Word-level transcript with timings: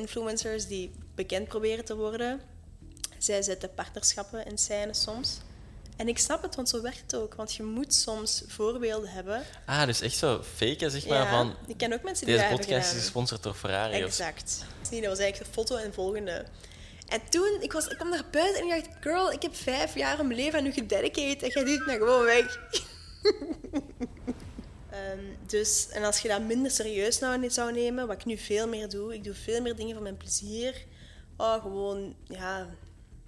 influencers 0.00 0.66
die 0.66 0.90
bekend 1.14 1.48
proberen 1.48 1.84
te 1.84 1.96
worden. 1.96 2.40
Zij 3.18 3.42
zetten 3.42 3.74
partnerschappen 3.74 4.46
in 4.46 4.58
scène 4.58 4.94
soms. 4.94 5.38
En 5.96 6.08
ik 6.08 6.18
snap 6.18 6.42
het, 6.42 6.54
want 6.54 6.68
zo 6.68 6.82
werkt 6.82 7.00
het 7.00 7.14
ook. 7.14 7.34
Want 7.34 7.54
je 7.54 7.62
moet 7.62 7.94
soms 7.94 8.42
voorbeelden 8.46 9.10
hebben. 9.10 9.42
Ah, 9.66 9.86
dus 9.86 10.00
echt 10.00 10.16
zo 10.16 10.42
faken, 10.56 10.90
zeg 10.90 11.06
maar, 11.06 11.18
Ja, 11.18 11.30
van... 11.30 11.54
ik 11.66 11.76
ken 11.76 11.92
ook 11.92 12.02
mensen 12.02 12.26
die 12.26 12.36
Deze 12.36 12.48
podcast 12.54 12.92
is 12.92 12.98
gesponsord 13.00 13.42
door 13.42 13.54
Ferrari. 13.54 13.96
of- 13.96 14.04
Exact. 14.08 14.64
Nee, 14.90 15.00
dat 15.00 15.10
was 15.10 15.18
eigenlijk 15.18 15.50
de 15.54 15.60
foto 15.60 15.76
en 15.76 15.86
de 15.88 15.92
volgende. 15.92 16.44
En 17.08 17.20
toen, 17.28 17.56
ik, 17.60 17.72
was, 17.72 17.86
ik 17.86 17.96
kwam 17.96 18.08
naar 18.08 18.24
buiten 18.30 18.60
en 18.62 18.68
ik 18.76 18.84
dacht, 18.84 18.96
girl, 19.00 19.32
ik 19.32 19.42
heb 19.42 19.56
vijf 19.56 19.94
jaar 19.94 20.16
mijn 20.26 20.38
leven 20.40 20.58
aan 20.58 20.66
u 20.66 20.72
gededicated 20.72 21.42
en 21.42 21.48
jij 21.48 21.64
doet 21.64 21.78
het 21.78 21.86
nou 21.86 21.98
gewoon 21.98 22.24
weg. 22.24 22.58
Ehm, 25.00 25.24
dus, 25.46 25.88
en 25.88 26.04
als 26.04 26.18
je 26.20 26.28
dat 26.28 26.40
minder 26.42 26.70
serieus 26.70 27.18
nou 27.18 27.38
niet 27.38 27.54
zou 27.54 27.72
nemen, 27.72 28.06
wat 28.06 28.16
ik 28.16 28.24
nu 28.24 28.36
veel 28.38 28.68
meer 28.68 28.88
doe, 28.88 29.14
ik 29.14 29.24
doe 29.24 29.34
veel 29.34 29.60
meer 29.60 29.76
dingen 29.76 29.94
voor 29.94 30.02
mijn 30.02 30.16
plezier. 30.16 30.84
Oh, 31.36 31.62
gewoon, 31.62 32.14
ja, 32.28 32.66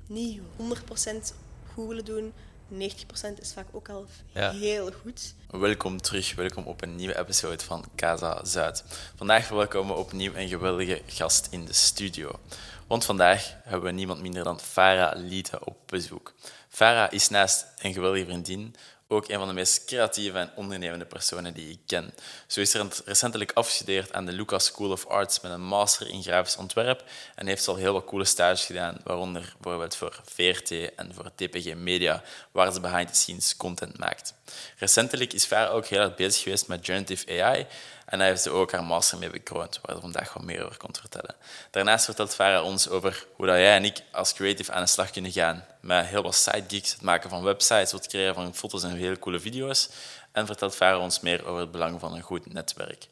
niet 0.06 0.40
100% 0.56 1.34
goed 1.72 1.88
willen 1.88 2.04
doen. 2.04 2.32
90% 2.68 3.40
is 3.40 3.52
vaak 3.52 3.66
ook 3.72 3.88
al 3.88 4.06
Ja. 4.32 4.50
heel 4.52 4.90
goed. 5.02 5.34
Welkom 5.50 6.00
terug, 6.00 6.34
welkom 6.34 6.64
op 6.64 6.82
een 6.82 6.96
nieuwe 6.96 7.18
episode 7.18 7.64
van 7.64 7.84
Casa 7.96 8.44
Zuid. 8.44 8.84
Vandaag 9.16 9.44
verwelkomen 9.46 9.94
we 9.94 10.00
opnieuw 10.00 10.34
een 10.34 10.48
geweldige 10.48 11.00
gast 11.06 11.46
in 11.50 11.64
de 11.64 11.72
studio. 11.72 12.40
Want 12.86 13.04
vandaag 13.04 13.54
hebben 13.62 13.82
we 13.90 13.90
niemand 13.96 14.20
minder 14.20 14.44
dan 14.44 14.60
Farah 14.60 15.16
Liete 15.16 15.64
op 15.64 15.76
bezoek. 15.86 16.32
Farah 16.68 17.12
is 17.12 17.28
naast 17.28 17.66
een 17.78 17.92
geweldige 17.92 18.24
vriendin 18.24 18.74
ook 19.12 19.28
een 19.28 19.38
van 19.38 19.48
de 19.48 19.54
meest 19.54 19.84
creatieve 19.84 20.38
en 20.38 20.50
ondernemende 20.54 21.04
personen 21.04 21.54
die 21.54 21.70
ik 21.70 21.78
ken. 21.86 22.14
Zo 22.46 22.60
is 22.60 22.70
ze 22.70 22.88
recentelijk 23.04 23.52
afgestudeerd 23.54 24.12
aan 24.12 24.26
de 24.26 24.32
Lucas 24.32 24.64
School 24.64 24.90
of 24.90 25.06
Arts 25.06 25.40
met 25.40 25.52
een 25.52 25.64
master 25.64 26.08
in 26.08 26.22
grafisch 26.22 26.56
ontwerp 26.56 27.04
en 27.34 27.46
heeft 27.46 27.68
al 27.68 27.76
heel 27.76 27.92
wat 27.92 28.04
coole 28.04 28.24
stages 28.24 28.64
gedaan, 28.64 29.00
waaronder 29.04 29.54
bijvoorbeeld 29.60 29.96
voor 29.96 30.20
VRT 30.24 30.70
en 30.70 31.14
voor 31.14 31.30
TPG 31.34 31.74
Media, 31.74 32.22
waar 32.52 32.72
ze 32.72 32.80
behind 32.80 33.08
the 33.08 33.14
scenes 33.14 33.56
content 33.56 33.98
maakt. 33.98 34.34
Recentelijk 34.76 35.32
is 35.32 35.44
Farah 35.44 35.74
ook 35.74 35.86
heel 35.86 36.00
erg 36.00 36.14
bezig 36.14 36.42
geweest 36.42 36.68
met 36.68 36.84
generative 36.84 37.42
AI 37.42 37.66
en 38.12 38.18
daar 38.18 38.26
heeft 38.26 38.42
ze 38.42 38.50
ook 38.50 38.72
haar 38.72 38.84
master 38.84 39.18
mee 39.18 39.30
bekroond, 39.30 39.78
waar 39.82 39.94
ze 39.94 40.00
vandaag 40.00 40.32
wat 40.32 40.42
meer 40.42 40.64
over 40.64 40.76
komt 40.76 40.98
vertellen. 40.98 41.34
Daarnaast 41.70 42.04
vertelt 42.04 42.34
Farah 42.34 42.64
ons 42.64 42.88
over 42.88 43.26
hoe 43.36 43.46
dat 43.46 43.56
jij 43.56 43.76
en 43.76 43.84
ik 43.84 44.02
als 44.10 44.32
creative 44.32 44.72
aan 44.72 44.82
de 44.82 44.88
slag 44.88 45.10
kunnen 45.10 45.32
gaan 45.32 45.64
met 45.80 46.06
heel 46.06 46.22
wat 46.22 46.34
sidegigs, 46.34 46.92
het 46.92 47.02
maken 47.02 47.30
van 47.30 47.42
websites, 47.42 47.92
het 47.92 48.06
creëren 48.06 48.34
van 48.34 48.54
foto's 48.54 48.82
en 48.82 48.96
hele 48.96 49.18
coole 49.18 49.40
video's. 49.40 49.88
En 50.32 50.46
vertelt 50.46 50.74
Farah 50.74 51.00
ons 51.00 51.20
meer 51.20 51.46
over 51.46 51.60
het 51.60 51.70
belang 51.70 52.00
van 52.00 52.14
een 52.14 52.20
goed 52.20 52.52
netwerk. 52.52 53.06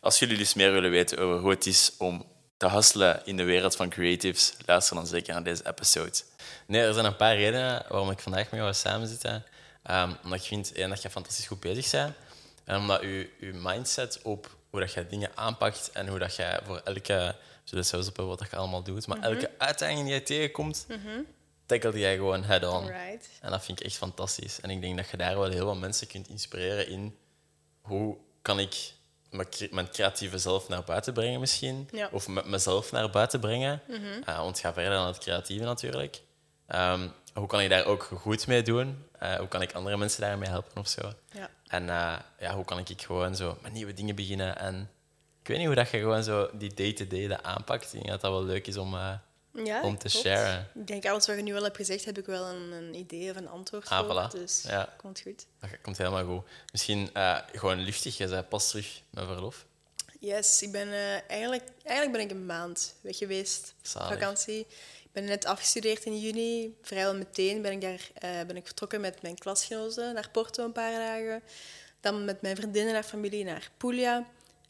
Als 0.00 0.18
jullie 0.18 0.36
dus 0.36 0.54
meer 0.54 0.72
willen 0.72 0.90
weten 0.90 1.18
over 1.18 1.38
hoe 1.38 1.50
het 1.50 1.66
is 1.66 1.92
om 1.98 2.26
te 2.56 2.68
hustelen 2.68 3.20
in 3.24 3.36
de 3.36 3.44
wereld 3.44 3.76
van 3.76 3.88
creatives, 3.88 4.54
luister 4.66 4.96
dan 4.96 5.06
zeker 5.06 5.32
naar 5.32 5.42
deze 5.42 5.66
episode. 5.66 6.20
Nee, 6.66 6.82
er 6.82 6.94
zijn 6.94 7.06
een 7.06 7.16
paar 7.16 7.36
redenen 7.36 7.84
waarom 7.88 8.10
ik 8.10 8.20
vandaag 8.20 8.42
met 8.42 8.50
jou 8.50 8.64
wil 8.64 8.72
samenzitten. 8.72 9.44
Um, 9.90 10.16
omdat 10.24 10.38
ik 10.38 10.46
vind 10.46 10.72
één, 10.72 10.88
dat 10.88 11.02
je 11.02 11.10
fantastisch 11.10 11.46
goed 11.46 11.60
bezig 11.60 11.90
bent. 11.90 12.14
En 12.64 12.76
omdat 12.78 13.00
je, 13.00 13.30
je 13.40 13.52
mindset 13.52 14.20
op 14.22 14.56
hoe 14.70 14.80
dat 14.80 14.92
je 14.92 15.06
dingen 15.06 15.30
aanpakt 15.34 15.90
en 15.92 16.08
hoe 16.08 16.18
dat 16.18 16.36
je 16.36 16.60
voor 16.64 16.80
elke... 16.84 17.34
We 17.64 17.70
zullen 17.70 17.84
zelfs 17.84 18.08
op 18.08 18.16
wat 18.16 18.38
dat 18.38 18.50
je 18.50 18.56
allemaal 18.56 18.82
doet. 18.82 19.06
Maar 19.06 19.20
elke 19.22 19.50
uitdaging 19.58 20.04
die 20.04 20.14
je 20.14 20.22
tegenkomt, 20.22 20.86
tackle 21.66 21.98
jij 21.98 22.14
gewoon 22.16 22.44
head-on. 22.44 22.86
Right. 22.86 23.28
En 23.40 23.50
dat 23.50 23.64
vind 23.64 23.80
ik 23.80 23.86
echt 23.86 23.96
fantastisch. 23.96 24.60
En 24.60 24.70
ik 24.70 24.80
denk 24.80 24.96
dat 24.96 25.08
je 25.10 25.16
daar 25.16 25.38
wel 25.38 25.50
heel 25.50 25.66
wat 25.66 25.76
mensen 25.78 26.06
kunt 26.06 26.28
inspireren 26.28 26.88
in 26.88 27.16
hoe 27.80 28.16
kan 28.42 28.58
ik 28.60 28.92
mijn 29.30 29.48
cre- 29.48 29.68
mijn 29.70 29.90
creatieve 29.90 30.38
zelf 30.38 30.68
naar 30.68 30.84
buiten 30.84 31.12
brengen 31.12 31.40
misschien. 31.40 31.88
Ja. 31.92 32.08
Of 32.12 32.28
met 32.28 32.46
mezelf 32.46 32.92
naar 32.92 33.10
buiten 33.10 33.40
brengen. 33.40 33.80
Eh, 34.24 34.36
want 34.36 34.48
het 34.48 34.58
gaat 34.58 34.74
verder 34.74 34.92
dan 34.92 35.06
het 35.06 35.18
creatieve 35.18 35.64
natuurlijk. 35.64 36.22
Ehm, 36.66 37.08
hoe 37.34 37.46
kan 37.46 37.60
ik 37.60 37.68
daar 37.70 37.84
ook 37.84 38.02
goed 38.02 38.46
mee 38.46 38.62
doen? 38.62 39.04
Eh, 39.18 39.34
hoe 39.34 39.48
kan 39.48 39.62
ik 39.62 39.72
andere 39.72 39.96
mensen 39.96 40.20
daarmee 40.20 40.48
helpen 40.48 40.80
of 40.80 40.88
zo? 40.88 41.12
Ja. 41.32 41.50
En 41.74 41.88
eh, 41.90 42.18
ja, 42.38 42.54
hoe 42.54 42.64
kan 42.64 42.78
ik 42.78 43.02
gewoon 43.02 43.36
zo 43.36 43.58
met 43.62 43.72
nieuwe 43.72 43.94
dingen 43.94 44.14
beginnen? 44.14 44.58
En 44.58 44.90
ik 45.42 45.48
weet 45.48 45.56
niet 45.58 45.66
hoe 45.66 45.74
dat 45.76 45.90
je 45.90 45.98
gewoon 45.98 46.24
zo 46.24 46.50
die 46.52 46.74
day-to-day 46.74 47.26
dat 47.26 47.42
aanpakt. 47.42 47.84
Ik 47.84 47.90
denk 47.92 48.06
dat 48.08 48.20
dat 48.20 48.30
wel 48.30 48.44
leuk 48.44 48.66
is 48.66 48.76
om... 48.76 48.94
eh, 48.94 49.12
Ja, 49.64 49.82
Om 49.82 49.98
te 49.98 50.08
klopt. 50.08 50.26
sharen. 50.26 50.68
Ik 50.74 50.86
denk, 50.86 51.06
alles 51.06 51.26
wat 51.26 51.36
je 51.36 51.42
nu 51.42 51.56
al 51.56 51.62
hebt 51.62 51.76
gezegd, 51.76 52.04
heb 52.04 52.18
ik 52.18 52.26
wel 52.26 52.44
een, 52.48 52.72
een 52.72 52.94
idee 52.94 53.30
of 53.30 53.36
een 53.36 53.48
antwoord 53.48 53.88
Ah, 53.88 53.98
voor. 54.06 54.28
voilà. 54.28 54.32
Dus 54.32 54.62
Ja. 54.66 54.94
komt 54.96 55.20
goed. 55.20 55.46
Dat 55.60 55.70
komt 55.82 55.98
helemaal 55.98 56.24
goed. 56.24 56.42
Misschien 56.72 57.10
eh, 57.12 57.38
gewoon 57.52 57.78
luchtig. 57.78 58.16
Je 58.16 58.28
zei 58.28 58.42
pas 58.42 58.68
terug 58.68 59.02
met 59.10 59.24
verlof. 59.24 59.66
Yes, 60.20 60.62
ik 60.62 60.72
ben 60.72 60.88
eigenlijk, 61.28 61.62
eigenlijk 61.82 62.16
ben 62.16 62.20
ik 62.26 62.30
een 62.30 62.46
maand 62.46 62.94
weg 63.00 63.16
geweest. 63.16 63.74
Zalig. 63.82 64.08
Vakantie. 64.08 64.66
Ben 65.14 65.24
net 65.24 65.44
afgestudeerd 65.44 66.04
in 66.04 66.20
juni. 66.20 66.76
Vrijwel 66.82 67.14
meteen 67.14 67.62
ben 67.62 67.72
ik, 67.72 67.80
daar, 67.80 68.10
eh, 68.14 68.46
ben 68.46 68.56
ik 68.56 68.66
vertrokken 68.66 69.00
met 69.00 69.22
mijn 69.22 69.38
klasgenoten 69.38 70.14
naar 70.14 70.30
Porto 70.30 70.64
een 70.64 70.72
paar 70.72 70.92
dagen. 70.92 71.42
Dan 72.00 72.24
met 72.24 72.42
mijn 72.42 72.56
vriendinnen 72.56 72.94
en 72.94 73.04
familie 73.04 73.44
naar 73.44 73.70
Puglia. 73.76 74.26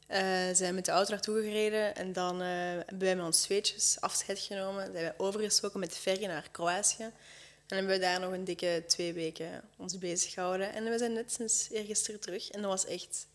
Eh 0.06 0.48
zijn 0.52 0.74
met 0.74 0.84
de 0.84 0.90
auto 0.90 1.10
naartoe 1.10 1.42
gereden 1.42 1.96
en 1.96 2.12
dan 2.12 2.40
eh, 2.40 2.48
hebben 2.48 2.98
wij 2.98 3.16
met 3.16 3.24
ons 3.24 3.42
tweetjes 3.42 3.96
afscheid 4.00 4.38
genomen. 4.38 4.82
Zijn 4.82 4.92
wij 4.92 5.14
overgestoken 5.16 5.80
met 5.80 5.90
de 5.90 5.98
ferry 5.98 6.26
naar 6.26 6.48
Kroatië. 6.50 7.02
En 7.68 7.76
hebben 7.76 7.94
we 7.94 8.00
daar 8.00 8.20
nog 8.20 8.32
een 8.32 8.44
dikke 8.44 8.84
twee 8.86 9.12
weken 9.12 9.62
ons 9.76 9.98
bezig 9.98 10.32
gehouden. 10.32 10.72
En 10.72 10.84
we 10.84 10.98
zijn 10.98 11.12
net 11.12 11.32
sinds 11.32 11.68
eergisteren 11.70 12.20
terug. 12.20 12.50
En 12.50 12.60
dat 12.62 12.70
was 12.70 12.86
echt 12.86 13.26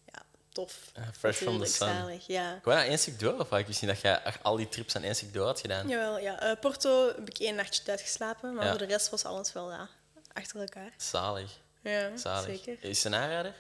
tof. 0.60 0.92
Eh, 0.94 1.04
fresh 1.18 1.38
from 1.38 1.60
the 1.60 1.66
sun. 1.66 1.88
zalig, 1.88 2.28
ja. 2.28 2.60
Gewoon 2.64 2.78
aan 2.78 2.84
één 2.86 3.00
stuk 3.00 3.20
door? 3.20 3.40
Of 3.40 3.50
had 3.50 3.60
ik 3.60 3.68
misschien 3.68 3.88
dat 3.88 4.02
echt 4.02 4.44
al 4.44 4.56
die 4.56 4.70
trips 4.70 4.96
aan 4.96 5.04
één 5.04 5.16
stuk 5.16 5.34
door 5.34 5.46
had 5.46 5.60
gedaan? 5.60 5.88
Jawel, 5.88 6.20
ja. 6.20 6.40
Eh, 6.42 6.60
Porto 6.60 7.08
heb 7.08 7.30
ik 7.30 7.40
één 7.40 7.56
nachtje 7.56 7.82
uitgeslapen, 7.92 8.54
maar 8.54 8.64
Ja. 8.64 8.70
voor 8.70 8.80
de 8.80 8.86
rest 8.86 9.10
was 9.10 9.26
alles 9.26 9.54
wel 9.54 9.72
ja, 9.72 9.90
achter 10.34 10.60
elkaar. 10.60 10.94
Zalig. 10.98 11.52
Ja, 11.84 12.18
Zalig. 12.18 12.46
zeker. 12.64 12.90
Is 12.90 13.04
het 13.04 13.14
een 13.14 13.20
aanrader? 13.20 13.54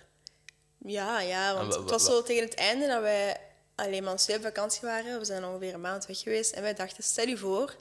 Ja, 0.77 1.19
ja, 1.21 1.53
want 1.53 1.65
En 1.65 1.73
wa- 1.73 1.81
het 1.81 1.89
was 1.91 2.03
wa- 2.03 2.09
zo 2.09 2.23
tegen 2.23 2.43
het 2.43 2.55
einde 2.55 2.87
dat 2.87 3.01
wij 3.01 3.37
alleen 3.75 4.03
maar 4.03 4.13
op 4.13 4.19
vakantie 4.41 4.81
waren. 4.81 5.19
We 5.19 5.25
zijn 5.25 5.45
ongeveer 5.45 5.73
een 5.73 5.81
maand 5.81 6.05
weg 6.05 6.19
geweest. 6.19 6.51
En 6.51 6.61
wij 6.61 6.73
dachten, 6.73 7.03
stel 7.03 7.27
je 7.27 7.37
voor, 7.37 7.75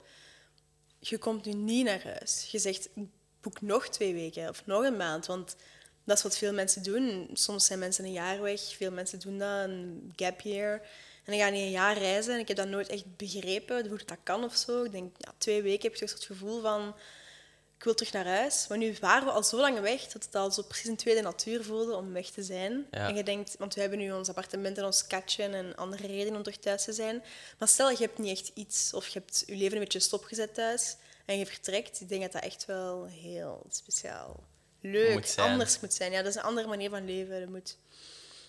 je 0.99 1.17
komt 1.17 1.45
nu 1.45 1.53
niet 1.53 1.85
naar 1.85 2.03
huis. 2.03 2.47
Je 2.51 2.59
zegt, 2.59 2.89
boek 3.41 3.61
nog 3.61 3.87
twee 3.87 4.13
weken 4.13 4.49
of 4.49 4.65
nog 4.65 4.83
een 4.83 4.97
maand. 4.97 5.25
Want 5.25 5.55
dat 6.09 6.17
is 6.17 6.23
wat 6.23 6.37
veel 6.37 6.53
mensen 6.53 6.83
doen. 6.83 7.29
Soms 7.33 7.65
zijn 7.65 7.79
mensen 7.79 8.05
een 8.05 8.11
jaar 8.11 8.41
weg. 8.41 8.61
Veel 8.61 8.91
mensen 8.91 9.19
doen 9.19 9.37
dat, 9.37 9.69
een 9.69 10.13
gap 10.15 10.41
year. 10.41 10.73
En 11.25 11.35
dan 11.35 11.37
gaan 11.37 11.53
die 11.53 11.63
een 11.63 11.71
jaar 11.71 11.97
reizen. 11.97 12.33
En 12.33 12.39
ik 12.39 12.47
heb 12.47 12.57
dat 12.57 12.67
nooit 12.67 12.87
echt 12.87 13.15
begrepen, 13.17 13.87
hoe 13.87 13.99
dat 14.05 14.17
kan 14.23 14.43
of 14.43 14.55
zo. 14.55 14.83
Ik 14.83 14.91
denk, 14.91 15.15
ja, 15.17 15.33
twee 15.37 15.61
weken 15.61 15.81
heb 15.89 15.93
je 15.95 16.05
toch 16.05 16.13
het 16.13 16.23
gevoel 16.23 16.61
van 16.61 16.95
ik 17.79 17.85
wil 17.85 17.93
terug 17.93 18.13
naar 18.13 18.25
huis. 18.25 18.65
Maar 18.67 18.77
nu 18.77 18.95
waren 18.99 19.27
we 19.27 19.33
al 19.33 19.43
zo 19.43 19.57
lang 19.57 19.79
weg 19.79 20.07
dat 20.07 20.23
het 20.23 20.35
al 20.35 20.51
zo 20.51 20.61
precies 20.61 20.87
een 20.87 20.95
tweede 20.95 21.21
natuur 21.21 21.63
voelde 21.63 21.95
om 21.95 22.13
weg 22.13 22.29
te 22.29 22.43
zijn. 22.43 22.87
Ja. 22.91 23.07
En 23.07 23.15
je 23.15 23.23
denkt, 23.23 23.55
want 23.57 23.73
we 23.73 23.81
hebben 23.81 23.99
nu 23.99 24.11
ons 24.11 24.29
appartement 24.29 24.77
en 24.77 24.85
ons 24.85 25.07
katje 25.07 25.43
en 25.43 25.75
andere 25.75 26.07
redenen 26.07 26.35
om 26.35 26.43
terug 26.43 26.59
thuis 26.59 26.83
te 26.83 26.93
zijn. 26.93 27.23
Maar 27.57 27.67
stel, 27.67 27.89
je 27.89 27.97
hebt 27.97 28.17
niet 28.17 28.39
echt 28.39 28.51
iets 28.53 28.93
of 28.93 29.07
je 29.07 29.19
hebt 29.19 29.43
je 29.45 29.55
leven 29.55 29.73
een 29.73 29.83
beetje 29.83 29.99
stopgezet 29.99 30.53
thuis 30.53 30.95
en 31.25 31.37
je 31.37 31.45
vertrekt. 31.45 32.01
Ik 32.01 32.09
denk 32.09 32.21
dat 32.21 32.31
dat 32.31 32.43
echt 32.43 32.65
wel 32.65 33.05
heel 33.05 33.65
speciaal, 33.69 34.43
leuk, 34.81 35.13
Moet 35.13 35.35
anders 35.37 35.79
moet 35.79 35.93
zijn. 35.93 36.11
Ja, 36.11 36.17
dat 36.17 36.27
is 36.27 36.35
een 36.35 36.41
andere 36.41 36.67
manier 36.67 36.89
van 36.89 37.05
leven. 37.05 37.39
Dat 37.39 37.49
moet 37.49 37.77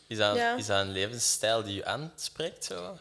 Is 0.06 0.16
dat, 0.18 0.36
Ja. 0.36 0.56
is 0.56 0.66
dat 0.66 0.80
een 0.80 0.92
levensstijl 0.92 1.62
die 1.62 1.74
je 1.74 1.84
aanspreekt? 1.84 2.64
Zo? 2.64 2.98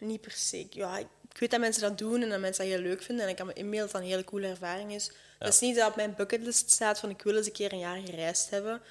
niet 0.00 0.20
per 0.20 0.30
se. 0.32 0.66
Ja, 0.70 0.98
ik 0.98 1.38
weet 1.38 1.50
dat 1.50 1.60
mensen 1.60 1.82
dat 1.82 1.98
doen 1.98 2.22
en 2.22 2.28
dat 2.28 2.40
mensen 2.40 2.64
dat 2.64 2.74
heel 2.74 2.82
leuk 2.82 3.02
vinden. 3.02 3.24
En 3.24 3.30
ik 3.30 3.36
kan 3.36 3.46
me 3.46 3.52
inbeelden 3.52 3.92
dat 3.92 4.00
een 4.00 4.06
hele 4.06 4.24
coole 4.24 4.46
ervaring 4.46 4.92
is. 4.92 5.10
Het 5.38 5.54
is 5.54 5.60
niet 5.60 5.76
dat 5.76 5.88
op 5.90 5.96
mijn 5.96 6.14
bucketlist 6.14 6.70
staat 6.70 6.98
van 6.98 7.10
ik 7.10 7.22
wil 7.22 7.36
eens 7.36 7.46
een 7.46 7.52
keer 7.52 7.72
een 7.72 7.78
jaar 7.78 8.00
gereisd 8.04 8.50
hebben. 8.50 8.82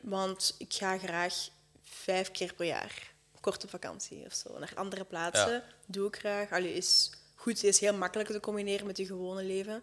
Want 0.00 0.54
ik 0.58 0.72
ga 0.72 0.98
graag 0.98 1.34
vijf 1.82 2.30
keer 2.30 2.54
per 2.54 2.66
jaar 2.66 3.12
korte 3.40 3.68
vakantie 3.68 4.24
of 4.26 4.32
zo 4.34 4.58
naar 4.58 4.72
andere 4.74 5.04
plaatsen. 5.04 5.52
Ja. 5.52 5.64
Doe 5.86 6.08
ik 6.08 6.16
graag. 6.16 6.50
Allee, 6.50 6.74
is 6.74 7.10
goed, 7.34 7.64
is 7.64 7.80
heel 7.80 7.94
makkelijk 7.94 8.30
te 8.30 8.40
combineren 8.40 8.86
met 8.86 8.96
je 8.96 9.06
gewone 9.06 9.42
leven. 9.42 9.82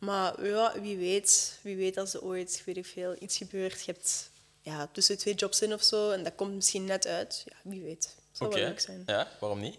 Maar 0.00 0.46
ja, 0.46 0.72
wie 0.80 0.96
weet, 0.96 1.58
wie 1.62 1.76
weet 1.76 1.96
als 1.96 2.14
er 2.14 2.22
ooit, 2.22 2.62
weet 2.66 2.76
ik 2.76 2.86
veel, 2.86 3.16
iets 3.18 3.36
gebeurt. 3.36 3.84
Je 3.84 3.92
hebt 3.92 4.30
ja, 4.60 4.88
tussen 4.92 5.18
twee 5.18 5.34
jobs 5.34 5.62
in 5.62 5.74
of 5.74 5.82
zo 5.82 6.10
en 6.10 6.22
dat 6.24 6.32
komt 6.34 6.54
misschien 6.54 6.84
net 6.84 7.06
uit. 7.06 7.42
Ja, 7.46 7.56
wie 7.62 7.82
weet. 7.82 8.16
Zou 8.32 8.50
wel 8.50 8.58
leuk 8.58 8.80
zijn. 8.80 9.00
Mhm. 9.00 9.10
Ja, 9.10 9.28
waarom 9.40 9.60
niet? 9.60 9.76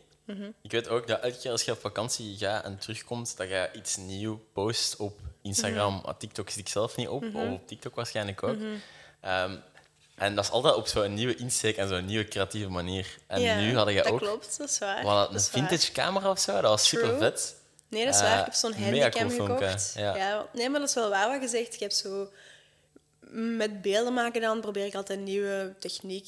Ik 0.62 0.72
weet 0.72 0.88
ook 0.88 1.08
dat 1.08 1.22
elke 1.22 1.38
keer 1.38 1.52
als 1.52 1.64
je 1.64 1.72
op 1.72 1.80
vakantie 1.80 2.38
gaat 2.38 2.64
en 2.64 2.78
terugkomt, 2.78 3.38
dat 3.38 3.50
je 3.50 3.70
iets 3.74 3.98
nieuw 3.98 4.42
post 4.54 4.96
op 4.96 5.20
Instagram. 5.42 5.94
Mhm. 5.96 6.06
Ah, 6.06 6.18
TikTok 6.18 6.50
zit 6.50 6.60
ik 6.60 6.68
zelf 6.70 6.96
niet 6.96 7.08
op, 7.08 7.24
of 7.36 7.50
op 7.50 7.68
TikTok 7.68 7.96
waarschijnlijk 7.96 8.44
ook. 8.44 8.58
Ehm, 9.22 9.56
en 10.16 10.36
dat 10.36 10.44
is 10.46 10.52
altijd 10.52 10.76
op 10.76 10.88
zo'n 10.88 11.14
nieuwe 11.14 11.36
insteek 11.36 11.78
en 11.78 11.88
zo'n 11.88 12.06
nieuwe 12.06 12.28
creatieve 12.28 12.70
manier. 12.70 13.18
En 13.28 13.42
Ja, 13.42 13.60
nu 13.60 13.76
hadden 13.76 13.94
je 13.94 14.02
dat 14.02 14.12
ook 14.12 14.20
klopt, 14.20 14.58
dat 14.58 14.70
is 14.70 14.78
waar. 14.80 15.04
Dat 15.04 15.28
een 15.28 15.34
waar. 15.34 15.42
vintage 15.42 15.92
camera 15.92 16.30
of 16.30 16.40
zo, 16.40 16.52
dat 16.54 16.62
was 16.64 16.88
super 16.88 17.18
vet. 17.18 17.56
Nee, 17.92 18.06
dat 18.06 18.14
is 18.14 18.20
Eh, 18.22 18.28
waar. 18.28 18.40
Ik 18.40 18.46
heb 18.46 18.54
zo'n 18.54 18.74
handicam 18.74 19.12
cool 19.12 19.30
filmpje, 19.30 19.66
gekocht. 19.68 19.94
ja. 19.96 20.16
Ja. 20.16 20.48
nee, 20.54 20.70
maar 20.70 20.80
dat 20.80 20.90
is 20.90 20.96
wel 20.96 21.10
waar 21.10 21.30
wat 21.30 21.42
je 21.42 21.48
zegt. 21.58 21.74
Ik 21.74 21.80
heb 21.80 21.92
zo... 21.92 22.30
Met 23.34 23.82
beelden 23.82 24.14
maken 24.14 24.42
dan 24.42 24.62
probeer 24.62 24.86
ik 24.86 24.96
altijd 24.96 25.18
een 25.20 25.24
nieuwe 25.26 25.74
techniek 25.80 26.28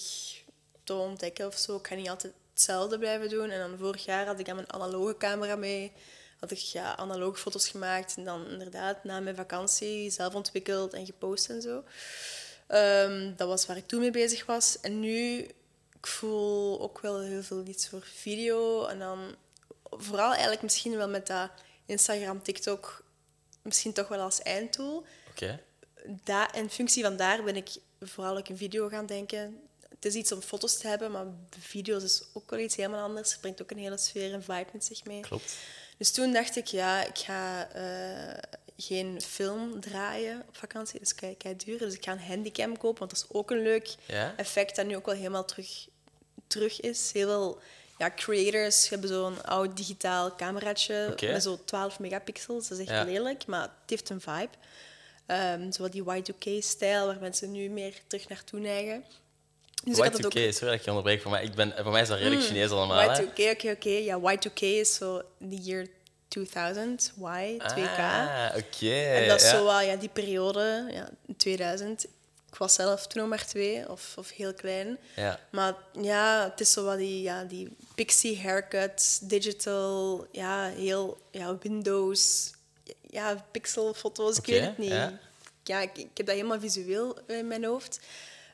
te 0.83 0.93
ontdekken 0.93 1.47
of 1.47 1.57
zo. 1.57 1.75
Ik 1.75 1.87
ga 1.87 1.95
niet 1.95 2.09
altijd 2.09 2.33
hetzelfde 2.53 2.97
blijven 2.99 3.29
doen. 3.29 3.49
En 3.49 3.59
dan 3.59 3.77
vorig 3.79 4.05
jaar 4.05 4.25
had 4.25 4.39
ik 4.39 4.45
dan 4.45 4.55
mijn 4.55 4.73
analoge 4.73 5.17
camera 5.17 5.55
mee. 5.55 5.91
Had 6.39 6.51
ik 6.51 6.57
ja, 6.57 6.95
analoge 6.97 7.37
foto's 7.39 7.67
gemaakt. 7.67 8.13
En 8.17 8.23
dan 8.23 8.47
inderdaad 8.49 9.03
na 9.03 9.19
mijn 9.19 9.35
vakantie 9.35 10.09
zelf 10.09 10.33
ontwikkeld 10.35 10.93
en 10.93 11.05
gepost 11.05 11.49
en 11.49 11.61
zo. 11.61 11.83
Ehm, 12.67 13.31
dat 13.35 13.47
was 13.47 13.65
waar 13.65 13.77
ik 13.77 13.87
toen 13.87 13.99
mee 13.99 14.11
bezig 14.11 14.45
was. 14.45 14.77
En 14.81 14.99
nu, 14.99 15.37
ik 15.99 16.07
voel 16.07 16.81
ook 16.81 16.99
wel 16.99 17.19
heel 17.19 17.43
veel 17.43 17.63
iets 17.67 17.87
voor 17.89 18.03
video. 18.13 18.85
En 18.85 18.99
dan 18.99 19.35
vooral 19.99 20.31
eigenlijk 20.31 20.61
misschien 20.61 20.97
wel 20.97 21.09
met 21.09 21.27
dat 21.27 21.49
Instagram, 21.85 22.43
TikTok, 22.43 23.03
misschien 23.61 23.93
toch 23.93 24.07
wel 24.07 24.19
als 24.19 24.41
eindtool. 24.41 25.05
Oké. 25.29 25.59
Da 26.23 26.53
in 26.53 26.69
functie 26.69 27.03
van 27.03 27.17
daar 27.17 27.43
ben 27.43 27.55
ik 27.55 27.69
vooral 28.01 28.37
ook 28.37 28.47
in 28.47 28.57
video 28.57 28.87
gaan 28.87 29.05
denken. 29.05 29.61
Het 29.89 30.05
is 30.05 30.13
iets 30.13 30.31
om 30.31 30.41
foto's 30.41 30.77
te 30.77 30.87
hebben, 30.87 31.11
maar 31.11 31.25
video's 31.59 32.03
is 32.03 32.23
ook 32.33 32.49
wel 32.49 32.59
iets 32.59 32.75
helemaal 32.75 33.03
anders. 33.03 33.31
Het 33.31 33.41
brengt 33.41 33.61
ook 33.61 33.71
een 33.71 33.77
hele 33.77 33.97
sfeer 33.97 34.33
en 34.33 34.43
vibe 34.43 34.69
met 34.73 34.85
zich 34.85 35.03
mee. 35.03 35.21
Klopt. 35.21 35.55
Dus 35.97 36.11
toen 36.11 36.33
dacht 36.33 36.55
ik, 36.55 36.67
ja, 36.67 37.05
ik 37.05 37.17
ga 37.17 37.69
eh, 37.71 38.59
geen 38.77 39.21
film 39.21 39.79
draaien 39.79 40.43
op 40.47 40.57
vakantie. 40.57 40.99
Dat 40.99 41.07
is 41.07 41.15
kei, 41.37 41.55
duur. 41.55 41.77
Dus 41.77 41.93
ik 41.93 42.03
ga 42.03 42.11
een 42.11 42.19
handycam 42.19 42.77
kopen, 42.77 42.99
want 42.99 43.11
dat 43.11 43.23
is 43.29 43.35
ook 43.35 43.51
een 43.51 43.61
leuk 43.61 43.95
Ja? 44.07 44.33
effect 44.37 44.75
dat 44.75 44.85
nu 44.85 44.95
ook 44.95 45.05
wel 45.05 45.15
helemaal 45.15 45.45
terug, 45.45 45.87
terug 46.47 46.79
is. 46.81 47.11
Heel 47.11 47.27
veel 47.27 47.61
ja, 48.03 48.11
creators 48.15 48.89
hebben 48.89 49.09
zo'n 49.09 49.43
oud 49.43 49.77
digitaal 49.77 50.35
cameraatje 50.35 51.07
Oké. 51.11 51.31
met 51.31 51.43
zo'n 51.43 51.59
12 51.65 51.99
megapixels. 51.99 52.67
Dat 52.67 52.77
is 52.79 52.85
echt 52.87 52.97
Ja. 52.97 53.03
lelijk, 53.03 53.45
maar 53.45 53.61
het 53.61 53.71
heeft 53.89 54.09
een 54.09 54.21
vibe. 54.21 54.49
Ehm 55.25 55.71
zo 55.71 55.89
die 55.89 56.03
Y2K-stijl, 56.03 57.05
waar 57.05 57.17
mensen 57.19 57.51
nu 57.51 57.69
meer 57.69 57.93
terug 58.07 58.27
naartoe 58.29 58.59
neigen. 58.59 59.03
Dus 59.83 59.97
ik 59.97 60.03
had 60.03 60.13
het 60.13 60.25
Y2K, 60.25 60.53
sorry 60.53 60.69
dat 60.69 60.73
ik 60.79 60.81
je 60.81 60.89
onderbreek, 60.89 61.21
voor 61.21 61.31
mij, 61.31 61.43
ik 61.43 61.53
ben, 61.55 61.73
voor 61.81 61.91
mij 61.91 62.01
is 62.01 62.07
dat 62.07 62.17
redelijk 62.17 62.41
Mm. 62.41 62.47
Chinees 62.47 62.69
allemaal. 62.69 62.99
hè. 63.11 63.21
Y2K, 63.23 63.51
oké, 63.51 63.71
oké. 63.71 63.89
Ja, 63.89 64.19
Y2K 64.19 64.61
is 64.61 64.93
zo 64.95 65.21
the 65.49 65.55
year 65.61 65.87
2000, 66.27 67.11
Y, 67.19 67.57
2K. 67.57 67.97
Ah, 67.99 68.49
oké. 68.57 68.93
en 68.93 69.27
dat 69.27 69.41
is 69.41 69.45
ja. 69.51 69.55
zo 69.57 69.63
wel 69.63 69.81
ja, 69.81 69.95
die 69.95 70.09
periode, 70.13 70.85
ja, 70.91 71.09
2000. 71.37 72.05
Ik 72.53 72.59
was 72.59 72.73
zelf 72.73 73.07
toen 73.07 73.21
nog 73.21 73.29
maar 73.29 73.45
twee, 73.45 73.89
of, 73.89 74.13
of 74.17 74.29
heel 74.29 74.53
klein. 74.53 74.97
Ja. 75.15 75.39
Maar 75.51 75.75
ja, 76.01 76.49
het 76.49 76.59
is 76.59 76.71
zo 76.71 76.83
wat 76.83 76.97
die, 76.97 77.21
ja, 77.21 77.43
die 77.43 77.75
pixie 77.95 78.41
haircuts, 78.41 79.19
digital, 79.19 80.27
ja, 80.31 80.65
heel 80.67 81.17
ja, 81.31 81.57
Windows, 81.57 82.51
ja, 83.09 83.45
pixelfoto's, 83.51 84.37
ik 84.37 84.39
Oké, 84.39 84.51
weet 84.51 84.61
het 84.61 84.77
niet. 84.77 84.89
ja. 84.89 85.19
Ja, 85.63 85.79
ik, 85.81 85.97
ik 85.97 86.09
heb 86.17 86.25
dat 86.25 86.35
helemaal 86.35 86.59
visueel 86.59 87.17
in 87.27 87.47
mijn 87.47 87.63
hoofd. 87.65 87.99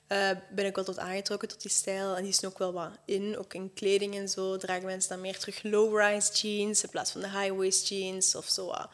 Eh, 0.07 0.29
ben 0.49 0.65
ik 0.65 0.75
wel 0.75 0.83
tot 0.83 0.99
aangetrokken 0.99 1.47
tot 1.47 1.61
die 1.61 1.71
stijl. 1.71 2.15
En 2.15 2.23
die 2.23 2.31
is 2.31 2.45
ook 2.45 2.57
wel 2.57 2.73
wat 2.73 2.91
in, 3.05 3.37
ook 3.37 3.53
in 3.53 3.73
kleding 3.73 4.15
en 4.15 4.29
zo. 4.29 4.57
Dragen 4.57 4.85
mensen 4.85 5.09
dan 5.09 5.21
meer 5.21 5.37
terug 5.37 5.63
low-rise 5.63 6.31
jeans 6.31 6.83
in 6.83 6.89
plaats 6.89 7.11
van 7.11 7.21
de 7.21 7.29
high-waist 7.29 7.87
jeans. 7.87 8.35
Of 8.35 8.47
zo 8.47 8.65
wat 8.65 8.89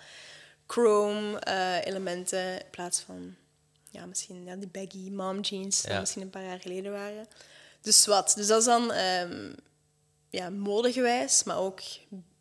chrome 0.67 1.39
eh, 1.39 1.85
elementen 1.85 2.53
in 2.53 2.69
plaats 2.71 2.99
van 2.99 3.35
ja, 3.95 4.05
misschien 4.05 4.43
ja, 4.43 4.55
die 4.55 4.67
baggy 4.67 5.09
mom 5.09 5.39
jeans 5.39 5.81
die 5.81 5.91
Ja. 5.91 5.99
misschien 5.99 6.21
een 6.21 6.29
paar 6.29 6.43
jaar 6.43 6.59
geleden 6.59 6.91
waren. 6.91 7.27
Dus 7.81 8.05
wat. 8.05 8.33
Dus 8.35 8.47
dat 8.47 8.59
is 8.59 8.65
dan 8.65 8.91
ehm 8.91 9.53
ja, 10.29 10.49
modegewijs, 10.49 11.43
maar 11.43 11.57
ook 11.57 11.81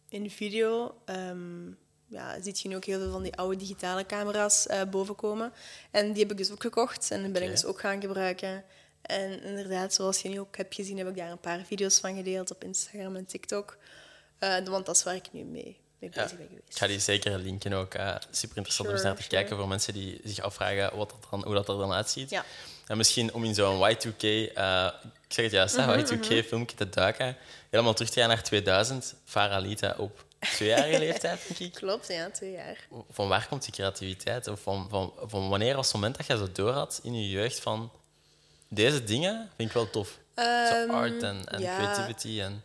in 0.09 0.31
video. 0.31 1.01
ehm 1.05 1.67
ja, 2.07 2.43
zie 2.43 2.55
je 2.57 2.69
nu 2.69 2.77
ook 2.77 2.85
heel 2.85 2.99
veel 3.01 3.11
van 3.11 3.23
die 3.23 3.37
oude 3.37 3.57
digitale 3.57 4.07
camera's 4.07 4.67
eh 4.67 4.83
bovenkomen. 4.91 5.53
En 5.91 6.13
die 6.13 6.23
heb 6.23 6.31
ik 6.31 6.37
dus 6.37 6.51
ook 6.51 6.63
gekocht 6.63 7.11
en 7.11 7.23
die 7.23 7.31
ben 7.33 7.43
ik 7.43 7.51
dus 7.51 7.65
ook 7.65 7.81
gaan 7.81 8.01
gebruiken. 8.01 8.65
En 9.03 9.43
inderdaad, 9.43 9.95
zoals 9.95 10.23
je 10.23 10.29
nu 10.29 10.41
ook 10.41 10.57
hebt 10.57 10.75
gezien, 10.75 10.99
heb 10.99 11.09
ik 11.09 11.17
daar 11.17 11.31
een 11.31 11.41
paar 11.41 11.65
video's 11.65 11.99
van 11.99 12.17
gedeeld 12.17 12.51
op 12.51 12.65
Instagram 12.65 13.17
en 13.17 13.27
TikTok. 13.27 13.79
Eh, 14.39 14.67
want 14.67 14.87
dat 14.87 14.97
is 14.97 15.03
waar 15.03 15.15
ik 15.15 15.33
nu 15.33 15.43
mee, 15.45 15.81
mee 15.99 16.11
Ja. 16.15 16.23
bezig 16.23 16.39
ben 16.39 16.47
geweest. 16.47 16.69
Ik 16.71 16.77
ga 16.77 16.87
die 16.87 16.99
zeker 16.99 17.39
linken 17.39 17.73
ook. 17.73 17.95
eh, 17.95 18.17
super 18.31 18.57
interessant 18.57 18.89
om 18.89 18.95
eens 18.95 19.05
naar 19.05 19.15
te 19.17 19.23
sure. 19.23 19.35
kijken 19.35 19.57
voor 19.57 19.69
mensen 19.69 19.93
die 19.93 20.21
zich 20.25 20.41
afvragen 20.41 20.97
wat 20.97 21.11
dat 21.11 21.27
dan, 21.31 21.45
hoe 21.45 21.55
dat 21.55 21.69
er 21.69 21.77
dan 21.79 21.93
uitziet. 21.93 22.31
Ja. 22.31 22.45
En 22.87 22.97
misschien 22.97 23.33
om 23.35 23.45
in 23.45 23.55
zo'n 23.55 23.79
Y2K, 23.91 24.23
eh, 24.23 24.89
ik 25.27 25.33
zeg 25.33 25.45
het 25.45 25.53
juist, 25.55 25.77
Mhm, 25.77 25.89
hè, 25.89 25.97
Y2K-filmpje 25.99 26.77
te 26.77 26.89
duiken, 26.89 27.37
helemaal 27.71 27.95
terug 27.95 28.11
te 28.11 28.21
gaan 28.21 28.29
naar 28.29 28.43
2000. 28.43 29.15
Farah 29.25 29.63
Lita 29.63 29.95
op 29.99 30.25
tweejarige 30.39 30.99
leeftijd, 30.99 31.41
denk 31.49 31.59
ik. 31.59 31.73
Klopt, 31.81 32.09
ja, 32.09 32.31
twee 32.31 32.51
jaar. 32.53 32.79
Van 33.11 33.29
waar 33.29 33.47
komt 33.49 33.63
die 33.65 33.73
creativiteit? 33.73 34.49
Of 34.49 34.61
van, 34.61 34.87
van, 34.91 35.13
van 35.25 35.49
wanneer 35.49 35.77
was 35.77 35.87
het 35.87 35.95
moment 35.95 36.17
dat 36.17 36.27
je 36.27 36.37
zo 36.37 36.53
door 36.53 36.73
had 36.73 37.01
in 37.03 37.15
je 37.23 37.31
jeugd 37.31 37.61
van 37.61 37.91
deze 38.69 39.05
dingen 39.05 39.51
vind 39.57 39.69
ik 39.69 39.75
wel 39.75 39.91
tof? 39.91 40.19
Ehm, 40.35 40.67
zo 40.89 40.93
art 40.93 41.23
en, 41.23 41.45
en 41.49 41.61
ja. 41.61 41.77
creativity. 41.77 42.41
En, 42.41 42.63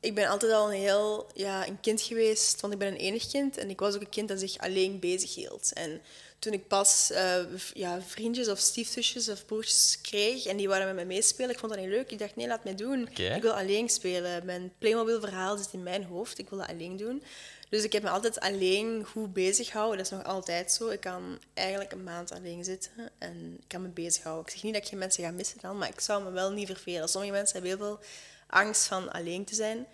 Ik 0.00 0.14
ben 0.14 0.28
altijd 0.28 0.52
al 0.52 0.72
een 0.72 0.80
heel 0.80 1.26
ja, 1.34 1.66
een 1.66 1.80
kind 1.80 2.00
geweest, 2.00 2.60
want 2.60 2.72
ik 2.72 2.78
ben 2.78 2.88
een 2.88 2.98
enig 2.98 3.26
kind. 3.26 3.56
En 3.56 3.70
ik 3.70 3.80
was 3.80 3.94
ook 3.94 4.00
een 4.00 4.08
kind 4.08 4.28
dat 4.28 4.40
zich 4.40 4.58
alleen 4.58 4.98
bezig 4.98 5.34
hield. 5.34 5.72
En 5.72 6.00
toen 6.38 6.52
ik 6.52 6.68
pas 6.68 7.10
eh, 7.10 7.38
ja, 7.74 8.02
vriendjes 8.02 8.48
of 8.48 8.58
stiefzusjes 8.58 9.28
of 9.28 9.46
broertjes 9.46 9.98
kreeg 10.02 10.46
en 10.46 10.56
die 10.56 10.68
waren 10.68 10.86
met 10.86 10.94
mij 10.94 11.06
meespelen, 11.06 11.50
ik 11.50 11.58
vond 11.58 11.72
dat 11.72 11.80
niet 11.80 11.90
leuk. 11.90 12.10
Ik 12.10 12.18
dacht, 12.18 12.36
nee, 12.36 12.46
laat 12.46 12.64
mij 12.64 12.74
doen. 12.74 13.08
Ik 13.08 13.42
wil 13.42 13.52
alleen 13.52 13.88
spelen. 13.88 14.46
Mijn 14.46 14.72
Playmobil-verhaal 14.78 15.56
zit 15.56 15.72
in 15.72 15.82
mijn 15.82 16.04
hoofd. 16.04 16.38
Ik 16.38 16.48
wil 16.48 16.58
dat 16.58 16.68
alleen 16.68 16.96
doen. 16.96 17.22
Dus 17.68 17.84
ik 17.84 17.92
heb 17.92 18.02
me 18.02 18.08
altijd 18.08 18.40
alleen 18.40 19.04
goed 19.04 19.32
bezig 19.32 19.66
gehouden. 19.70 19.96
Dat 19.96 20.06
is 20.06 20.12
nog 20.12 20.24
altijd 20.24 20.72
zo. 20.72 20.88
Ik 20.88 21.00
kan 21.00 21.38
eigenlijk 21.54 21.92
een 21.92 22.04
maand 22.04 22.32
alleen 22.32 22.64
zitten 22.64 23.10
en 23.18 23.56
ik 23.60 23.68
kan 23.68 23.82
me 23.82 23.88
bezighouden. 23.88 24.44
Ik 24.44 24.52
zeg 24.52 24.62
niet 24.62 24.72
dat 24.72 24.82
ik 24.82 24.88
geen 24.88 24.98
mensen 24.98 25.24
ga 25.24 25.30
missen 25.30 25.58
dan, 25.60 25.78
maar 25.78 25.88
ik 25.88 26.00
zou 26.00 26.24
me 26.24 26.30
wel 26.30 26.50
niet 26.50 26.66
vervelen. 26.66 27.08
Sommige 27.08 27.32
mensen 27.32 27.52
hebben 27.52 27.78
heel 27.78 27.86
veel 27.86 28.00
angst 28.46 28.86
van 28.86 29.12
alleen 29.12 29.44
te 29.44 29.54
zijn. 29.54 29.86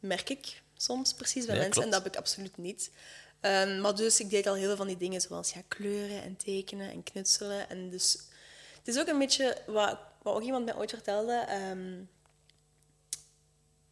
Merk 0.00 0.28
ik 0.28 0.62
soms 0.76 1.14
precies 1.14 1.46
bij 1.46 1.58
mensen. 1.58 1.82
En 1.82 1.90
dat 1.90 2.02
heb 2.02 2.12
ik 2.12 2.18
absoluut 2.18 2.56
niet. 2.56 2.90
Ehm, 3.40 3.80
maar 3.80 3.96
dus 3.96 4.20
ik 4.20 4.30
deed 4.30 4.46
al 4.46 4.54
heel 4.54 4.66
veel 4.66 4.76
van 4.76 4.86
die 4.86 4.96
dingen, 4.96 5.20
zoals 5.20 5.52
ja, 5.52 5.60
kleuren 5.68 6.22
en 6.22 6.36
tekenen 6.36 6.90
en 6.90 7.02
knutselen. 7.02 7.68
En 7.68 7.90
dus 7.90 8.18
het 8.78 8.88
is 8.88 8.98
ook 8.98 9.08
een 9.08 9.18
beetje 9.18 9.56
wat, 9.66 9.98
wat 10.22 10.34
ook 10.34 10.42
iemand 10.42 10.64
mij 10.64 10.76
ooit 10.76 10.90
vertelde. 10.90 11.44
ehm, 11.48 12.00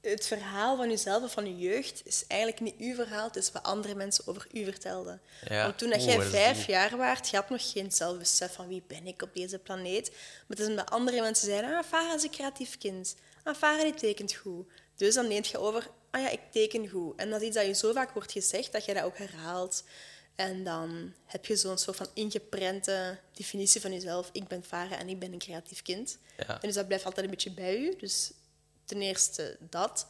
het 0.00 0.26
verhaal 0.26 0.76
van 0.76 0.88
jezelf 0.88 1.22
of 1.22 1.32
van 1.32 1.46
je 1.46 1.68
jeugd 1.68 2.02
is 2.04 2.24
eigenlijk 2.26 2.60
niet 2.60 2.74
uw 2.78 2.94
verhaal, 2.94 3.26
het 3.26 3.36
is 3.36 3.52
wat 3.52 3.62
andere 3.62 3.94
mensen 3.94 4.26
over 4.26 4.46
u 4.52 4.64
vertelden. 4.64 5.20
Ja. 5.48 5.62
Want 5.62 5.78
toen 5.78 5.90
dat 5.90 6.04
jij 6.04 6.22
vijf 6.22 6.66
jaar 6.66 6.96
waart, 6.96 7.28
je 7.28 7.36
had 7.36 7.50
nog 7.50 7.72
geen 7.72 7.92
zelfbesef 7.92 8.52
van 8.52 8.68
wie 8.68 8.82
ben 8.86 9.06
ik 9.06 9.22
op 9.22 9.34
deze 9.34 9.58
planeet. 9.58 10.10
Maar 10.10 10.44
het 10.48 10.58
is 10.58 10.66
omdat 10.66 10.90
andere 10.90 11.20
mensen 11.20 11.48
zeiden, 11.48 11.76
ah, 11.76 11.84
Farah 11.84 12.14
is 12.14 12.22
een 12.22 12.30
creatief 12.30 12.78
kind. 12.78 13.16
Ah, 13.42 13.54
Farah 13.54 13.82
die 13.82 13.94
tekent 13.94 14.34
goed. 14.34 14.66
Dus 14.96 15.14
dan 15.14 15.28
neemt 15.28 15.48
je 15.48 15.58
over, 15.58 15.90
ah 16.10 16.20
ja, 16.20 16.28
ik 16.28 16.40
teken 16.50 16.88
goed. 16.88 17.16
En 17.16 17.30
dat 17.30 17.40
is 17.40 17.46
iets 17.46 17.56
dat 17.56 17.66
je 17.66 17.74
zo 17.74 17.92
vaak 17.92 18.10
wordt 18.10 18.32
gezegd, 18.32 18.72
dat 18.72 18.84
je 18.84 18.94
dat 18.94 19.02
ook 19.02 19.18
herhaalt. 19.18 19.84
En 20.34 20.64
dan 20.64 21.12
heb 21.24 21.46
je 21.46 21.56
zo'n 21.56 21.78
soort 21.78 21.96
van 21.96 22.06
ingeprente 22.14 23.18
definitie 23.32 23.80
van 23.80 23.92
jezelf. 23.92 24.28
Ik 24.32 24.48
ben 24.48 24.64
Farah 24.64 25.00
en 25.00 25.08
ik 25.08 25.18
ben 25.18 25.32
een 25.32 25.38
creatief 25.38 25.82
kind. 25.82 26.18
Ja. 26.36 26.46
En 26.46 26.58
dus 26.60 26.74
dat 26.74 26.86
blijft 26.86 27.04
altijd 27.04 27.24
een 27.24 27.30
beetje 27.30 27.50
bij 27.50 27.78
u. 27.78 27.96
Dus 27.96 28.32
ten 28.84 29.02
eerste 29.02 29.56
dat. 29.60 30.06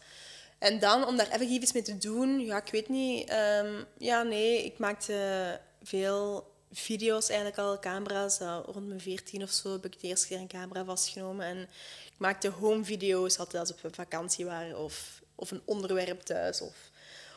En 0.58 0.78
dan, 0.78 1.06
om 1.06 1.16
daar 1.16 1.28
effectief 1.28 1.62
iets 1.62 1.72
mee 1.72 1.82
te 1.82 1.98
doen, 1.98 2.40
ja, 2.40 2.62
ik 2.64 2.72
weet 2.72 2.88
niet. 2.88 3.28
ehm, 3.28 3.84
ja, 3.98 4.22
nee, 4.22 4.64
ik 4.64 4.78
maakte 4.78 5.60
veel 5.82 6.49
video's 6.72 7.28
eigenlijk 7.28 7.58
al, 7.58 7.78
camera's. 7.78 8.40
Uh, 8.40 8.58
rond 8.64 8.86
mijn 8.86 9.00
14 9.00 9.42
of 9.42 9.50
zo 9.50 9.72
heb 9.72 9.84
ik 9.84 10.00
de 10.00 10.06
eerste 10.06 10.26
keer 10.26 10.38
een 10.38 10.48
camera 10.48 10.84
vastgenomen. 10.84 11.46
En 11.46 11.58
ik 12.06 12.18
maakte 12.18 12.48
home 12.48 12.84
video's, 12.84 13.38
altijd 13.38 13.60
als 13.60 13.80
we 13.80 13.88
op 13.88 13.94
vakantie 13.94 14.44
waren. 14.44 14.78
Of, 14.78 15.22
of 15.34 15.50
een 15.50 15.62
onderwerp 15.64 16.20
thuis. 16.20 16.60
Of, 16.60 16.90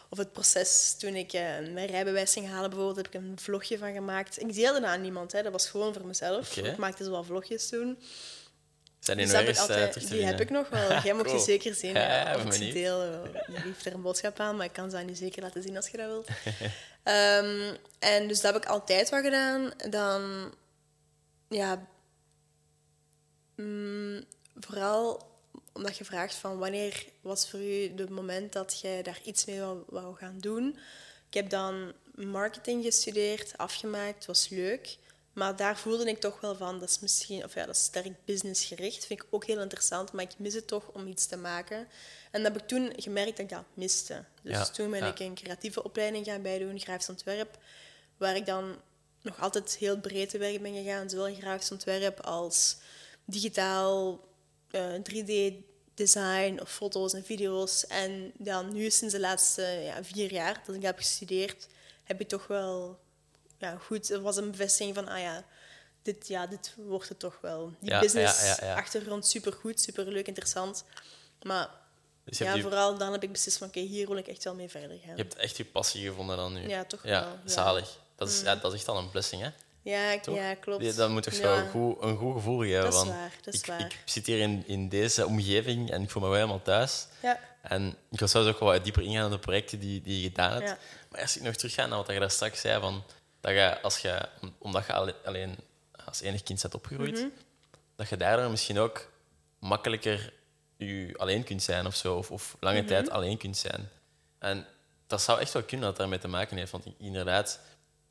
of 0.09 0.17
het 0.17 0.31
proces 0.31 0.95
toen 0.97 1.15
ik 1.15 1.33
eh, 1.33 1.41
mijn 1.73 1.87
rijbewijs 1.87 2.33
ging 2.33 2.47
halen 2.47 2.69
bijvoorbeeld, 2.69 3.05
heb 3.05 3.07
ik 3.07 3.13
een 3.13 3.39
vlogje 3.39 3.77
van 3.77 3.93
gemaakt. 3.93 4.41
Ik 4.41 4.53
deelde 4.53 4.79
dat 4.79 4.89
aan 4.89 5.01
niemand, 5.01 5.31
hè. 5.31 5.41
dat 5.43 5.51
was 5.51 5.69
gewoon 5.69 5.93
voor 5.93 6.05
mezelf. 6.05 6.57
Ik 6.57 6.77
maakte 6.77 7.03
zo 7.03 7.11
wat 7.11 7.25
vlogjes 7.25 7.69
toen. 7.69 7.97
zijn 8.99 9.17
die 9.17 9.25
Dus 9.25 9.35
nog 9.35 9.43
ik 9.43 9.55
eh, 9.55 9.61
altijd, 9.61 10.09
die 10.09 10.25
heb 10.25 10.39
ik 10.39 10.49
nog 10.49 10.69
wel. 10.69 10.89
Jij 11.01 11.13
mocht 11.13 11.25
Cool. 11.25 11.37
die 11.37 11.45
zeker 11.45 11.73
zien. 11.73 11.93
Ja, 11.93 12.31
Ja, 12.31 12.37
ja, 12.51 12.71
deel. 12.73 13.01
Je 13.01 13.59
heeft 13.59 13.85
er 13.85 13.93
een 13.93 14.01
boodschap 14.01 14.39
aan, 14.39 14.55
maar 14.55 14.65
ik 14.65 14.73
kan 14.73 14.89
ze 14.89 14.97
aan 14.97 15.07
je 15.07 15.15
zeker 15.15 15.41
laten 15.41 15.63
zien 15.63 15.75
als 15.75 15.89
je 15.89 15.97
dat 15.97 16.07
wilt. 16.07 16.27
Ehm, 17.03 17.75
en 17.99 18.27
dus 18.27 18.41
dat 18.41 18.53
heb 18.53 18.63
ik 18.63 18.69
altijd 18.69 19.09
wel 19.09 19.21
gedaan. 19.21 19.71
Dan, 19.89 20.53
ja, 21.49 21.87
mm, 23.55 24.23
vooral 24.55 25.31
omdat 25.73 25.97
je 25.97 26.05
vraagt 26.05 26.35
van 26.35 26.57
wanneer 26.57 27.05
was 27.21 27.49
voor 27.49 27.59
u 27.59 27.91
het 27.95 28.09
moment 28.09 28.53
dat 28.53 28.79
jij 28.81 29.03
daar 29.03 29.19
iets 29.23 29.45
mee 29.45 29.59
wou, 29.59 29.83
wou 29.87 30.15
gaan 30.15 30.39
doen. 30.39 30.77
Ik 31.27 31.33
heb 31.33 31.49
dan 31.49 31.93
marketing 32.15 32.83
gestudeerd, 32.83 33.57
afgemaakt, 33.57 34.25
was 34.25 34.49
leuk. 34.49 34.97
Maar 35.33 35.55
daar 35.55 35.77
voelde 35.77 36.09
ik 36.09 36.19
toch 36.19 36.41
wel 36.41 36.55
van, 36.55 36.79
dat 36.79 36.89
is 36.89 36.99
misschien, 36.99 37.43
of 37.43 37.53
ja, 37.53 37.65
dat 37.65 37.75
is 37.75 37.83
sterk 37.83 38.25
businessgericht. 38.25 39.05
Vind 39.05 39.21
ik 39.21 39.27
ook 39.29 39.45
heel 39.45 39.61
interessant, 39.61 40.11
maar 40.11 40.23
ik 40.23 40.31
mis 40.37 40.53
het 40.53 40.67
toch 40.67 40.87
om 40.87 41.07
iets 41.07 41.25
te 41.25 41.37
maken. 41.37 41.87
En 42.31 42.43
dat 42.43 42.53
heb 42.53 42.61
ik 42.61 42.67
toen 42.67 42.93
gemerkt 42.95 43.37
dat 43.37 43.39
ik 43.39 43.49
dat 43.49 43.63
miste. 43.73 44.23
Dus 44.41 44.53
Ja, 44.53 44.65
toen 44.65 44.89
ben 44.89 44.99
ja. 44.99 45.07
ik 45.07 45.19
een 45.19 45.35
creatieve 45.35 45.83
opleiding 45.83 46.25
gaan 46.25 46.41
bijdoen, 46.41 46.79
grafisch 46.79 47.09
ontwerp, 47.09 47.57
waar 48.17 48.35
ik 48.35 48.45
dan 48.45 48.75
nog 49.21 49.41
altijd 49.41 49.75
heel 49.77 49.99
breed 49.99 50.29
te 50.29 50.37
werk 50.37 50.61
ben 50.61 50.73
gegaan, 50.73 51.09
zowel 51.09 51.35
grafisch 51.35 51.71
ontwerp 51.71 52.19
als 52.19 52.77
digitaal, 53.25 54.19
eh, 54.71 54.93
3D 55.03 55.53
design 55.93 56.59
of 56.61 56.71
foto's 56.71 57.13
en 57.13 57.23
video's. 57.23 57.87
En 57.87 58.31
dan 58.37 58.73
nu 58.73 58.89
sinds 58.89 59.13
de 59.13 59.19
laatste 59.19 59.61
ja, 59.61 60.03
vier 60.03 60.31
jaar 60.31 60.61
dat 60.65 60.75
ik 60.75 60.81
heb 60.81 60.97
gestudeerd, 60.97 61.67
heb 62.03 62.21
ik 62.21 62.27
toch 62.27 62.47
wel 62.47 62.99
ja, 63.63 63.77
goed. 63.85 64.07
Het 64.07 64.21
was 64.21 64.37
een 64.37 64.51
bevestiging 64.51 64.95
van, 64.95 65.07
ah 65.07 65.19
ja, 65.19 65.43
dit, 66.01 66.27
ja, 66.27 66.47
dit 66.47 66.75
wordt 66.77 67.09
het 67.09 67.19
toch 67.19 67.37
wel. 67.41 67.73
Die 67.79 67.89
Ja, 67.89 67.99
business 67.99 68.41
ja, 68.41 68.55
ja, 68.59 68.65
ja. 68.65 68.75
achtergrond 68.75 69.27
super 69.27 69.53
goed, 69.53 69.81
super 69.81 70.07
leuk, 70.07 70.27
interessant. 70.27 70.83
Maar 71.41 71.69
Dus 72.25 72.37
je 72.37 72.43
ja, 72.43 72.49
hebt, 72.49 72.63
vooral 72.63 72.97
dan 72.97 73.11
heb 73.11 73.23
ik 73.23 73.31
beslist 73.31 73.57
van, 73.57 73.67
oké, 73.67 73.79
hier 73.79 74.07
wil 74.07 74.17
ik 74.17 74.27
echt 74.27 74.43
wel 74.43 74.55
mee 74.55 74.69
verder 74.69 74.97
gaan. 75.05 75.15
je 75.15 75.21
hebt 75.21 75.35
echt 75.35 75.57
je 75.57 75.65
passie 75.65 76.07
gevonden 76.07 76.37
dan 76.37 76.53
nu. 76.53 76.67
Ja, 76.67 76.85
toch 76.85 77.03
Ja, 77.03 77.09
wel, 77.09 77.29
ja. 77.29 77.35
Mm. 77.43 77.49
zalig. 77.49 77.97
Dat 78.15 78.29
is, 78.29 78.41
ja, 78.41 78.55
dat 78.55 78.73
is 78.73 78.79
echt 78.79 78.87
al 78.87 78.97
een 78.97 79.09
blessing, 79.09 79.41
hè? 79.41 79.49
Ja, 79.81 80.11
ik- 80.11 80.21
Toch? 80.23 80.35
ja 80.35 80.53
klopt. 80.55 80.81
Die- 80.83 80.93
Dat 80.93 81.09
moet 81.09 81.23
toch 81.23 81.33
zo 81.33 81.53
Ja. 81.53 81.59
een 81.61 81.69
goed, 81.69 81.97
een 82.01 82.17
goed 82.17 82.33
gevoel 82.33 82.59
geven. 82.59 82.81
Dat 82.83 82.93
is 82.93 82.99
van, 82.99 83.07
waar, 83.07 83.31
dat 83.41 83.53
is 83.53 83.59
ik, 83.59 83.65
waar. 83.65 83.79
ik 83.79 84.01
zit 84.05 84.25
hier 84.25 84.39
in, 84.39 84.63
in 84.67 84.89
deze 84.89 85.25
omgeving 85.25 85.91
en 85.91 86.01
ik 86.01 86.09
voel 86.09 86.21
me 86.21 86.27
wel 86.27 86.37
helemaal 86.37 86.61
thuis. 86.61 87.07
Ja, 87.21 87.39
En 87.61 87.95
ik 88.11 88.19
wil 88.19 88.27
zelfs 88.27 88.47
ook 88.47 88.59
wel 88.59 88.69
wat 88.69 88.83
dieper 88.83 89.03
ingaan 89.03 89.25
op 89.25 89.31
de 89.31 89.39
projecten 89.39 89.79
die, 89.79 90.01
die 90.01 90.17
je 90.21 90.27
gedaan 90.27 90.51
hebt. 90.51 90.67
Ja. 90.69 90.77
Maar 91.09 91.21
als 91.21 91.37
ik 91.37 91.43
nog 91.43 91.55
terugga 91.55 91.85
naar 91.85 91.97
wat 91.97 92.07
je 92.07 92.19
daar 92.19 92.31
straks 92.31 92.61
zei, 92.61 92.79
van, 92.81 93.03
dat 93.43 93.51
je, 93.53 93.81
als 93.81 93.97
je, 93.99 94.27
om- 94.41 94.55
omdat 94.57 94.85
je 94.85 94.93
alle- 94.93 95.15
alleen 95.25 95.55
als 96.05 96.21
enig 96.21 96.43
kind 96.43 96.61
bent 96.61 96.73
opgegroeid, 96.75 97.17
Mhm. 97.19 97.27
dat 97.95 98.09
je 98.09 98.17
daardoor 98.17 98.49
misschien 98.49 98.79
ook 98.79 99.09
makkelijker 99.59 100.33
je 100.77 101.13
alleen 101.17 101.43
kunt 101.43 101.63
zijn 101.63 101.85
of 101.85 101.95
zo, 101.95 102.15
of, 102.17 102.31
of 102.31 102.57
lange 102.59 102.77
Mhm. 102.79 102.87
tijd 102.87 103.09
alleen 103.09 103.37
kunt 103.37 103.57
zijn. 103.57 103.89
En 104.39 104.65
dat 105.07 105.21
zou 105.21 105.39
echt 105.39 105.53
wel 105.53 105.63
kunnen 105.63 105.87
dat 105.87 105.97
daarmee 105.97 106.19
te 106.19 106.27
maken 106.27 106.57
heeft, 106.57 106.71
want 106.71 106.85
inderdaad, 106.97 107.59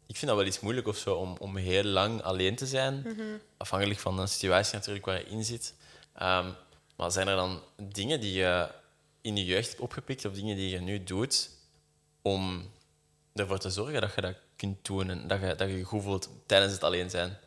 ik 0.07 0.17
vind 0.17 0.27
dat 0.31 0.37
wel 0.41 0.47
iets 0.49 0.61
moeilijk 0.61 0.87
of 0.87 0.97
zo 0.97 1.15
om, 1.15 1.37
om 1.39 1.57
heel 1.57 1.85
lang 1.85 2.23
alleen 2.23 2.57
te 2.57 2.67
zijn, 2.67 2.95
Mhm. 3.05 3.23
afhankelijk 3.57 4.01
van 4.01 4.17
de 4.17 4.27
situatie 4.27 4.75
natuurlijk 4.75 5.05
waar 5.07 5.19
je 5.19 5.25
in 5.29 5.45
zit. 5.45 5.75
Ehm, 6.15 6.51
maar 6.97 7.11
zijn 7.11 7.29
er 7.29 7.37
dan 7.37 7.63
dingen 7.83 8.21
die 8.21 8.33
je 8.33 8.69
in 9.21 9.37
je 9.37 9.45
jeugd 9.45 9.69
hebt 9.69 9.81
opgepikt 9.81 10.25
of 10.25 10.33
dingen 10.35 10.57
die 10.57 10.71
je 10.71 10.81
nu 10.81 11.05
doet 11.05 11.51
om 12.23 12.71
ervoor 13.35 13.59
te 13.59 13.71
zorgen 13.71 14.01
dat 14.01 14.15
je 14.15 14.21
dat 14.21 14.35
kunt 14.63 14.85
doen 14.85 15.11
en 15.11 15.29
dat 15.29 15.41
je 15.41 15.55
dat 15.55 15.69
je 15.69 15.83
goed 15.83 16.03
voelt 16.03 16.29
tijdens 16.47 16.73
het 16.73 16.83
alleen 16.85 17.11
zijn? 17.11 17.39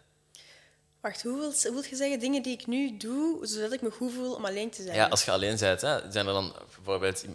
wacht, 1.01 1.21
hoe 1.23 1.37
wil, 1.39 1.51
hoe 1.51 1.71
wil 1.81 1.89
je 1.89 1.95
zeggen 1.95 2.19
dingen 2.19 2.41
die 2.43 2.53
ik 2.53 2.67
nu 2.67 2.97
doe, 2.97 3.47
zodat 3.47 3.71
ik 3.71 3.81
me 3.81 3.91
goed 3.91 4.13
voel 4.13 4.33
om 4.33 4.45
alleen 4.45 4.69
te 4.69 4.81
zijn? 4.83 4.95
Ja, 4.95 5.07
als 5.07 5.25
je 5.25 5.31
alleen 5.31 5.57
bent, 5.57 5.81
hè, 5.81 6.11
zijn 6.11 6.27
er 6.27 6.33
dan 6.33 6.53
bijvoorbeeld 6.75 7.25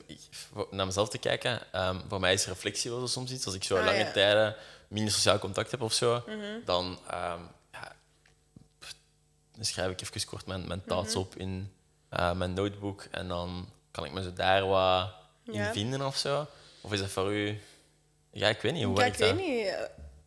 naar 0.71 0.87
mezelf 0.87 1.09
te 1.09 1.19
kijken. 1.19 1.73
ehm, 1.73 2.01
voor 2.09 2.21
mij 2.21 2.33
is 2.33 2.47
reflectie 2.47 2.91
wel 2.91 3.09
soms 3.09 3.31
iets. 3.31 3.47
Als 3.47 3.55
ik 3.55 3.65
zo 3.65 3.77
Ah, 3.77 3.85
lange 3.85 3.99
ja. 3.99 4.05
Mhm. 4.05 4.13
tijden 4.13 4.57
minder 4.89 5.13
sociaal 5.13 5.39
contact 5.39 5.71
heb 5.71 5.81
of 5.83 5.93
zo, 5.93 6.25
dan, 6.65 6.99
ehm, 7.11 7.41
ja, 7.73 7.97
dan 9.55 9.65
schrijf 9.65 9.91
ik 9.91 10.01
even 10.01 10.27
kort 10.27 10.47
mijn, 10.47 10.67
mijn 10.69 10.83
thoughts 10.87 11.11
Mhm. 11.15 11.19
op 11.23 11.37
in 11.37 11.73
eh, 12.09 12.33
mijn 12.33 12.53
notebook 12.53 13.03
en 13.11 13.29
dan 13.29 13.69
kan 13.91 14.05
ik 14.05 14.13
me 14.13 14.23
zo 14.23 14.33
daar 14.33 14.67
wat 14.67 15.11
in 15.45 15.53
Ja. 15.55 15.73
vinden 15.73 16.07
of 16.07 16.17
zo. 16.17 16.47
Of 16.81 16.93
is 16.93 17.01
dat 17.01 17.11
voor 17.11 17.33
u? 17.35 17.61
Ja, 18.33 18.49
ik 18.49 18.61
weet 18.61 18.73
niet. 18.73 18.85
Hoe 18.85 18.99
Ja, 18.99 19.05
ik 19.05 19.15
weet 19.15 19.29
dat? 19.29 19.39
niet. 19.47 19.67
Eh, 19.67 19.83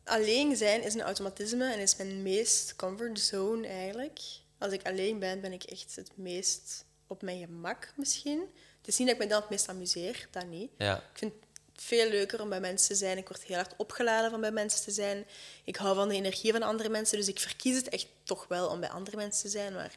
Alleen 0.05 0.55
zijn 0.55 0.83
is 0.83 0.93
een 0.93 1.01
automatisme 1.01 1.71
en 1.73 1.79
is 1.79 1.95
mijn 1.95 2.21
meest 2.21 2.75
comfort 2.75 3.19
zone 3.19 3.67
eigenlijk. 3.67 4.19
Als 4.57 4.73
ik 4.73 4.85
alleen 4.87 5.19
ben, 5.19 5.41
ben 5.41 5.53
ik 5.53 5.63
echt 5.63 5.95
het 5.95 6.11
meest 6.17 6.85
op 7.07 7.21
mijn 7.21 7.39
gemak 7.39 7.93
misschien. 7.95 8.39
Het 8.77 8.87
is 8.87 8.97
niet 8.97 9.07
dat 9.07 9.15
ik 9.17 9.23
me 9.23 9.29
dan 9.29 9.41
het 9.41 9.49
meest 9.49 9.69
amuseer, 9.69 10.27
dat 10.31 10.45
niet. 10.45 10.71
Ja, 10.77 10.97
Ik 10.97 11.17
vind 11.17 11.33
het 11.33 11.83
veel 11.83 12.09
leuker 12.09 12.41
om 12.41 12.49
bij 12.49 12.59
mensen 12.59 12.87
te 12.87 12.95
zijn. 12.95 13.17
Ik 13.17 13.27
word 13.27 13.43
heel 13.43 13.55
hard 13.55 13.73
opgeladen 13.77 14.31
van 14.31 14.41
bij 14.41 14.51
mensen 14.51 14.83
te 14.83 14.91
zijn. 14.91 15.25
Ik 15.63 15.75
hou 15.75 15.95
van 15.95 16.07
de 16.09 16.15
energie 16.15 16.51
van 16.51 16.61
andere 16.63 16.89
mensen, 16.89 17.17
dus 17.17 17.27
ik 17.27 17.39
verkies 17.39 17.75
het 17.75 17.89
echt 17.89 18.07
toch 18.23 18.47
wel 18.47 18.67
om 18.69 18.79
bij 18.79 18.89
andere 18.89 19.15
mensen 19.17 19.43
te 19.43 19.49
zijn. 19.49 19.73
Maar 19.73 19.95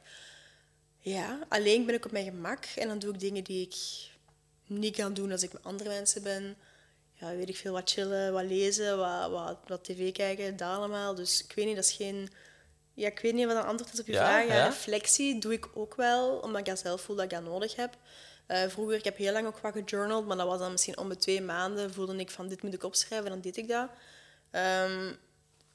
ja, 0.99 1.39
alleen 1.49 1.87
ben 1.87 1.95
ik 1.95 2.05
op 2.05 2.13
mijn 2.13 2.25
gemak 2.25 2.65
en 2.77 2.89
dan 2.89 2.99
doe 2.99 3.13
ik 3.15 3.21
dingen 3.21 3.45
die 3.45 3.67
ik 3.67 3.77
niet 4.67 4.97
kan 4.97 5.15
doen 5.15 5.33
als 5.33 5.43
ik 5.43 5.53
met 5.53 5.65
andere 5.65 5.89
mensen 5.89 6.23
ben. 6.23 6.57
Ja, 7.20 7.37
weet 7.37 7.49
ik 7.49 7.56
veel, 7.56 7.73
wat 7.73 7.90
chillen, 7.90 8.32
wat 8.32 8.44
lezen, 8.44 8.99
wat, 8.99 9.30
wat, 9.30 9.58
wat 9.66 9.85
tv 9.85 10.12
kijken, 10.12 10.56
dat 10.56 10.68
allemaal. 10.68 11.14
Dus 11.14 11.44
ik 11.44 11.52
weet 11.54 11.66
niet, 11.66 11.76
dat 11.76 11.85
is 11.85 11.92
geen... 11.92 12.28
Ja, 12.94 13.06
ik 13.06 13.18
weet 13.18 13.35
niet 13.35 13.46
wat 13.46 13.56
een 13.56 13.62
antwoord 13.62 13.92
is 13.92 14.00
op 14.00 14.06
je 14.06 14.12
Ja, 14.12 14.18
vraag. 14.18 14.46
Ja, 14.46 14.54
ja. 14.54 14.66
Reflectie 14.66 15.40
doe 15.40 15.52
ik 15.52 15.68
ook 15.75 15.94
wel, 15.94 16.38
omdat 16.38 16.61
ik 16.61 16.66
dat 16.66 16.78
zelf 16.78 17.00
voel 17.00 17.16
dat 17.16 17.25
ik 17.25 17.30
dat 17.30 17.42
nodig 17.42 17.76
heb. 17.76 17.96
Eh, 18.46 18.68
vroeger, 18.68 18.96
ik 18.96 19.04
heb 19.04 19.16
heel 19.16 19.32
lang 19.32 19.46
ook 19.46 19.58
wat 19.58 19.73
gejournald, 19.73 20.26
maar 20.26 20.37
dat 20.37 20.46
was 20.46 20.58
dan 20.58 20.70
misschien 20.70 20.99
om 20.99 21.08
de 21.08 21.16
twee 21.16 21.40
maanden 21.40 21.92
voelde 21.92 22.16
ik 22.16 22.30
van 22.30 22.49
dit 22.49 22.62
moet 22.62 22.75
ik 22.75 22.85
opschrijven, 22.85 23.30
dan 23.30 23.40
deed 23.40 23.56
ik 23.56 23.68
dat. 23.68 23.88
Ehm, 24.50 25.12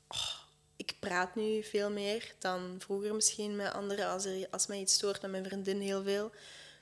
oh, 0.08 0.34
ik 0.76 0.94
praat 1.00 1.36
nu 1.36 1.64
veel 1.64 1.90
meer 1.90 2.34
dan 2.40 2.76
vroeger 2.80 3.16
misschien 3.16 3.56
met 3.56 3.74
anderen 3.74 4.08
als, 4.08 4.26
er, 4.26 4.48
als 4.52 4.68
mij 4.68 4.80
iets 4.80 4.94
stoort 4.94 5.22
met 5.22 5.32
mijn 5.32 5.46
vriendin 5.46 5.80
heel 5.80 6.04
veel. 6.04 6.32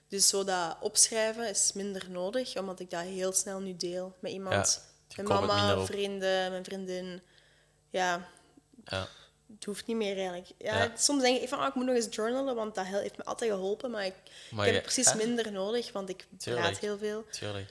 Dus 0.09 0.27
zo 0.27 0.43
dat 0.43 0.77
opschrijven 0.79 1.49
is 1.49 1.71
minder 1.73 2.09
nodig, 2.09 2.57
omdat 2.57 2.79
ik 2.79 2.89
dat 2.89 3.01
heel 3.01 3.31
snel 3.33 3.59
nu 3.59 3.75
deel 3.77 4.15
met 4.19 4.31
iemand. 4.31 4.81
mijn 5.15 5.27
mama, 5.27 5.85
vrienden, 5.85 6.51
mijn 6.51 6.63
vriendin. 6.63 7.21
Ja, 7.89 8.27
ja. 8.85 9.07
het 9.55 9.65
hoeft 9.65 9.85
niet 9.87 9.95
meer 9.95 10.15
eigenlijk. 10.17 10.47
Ja, 10.57 10.83
Ja. 10.83 10.91
Soms 10.97 11.21
denk 11.21 11.41
ik 11.41 11.49
van, 11.49 11.59
ah, 11.59 11.67
ik 11.67 11.73
moet 11.75 11.85
nog 11.85 11.95
eens 11.95 12.07
journalen, 12.09 12.55
want 12.55 12.75
dat 12.75 12.85
heeft 12.85 13.17
me 13.17 13.23
altijd 13.25 13.51
geholpen. 13.51 13.91
Maar 13.91 14.05
ik, 14.05 14.13
Maar 14.51 14.65
ik 14.65 14.71
je- 14.71 14.75
heb 14.75 14.85
het 14.85 14.93
precies 14.93 15.11
hè? 15.11 15.17
minder 15.17 15.51
nodig, 15.51 15.91
want 15.91 16.09
ik 16.09 16.25
Tuurlijk. 16.37 16.65
praat 16.67 16.79
heel 16.79 16.97
veel. 16.97 17.25
tuurlijk. 17.31 17.69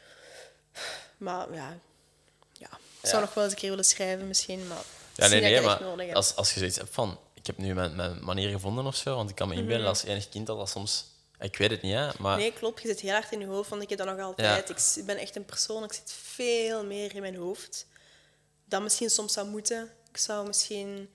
Maar 1.16 1.54
ja, 1.54 1.78
ja. 2.52 2.68
ik 3.00 3.08
zou 3.08 3.20
nog 3.22 3.34
wel 3.34 3.44
eens 3.44 3.52
een 3.52 3.58
keer 3.58 3.68
willen 3.70 3.84
schrijven 3.84 4.28
misschien, 4.28 4.66
maar 4.66 4.82
Ja, 5.14 5.26
nee, 5.28 5.40
nee, 5.40 5.60
maar 5.60 6.14
als, 6.14 6.36
als 6.36 6.52
je 6.52 6.58
zoiets 6.58 6.76
hebt 6.76 6.94
van... 6.94 7.18
Ik 7.34 7.46
heb 7.46 7.58
nu 7.58 7.74
mijn, 7.74 7.96
mijn 7.96 8.24
manier 8.24 8.50
gevonden 8.50 8.86
of 8.86 8.96
zo, 8.96 9.14
want 9.16 9.30
ik 9.30 9.36
kan 9.36 9.48
me 9.48 9.54
inbeelden 9.54 9.78
Mhm. 9.80 9.88
als 9.88 10.04
enig 10.04 10.28
kind 10.28 10.46
dat 10.46 10.58
dat 10.58 10.68
soms... 10.68 11.04
Ik 11.40 11.56
weet 11.56 11.70
het 11.70 11.82
niet, 11.82 11.94
hè, 11.94 12.08
maar... 12.18 12.36
Nee, 12.36 12.52
klopt. 12.52 12.82
Je 12.82 12.88
zit 12.88 13.00
heel 13.00 13.12
hard 13.12 13.32
in 13.32 13.40
je 13.40 13.46
hoofd, 13.46 13.70
want 13.70 13.82
ik 13.82 13.88
heb 13.88 13.98
dat 13.98 14.06
nog 14.06 14.20
altijd. 14.20 14.96
Ik 14.96 15.04
ben 15.04 15.16
echt 15.16 15.36
een 15.36 15.44
persoon, 15.44 15.84
ik 15.84 15.92
zit 15.92 16.12
veel 16.12 16.84
meer 16.84 17.14
in 17.14 17.20
mijn 17.20 17.36
hoofd. 17.36 17.86
Dan 18.64 18.82
misschien 18.82 19.10
soms 19.10 19.32
zou 19.32 19.48
moeten. 19.48 19.90
Ik 20.10 20.16
zou 20.16 20.46
misschien... 20.46 21.10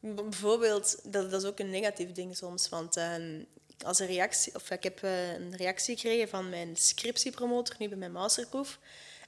Bijvoorbeeld, 0.00 1.12
dat, 1.12 1.30
dat 1.30 1.42
is 1.42 1.48
ook 1.48 1.58
een 1.58 1.70
negatief 1.70 2.12
ding 2.12 2.36
soms, 2.36 2.68
want 2.68 2.96
ehm, 2.96 3.42
als 3.84 3.98
een 3.98 4.06
reactie... 4.06 4.54
Of 4.54 4.70
ik 4.70 4.82
heb 4.82 5.02
eh, 5.02 5.32
een 5.32 5.56
reactie 5.56 5.96
gekregen 5.96 6.28
van 6.28 6.48
mijn 6.48 6.76
scriptiepromotor, 6.76 7.74
nu 7.78 7.88
bij 7.88 7.98
mijn 7.98 8.12
masterproef. 8.12 8.78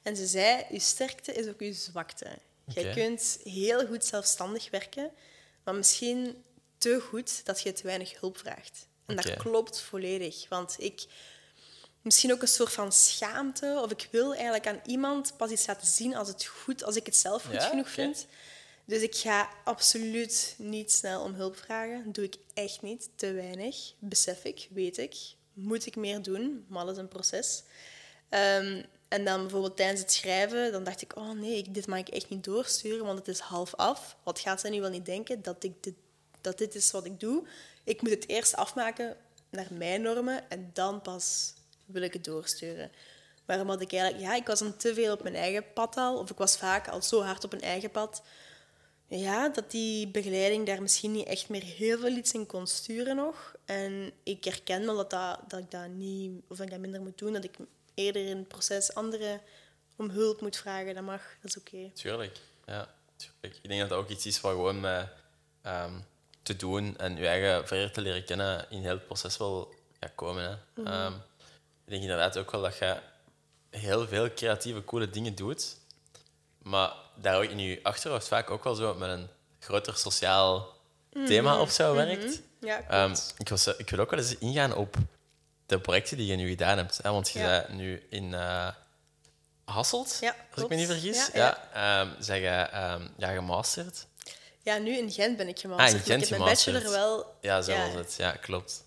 En 0.03 0.17
ze 0.17 0.27
zei, 0.27 0.65
je 0.71 0.81
sterkte 0.81 1.33
is 1.33 1.49
ook 1.49 1.61
je 1.61 1.73
zwakte. 1.73 2.39
Jij 2.67 2.93
kunt 2.95 3.39
heel 3.45 3.87
goed 3.87 4.05
zelfstandig 4.05 4.71
werken, 4.71 5.11
maar 5.65 5.75
misschien 5.75 6.45
te 6.79 7.01
goed 7.01 7.45
dat 7.45 7.61
je 7.61 7.73
te 7.73 7.83
weinig 7.83 8.21
hulp 8.21 8.39
vraagt. 8.39 8.87
En 9.07 9.17
dat 9.17 9.37
klopt 9.37 9.81
volledig. 9.81 10.49
Want 10.49 10.75
ik... 10.79 11.05
Misschien 12.03 12.33
ook 12.33 12.43
een 12.43 12.49
soort 12.49 12.73
van 12.73 12.93
schaamte. 12.93 13.81
Of 13.83 13.91
ik 13.91 14.09
wil 14.11 14.35
eigenlijk 14.35 14.67
aan 14.67 14.81
iemand 14.87 15.37
pas 15.37 15.51
iets 15.51 15.67
laten 15.67 15.87
zien 15.87 16.17
als, 16.17 16.29
het 16.29 16.45
goed, 16.45 16.85
als 16.85 16.97
ik 16.97 17.07
het 17.07 17.17
zelf 17.17 17.45
goed 17.45 17.55
Ja? 17.55 17.69
genoeg 17.69 17.91
vind. 17.91 18.27
Dus 18.85 19.03
ik 19.03 19.15
ga 19.15 19.49
absoluut 19.65 20.55
niet 20.59 20.93
snel 20.93 21.23
om 21.23 21.35
hulp 21.35 21.57
vragen. 21.57 22.05
Dat 22.05 22.15
doe 22.15 22.25
ik 22.25 22.37
echt 22.55 22.83
niet. 22.83 23.09
Te 23.15 23.33
weinig. 23.33 23.93
Besef 23.99 24.45
ik, 24.45 24.69
weet 24.71 24.99
ik. 24.99 25.17
Moet 25.53 25.87
ik 25.87 25.97
meer 25.97 26.23
doen, 26.23 26.65
maar 26.69 26.85
dat 26.85 26.95
is 26.95 27.01
een 27.01 27.09
proces. 27.09 27.63
Ehm, 28.29 28.83
en 29.09 29.25
dan 29.25 29.41
bijvoorbeeld 29.41 29.77
tijdens 29.77 30.01
het 30.01 30.13
schrijven, 30.13 30.73
dan 30.73 30.85
dacht 30.85 31.03
ik, 31.03 31.17
oh 31.17 31.31
nee, 31.31 31.71
dit 31.71 31.87
mag 31.87 31.99
ik 31.99 32.09
echt 32.09 32.29
niet 32.29 32.45
doorsturen, 32.45 33.05
want 33.05 33.19
het 33.19 33.29
is 33.29 33.39
half 33.39 33.75
af. 33.75 34.17
Wat 34.23 34.39
gaat 34.39 34.61
zij 34.61 34.71
nu 34.71 34.81
wel 34.81 34.91
niet 34.91 35.07
denken? 35.07 35.43
Dat, 35.43 35.65
ik 35.65 35.83
dit, 35.83 35.95
dat 36.45 36.59
dit 36.59 36.75
is 36.75 36.91
wat 36.91 37.05
ik 37.05 37.21
doe. 37.21 37.47
Ik 37.85 38.03
moet 38.03 38.11
het 38.11 38.29
eerst 38.29 38.57
afmaken 38.57 39.17
naar 39.51 39.69
mijn 39.71 40.03
normen 40.03 40.51
en 40.51 40.71
dan 40.73 41.03
pas 41.03 41.55
wil 41.87 42.03
ik 42.03 42.13
het 42.13 42.25
doorsturen. 42.25 42.91
Maar 43.47 43.61
omdat 43.61 43.81
ik 43.81 43.93
eigenlijk, 43.93 44.23
ja, 44.23 44.35
ik 44.35 44.47
was 44.47 44.59
dan 44.59 44.77
te 44.77 44.95
veel 44.95 45.13
op 45.13 45.23
mijn 45.23 45.35
eigen 45.35 45.73
pad 45.73 45.97
al, 45.97 46.19
of 46.19 46.31
ik 46.31 46.37
was 46.37 46.57
vaak 46.57 46.89
al 46.89 47.03
zo 47.03 47.23
hard 47.23 47.45
op 47.45 47.53
een 47.53 47.61
eigen 47.61 47.91
pad, 47.91 48.23
ja, 49.07 49.49
dat 49.49 49.71
die 49.71 50.09
begeleiding 50.09 50.67
daar 50.67 50.83
misschien 50.83 51.13
niet 51.13 51.27
echt 51.27 51.49
meer 51.49 51.63
heel 51.63 51.99
veel 51.99 52.17
iets 52.17 52.33
in 52.33 52.47
kon 52.47 52.67
sturen 52.67 53.17
nog. 53.17 53.55
En 53.65 54.13
ik 54.23 54.45
herken 54.45 54.87
wel 54.87 54.97
dat, 54.97 55.11
dat, 55.11 55.41
dat 55.49 55.61
ik 55.61 55.71
dat 55.71 55.89
niet, 55.89 56.43
of 56.49 56.57
dat 56.57 56.67
ik 56.67 56.73
dat 56.73 56.81
minder 56.81 57.03
moet 57.03 57.19
doen, 57.19 57.33
dat 57.33 57.45
ik 57.45 57.57
eerder 57.95 58.27
in 58.27 58.37
het 58.37 58.49
proces 58.49 58.95
anderen 58.95 59.41
om 59.97 60.11
hulp 60.11 60.41
moet 60.41 60.57
vragen. 60.57 60.95
Dat 60.95 61.05
mag, 61.05 61.23
dat 61.43 61.51
is 61.51 61.59
oké. 61.59 61.91
Tuurlijk, 61.95 62.39
ja. 62.67 62.95
Tuurlijk. 63.17 63.63
Ik 63.63 63.69
denk 63.69 63.81
dat 63.81 63.89
dat 63.89 63.99
ook 63.99 64.09
iets 64.09 64.27
is 64.27 64.41
wat 64.41 64.53
gewoon 64.53 64.81
met 64.81 65.09
ehm, 65.63 65.95
te 66.45 66.57
doen 66.57 66.97
en 66.99 67.17
je 67.17 67.27
eigen 67.27 67.67
verder 67.67 67.93
te 67.93 68.01
leren 68.01 68.25
kennen 68.25 68.67
in 68.71 68.81
heel 68.83 68.91
het 68.95 69.07
proces 69.07 69.37
wel 69.37 69.75
gaat 70.01 70.13
komen. 70.15 70.45
Hè. 70.45 70.83
Mhm. 70.83 70.93
Ehm, 70.93 71.13
ik 71.85 71.91
denk 71.91 72.03
inderdaad 72.03 72.37
ook 72.39 72.51
wel 72.51 72.63
dat 72.63 72.79
je 72.79 72.97
heel 73.71 74.07
veel 74.07 74.33
creatieve, 74.35 74.85
coole 74.85 75.11
dingen 75.11 75.35
doet, 75.35 75.77
maar 76.63 76.93
daar 77.15 77.37
ook 77.37 77.45
in 77.45 77.59
je 77.59 77.81
achterhoofd 77.83 78.29
vaak 78.29 78.51
ook 78.51 78.65
wel 78.65 78.75
zo 78.75 78.95
met 78.95 79.11
een 79.11 79.29
groter 79.59 79.97
sociaal 79.97 80.73
thema 81.27 81.61
of 81.61 81.71
zo 81.71 81.95
werkt. 81.95 82.41
Ja. 82.61 82.81
Ehm, 82.89 83.15
ik, 83.39 83.49
was, 83.49 83.67
ik 83.67 83.91
wil 83.91 83.99
ook 83.99 84.11
wel 84.11 84.19
eens 84.19 84.39
ingaan 84.39 84.75
op 84.75 84.97
de 85.67 85.79
projecten 85.81 86.17
die 86.17 86.27
je 86.27 86.37
nu 86.37 86.49
gedaan 86.49 86.77
hebt. 86.77 86.99
Hè? 87.03 87.11
Want 87.11 87.31
je 87.31 87.39
Ja. 87.39 87.47
bent 87.67 87.69
nu 87.79 88.07
in 88.11 88.35
eh, 88.35 88.69
Hasselt, 89.65 90.19
Ja, 90.21 90.35
als 90.55 90.63
ik 90.63 90.69
me 90.69 90.77
niet 90.77 90.87
vergis. 90.87 91.29
Ja, 91.33 91.59
Ja, 91.75 92.09
zeg 92.19 92.39
je 92.39 92.49
ehm, 92.49 93.09
ja, 93.17 93.33
gemasterd? 93.33 94.07
Ja, 94.65 94.79
nu 94.79 94.97
in 94.97 95.11
Gent 95.11 95.37
ben 95.37 95.49
ik 95.49 95.59
gemasterd. 95.59 95.91
Ah, 95.93 95.99
in 95.99 96.05
Gent 96.05 96.23
ik 96.23 96.29
heb 96.29 96.39
mijn 96.39 96.57
gemasterd. 96.57 96.77
bachelor 96.77 96.99
wel... 96.99 97.37
Ja, 97.41 97.63
zo 97.63 97.73
Ja. 97.73 97.87
was 97.87 97.95
het. 97.95 98.15
Ja, 98.19 98.33
klopt. 98.33 98.85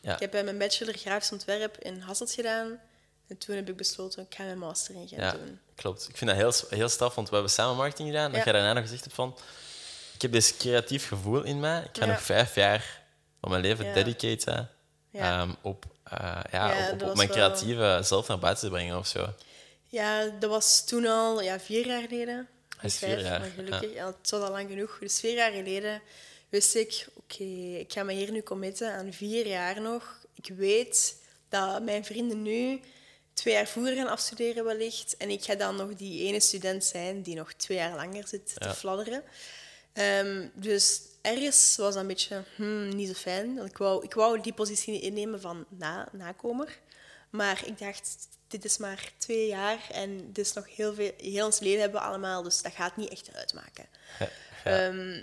Ja. 0.00 0.14
Ik 0.14 0.20
heb 0.20 0.34
eh, 0.34 0.42
mijn 0.44 0.58
bachelor 0.58 0.94
grafisch 0.94 1.32
ontwerp 1.32 1.76
in 1.78 2.00
Hasselt 2.00 2.32
gedaan. 2.32 2.80
En 3.28 3.38
toen 3.38 3.56
heb 3.56 3.68
ik 3.68 3.76
besloten, 3.76 4.22
ik 4.28 4.34
ga 4.34 4.44
mijn 4.44 4.58
master 4.58 4.94
in 4.94 5.08
gaan 5.08 5.20
Ja, 5.20 5.32
doen. 5.32 5.60
klopt. 5.74 6.08
Ik 6.08 6.16
vind 6.16 6.30
dat 6.30 6.38
heel, 6.38 6.78
heel 6.78 6.88
staf, 6.88 7.14
want 7.14 7.28
we 7.28 7.34
hebben 7.34 7.52
samen 7.52 7.76
marketing 7.76 8.08
gedaan. 8.08 8.30
Dat 8.32 8.38
Ja. 8.38 8.44
jij 8.44 8.52
daarna 8.52 8.72
nog 8.72 8.82
gezegd 8.82 9.02
hebt 9.04 9.14
van... 9.14 9.36
Ik 10.14 10.22
heb 10.22 10.32
dit 10.32 10.54
creatief 10.58 11.08
gevoel 11.08 11.42
in 11.42 11.60
mij. 11.60 11.80
Ik 11.92 11.98
ga 12.00 12.06
nog 12.06 12.22
vijf 12.22 12.54
jaar 12.54 13.02
van 13.40 13.50
mijn 13.50 13.62
leven 13.62 13.94
dedicaten 13.94 14.70
ehm, 15.12 15.50
op, 15.62 15.84
eh, 16.04 16.40
ja, 16.50 16.90
op, 16.92 17.02
op, 17.02 17.14
mijn 17.16 17.16
wel- 17.16 17.36
creatieve 17.36 18.00
zelf 18.04 18.28
naar 18.28 18.38
buiten 18.38 18.64
te 18.64 18.70
brengen 18.74 18.98
of 18.98 19.06
zo. 19.06 19.28
Ja, 19.88 20.24
dat 20.40 20.50
was 20.50 20.84
toen 20.84 21.06
al 21.06 21.40
ja, 21.42 21.60
vier 21.60 21.86
jaar 21.86 22.00
geleden. 22.02 22.48
Is 22.82 22.96
vijf, 22.98 23.20
jaar, 23.20 23.40
Maar 23.40 23.50
gelukkig, 23.50 23.94
ja. 23.94 24.06
het 24.06 24.30
was 24.30 24.40
al 24.42 24.50
lang 24.50 24.68
genoeg. 24.68 24.98
Dus 25.00 25.20
vier 25.20 25.34
jaar 25.34 25.52
geleden 25.52 26.02
wist 26.48 26.74
ik, 26.74 27.06
oké, 27.14 27.44
ik 27.78 27.92
ga 27.92 28.02
me 28.02 28.12
hier 28.12 28.32
nu 28.32 28.42
committen 28.42 28.92
aan 28.92 29.12
vier 29.12 29.46
jaar 29.46 29.80
nog. 29.80 30.18
Ik 30.34 30.54
weet 30.56 31.16
dat 31.48 31.82
mijn 31.82 32.04
vrienden 32.04 32.42
nu 32.42 32.80
twee 33.32 33.54
jaar 33.54 33.66
vroeger 33.66 33.94
gaan 33.94 34.08
afstuderen 34.08 34.64
wellicht. 34.64 35.16
En 35.16 35.30
ik 35.30 35.44
ga 35.44 35.54
dan 35.54 35.76
nog 35.76 35.94
die 35.94 36.26
ene 36.26 36.40
student 36.40 36.84
zijn 36.84 37.22
die 37.22 37.34
nog 37.36 37.52
twee 37.52 37.78
jaar 37.78 37.96
langer 37.96 38.28
zit 38.28 38.52
Ja. 38.54 38.70
te 38.70 38.74
fladderen. 38.76 39.22
Ehm, 39.92 40.48
dus 40.54 41.00
ergens 41.22 41.76
was 41.76 41.92
dat 41.94 42.02
een 42.02 42.08
beetje 42.08 42.44
hmm, 42.56 42.88
niet 42.88 43.08
zo 43.08 43.14
fijn. 43.14 43.54
Want 43.56 43.68
ik 43.70 43.76
wou, 43.76 44.04
ik 44.04 44.14
wou 44.14 44.40
die 44.40 44.52
positie 44.52 45.00
innemen 45.00 45.40
van 45.40 45.66
na, 45.68 46.08
nakomer. 46.12 46.78
Maar 47.30 47.62
ik 47.66 47.78
dacht, 47.78 48.28
dit 48.50 48.64
is 48.64 48.78
maar 48.78 49.12
twee 49.18 49.46
jaar 49.46 49.88
en 49.92 50.32
dit 50.32 50.46
is 50.46 50.52
nog 50.52 50.76
heel, 50.76 50.94
veel, 50.94 51.12
heel 51.16 51.44
ons 51.44 51.58
leven 51.58 51.80
hebben 51.80 52.00
we 52.00 52.06
allemaal, 52.06 52.42
dus 52.42 52.62
dat 52.62 52.72
gaat 52.72 52.96
niet 52.96 53.10
echt 53.10 53.34
uitmaken. 53.34 53.86
Ehm, 54.64 55.22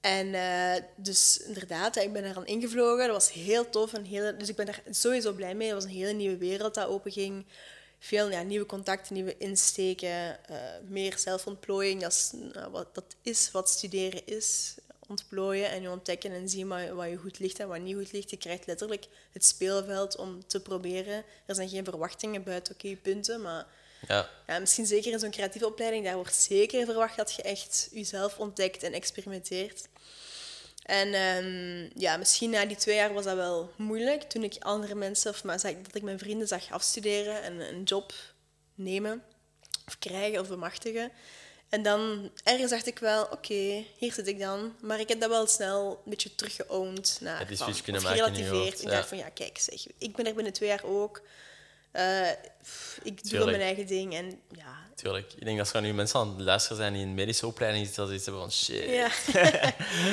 en 0.00 0.34
eh, 0.34 0.82
dus 0.96 1.38
inderdaad, 1.38 1.96
ik 1.96 2.12
ben 2.12 2.24
er 2.24 2.36
aan 2.36 2.46
ingevlogen. 2.46 3.06
Dat 3.06 3.16
was 3.16 3.32
heel 3.32 3.70
tof. 3.70 3.92
En 3.92 4.04
heel, 4.04 4.38
dus 4.38 4.48
ik 4.48 4.56
ben 4.56 4.66
daar 4.66 4.82
sowieso 4.90 5.32
blij 5.32 5.54
mee. 5.54 5.66
Het 5.66 5.76
was 5.76 5.84
een 5.84 5.96
hele 5.96 6.12
nieuwe 6.12 6.36
wereld 6.36 6.74
dat 6.74 6.88
openging. 6.88 7.46
Veel 7.98 8.30
ja, 8.30 8.42
nieuwe 8.42 8.66
contacten, 8.66 9.14
nieuwe 9.14 9.36
insteken, 9.38 10.46
eh, 10.46 10.56
meer 10.88 11.18
zelfontplooiing. 11.18 12.00
Dat 12.00 12.12
is, 12.12 12.30
nou, 12.32 12.70
wat, 12.70 12.94
dat 12.94 13.16
is 13.22 13.50
wat 13.50 13.70
studeren 13.70 14.26
is. 14.26 14.74
Ontplooien 15.08 15.70
en 15.70 15.82
je 15.82 15.90
ontdekken 15.90 16.32
en 16.32 16.48
zien 16.48 16.68
wat, 16.68 16.88
wat 16.88 17.08
je 17.08 17.16
goed 17.16 17.38
ligt 17.38 17.58
en 17.58 17.68
wat 17.68 17.80
niet 17.80 17.96
goed 17.96 18.12
ligt. 18.12 18.30
Je 18.30 18.36
krijgt 18.36 18.66
letterlijk 18.66 19.06
het 19.32 19.44
speelveld 19.44 20.16
om 20.16 20.46
te 20.46 20.60
proberen. 20.60 21.24
Er 21.46 21.54
zijn 21.54 21.68
geen 21.68 21.84
verwachtingen 21.84 22.42
buiten 22.42 22.74
oké 22.74 22.96
punten, 22.96 23.42
maar 23.42 23.66
Ja, 24.08 24.28
ja, 24.46 24.58
misschien 24.58 24.86
zeker 24.86 25.12
in 25.12 25.18
zo'n 25.18 25.30
creatieve 25.30 25.66
opleiding, 25.66 26.04
daar 26.04 26.14
wordt 26.14 26.34
zeker 26.34 26.84
verwacht 26.84 27.16
dat 27.16 27.34
je 27.34 27.42
echt 27.42 27.88
jezelf 27.92 28.38
ontdekt 28.38 28.82
en 28.82 28.92
experimenteert. 28.92 29.88
En 30.88 31.14
ehm, 31.14 32.00
ja, 32.00 32.16
misschien 32.16 32.50
na 32.50 32.64
die 32.64 32.76
twee 32.76 32.96
jaar 32.96 33.12
was 33.12 33.24
dat 33.24 33.36
wel 33.36 33.72
moeilijk. 33.76 34.22
Toen 34.22 34.44
ik 34.44 34.56
andere 34.58 34.94
mensen, 34.94 35.30
of 35.30 35.44
maar 35.44 35.60
zag, 35.60 35.72
dat 35.72 35.94
ik 35.94 36.02
mijn 36.02 36.18
vrienden 36.18 36.48
zag 36.48 36.70
afstuderen 36.70 37.42
en 37.42 37.60
een 37.60 37.82
job 37.82 38.12
nemen, 38.74 39.22
of 39.86 39.98
krijgen 39.98 40.40
of 40.40 40.48
bemachtigen. 40.48 41.12
En 41.68 41.82
dan 41.82 42.30
ergens 42.44 42.70
dacht 42.70 42.86
ik 42.86 42.98
wel, 42.98 43.24
oké, 43.24 43.84
hier 43.98 44.12
zit 44.12 44.26
ik 44.26 44.38
dan. 44.38 44.74
Maar 44.80 45.00
ik 45.00 45.08
heb 45.08 45.20
dat 45.20 45.28
wel 45.30 45.46
snel 45.46 45.90
een 46.04 46.10
beetje 46.10 46.34
teruggeowned. 46.34 47.18
Naar, 47.20 47.40
Ja, 47.40 47.44
die 47.46 47.56
van- 47.56 47.82
kunnen 47.82 48.02
maken 48.02 48.18
gerelativeerd. 48.18 48.78
Ik 48.82 48.88
ja. 48.88 48.90
dacht 48.96 49.08
van, 49.08 49.18
ja, 49.18 49.28
kijk, 49.28 49.58
zeg, 49.58 49.86
ik 49.98 50.16
ben 50.16 50.26
er 50.26 50.34
binnen 50.34 50.52
twee 50.52 50.68
jaar 50.68 50.84
ook. 50.84 51.22
Eh, 51.90 52.28
pff, 52.62 53.00
ik 53.02 53.22
doe 53.22 53.30
Tuurlijk. 53.30 53.50
mijn 53.50 53.62
eigen 53.62 53.86
ding. 53.86 54.14
En 54.14 54.40
ja, 54.50 54.76
tuurlijk. 54.94 55.32
Ik 55.36 55.44
denk 55.44 55.58
dat 55.58 55.72
er 55.72 55.80
nu 55.80 55.94
mensen 55.94 56.20
aan 56.20 56.28
het 56.28 56.40
luisteren 56.40 56.76
zijn 56.76 56.92
die 56.92 57.02
in 57.02 57.14
medische 57.14 57.46
opleiding 57.46 57.86
zitten, 57.86 58.08
dat 58.08 58.18
ze 58.22 58.30
hebben 58.30 58.42
van 58.42 58.52
shit. 58.52 58.90
Ja. 58.90 59.08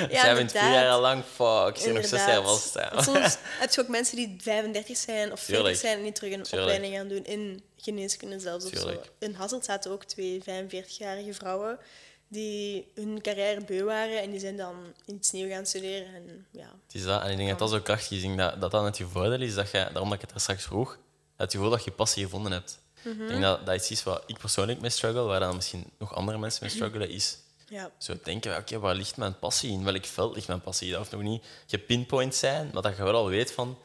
Zij 0.21 0.33
bent 0.35 0.51
vier 0.51 0.71
jaar 0.71 0.99
lang, 0.99 1.23
fuck, 1.33 1.67
ik 1.67 1.77
zit 1.77 1.93
nog 1.93 2.05
zes 2.05 2.25
jaar 2.25 2.43
vaststaan. 2.43 3.03
Soms 3.03 3.37
heb 3.61 3.73
je 3.73 3.81
ook 3.81 3.87
mensen 3.87 4.15
die 4.15 4.35
35 4.41 4.97
zijn 4.97 5.31
of 5.31 5.39
40 5.39 5.55
Tuurlijk. 5.55 5.77
zijn 5.77 5.97
en 5.97 6.03
die 6.03 6.11
terug 6.11 6.33
een 6.33 6.43
Tuurlijk. 6.43 6.61
opleiding 6.61 6.95
gaan 6.95 7.07
doen 7.07 7.23
in 7.25 7.63
geneeskunde 7.77 8.39
zelfs. 8.39 8.65
Of 8.65 8.79
zo. 8.79 9.01
In 9.19 9.33
Hasselt 9.33 9.65
zaten 9.65 9.91
ook 9.91 10.03
twee 10.03 10.41
45-jarige 10.41 11.33
vrouwen 11.33 11.79
die 12.27 12.91
hun 12.95 13.21
carrière 13.21 13.65
beu 13.65 13.83
waren 13.83 14.21
en 14.21 14.31
die 14.31 14.39
zijn 14.39 14.57
dan 14.57 14.75
iets 15.05 15.31
nieuws 15.31 15.51
gaan 15.51 15.65
studeren. 15.65 16.13
En, 16.15 16.45
ja. 16.51 16.71
Het 16.85 16.95
is 16.95 17.03
dat. 17.03 17.21
En 17.21 17.31
ik 17.31 17.37
denk 17.37 17.49
dat 17.49 17.59
dat 17.59 17.69
zo 17.69 17.79
krachtig 17.79 18.23
is. 18.23 18.35
Dat 18.35 18.61
dat, 18.61 18.71
dat 18.71 18.83
net 18.83 18.97
je 18.97 19.05
voordeel 19.05 19.41
is, 19.41 19.55
dat 19.55 19.71
je, 19.71 19.77
daarom 19.77 20.09
dat 20.09 20.13
ik 20.13 20.21
het 20.21 20.31
er 20.31 20.39
straks 20.39 20.63
vroeg, 20.63 20.97
dat 21.35 21.51
je 21.51 21.57
voelt 21.57 21.71
dat 21.71 21.83
je 21.83 21.91
passie 21.91 22.23
gevonden 22.23 22.51
hebt. 22.51 22.79
Mhm. 23.03 23.21
Ik 23.21 23.27
denk 23.27 23.41
dat 23.41 23.65
dat 23.65 23.75
iets 23.75 23.91
is 23.91 24.03
wat 24.03 24.23
ik 24.25 24.37
persoonlijk 24.37 24.81
mee 24.81 24.89
struggle, 24.89 25.21
waar 25.23 25.39
dan 25.39 25.55
misschien 25.55 25.91
nog 25.99 26.15
andere 26.15 26.37
mensen 26.37 26.65
Mhm. 26.65 26.73
mee 26.77 26.83
struggelen, 26.83 27.15
is 27.15 27.37
Ja. 27.67 27.91
zo 27.97 28.13
denken, 28.23 28.57
oké, 28.57 28.79
waar 28.79 28.95
ligt 28.95 29.17
mijn 29.17 29.39
passie? 29.39 29.71
In 29.71 29.83
welk 29.83 30.05
veld 30.05 30.35
ligt 30.35 30.47
mijn 30.47 30.61
passie? 30.61 30.89
Dat 30.89 30.97
hoeft 30.99 31.11
nog 31.11 31.21
niet 31.21 31.43
gepinpoint 31.67 32.35
zijn, 32.35 32.69
maar 32.73 32.81
dat 32.81 32.97
je 32.97 33.03
wel 33.03 33.13
al 33.15 33.27
weet 33.29 33.51
van, 33.51 33.77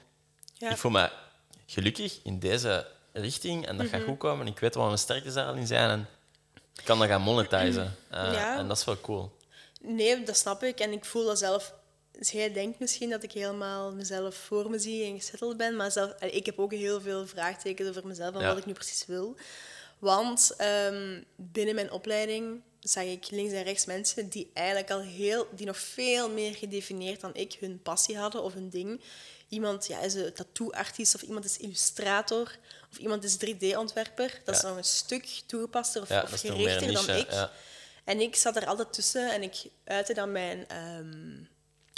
Ja. 0.55 0.71
ik 0.71 0.77
voel 0.77 0.91
me 0.91 1.11
gelukkig 1.67 2.21
in 2.23 2.39
deze 2.39 2.87
richting 3.13 3.67
en 3.67 3.77
dat 3.77 3.87
Mhm. 3.87 3.95
gaat 3.97 4.05
goed 4.05 4.19
komen. 4.19 4.47
En 4.47 4.53
ik 4.53 4.59
weet 4.59 4.75
wat 4.75 4.87
mijn 4.87 4.99
sterktes 4.99 5.35
daarin 5.35 5.67
zijn 5.67 5.91
en 5.91 6.09
ik 6.77 6.85
kan 6.85 6.99
dat 6.99 7.09
gaan 7.09 7.23
monetizen. 7.23 7.97
Eh, 8.11 8.33
Ja. 8.33 8.59
En 8.59 8.69
dat 8.69 8.77
is 8.79 8.85
wel 8.85 9.01
cool. 9.01 9.39
Nee, 9.81 10.23
dat 10.23 10.37
snap 10.37 10.63
ik. 10.63 10.79
En 10.81 10.93
ik 10.93 11.05
voel 11.05 11.25
dat 11.27 11.39
zelf. 11.39 11.75
Dus 12.21 12.31
jij 12.31 12.53
denkt 12.53 12.79
misschien 12.79 13.11
dat 13.11 13.23
ik 13.23 13.33
helemaal 13.33 13.93
mezelf 13.93 14.35
voor 14.35 14.71
me 14.71 14.79
zie 14.79 15.05
en 15.05 15.17
gesetteld 15.19 15.57
ben. 15.57 15.77
Maar 15.77 15.91
zelf, 15.93 16.13
allee, 16.19 16.35
ik 16.35 16.47
heb 16.47 16.59
ook 16.59 16.73
heel 16.73 17.01
veel 17.01 17.27
vraagtekens 17.27 17.89
over 17.89 18.07
mezelf 18.07 18.35
en 18.35 18.41
Ja. 18.41 18.49
wat 18.49 18.59
ik 18.59 18.67
nu 18.67 18.73
precies 18.73 19.07
wil. 19.07 19.37
Want 19.99 20.55
ehm, 20.57 21.23
binnen 21.37 21.75
mijn 21.75 21.91
opleiding 21.91 22.63
zag 22.81 23.05
ik 23.05 23.31
links 23.31 23.53
en 23.53 23.63
rechts 23.63 23.85
mensen 23.85 24.29
die 24.29 24.51
eigenlijk 24.53 24.91
al 24.91 25.01
heel, 25.01 25.49
die 25.55 25.67
nog 25.67 25.79
veel 25.79 26.31
meer 26.31 26.55
gedefinieerd 26.55 27.21
dan 27.21 27.35
ik 27.35 27.57
hun 27.61 27.83
passie 27.83 28.19
hadden 28.19 28.43
of 28.43 28.55
hun 28.55 28.69
ding. 28.69 29.01
Iemand 29.49 29.87
ja, 29.87 30.01
is 30.01 30.15
een 30.15 30.33
tattoo-artiest 30.33 31.15
of 31.15 31.23
iemand 31.23 31.45
is 31.45 31.57
illustrator 31.59 32.59
of 32.91 32.99
iemand 32.99 33.25
is 33.25 33.37
3D-ontwerper. 33.37 34.41
Dat 34.45 34.55
is 34.55 34.63
nog 34.63 34.77
een 34.77 34.85
stuk 34.85 35.41
toegepaster 35.47 36.03
of, 36.03 36.09
Ja, 36.09 36.27
gerichter 36.27 36.93
dan 36.93 37.17
ik. 37.17 37.49
En 38.05 38.21
ik 38.21 38.37
zat 38.37 38.57
er 38.57 38.67
altijd 38.67 38.93
tussen 38.93 39.33
en 39.33 39.43
ik 39.43 39.57
uitte 39.85 40.15
dan 40.15 40.33
mijn 40.33 40.69
ehm, 40.69 41.49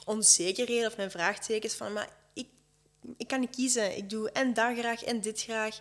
onzekerheden 0.05 0.87
of 0.87 0.97
mijn 0.97 1.11
vraagtekens 1.11 1.75
van, 1.75 1.93
maar 1.93 2.09
ik, 2.33 2.47
ik 3.17 3.29
kan 3.29 3.41
niet 3.41 3.55
kiezen. 3.57 3.97
Ik 3.97 4.11
doe 4.11 4.31
en 4.31 4.55
dat 4.55 4.79
graag 4.79 5.05
en 5.05 5.21
dit 5.21 5.43
graag. 5.43 5.81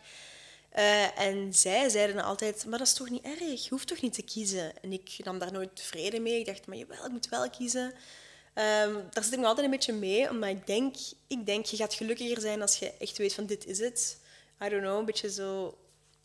Eh, 0.70 1.20
en 1.20 1.54
zij 1.54 1.90
zeiden 1.90 2.24
altijd, 2.24 2.66
maar 2.66 2.78
dat 2.78 2.88
is 2.88 2.94
toch 2.94 3.10
niet 3.10 3.24
erg? 3.24 3.64
Je 3.64 3.70
hoeft 3.70 3.88
toch 3.88 4.02
niet 4.02 4.14
te 4.14 4.22
kiezen? 4.22 4.82
En 4.82 4.92
ik 4.92 5.16
nam 5.24 5.40
daar 5.40 5.52
nooit 5.52 5.76
tevreden 5.76 6.22
mee. 6.22 6.40
Ik 6.40 6.46
dacht, 6.46 6.68
maar 6.68 6.78
jawel, 6.78 7.06
ik 7.06 7.12
moet 7.12 7.30
wel 7.30 7.50
kiezen. 7.50 7.94
Ehm, 8.54 8.94
daar 9.10 9.24
zit 9.24 9.34
ik 9.34 9.40
nog 9.40 9.48
altijd 9.48 9.66
een 9.66 9.72
beetje 9.72 9.94
mee, 9.94 10.30
omdat 10.30 10.50
ik 10.50 10.68
denk, 10.68 10.96
ik 11.28 11.46
denk, 11.46 11.66
je 11.66 11.78
gaat 11.78 11.94
gelukkiger 11.94 12.42
zijn 12.42 12.62
als 12.62 12.78
je 12.80 12.94
echt 12.94 13.18
weet 13.18 13.34
van, 13.34 13.46
dit 13.46 13.66
is 13.66 13.80
het. 13.80 14.20
I 14.64 14.70
don't 14.70 14.82
know, 14.82 15.00
een 15.00 15.06
beetje 15.06 15.32
zo... 15.32 15.78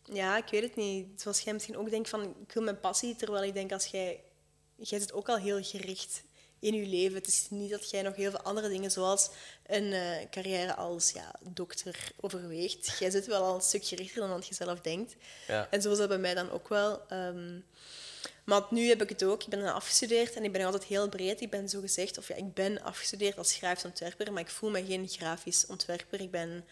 Ja, 0.02 0.36
ik 0.36 0.48
weet 0.50 0.62
het 0.62 0.76
niet. 0.76 1.20
Zoals 1.20 1.40
jij 1.40 1.52
misschien 1.52 1.76
ook 1.76 1.90
denkt 1.90 2.08
van, 2.08 2.22
ik 2.22 2.52
wil 2.52 2.62
mijn 2.62 2.80
passie, 2.80 3.16
terwijl 3.16 3.44
ik 3.44 3.54
denk, 3.54 3.72
als 3.72 3.86
jij... 3.86 4.20
Jij 4.76 4.98
zit 4.98 5.12
ook 5.12 5.28
al 5.28 5.36
heel 5.36 5.62
gericht 5.62 6.22
in 6.58 6.74
je 6.74 6.86
leven. 6.86 7.14
Het 7.14 7.26
is 7.26 7.46
niet 7.50 7.70
dat 7.70 7.90
jij 7.90 8.02
nog 8.02 8.16
heel 8.16 8.30
veel 8.30 8.40
andere 8.40 8.68
dingen, 8.68 8.90
zoals 8.90 9.30
een 9.66 9.92
eh, 9.92 10.30
carrière 10.30 10.74
als 10.74 11.10
ja, 11.10 11.34
dokter, 11.40 12.12
overweegt. 12.20 12.98
Jij 12.98 13.10
zit 13.10 13.26
wel 13.26 13.42
al 13.42 13.54
een 13.54 13.60
stuk 13.60 13.84
gerichter 13.84 14.20
dan 14.20 14.30
wat 14.30 14.46
je 14.46 14.54
zelf 14.54 14.80
denkt. 14.80 15.16
Ja. 15.46 15.68
En 15.70 15.82
zo 15.82 15.92
is 15.92 15.98
dat 15.98 16.08
bij 16.08 16.18
mij 16.18 16.34
dan 16.34 16.50
ook 16.50 16.68
wel. 16.68 17.08
Ehm, 17.08 17.58
maar 18.44 18.62
nu 18.70 18.88
heb 18.88 19.02
ik 19.02 19.08
het 19.08 19.24
ook. 19.24 19.42
Ik 19.42 19.48
ben 19.48 19.74
afgestudeerd 19.74 20.34
en 20.34 20.44
ik 20.44 20.52
ben 20.52 20.64
altijd 20.64 20.84
heel 20.84 21.08
breed. 21.08 21.40
Ik 21.40 21.50
ben 21.50 21.68
zo 21.68 21.80
gezegd, 21.80 22.18
of 22.18 22.28
ja, 22.28 22.34
ik 22.34 22.54
ben 22.54 22.82
afgestudeerd 22.82 23.38
als 23.38 23.54
grafisch 23.54 23.84
ontwerper, 23.84 24.32
maar 24.32 24.42
ik 24.42 24.50
voel 24.50 24.70
me 24.70 24.84
geen 24.84 25.08
grafisch 25.08 25.66
ontwerper. 25.66 26.20
Ik 26.20 26.30
ben 26.30 26.64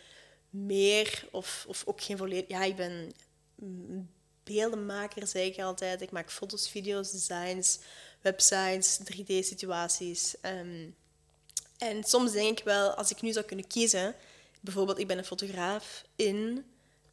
meer, 0.51 1.29
of, 1.31 1.65
of 1.69 1.83
ook 1.87 2.03
geen 2.03 2.17
volledig... 2.17 2.49
Ja, 2.49 2.63
ik 2.63 2.77
ben 2.77 3.13
mm, 3.55 4.11
beeldenmaker, 4.45 5.27
zeg 5.27 5.47
ik 5.47 5.59
altijd. 5.59 6.01
Ik 6.01 6.11
maak 6.11 6.31
foto's, 6.31 6.69
video's, 6.69 7.11
designs, 7.11 7.79
websites, 8.25 8.99
3D-situaties. 9.05 10.35
Ehm, 10.41 10.89
en 11.79 12.05
soms 12.05 12.33
denk 12.33 12.59
ik 12.59 12.65
wel, 12.65 12.91
als 12.95 13.11
ik 13.11 13.23
nu 13.23 13.33
zou 13.33 13.45
kunnen 13.45 13.67
kiezen... 13.67 14.15
Bijvoorbeeld, 14.61 14.99
ik 14.99 15.07
ben 15.07 15.19
een 15.19 15.25
fotograaf 15.25 16.05
in... 16.17 16.65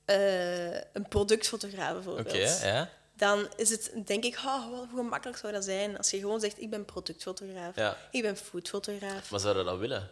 eh, 0.06 0.74
een 0.76 1.08
productfotograaf, 1.10 1.93
bijvoorbeeld 1.93 2.28
Oké, 2.28 2.67
ja. 2.67 2.89
dan 3.15 3.47
is 3.56 3.69
het, 3.69 3.91
denk 4.06 4.24
ik, 4.24 4.36
oh, 4.36 4.65
hoe 4.65 4.88
gemakkelijk 4.95 5.38
zou 5.38 5.54
dat 5.54 5.63
zijn 5.63 5.97
als 5.97 6.10
je 6.10 6.19
gewoon 6.19 6.39
zegt, 6.39 6.62
ik 6.62 6.69
ben 6.69 6.86
productfotograaf, 6.86 7.76
Ja. 7.76 7.97
ik 8.12 8.21
ben 8.21 8.38
foodfotograaf. 8.38 9.32
Maar 9.32 9.39
zouden 9.39 9.65
dat 9.65 9.78
willen? 9.78 10.10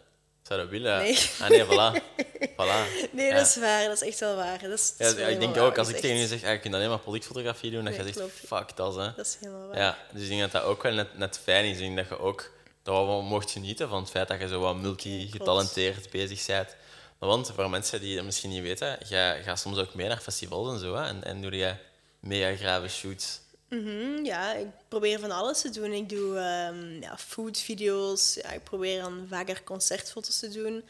Zou 0.50 0.62
dat 0.62 0.70
willen? 0.70 0.98
Nee. 0.98 1.18
Ah 1.40 1.48
nee, 1.48 1.64
voilà. 1.64 2.02
voilà. 2.58 3.10
Nee, 3.12 3.26
Ja. 3.26 3.34
dat 3.36 3.46
is 3.46 3.56
waar, 3.56 3.84
dat 3.84 4.02
is 4.02 4.08
echt 4.08 4.20
wel 4.20 4.36
waar. 4.36 4.58
Dat 4.58 4.78
is, 4.78 4.96
dat 4.96 5.16
Ja, 5.18 5.26
is 5.26 5.32
ik 5.32 5.40
denk 5.40 5.56
ook, 5.56 5.78
als 5.78 5.88
ik 5.88 5.96
tegen 5.96 6.16
je 6.16 6.26
zeg, 6.26 6.44
ah, 6.44 6.50
je 6.52 6.58
kunt 6.58 6.74
alleen 6.74 6.88
maar 6.88 6.98
productfotografie 6.98 7.70
doen, 7.70 7.84
dat 7.84 7.96
Nee, 7.96 8.06
je 8.06 8.12
zegt, 8.12 8.30
fuck 8.46 8.76
dat, 8.76 8.94
hè. 8.94 9.12
Dat 9.16 9.26
is 9.26 9.36
helemaal 9.40 9.66
waar. 9.68 9.78
Ja, 9.78 9.98
dus 10.12 10.22
ik 10.22 10.28
denk 10.28 10.40
dat 10.40 10.52
dat 10.52 10.62
ook 10.62 10.82
wel 10.82 10.92
net, 10.92 11.18
net 11.18 11.40
fijn 11.42 11.64
is. 11.64 11.72
Ik 11.72 11.78
denk 11.78 11.96
dat 11.96 12.08
je 12.08 12.18
ook 12.18 12.50
wel 12.84 13.22
mocht 13.22 13.50
genieten 13.50 13.88
van 13.88 14.00
het 14.00 14.10
feit 14.10 14.28
dat 14.28 14.40
je 14.40 14.48
zo 14.48 14.60
wat 14.60 14.76
multi-getalenteerd 14.76 16.10
bezig 16.10 16.46
bent. 16.46 16.76
Want 17.18 17.52
voor 17.54 17.70
mensen 17.70 18.00
die 18.00 18.16
dat 18.16 18.24
misschien 18.24 18.50
niet 18.50 18.62
weten, 18.62 18.98
jij 19.08 19.42
gaat 19.42 19.60
soms 19.60 19.78
ook 19.78 19.94
mee 19.94 20.08
naar 20.08 20.20
festivals 20.20 20.72
en 20.72 20.78
zo. 20.78 20.94
Hè? 20.94 21.06
En, 21.06 21.24
en 21.24 21.40
doe 21.42 21.56
je 21.56 21.74
mega 22.20 22.56
grave 22.56 22.88
shoots. 22.88 23.40
Mhm, 23.70 24.24
ja, 24.24 24.54
ik 24.54 24.66
probeer 24.88 25.18
van 25.18 25.30
alles 25.30 25.60
te 25.60 25.70
doen. 25.70 25.92
Ik 25.92 26.08
doe 26.08 26.36
ehm 26.38 27.00
ja, 27.02 27.18
foodvideo's, 27.18 28.34
ja, 28.34 28.50
ik 28.52 28.64
probeer 28.64 29.00
dan 29.02 29.26
vaker 29.28 29.62
concertfoto's 29.64 30.38
te 30.38 30.48
doen. 30.48 30.84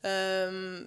Ehm, 0.00 0.84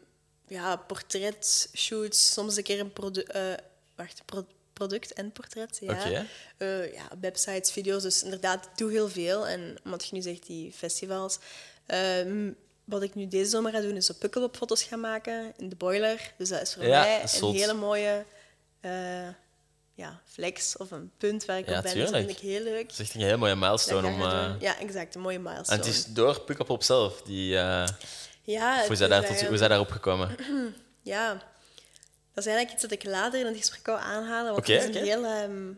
ja, 0.47 0.75
portretshoots, 0.75 2.33
soms 2.33 2.57
een 2.57 2.63
keer 2.63 2.79
een 2.79 2.93
produ 2.93 3.21
eh, 3.21 3.53
wacht, 3.95 4.21
pro- 4.25 4.47
product 4.73 5.13
en 5.13 5.31
portret. 5.31 5.77
Ja. 5.81 6.25
Eh, 6.57 6.93
ja, 6.93 7.07
websites, 7.21 7.71
video's. 7.71 8.01
Dus 8.03 8.23
inderdaad, 8.23 8.65
ik 8.65 8.77
doe 8.77 8.91
heel 8.91 9.09
veel. 9.09 9.47
En 9.47 9.77
omdat 9.83 10.05
je 10.07 10.15
nu 10.15 10.21
zegt, 10.21 10.45
die 10.47 10.71
festivals. 10.71 11.39
ehm, 11.85 12.51
wat 12.83 13.01
ik 13.01 13.15
nu 13.15 13.27
deze 13.27 13.49
zomer 13.49 13.71
ga 13.71 13.81
doen, 13.81 13.95
is 13.95 14.09
op 14.09 14.19
pukkelpop-foto's 14.19 14.83
gaan 14.83 14.99
maken 14.99 15.53
in 15.57 15.69
de 15.69 15.75
boiler. 15.75 16.33
Dus 16.37 16.49
dat 16.49 16.61
is 16.61 16.73
voor 16.73 16.83
Ja, 16.85 17.01
mij 17.01 17.21
een 17.21 17.27
zot. 17.29 17.55
hele 17.55 17.73
mooie 17.73 18.25
eh, 18.79 19.27
ja, 19.99 20.21
flex 20.25 20.77
of 20.77 20.91
een 20.91 21.11
punt 21.17 21.45
waar 21.45 21.57
ik 21.57 21.69
Ja, 21.69 21.77
op 21.77 21.83
ben. 21.83 21.93
Dus 21.93 22.01
dat 22.03 22.11
tuurlijk. 22.13 22.25
vind 22.39 22.43
ik 22.43 22.49
heel 22.49 22.63
leuk. 22.63 22.81
Dat 22.89 22.91
is 22.91 22.99
echt 22.99 23.13
een 23.15 23.21
hele 23.21 23.37
mooie 23.37 23.51
dat 23.51 23.59
milestone 23.59 24.01
dat 24.01 24.11
om... 24.11 24.21
eh. 24.21 24.51
Ja, 24.59 24.79
exact. 24.79 25.15
Een 25.15 25.21
mooie 25.21 25.35
En 25.35 25.41
milestone. 25.41 25.77
het 25.77 25.87
is 25.87 26.05
door 26.05 26.41
Pukkelpop 26.41 26.83
zelf 26.83 27.21
die... 27.21 27.57
eh, 27.57 27.87
ja, 28.43 28.81
hoe, 28.83 28.91
is 28.91 28.99
daar 28.99 29.25
tot, 29.25 29.41
hoe 29.41 29.53
hij 29.59 29.67
daarop 29.67 29.89
gekomen? 29.91 30.35
Ja, 31.01 31.29
dat 32.33 32.45
is 32.45 32.45
eigenlijk 32.45 32.71
iets 32.71 32.81
dat 32.81 32.91
ik 32.91 33.03
later 33.03 33.39
in 33.39 33.45
het 33.45 33.57
gesprek 33.57 33.85
wou 33.85 33.99
aanhalen. 33.99 34.53
Want 34.53 34.67
het 34.67 34.89
is 34.89 34.95
een 34.95 35.03
heel 35.03 35.25
ehm, 35.25 35.71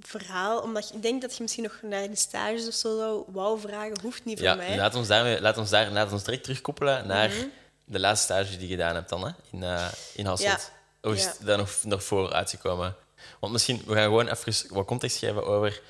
verhaal. 0.00 0.60
Omdat 0.60 0.90
ik 0.94 1.02
denk 1.02 1.22
dat 1.22 1.36
je 1.36 1.42
misschien 1.42 1.62
nog 1.64 1.78
naar 1.82 2.06
die 2.06 2.16
stages 2.16 2.66
of 2.66 2.74
zo 2.74 2.96
zou 2.98 3.24
wou 3.32 3.60
vragen. 3.60 4.00
Hoeft 4.02 4.24
niet 4.24 4.38
voor 4.38 4.46
Ja, 4.48 4.54
mij. 4.54 4.68
Mhm. 4.68 4.78
laat 4.78 4.94
ons, 4.94 5.08
daarmee, 5.08 5.40
laat, 5.40 5.58
ons 5.58 5.70
daar, 5.70 5.90
laat 5.90 6.12
ons 6.12 6.24
direct 6.24 6.42
terugkoppelen 6.42 7.06
naar 7.06 7.30
de 7.84 7.98
laatste 8.00 8.24
stage 8.32 8.50
die 8.56 8.68
je 8.68 8.74
gedaan 8.74 8.94
hebt 8.94 9.08
dan, 9.08 9.26
hè? 9.26 9.30
In, 9.52 9.62
eh 9.62 9.86
in 10.14 10.26
Hasselt. 10.26 10.70
Hoe 11.00 11.14
is 11.14 11.22
Ja. 11.24 11.32
daar 11.40 11.58
nog, 11.58 11.70
nog 11.82 12.04
voor 12.04 12.32
uitgekomen? 12.32 12.96
Want 13.40 13.52
misschien, 13.52 13.82
we 13.86 13.94
gaan 13.94 14.02
gewoon 14.02 14.28
even 14.28 14.74
wat 14.74 14.86
context 14.86 15.18
geven 15.18 15.46
over... 15.46 15.82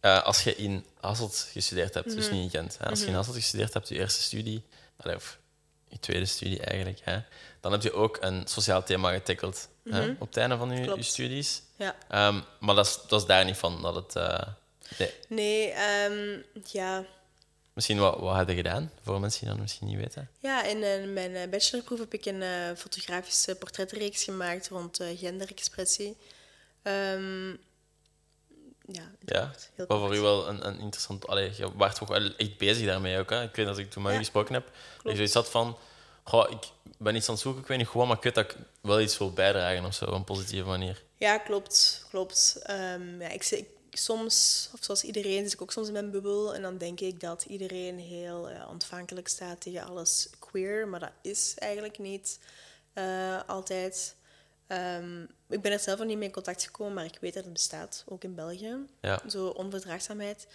eh, 0.00 0.22
als 0.22 0.42
je 0.42 0.56
in 0.56 0.84
Hasselt 1.00 1.48
gestudeerd 1.52 1.94
hebt, 1.94 2.06
Mhm. 2.06 2.16
dus 2.16 2.30
niet 2.30 2.42
in 2.42 2.50
Gent. 2.60 2.78
Hè? 2.78 2.88
Als 2.90 3.00
je 3.00 3.06
in 3.06 3.14
Hasselt 3.14 3.36
gestudeerd 3.36 3.74
hebt, 3.74 3.88
je 3.88 3.94
eerste 3.94 4.22
studie... 4.22 4.62
of 5.04 5.38
je 5.88 5.98
tweede 6.00 6.26
studie 6.26 6.60
eigenlijk, 6.60 7.00
hè? 7.02 7.18
Dan 7.60 7.72
heb 7.72 7.82
je 7.82 7.92
ook 7.92 8.18
een 8.20 8.46
sociaal 8.46 8.82
thema 8.82 9.12
getackeld 9.12 9.68
hè? 9.90 10.10
op 10.18 10.20
het 10.28 10.36
einde 10.36 10.56
van 10.56 10.70
je, 10.76 10.90
Mhm. 10.90 11.02
Studies. 11.02 11.62
Ja. 11.76 11.96
Ehm, 12.08 12.40
maar 12.60 12.74
dat 12.74 12.86
is, 12.86 12.98
dat 13.08 13.20
is 13.20 13.26
daar 13.26 13.44
niet 13.44 13.56
van. 13.56 13.82
Dat 13.82 13.94
het, 13.94 14.16
eh, 14.16 14.46
nee. 14.98 15.10
Nee, 15.28 15.70
ehm, 15.70 16.38
ja. 16.64 17.04
Misschien 17.72 17.98
wat, 17.98 18.18
wat 18.20 18.34
had 18.34 18.48
je 18.48 18.54
gedaan, 18.54 18.90
voor 19.04 19.20
mensen 19.20 19.40
die 19.40 19.48
dat 19.48 19.58
misschien 19.58 19.86
niet 19.86 19.96
weten? 19.96 20.30
Ja, 20.38 20.64
in 20.64 20.82
eh, 20.82 21.04
mijn 21.08 21.50
bachelorproef 21.50 21.98
heb 21.98 22.14
ik 22.14 22.26
een 22.26 22.76
fotografische 22.76 23.54
portretreeks 23.54 24.24
gemaakt 24.24 24.68
rond 24.68 24.98
genderexpressie. 25.16 26.16
Ehm, 26.82 27.50
ja, 28.86 29.10
Ja, 29.24 29.50
heel 29.74 29.86
wat 29.86 29.98
voor 29.98 30.16
u 30.16 30.20
wel 30.20 30.48
een, 30.48 30.66
een 30.66 30.78
interessant... 30.78 31.26
Allee, 31.26 31.52
je 31.56 31.76
waart 31.76 31.96
toch 31.96 32.08
wel 32.08 32.36
echt 32.36 32.58
bezig 32.58 32.86
daarmee 32.86 33.18
ook. 33.18 33.30
Hè? 33.30 33.42
Ik 33.42 33.56
weet 33.56 33.66
dat 33.66 33.78
ik 33.78 33.90
toen 33.90 34.02
met 34.02 34.12
u 34.12 34.14
Ja, 34.14 34.20
gesproken 34.20 34.54
heb, 34.54 34.70
dat 35.02 35.10
je 35.10 35.16
zoiets 35.16 35.34
had 35.34 35.50
van... 35.50 35.78
Goh, 36.24 36.50
ik 36.50 36.68
ben 36.98 37.16
iets 37.16 37.28
aan 37.28 37.34
het 37.34 37.42
zoeken, 37.42 37.62
ik 37.62 37.68
weet 37.68 37.78
niet 37.78 37.88
gewoon, 37.88 38.06
maar 38.06 38.16
ik 38.16 38.22
weet 38.22 38.34
dat 38.34 38.50
ik 38.50 38.56
wel 38.80 39.00
iets 39.00 39.18
wil 39.18 39.32
bijdragen 39.32 39.84
of 39.84 39.94
zo, 39.94 40.04
op 40.04 40.12
een 40.12 40.24
positieve 40.24 40.66
manier. 40.66 41.02
Ja, 41.16 41.38
klopt. 41.38 42.06
klopt. 42.10 42.58
Ehm, 42.62 43.20
ja, 43.20 43.28
ik, 43.28 43.50
ik, 43.50 43.68
soms, 43.90 44.68
of 44.72 44.84
zoals 44.84 45.02
iedereen, 45.02 45.42
zit 45.42 45.52
ik 45.52 45.62
ook 45.62 45.72
soms 45.72 45.86
in 45.86 45.92
mijn 45.92 46.10
bubbel. 46.10 46.54
En 46.54 46.62
dan 46.62 46.78
denk 46.78 47.00
ik 47.00 47.20
dat 47.20 47.44
iedereen 47.48 47.98
heel 47.98 48.50
ja, 48.50 48.66
ontvankelijk 48.68 49.28
staat 49.28 49.60
tegen 49.60 49.86
alles 49.86 50.28
queer. 50.38 50.88
Maar 50.88 51.00
dat 51.00 51.12
is 51.22 51.54
eigenlijk 51.58 51.98
niet 51.98 52.38
eh, 52.92 53.40
altijd. 53.46 54.14
Ehm, 54.72 55.22
ik 55.48 55.62
ben 55.62 55.72
er 55.72 55.78
zelf 55.78 55.98
nog 55.98 56.06
niet 56.06 56.16
mee 56.16 56.26
in 56.26 56.34
contact 56.34 56.64
gekomen, 56.64 56.94
maar 56.94 57.04
ik 57.04 57.18
weet 57.20 57.34
dat 57.34 57.44
het 57.44 57.52
bestaat, 57.52 58.04
ook 58.08 58.24
in 58.24 58.34
België. 58.34 58.76
Ja. 59.00 59.22
Zo 59.28 59.46
onverdraagzaamheid. 59.46 60.46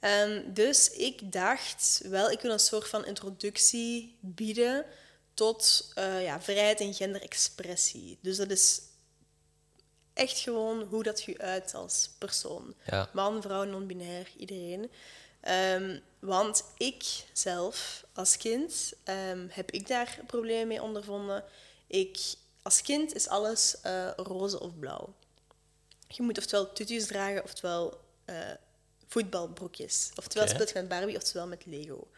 Ehm, 0.00 0.52
dus 0.52 0.90
ik 0.90 1.32
dacht 1.32 2.00
wel, 2.04 2.30
ik 2.30 2.40
wil 2.40 2.52
een 2.52 2.58
soort 2.58 2.88
van 2.88 3.06
introductie 3.06 4.16
bieden 4.20 4.84
tot 5.34 5.90
eh, 5.94 6.22
ja, 6.22 6.40
vrijheid 6.40 6.80
en 6.80 6.94
genderexpressie. 6.94 8.18
Dus 8.20 8.36
dat 8.36 8.50
is 8.50 8.80
echt 10.12 10.38
gewoon 10.38 10.82
hoe 10.82 11.02
dat 11.02 11.22
je 11.22 11.38
uit 11.38 11.74
als 11.74 12.10
persoon. 12.18 12.74
Ja. 12.86 13.08
Man, 13.12 13.42
vrouw, 13.42 13.64
non-binair, 13.64 14.28
iedereen. 14.36 14.90
Ehm, 15.40 15.98
want 16.18 16.64
ik 16.76 17.04
zelf, 17.32 18.04
als 18.12 18.36
kind, 18.36 18.92
heb 19.48 19.70
ik 19.70 19.86
daar 19.86 20.18
problemen 20.26 20.68
mee 20.68 20.82
ondervonden. 20.82 21.44
Ik, 21.86 22.18
als 22.62 22.82
kind 22.82 23.14
is 23.14 23.28
alles 23.28 23.80
eh, 23.80 24.10
roze 24.16 24.60
of 24.60 24.78
blauw. 24.78 25.14
Je 26.08 26.22
moet 26.22 26.38
oftewel 26.38 26.72
tutus 26.72 27.06
dragen, 27.06 27.42
oftewel 27.44 28.00
eh, 28.24 28.36
voetbalbroekjes. 29.08 30.10
Oftewel 30.16 30.48
speelt 30.48 30.68
je 30.68 30.74
met 30.74 30.88
Barbie, 30.88 31.16
oftewel 31.16 31.46
met 31.46 31.66
Lego. 31.66 32.08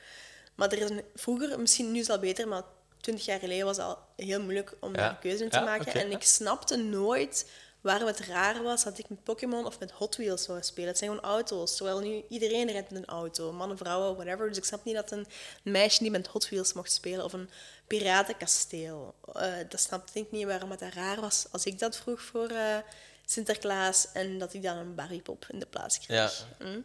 Maar 0.54 0.72
er 0.72 0.78
is 0.78 0.90
een, 0.90 1.02
vroeger, 1.14 1.60
misschien 1.60 1.92
nu 1.92 1.98
is 2.00 2.10
al 2.10 2.18
beter, 2.18 2.48
maar 2.48 2.62
twintig 3.00 3.24
jaar 3.24 3.38
geleden 3.38 3.64
was 3.66 3.76
het 3.76 3.86
al 3.86 3.98
heel 4.16 4.40
moeilijk 4.42 4.76
om 4.80 4.90
Ja. 4.90 4.96
daar 4.96 5.10
een 5.10 5.18
keuze 5.18 5.44
in 5.44 5.50
te 5.50 5.56
Ja, 5.56 5.64
maken. 5.64 5.92
en 5.92 6.10
ik 6.10 6.22
snapte 6.22 6.76
nooit 6.76 7.50
waarom 7.80 8.06
het 8.06 8.20
raar 8.20 8.62
was 8.62 8.84
dat 8.84 8.98
ik 8.98 9.08
met 9.08 9.22
Pokémon 9.24 9.66
of 9.66 9.78
met 9.78 9.90
Hot 9.90 10.16
Wheels 10.16 10.42
zou 10.42 10.62
spelen. 10.62 10.88
Het 10.88 10.98
zijn 10.98 11.10
gewoon 11.10 11.24
auto's, 11.26 11.76
terwijl 11.76 12.00
nu 12.00 12.24
iedereen 12.28 12.70
rijdt 12.70 12.90
met 12.90 13.02
een 13.02 13.08
auto. 13.08 13.52
Mannen, 13.52 13.76
vrouwen, 13.78 14.14
whatever. 14.16 14.48
Dus 14.48 14.56
ik 14.56 14.64
snap 14.64 14.84
niet 14.84 14.94
dat 14.94 15.10
een 15.10 15.26
meisje 15.62 16.02
niet 16.02 16.12
met 16.12 16.26
Hot 16.26 16.48
Wheels 16.48 16.72
mocht 16.72 16.92
spelen 16.92 17.24
of 17.24 17.32
een 17.32 17.50
piratenkasteel. 17.86 19.14
Eh, 19.34 19.52
dat 19.68 19.80
snapte 19.80 20.18
ik 20.18 20.30
niet 20.30 20.44
waarom 20.46 20.70
het 20.70 20.80
daar 20.80 20.94
raar 20.94 21.20
was 21.20 21.46
als 21.50 21.64
ik 21.64 21.78
dat 21.78 21.96
vroeg 21.96 22.22
voor 22.22 22.48
eh, 22.48 22.76
Sinterklaas 23.24 24.12
en 24.12 24.38
dat 24.38 24.54
ik 24.54 24.62
dan 24.62 24.76
een 24.76 24.94
Barbiepop 24.94 25.46
in 25.50 25.58
de 25.58 25.66
plaats 25.66 25.98
kreeg. 25.98 26.46
Ja. 26.58 26.80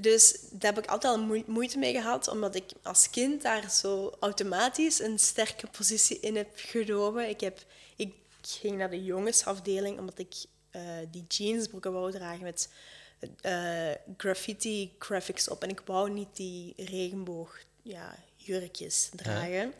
Dus 0.00 0.38
daar 0.50 0.74
heb 0.74 0.84
ik 0.84 0.90
altijd 0.90 1.14
al 1.14 1.20
moe- 1.20 1.44
moeite 1.46 1.78
mee 1.78 1.92
gehad, 1.92 2.28
omdat 2.28 2.54
ik 2.54 2.70
als 2.82 3.10
kind 3.10 3.42
daar 3.42 3.70
zo 3.70 4.16
automatisch 4.20 5.00
een 5.00 5.18
sterke 5.18 5.66
positie 5.66 6.20
in 6.20 6.36
heb 6.36 6.48
genomen. 6.54 7.28
Ik, 7.28 7.40
heb, 7.40 7.64
ik 7.96 8.14
ging 8.42 8.76
naar 8.76 8.90
de 8.90 9.04
jongensafdeling 9.04 9.98
omdat 9.98 10.18
ik 10.18 10.34
eh, 10.70 10.82
die 11.10 11.24
jeansbroeken 11.28 11.92
wou 11.92 12.10
dragen 12.12 12.42
met 12.42 12.68
graffiti 14.16 14.92
graphics 14.98 15.48
op. 15.48 15.62
En 15.62 15.68
ik 15.68 15.82
wou 15.84 16.10
niet 16.10 16.36
die 16.36 16.72
regenboog 16.76 17.58
ja, 17.82 18.14
jurkjes 18.36 19.10
dragen. 19.14 19.72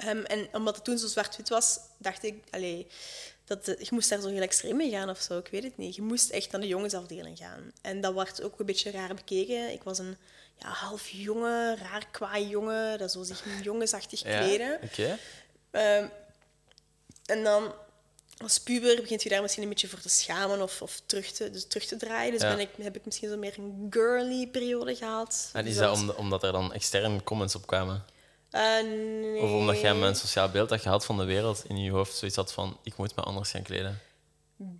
Ehm, 0.00 0.18
en 0.24 0.48
omdat 0.52 0.74
het 0.74 0.84
toen 0.84 0.98
zo 0.98 1.06
zwart-wit 1.06 1.48
was, 1.48 1.78
dacht 1.98 2.22
ik, 2.24 2.44
allee, 2.50 2.86
dat 3.44 3.64
de- 3.64 3.76
je 3.80 3.88
moest 3.90 4.08
daar 4.08 4.20
zo 4.20 4.28
heel 4.28 4.40
extreem 4.42 4.76
mee 4.76 4.90
gaan 4.90 5.10
of 5.10 5.20
zo. 5.20 5.38
Ik 5.38 5.48
weet 5.48 5.62
het 5.62 5.76
niet. 5.76 5.94
Je 5.94 6.02
moest 6.02 6.30
echt 6.30 6.50
naar 6.50 6.60
de 6.60 6.66
jongensafdeling 6.66 7.38
gaan. 7.38 7.72
En 7.82 8.00
dat 8.00 8.14
werd 8.14 8.42
ook 8.42 8.60
een 8.60 8.66
beetje 8.66 8.90
raar 8.90 9.14
bekeken. 9.14 9.72
Ik 9.72 9.82
was 9.82 9.98
een 9.98 10.16
ja, 10.58 10.68
half 10.68 11.08
jonge, 11.08 11.76
raar 11.76 12.06
kwaai 12.10 12.48
jongen, 12.48 12.98
dat 12.98 13.12
zo 13.12 13.22
zich 13.22 13.44
jongensachtig 13.62 14.22
Ja, 14.22 14.38
kleden. 14.38 14.78
Oké. 14.82 15.18
Ehm, 15.70 16.06
en 17.26 17.42
dan 17.44 17.72
als 18.38 18.58
puber 18.60 19.00
begint 19.00 19.22
je 19.22 19.28
daar 19.28 19.42
misschien 19.42 19.62
een 19.62 19.68
beetje 19.68 19.88
voor 19.88 20.00
te 20.00 20.08
schamen 20.08 20.62
of, 20.62 20.82
of 20.82 21.00
terug, 21.06 21.30
te, 21.32 21.50
dus 21.50 21.66
terug 21.66 21.86
te 21.86 21.96
draaien. 21.96 22.32
Dus 22.32 22.40
Ja. 22.42 22.48
ben 22.48 22.58
ik, 22.58 22.68
heb 22.82 22.96
ik 22.96 23.04
misschien 23.04 23.28
zo 23.28 23.36
meer 23.36 23.54
een 23.58 23.86
girly 23.90 24.46
periode 24.46 24.96
gehad. 24.96 25.50
En 25.52 25.66
is 25.66 25.76
Dus 25.76 25.82
dat 26.04 26.14
omdat 26.16 26.42
er 26.42 26.52
dan 26.52 26.72
externe 26.72 27.22
comments 27.22 27.54
op 27.54 27.66
kwamen? 27.66 28.04
Eh, 28.50 28.82
nee. 28.82 29.40
Of 29.40 29.50
omdat 29.50 29.80
jij 29.80 29.94
met 29.94 30.08
een 30.08 30.16
sociaal 30.16 30.48
beeld 30.48 30.68
dat 30.68 30.82
je 30.82 30.88
had 30.88 31.04
van 31.04 31.16
de 31.16 31.24
wereld 31.24 31.64
in 31.66 31.78
je 31.82 31.90
hoofd 31.90 32.16
zoiets 32.16 32.36
had 32.36 32.52
van, 32.52 32.78
ik 32.82 32.96
moet 32.96 33.16
me 33.16 33.22
anders 33.22 33.50
gaan 33.50 33.62
kleden? 33.62 34.00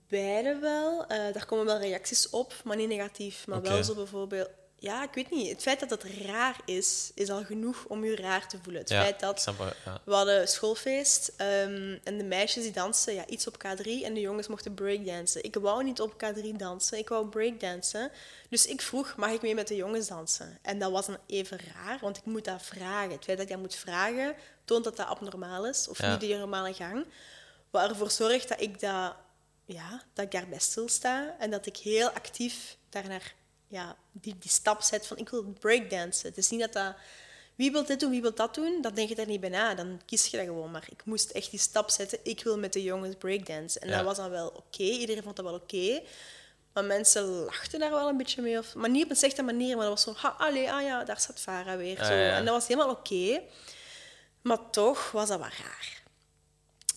Beide 0.09 0.59
wel. 0.59 1.07
Eh, 1.07 1.35
daar 1.35 1.46
komen 1.46 1.64
wel 1.64 1.78
reacties 1.78 2.31
op, 2.31 2.54
maar 2.64 2.76
niet 2.76 2.88
negatief. 2.88 3.46
Maar 3.46 3.62
wel 3.62 3.85
zo 3.85 3.94
bijvoorbeeld... 3.94 4.50
Ja, 4.81 5.03
ik 5.03 5.14
weet 5.14 5.31
niet. 5.31 5.51
Het 5.51 5.62
feit 5.62 5.81
dat 5.81 5.91
het 5.91 6.05
raar 6.05 6.57
is, 6.64 7.11
is 7.14 7.31
al 7.31 7.45
genoeg 7.45 7.85
om 7.88 8.05
je 8.05 8.17
raar 8.17 8.49
te 8.49 8.59
voelen. 8.62 8.81
Het 8.81 8.91
Ja, 8.91 9.03
feit 9.03 9.21
dat... 9.21 9.41
snap 9.41 9.59
wel, 9.59 9.73
ja. 9.85 10.01
We 10.05 10.14
hadden 10.14 10.49
schoolfeest 10.49 11.33
ehm, 11.37 11.99
en 12.05 12.19
de 12.19 12.25
meisjes 12.25 12.62
die 12.62 12.73
dansen 12.73 13.14
ja, 13.14 13.27
iets 13.27 13.47
op 13.47 13.55
K3 13.67 13.85
en 13.85 14.14
de 14.14 14.21
jongens 14.21 14.47
mochten 14.49 14.75
breakdansen. 14.75 15.45
Ik 15.45 15.55
wou 15.55 15.85
niet 15.85 16.01
op 16.01 16.12
K3 16.25 16.49
dansen, 16.57 16.99
ik 16.99 17.09
wou 17.09 17.27
breakdansen. 17.29 18.11
Dus 18.49 18.67
ik 18.67 18.81
vroeg, 18.81 19.14
mag 19.17 19.31
ik 19.31 19.43
mee 19.43 19.55
met 19.55 19.69
de 19.69 19.77
jongens 19.77 20.09
dansen? 20.09 20.59
En 20.62 20.79
dat 20.79 20.91
was 20.91 21.07
dan 21.07 21.19
even 21.27 21.59
raar, 21.75 21.99
want 22.01 22.17
ik 22.17 22.25
moet 22.25 22.45
dat 22.45 22.62
vragen. 22.62 23.11
Het 23.11 23.25
feit 23.25 23.37
dat 23.38 23.47
ik 23.47 23.53
dat 23.53 23.62
moet 23.62 23.75
vragen, 23.75 24.35
toont 24.64 24.85
dat 24.85 24.97
dat 24.97 25.07
abnormaal 25.07 25.67
is, 25.67 25.88
of 25.88 25.99
Ja. 25.99 26.11
niet 26.11 26.21
de 26.21 26.27
normale 26.37 26.75
gang. 26.75 27.07
Wat 27.71 27.91
ervoor 27.91 28.11
zorgt 28.11 28.49
dat 28.49 28.61
ik, 28.61 28.81
dat, 28.81 29.14
ja, 29.64 30.03
dat 30.14 30.25
ik 30.25 30.31
daarbij 30.31 30.59
stilsta 30.59 31.37
en 31.38 31.51
dat 31.51 31.67
ik 31.67 31.77
heel 31.77 32.11
actief 32.11 32.77
daarnaar 32.88 33.35
ja, 33.68 33.96
die, 34.12 34.37
die 34.38 34.50
stap 34.50 34.83
zet 34.83 35.07
van 35.07 35.16
ik 35.16 35.28
wil 35.28 35.44
breakdansen. 35.61 36.28
Het 36.28 36.38
is 36.38 36.50
niet 36.50 36.61
dat 36.61 36.72
dat... 36.72 36.94
Wie 37.54 37.72
wil 37.72 37.85
dit 37.85 38.00
doen, 38.00 38.11
wie 38.11 38.22
wil 38.22 38.35
dat 38.35 38.54
doen? 38.54 38.78
Dan 38.83 38.94
denk 38.94 39.09
je 39.09 39.14
daar 39.14 39.26
niet 39.26 39.40
bij 39.40 39.48
na. 39.48 39.74
Dan 39.74 40.00
kies 40.07 40.26
je 40.26 40.37
dat 40.37 40.46
gewoon. 40.46 40.70
Maar 40.70 40.87
ik 40.90 41.04
moest 41.04 41.31
echt 41.31 41.50
die 41.50 41.61
stap 41.61 41.90
zetten. 41.90 42.18
Ik 42.22 42.42
wil 42.44 42.59
met 42.59 42.72
de 42.72 42.83
jongens 42.83 43.14
breakdance. 43.16 43.78
En 43.78 43.88
Ja. 43.88 43.96
dat 43.96 44.04
was 44.04 44.16
dan 44.16 44.31
wel 44.31 44.48
oké. 44.48 44.83
Iedereen 44.83 45.22
vond 45.22 45.37
dat 45.37 45.44
wel 45.44 45.54
oké. 45.54 46.02
Maar 46.72 46.85
mensen 46.85 47.24
lachten 47.24 47.78
daar 47.78 47.90
wel 47.90 48.09
een 48.09 48.16
beetje 48.16 48.42
mee. 48.42 48.59
Of, 48.59 48.74
maar 48.74 48.90
niet 48.90 49.04
op 49.04 49.11
een 49.11 49.16
slechte 49.16 49.42
manier. 49.42 49.76
Maar 49.76 49.87
dat 49.87 50.04
was 50.04 50.14
zo... 50.16 50.20
Ha, 50.28 50.35
allee, 50.38 50.72
ah 50.72 50.83
ja, 50.83 51.04
daar 51.04 51.20
staat 51.20 51.40
Farah 51.40 51.76
weer. 51.76 51.98
Ah, 52.00 52.07
zo. 52.07 52.12
ja. 52.12 52.37
En 52.37 52.44
dat 52.44 52.54
was 52.54 52.66
helemaal 52.66 52.90
oké. 52.90 53.40
Maar 54.42 54.70
toch 54.70 55.11
was 55.11 55.28
dat 55.28 55.38
wel 55.38 55.48
raar. 55.48 56.02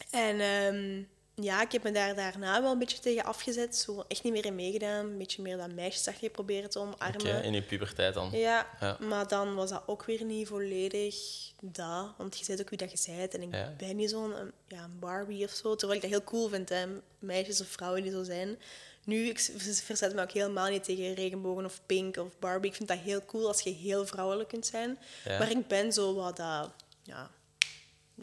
En 0.09 0.39
ehm, 0.39 1.03
ja, 1.43 1.61
ik 1.61 1.71
heb 1.71 1.83
me 1.83 1.91
daar 1.91 2.15
daarna 2.15 2.61
wel 2.61 2.71
een 2.71 2.77
beetje 2.79 2.99
tegen 2.99 3.23
afgezet. 3.23 3.75
Zo 3.75 4.03
echt 4.07 4.23
niet 4.23 4.33
meer 4.33 4.45
in 4.45 4.55
meegedaan. 4.55 5.05
Een 5.05 5.17
beetje 5.17 5.41
meer 5.41 5.57
dat 5.57 5.71
meisjesachtige 5.73 6.29
proberen 6.31 6.69
te 6.69 6.79
omarmen. 6.79 7.19
Oké, 7.21 7.39
in 7.43 7.53
je 7.53 7.61
puberteit 7.61 8.13
dan. 8.13 8.29
Ja, 8.31 8.67
Ja. 8.79 8.97
maar 8.99 9.27
dan 9.27 9.55
was 9.55 9.69
dat 9.69 9.83
ook 9.85 10.03
weer 10.03 10.23
niet 10.23 10.47
volledig 10.47 11.15
dat. 11.61 12.13
Want 12.17 12.37
je 12.37 12.45
zei 12.45 12.59
ook 12.61 12.69
wie 12.69 12.77
dat 12.77 12.91
je 13.05 13.11
bent. 13.17 13.33
En 13.33 13.41
ik 13.41 13.53
Ja. 13.53 13.73
ben 13.77 13.95
niet 13.95 14.09
zo'n 14.09 14.33
ja, 14.67 14.89
Barbie 14.99 15.45
of 15.45 15.51
zo. 15.51 15.75
Terwijl 15.75 15.99
ik 16.01 16.09
dat 16.09 16.17
heel 16.17 16.29
cool 16.29 16.47
vind, 16.49 16.69
hè. 16.69 16.85
meisjes 17.19 17.61
of 17.61 17.67
vrouwen 17.67 18.01
die 18.03 18.11
zo 18.11 18.23
zijn. 18.23 18.59
Nu, 19.05 19.25
ik 19.27 19.39
verzet 19.83 20.15
me 20.15 20.21
ook 20.21 20.31
helemaal 20.31 20.69
niet 20.69 20.83
tegen 20.83 21.13
regenbogen 21.13 21.65
of 21.65 21.81
pink 21.85 22.17
of 22.17 22.39
Barbie. 22.39 22.69
Ik 22.69 22.75
vind 22.75 22.89
dat 22.89 22.97
heel 22.97 23.25
cool 23.25 23.47
als 23.47 23.61
je 23.61 23.69
heel 23.69 24.05
vrouwelijk 24.05 24.49
kunt 24.49 24.65
zijn. 24.65 24.97
Ja. 25.25 25.37
Maar 25.37 25.51
ik 25.51 25.67
ben 25.67 25.93
zo 25.93 26.13
wat 26.13 26.37
dat... 26.37 26.69
Ja, 27.03 27.29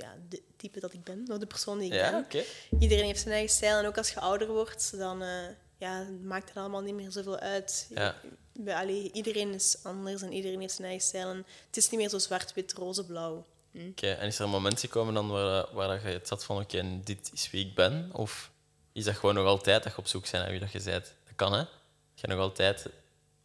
ja, 0.00 0.14
de 0.28 0.42
type 0.56 0.80
dat 0.80 0.92
ik 0.92 1.04
ben. 1.04 1.24
De 1.24 1.46
persoon 1.46 1.78
die 1.78 1.92
ik 1.92 1.94
Ja, 1.94 2.26
ben. 2.28 2.44
Iedereen 2.78 3.04
heeft 3.04 3.20
zijn 3.20 3.34
eigen 3.34 3.54
stijl. 3.54 3.78
En 3.78 3.86
ook 3.86 3.96
als 3.96 4.10
je 4.10 4.20
ouder 4.20 4.48
wordt, 4.48 4.98
dan 4.98 5.22
eh, 5.22 5.48
ja, 5.78 6.06
maakt 6.22 6.48
het 6.48 6.56
allemaal 6.56 6.80
niet 6.80 6.94
meer 6.94 7.12
zoveel 7.12 7.38
uit. 7.38 7.90
Ja. 7.94 8.14
Bij, 8.52 8.74
allee, 8.74 9.12
iedereen 9.12 9.54
is 9.54 9.76
anders 9.82 10.22
en 10.22 10.32
iedereen 10.32 10.60
heeft 10.60 10.74
zijn 10.74 10.88
eigen 10.88 11.06
stijl. 11.06 11.28
En 11.28 11.46
het 11.66 11.76
is 11.76 11.90
niet 11.90 12.00
meer 12.00 12.08
zo 12.08 12.18
zwart, 12.18 12.54
wit, 12.54 12.72
roze, 12.72 13.06
blauw. 13.06 13.46
Oké, 13.74 14.10
en 14.10 14.26
is 14.26 14.38
er 14.38 14.44
een 14.44 14.50
moment 14.50 14.80
gekomen 14.80 15.14
dan 15.14 15.28
waar, 15.28 15.66
waar 15.72 15.88
dat 15.88 16.02
je 16.02 16.08
het 16.08 16.28
had 16.28 16.44
van 16.44 16.60
oké, 16.60 17.00
dit 17.04 17.30
is 17.32 17.50
wie 17.50 17.66
ik 17.66 17.74
ben? 17.74 18.10
Of 18.12 18.50
is 18.92 19.04
dat 19.04 19.16
gewoon 19.16 19.34
nog 19.34 19.46
altijd 19.46 19.82
dat 19.82 19.92
je 19.92 19.98
op 19.98 20.06
zoek 20.06 20.22
bent 20.22 20.32
naar 20.32 20.50
wie 20.50 20.60
dat 20.60 20.72
je 20.72 20.82
bent? 20.82 21.14
Dat 21.24 21.36
kan, 21.36 21.52
hè? 21.52 21.58
Dat 21.58 22.20
je 22.20 22.26
nog 22.26 22.38
altijd 22.38 22.86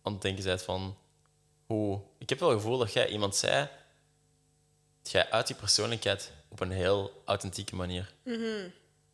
aan 0.01 0.13
het 0.13 0.21
denken 0.21 0.43
bent 0.43 0.61
van... 0.61 0.97
Hoe... 1.65 2.01
Ik 2.17 2.29
heb 2.29 2.39
wel 2.39 2.49
het 2.49 2.61
gevoel 2.61 2.77
dat 2.77 2.93
jij 2.93 3.07
iemand 3.07 3.35
zei... 3.35 3.69
Dat 5.01 5.11
jij 5.11 5.29
uit 5.29 5.47
die 5.47 5.55
persoonlijkheid 5.55 6.31
op 6.53 6.59
een 6.59 6.71
heel 6.71 7.21
authentieke 7.25 7.75
manier. 7.75 8.13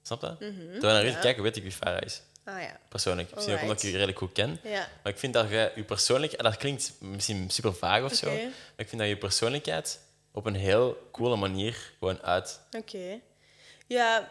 Snap 0.01 0.21
je? 0.21 0.77
Door 0.79 0.91
naar 0.91 1.05
u 1.05 1.07
te 1.07 1.13
Ja. 1.13 1.19
kijken, 1.19 1.43
weet 1.43 1.55
ik 1.55 1.63
wie 1.63 1.71
Farah 1.71 2.01
is. 2.01 2.21
Ah 2.43 2.61
ja. 2.61 2.79
Persoonlijk. 2.89 3.35
Misschien 3.35 3.55
ook 3.55 3.61
omdat 3.61 3.83
ik 3.83 3.89
u 3.89 3.91
redelijk 3.91 4.17
goed 4.17 4.31
ken. 4.31 4.59
Ja. 4.63 4.89
Maar 5.03 5.11
ik 5.13 5.19
vind 5.19 5.33
dat 5.33 5.49
je 5.49 5.71
je 5.75 5.83
persoonlijkheid... 5.83 6.43
en 6.43 6.49
Dat 6.51 6.59
klinkt 6.59 6.93
misschien 6.99 7.49
super 7.49 7.73
vaag 7.73 8.03
of 8.03 8.13
zo. 8.13 8.27
Maar 8.29 8.75
ik 8.75 8.89
vind 8.89 9.01
dat 9.01 9.09
je 9.09 9.17
persoonlijkheid 9.17 9.99
op 10.31 10.45
een 10.45 10.55
heel 10.55 11.09
coole 11.11 11.35
manier 11.35 11.91
gewoon 11.99 12.21
uit... 12.21 12.59
Oké. 12.71 13.19
Ja, 13.87 14.29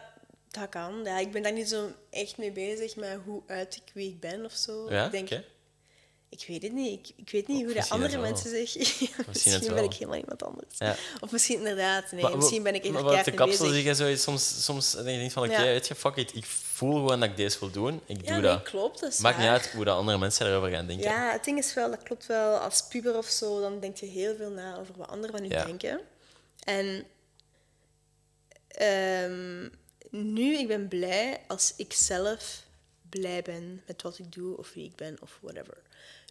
dat 0.49 0.69
kan. 0.69 1.01
Ja, 1.03 1.19
ik 1.19 1.31
ben 1.31 1.43
daar 1.43 1.53
niet 1.53 1.69
zo 1.69 1.91
echt 2.09 2.37
mee 2.37 2.51
bezig 2.51 2.95
met 2.95 3.19
hoe 3.25 3.41
uit 3.47 3.75
ik 3.75 3.93
wie 3.93 4.09
ik 4.09 4.19
ben 4.19 4.45
of 4.45 4.53
zo. 4.53 4.91
Ja, 4.91 5.05
ik 5.05 5.11
denk. 5.11 5.43
Ik 6.29 6.45
weet 6.47 6.63
het 6.63 6.73
niet. 6.73 6.99
Ik, 6.99 7.13
ik 7.15 7.29
weet 7.29 7.47
niet 7.47 7.57
hoe 7.57 7.67
de 7.67 7.73
misschien 7.73 8.03
andere 8.03 8.21
mensen 8.21 8.49
zich... 8.49 8.75
Misschien 9.27 9.53
het 9.53 9.73
ben 9.73 9.83
ik 9.83 9.93
helemaal 9.93 10.19
iemand 10.19 10.43
anders. 10.43 10.77
Ja. 10.77 10.95
Of 11.19 11.31
misschien 11.31 11.57
inderdaad, 11.57 12.11
nee. 12.11 12.21
Maar- 12.21 12.37
misschien 12.37 12.63
ben 12.63 12.75
ik 12.75 12.83
maar 12.83 13.01
even 13.01 13.15
wat 13.15 13.25
de 13.25 13.31
kapsel 13.31 13.67
zie 13.67 13.83
je 13.83 13.95
zo, 13.95 14.15
soms, 14.15 14.63
soms 14.63 14.91
denk 14.91 15.21
je 15.21 15.31
van, 15.31 15.43
oké, 15.43 15.51
Ja. 15.53 15.63
weet 15.63 15.87
je, 15.87 15.95
fuck 15.95 16.15
it, 16.15 16.35
ik 16.35 16.45
voel 16.45 16.93
gewoon 16.93 17.19
dat 17.19 17.29
ik 17.29 17.35
deze 17.35 17.59
wil 17.59 17.71
doen, 17.71 18.01
ik 18.05 18.25
doe 18.25 18.31
nee, 18.31 18.41
dat. 18.41 18.61
klopt. 18.61 18.99
Dat 18.99 19.19
Maakt 19.19 19.37
niet 19.37 19.47
uit 19.47 19.71
hoe 19.71 19.83
de 19.83 19.91
andere 19.91 20.17
mensen 20.17 20.47
erover 20.47 20.69
gaan 20.69 20.87
denken. 20.87 21.09
Ja, 21.09 21.31
het 21.31 21.43
ding 21.43 21.57
is 21.57 21.73
wel, 21.73 21.89
dat 21.89 22.03
klopt 22.03 22.25
wel. 22.25 22.57
Als 22.57 22.87
puber 22.87 23.17
of 23.17 23.27
zo, 23.27 23.61
dan 23.61 23.79
denk 23.79 23.97
je 23.97 24.05
heel 24.05 24.35
veel 24.35 24.51
na 24.51 24.77
over 24.77 24.93
wat 24.97 25.07
anderen 25.07 25.35
van 25.37 25.43
je 25.43 25.49
denken. 25.65 25.99
En 26.63 27.05
ehm, 28.67 29.67
nu, 30.09 30.57
ik 30.57 30.67
ben 30.67 30.87
blij 30.87 31.41
als 31.47 31.73
ik 31.77 31.93
zelf 31.93 32.63
blij 33.09 33.41
ben 33.41 33.81
met 33.87 34.01
wat 34.01 34.19
ik 34.19 34.33
doe 34.33 34.57
of 34.57 34.73
wie 34.73 34.85
ik 34.85 34.95
ben 34.95 35.17
of 35.21 35.37
whatever. 35.41 35.77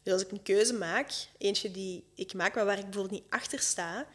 Dus 0.09 0.17
als 0.17 0.27
ik 0.27 0.33
een 0.33 0.43
keuze 0.43 0.73
maak, 0.75 1.11
eentje 1.39 1.71
die 1.71 2.05
ik 2.15 2.35
maak, 2.35 2.55
maar 2.55 2.65
waar 2.65 2.79
ik 2.79 2.85
bijvoorbeeld 2.85 3.21
niet 3.21 3.31
achter 3.33 3.59
sta, 3.61 4.07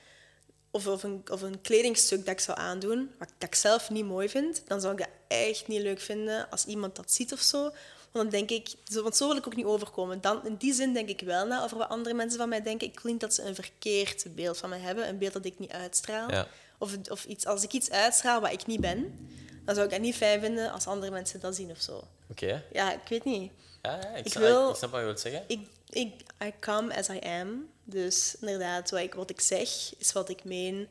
of, 0.71 0.87
of, 0.87 1.03
een, 1.03 1.23
of 1.31 1.41
een 1.41 1.61
kledingstuk 1.61 2.19
dat 2.25 2.33
ik 2.33 2.39
zou 2.39 2.57
aandoen, 2.59 3.11
wat 3.19 3.29
dat 3.37 3.49
ik 3.49 3.55
zelf 3.55 3.89
niet 3.89 4.05
mooi 4.05 4.29
vind, 4.29 4.61
dan 4.67 4.81
zou 4.81 4.93
ik 4.93 4.99
dat 4.99 5.07
echt 5.27 5.67
niet 5.67 5.81
leuk 5.81 5.99
vinden 5.99 6.49
als 6.49 6.65
iemand 6.65 6.95
dat 6.95 7.11
ziet 7.11 7.33
of 7.33 7.39
zo. 7.41 7.61
Want 7.61 7.73
dan 8.11 8.29
denk 8.29 8.49
ik, 8.49 8.73
zo- 8.91 9.01
want 9.03 9.15
zo 9.15 9.27
wil 9.27 9.37
ik 9.37 9.47
ook 9.47 9.55
niet 9.55 9.65
overkomen. 9.65 10.21
Dan, 10.21 10.45
in 10.45 10.55
die 10.55 10.73
zin 10.73 10.93
denk 10.93 11.09
ik 11.09 11.21
wel 11.21 11.45
na 11.47 11.63
over 11.63 11.77
wat 11.77 11.89
andere 11.89 12.15
mensen 12.15 12.39
van 12.39 12.49
mij 12.49 12.61
denken. 12.61 12.87
Ik 12.87 13.03
niet 13.03 13.19
dat 13.19 13.33
ze 13.33 13.41
een 13.41 13.55
verkeerd 13.55 14.25
beeld 14.35 14.57
van 14.57 14.69
mij 14.69 14.79
hebben, 14.79 15.07
een 15.07 15.17
beeld 15.17 15.33
dat 15.33 15.45
ik 15.45 15.59
niet 15.59 15.71
uitstraal. 15.71 16.29
Ja. 16.31 16.47
Of, 16.77 16.97
of 17.09 17.25
iets, 17.25 17.45
als 17.45 17.63
ik 17.63 17.71
iets 17.73 17.89
uitstraal 17.91 18.41
wat 18.41 18.51
ik 18.51 18.65
niet 18.65 18.81
ben, 18.81 19.27
dan 19.65 19.73
zou 19.75 19.87
ik 19.87 19.91
dat 19.93 20.01
niet 20.01 20.15
fijn 20.15 20.39
vinden 20.41 20.71
als 20.71 20.87
andere 20.87 21.11
mensen 21.11 21.39
dat 21.39 21.55
zien 21.55 21.71
of 21.71 21.81
zo. 21.81 22.03
Oké. 22.31 22.63
Ja, 22.71 22.93
ik 22.93 23.07
weet 23.09 23.23
niet. 23.23 23.51
Ja, 23.81 23.95
ja, 24.01 24.09
ik, 24.09 24.25
Ik 24.25 24.31
snap, 24.31 24.43
wil- 24.43 24.69
ik 24.69 24.75
snap 24.75 24.91
wat 24.91 24.99
je 24.99 25.05
wilt 25.05 25.19
zeggen. 25.19 25.43
Ik, 25.47 25.59
ik, 25.93 26.21
I 26.43 26.53
come 26.59 26.95
as 26.95 27.09
I 27.09 27.19
am. 27.19 27.69
Dus 27.83 28.35
inderdaad, 28.39 28.89
wat 28.89 28.99
ik, 28.99 29.13
wat 29.13 29.29
ik 29.29 29.41
zeg 29.41 29.93
is 29.97 30.11
wat 30.11 30.29
ik 30.29 30.43
meen. 30.43 30.87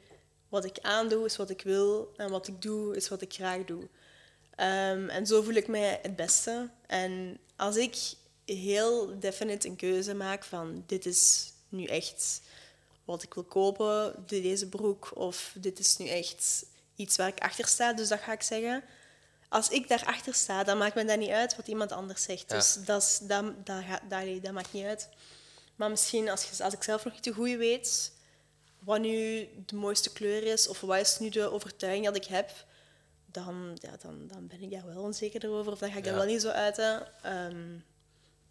Wat 0.48 0.64
ik 0.64 0.78
aandoe 0.82 1.24
is 1.24 1.36
wat 1.36 1.50
ik 1.50 1.62
wil. 1.62 2.12
En 2.16 2.30
wat 2.30 2.48
ik 2.48 2.62
doe 2.62 2.96
is 2.96 3.08
wat 3.08 3.22
ik 3.22 3.32
graag 3.32 3.64
doe. 3.64 3.88
Ehm, 4.56 5.08
en 5.08 5.26
zo 5.26 5.42
voel 5.42 5.54
ik 5.54 5.68
mij 5.68 5.98
het 6.02 6.16
beste. 6.16 6.70
En 6.86 7.38
als 7.56 7.76
ik 7.76 7.96
heel 8.44 9.18
definite 9.20 9.68
een 9.68 9.76
keuze 9.76 10.14
maak 10.14 10.44
van 10.44 10.84
dit 10.86 11.06
is 11.06 11.52
nu 11.68 11.84
echt 11.84 12.40
wat 13.04 13.22
ik 13.22 13.34
wil 13.34 13.44
kopen, 13.44 14.24
de- 14.26 14.40
deze 14.40 14.68
broek, 14.68 15.10
of 15.14 15.52
dit 15.58 15.78
is 15.78 15.96
nu 15.96 16.06
echt 16.08 16.66
iets 16.96 17.16
waar 17.16 17.28
ik 17.28 17.40
achter 17.40 17.66
sta, 17.66 17.92
dus 17.92 18.08
dat 18.08 18.20
ga 18.20 18.32
ik 18.32 18.42
zeggen. 18.42 18.84
Als 19.52 19.68
ik 19.68 19.88
daarachter 19.88 20.34
sta, 20.34 20.64
dan 20.64 20.78
maakt 20.78 20.94
me 20.94 21.04
dat 21.04 21.18
niet 21.18 21.30
uit 21.30 21.56
wat 21.56 21.66
iemand 21.68 21.92
anders 21.92 22.22
zegt. 22.22 22.50
Ja. 22.50 22.56
Dus 22.56 22.78
dat, 22.84 23.02
is, 23.02 23.18
dat, 23.22 23.66
dat, 23.66 23.84
dat, 24.42 24.52
maakt 24.52 24.72
niet 24.72 24.84
uit. 24.84 25.08
Maar 25.76 25.90
misschien 25.90 26.28
als, 26.28 26.50
je, 26.50 26.64
als 26.64 26.74
ik 26.74 26.82
zelf 26.82 27.04
nog 27.04 27.12
niet 27.12 27.24
de 27.24 27.32
goede 27.32 27.56
weet, 27.56 28.12
wat 28.78 29.00
nu 29.00 29.48
de 29.66 29.76
mooiste 29.76 30.12
kleur 30.12 30.42
is, 30.42 30.68
of 30.68 30.80
wat 30.80 30.98
is 30.98 31.18
nu 31.18 31.28
de 31.28 31.50
overtuiging 31.50 32.04
dat 32.04 32.16
ik 32.16 32.24
heb, 32.24 32.50
dan, 33.26 33.78
ja, 33.80 33.96
dan, 34.02 34.26
dan 34.26 34.46
ben 34.46 34.62
ik 34.62 34.70
daar 34.70 34.86
wel 34.86 35.02
onzeker 35.02 35.50
over. 35.50 35.72
Of 35.72 35.78
dan 35.78 35.90
ga 35.90 35.98
ik 35.98 36.04
Ja. 36.04 36.10
dat 36.10 36.20
wel 36.20 36.32
niet 36.32 36.42
zo 36.42 36.48
uiten. 36.48 37.06
Ehm, 37.22 37.78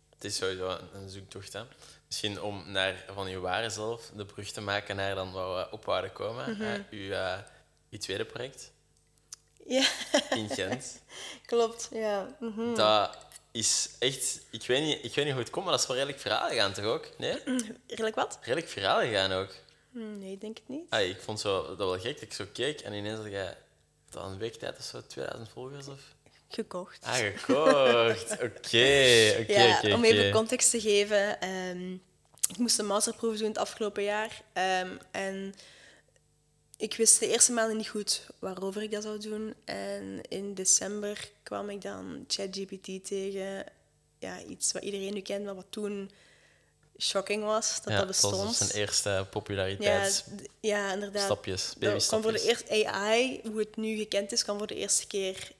Het 0.09 0.23
is 0.23 0.35
sowieso 0.35 0.79
een, 0.93 1.09
zoektocht. 1.09 1.53
Hè. 1.53 1.63
Misschien 2.07 2.41
om 2.41 2.71
naar 2.71 3.05
van 3.13 3.29
je 3.29 3.39
ware 3.39 3.69
zelf 3.69 4.11
de 4.15 4.25
brug 4.25 4.51
te 4.51 4.61
maken 4.61 4.95
naar 4.95 5.15
dan 5.15 5.31
waar 5.31 5.55
we 5.55 5.71
op 5.71 6.11
komen. 6.13 6.51
Mhm. 6.51 6.61
hè. 6.61 6.83
uw, 6.89 7.41
uw 7.89 7.97
tweede 7.97 8.25
project 8.25 8.71
ja, 9.67 9.83
in 10.35 10.49
Gent. 10.49 11.01
klopt. 11.45 11.89
Ja. 11.91 12.35
mhm. 12.39 12.73
Dat 12.75 13.17
is 13.51 13.89
echt... 13.99 14.39
Ik 14.51 14.65
weet, 14.67 14.81
niet, 14.83 14.97
ik 15.03 15.13
weet 15.15 15.25
niet 15.25 15.33
hoe 15.33 15.43
het 15.43 15.49
komt, 15.51 15.63
maar 15.65 15.73
dat 15.73 15.81
is 15.83 15.87
wel 15.87 15.97
redelijk 15.97 16.21
viraal 16.21 16.49
gegaan, 16.49 16.73
toch 16.73 16.85
ook? 16.85 17.09
Nee? 17.17 17.37
Redelijk 17.87 18.15
wat? 18.15 18.37
Redelijk 18.41 18.69
viraal 18.69 18.99
gegaan 18.99 19.31
ook. 19.31 19.49
Hm, 19.91 20.17
Nee, 20.19 20.31
ik 20.31 20.41
denk 20.41 20.57
het 20.57 20.67
niet. 20.69 20.89
Ah, 20.89 21.01
ik 21.01 21.21
vond 21.21 21.39
zo, 21.39 21.67
dat 21.67 21.77
wel 21.77 21.99
gek 21.99 22.13
dat 22.13 22.21
ik 22.21 22.33
zo 22.33 22.45
keek 22.53 22.79
en 22.81 22.93
ineens 22.93 23.17
had 23.17 23.31
jij 23.31 23.57
dat 24.09 24.23
een 24.23 24.37
week 24.37 24.55
tijd 24.55 24.77
of 24.77 24.83
zo 24.83 25.01
2000 25.07 25.49
volgers 25.49 25.87
of. 25.87 25.99
Gekocht. 26.49 27.05
Ah, 27.05 27.13
gekocht. 27.13 28.31
Oké, 28.45 29.35
oké, 29.39 29.53
ja, 29.53 29.93
om 29.93 30.03
even 30.03 30.31
context 30.31 30.69
te 30.71 30.81
geven. 30.81 31.39
ehm, 31.41 31.93
ik 32.49 32.57
moest 32.57 32.79
een 32.79 32.85
masterproef 32.85 33.37
doen 33.37 33.47
het 33.47 33.57
afgelopen 33.57 34.03
jaar. 34.03 34.41
ehm, 34.53 34.89
en 35.11 35.53
ik 36.81 36.95
wist 36.95 37.19
de 37.19 37.27
eerste 37.27 37.51
maanden 37.51 37.77
niet 37.77 37.87
goed 37.89 38.27
waarover 38.39 38.81
ik 38.81 38.91
dat 38.91 39.03
zou 39.03 39.19
doen. 39.19 39.53
En 39.65 40.21
in 40.29 40.53
december 40.53 41.31
kwam 41.43 41.69
ik 41.69 41.81
dan 41.81 42.23
ChatGPT 42.27 43.05
tegen. 43.05 43.65
Ja, 44.19 44.43
iets 44.43 44.71
wat 44.71 44.83
iedereen 44.83 45.13
nu 45.13 45.21
kent, 45.21 45.45
maar 45.45 45.55
wat 45.55 45.65
toen 45.69 46.11
shocking 46.99 47.43
was, 47.43 47.81
dat 47.83 47.93
ja, 47.93 47.99
dat 47.99 48.07
Dat 48.07 48.21
was 48.21 48.31
bestond. 48.31 48.57
dus 48.59 48.67
zijn 48.67 48.79
eerste 48.79 49.09
ja, 49.09 49.23
populariteidsstapjes, 49.23 50.45
d- 50.45 50.49
ja, 50.59 50.93
inderdaad. 50.93 51.27
Dat 51.27 51.39
kwam 51.39 51.55
babystapjes. 51.79 52.05
voor 52.23 52.31
de 52.31 52.41
eerste 52.47 52.87
AI, 52.87 53.41
hoe 53.43 53.59
het 53.59 53.75
nu 53.75 53.97
gekend 53.97 54.31
is, 54.31 54.43
kwam 54.43 54.57
voor 54.57 54.67
de 54.67 54.75
eerste 54.75 55.07
keer 55.07 55.51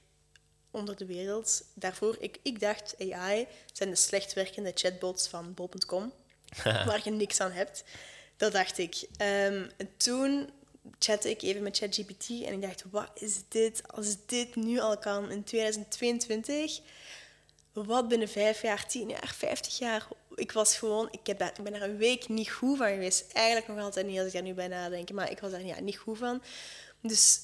onder 0.70 0.96
de 0.96 1.06
wereld. 1.06 1.62
Daarvoor, 1.74 2.16
ik, 2.20 2.38
ik 2.42 2.60
dacht 2.60 2.94
AI 2.98 3.46
zijn 3.72 3.90
de 3.90 3.96
slecht 3.96 4.32
werkende 4.32 4.72
chatbots 4.74 5.28
van 5.28 5.54
bol.com, 5.54 6.12
waar 6.62 7.00
je 7.04 7.10
niks 7.10 7.40
aan 7.40 7.52
hebt. 7.52 7.84
Dat 8.36 8.52
dacht 8.52 8.78
ik. 8.78 9.06
Ehm, 9.16 9.68
en 9.76 9.96
toen 9.96 10.50
chatte 10.98 11.30
ik 11.30 11.42
even 11.42 11.62
met 11.62 11.76
ChatGPT 11.76 12.28
en 12.28 12.52
ik 12.52 12.62
dacht, 12.62 12.84
wat 12.90 13.10
is 13.14 13.40
dit? 13.48 13.82
Als 13.86 14.16
dit 14.26 14.56
nu 14.56 14.78
al 14.78 14.98
kan 14.98 15.30
in 15.30 15.44
2022, 15.44 16.80
wat 17.72 18.08
binnen 18.08 18.28
vijf 18.28 18.62
jaar, 18.62 18.86
tien 18.86 19.08
jaar, 19.08 19.34
vijftig 19.36 19.78
jaar? 19.78 20.08
Ik 20.34 20.52
was 20.52 20.76
gewoon, 20.76 21.08
ik, 21.10 21.26
heb 21.26 21.42
ik 21.42 21.62
ben 21.62 21.72
daar 21.72 21.82
een 21.82 21.96
week 21.96 22.28
niet 22.28 22.50
goed 22.50 22.78
van 22.78 22.88
geweest. 22.88 23.32
Eigenlijk 23.32 23.68
nog 23.68 23.78
altijd 23.78 24.06
niet 24.06 24.18
als 24.18 24.26
ik 24.26 24.32
daar 24.32 24.42
nu 24.42 24.54
bij 24.54 24.68
nadenk, 24.68 25.12
maar 25.12 25.30
ik 25.30 25.40
was 25.40 25.50
daar 25.50 25.64
ja, 25.64 25.80
niet 25.80 25.98
goed 25.98 26.18
van. 26.18 26.42
Dus 27.00 27.40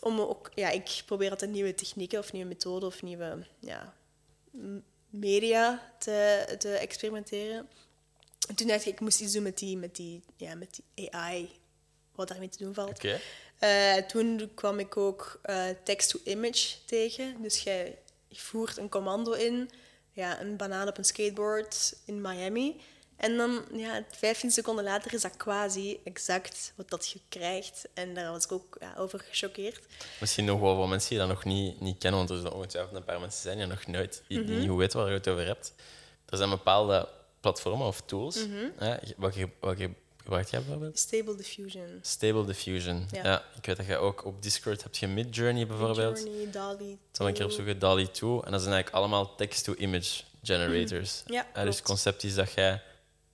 om 0.00 0.20
ook, 0.20 0.50
ja, 0.54 0.70
ik 0.70 1.02
probeer 1.06 1.30
altijd 1.30 1.50
nieuwe 1.50 1.74
technieken 1.74 2.18
of 2.18 2.32
nieuwe 2.32 2.48
methoden 2.48 2.88
of 2.88 3.02
nieuwe 3.02 3.46
ja, 3.60 3.94
media 5.10 5.92
te, 5.98 6.46
te 6.58 6.74
experimenteren. 6.74 7.68
En 8.48 8.54
toen 8.54 8.66
dacht 8.66 8.86
ik, 8.86 8.92
ik 8.92 9.00
moest 9.00 9.20
iets 9.20 9.32
doen 9.32 9.42
met 9.42 9.58
die, 9.58 9.76
met 9.76 9.96
die, 9.96 10.22
ja, 10.36 10.54
met 10.54 10.80
die 10.94 11.12
AI, 11.12 11.50
wat 12.14 12.28
daarmee 12.28 12.48
te 12.48 12.64
doen 12.64 12.74
valt. 12.74 12.88
Oké. 12.90 13.20
Eh, 13.58 13.94
toen 13.96 14.50
kwam 14.54 14.78
ik 14.78 14.96
ook 14.96 15.38
eh, 15.42 15.64
text-to-image 15.84 16.68
tegen. 16.86 17.42
Dus 17.42 17.62
jij 17.62 17.98
voert 18.30 18.76
een 18.76 18.88
commando 18.88 19.32
in, 19.32 19.70
ja, 20.12 20.40
een 20.40 20.56
banaan 20.56 20.88
op 20.88 20.98
een 20.98 21.04
skateboard 21.04 21.94
in 22.04 22.20
Miami. 22.20 22.80
En 23.16 23.36
dan, 23.36 23.64
ja, 23.72 24.04
15 24.10 24.50
seconden 24.50 24.84
later 24.84 25.14
is 25.14 25.22
dat 25.22 25.36
quasi 25.36 26.00
exact 26.04 26.72
wat 26.76 26.90
dat 26.90 27.08
je 27.10 27.20
krijgt. 27.28 27.88
En 27.94 28.14
daar 28.14 28.30
was 28.32 28.44
ik 28.44 28.52
ook 28.52 28.76
ja, 28.80 28.94
over 28.98 29.18
gechoqueerd. 29.20 29.84
Misschien 30.20 30.44
nog 30.44 30.60
wel 30.60 30.76
voor 30.76 30.88
mensen 30.88 31.08
die 31.08 31.18
dat 31.18 31.28
nog 31.28 31.44
niet, 31.44 31.80
niet 31.80 31.98
kennen, 31.98 32.18
want 32.18 32.30
er 32.30 32.36
zullen 32.36 32.52
ongetwijfeld 32.54 32.96
een 32.96 33.04
paar 33.04 33.20
mensen 33.20 33.42
zijn 33.42 33.58
die 33.58 33.66
nog 33.66 33.86
nooit 33.86 34.22
die 34.28 34.38
Mhm. 34.40 34.58
niet 34.58 34.68
goed 34.68 34.78
weten 34.78 34.98
waar 34.98 35.08
je 35.08 35.14
het 35.14 35.28
over 35.28 35.46
hebt. 35.46 35.74
Er 36.28 36.36
zijn 36.36 36.50
bepaalde 36.50 37.08
platformen 37.40 37.86
of 37.86 38.00
tools. 38.06 38.46
Mhm. 38.46 38.68
hè, 38.76 38.96
welke, 39.16 39.50
welke 39.60 39.90
gebruikt 40.22 40.50
jij 40.50 40.60
bijvoorbeeld? 40.60 40.98
Stable 40.98 41.34
diffusion. 41.36 41.98
Stable 42.02 42.44
Diffusion. 42.44 43.06
Ja. 43.10 43.22
Ja. 43.24 43.44
ik 43.56 43.66
weet 43.66 43.76
dat 43.76 43.86
jij 43.86 43.98
ook 43.98 44.24
op 44.24 44.42
Discord 44.42 44.82
hebt 44.82 44.96
je 44.96 45.06
Midjourney 45.08 45.66
bijvoorbeeld. 45.66 46.18
Journey, 46.18 46.50
DALI. 46.50 46.98
Zal 47.12 47.28
ik 47.28 47.34
keer 47.34 47.44
opzoeken, 47.44 47.78
DALI 47.78 48.10
2. 48.10 48.30
En 48.30 48.50
dat 48.50 48.60
zijn 48.60 48.72
eigenlijk 48.74 48.90
allemaal 48.90 49.34
text-to-image 49.34 50.22
generators. 50.42 51.22
Ja, 51.26 51.46
dus 51.64 51.76
het 51.76 51.84
concept 51.84 52.22
is 52.24 52.34
dat 52.34 52.52
jij 52.52 52.82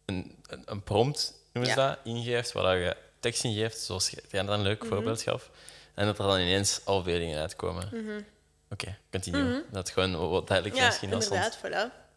een, 0.05 0.37
een, 0.47 0.63
een 0.65 0.83
prompt, 0.83 1.35
noemen 1.53 1.73
ze 1.73 1.77
dat, 1.79 1.99
ingeeft, 2.05 2.53
waar 2.53 2.77
je 2.77 2.97
tekst 3.21 3.45
ingeeft, 3.45 3.79
zoals 3.79 4.11
jij 4.31 4.43
dan 4.45 4.49
een 4.49 4.63
leuk 4.63 4.83
Mhm. 4.83 4.93
voorbeeld 4.93 5.23
gaf. 5.23 5.51
En 5.95 6.07
dat 6.07 6.19
er 6.19 6.25
dan 6.27 6.39
ineens 6.41 6.81
al 6.85 7.03
veel 7.03 7.19
dingen 7.19 7.41
uitkomen. 7.41 7.89
Oké, 8.71 8.97
continue. 9.11 9.65
Dat 9.71 9.87
het 9.87 9.91
gewoon 9.91 10.31
wat 10.31 10.47
duidelijk. 10.47 10.77
Ja, 10.79 10.87
misschien 10.87 11.15
als 11.15 11.25
inderdaad, 11.25 11.59
voilà. 11.59 12.08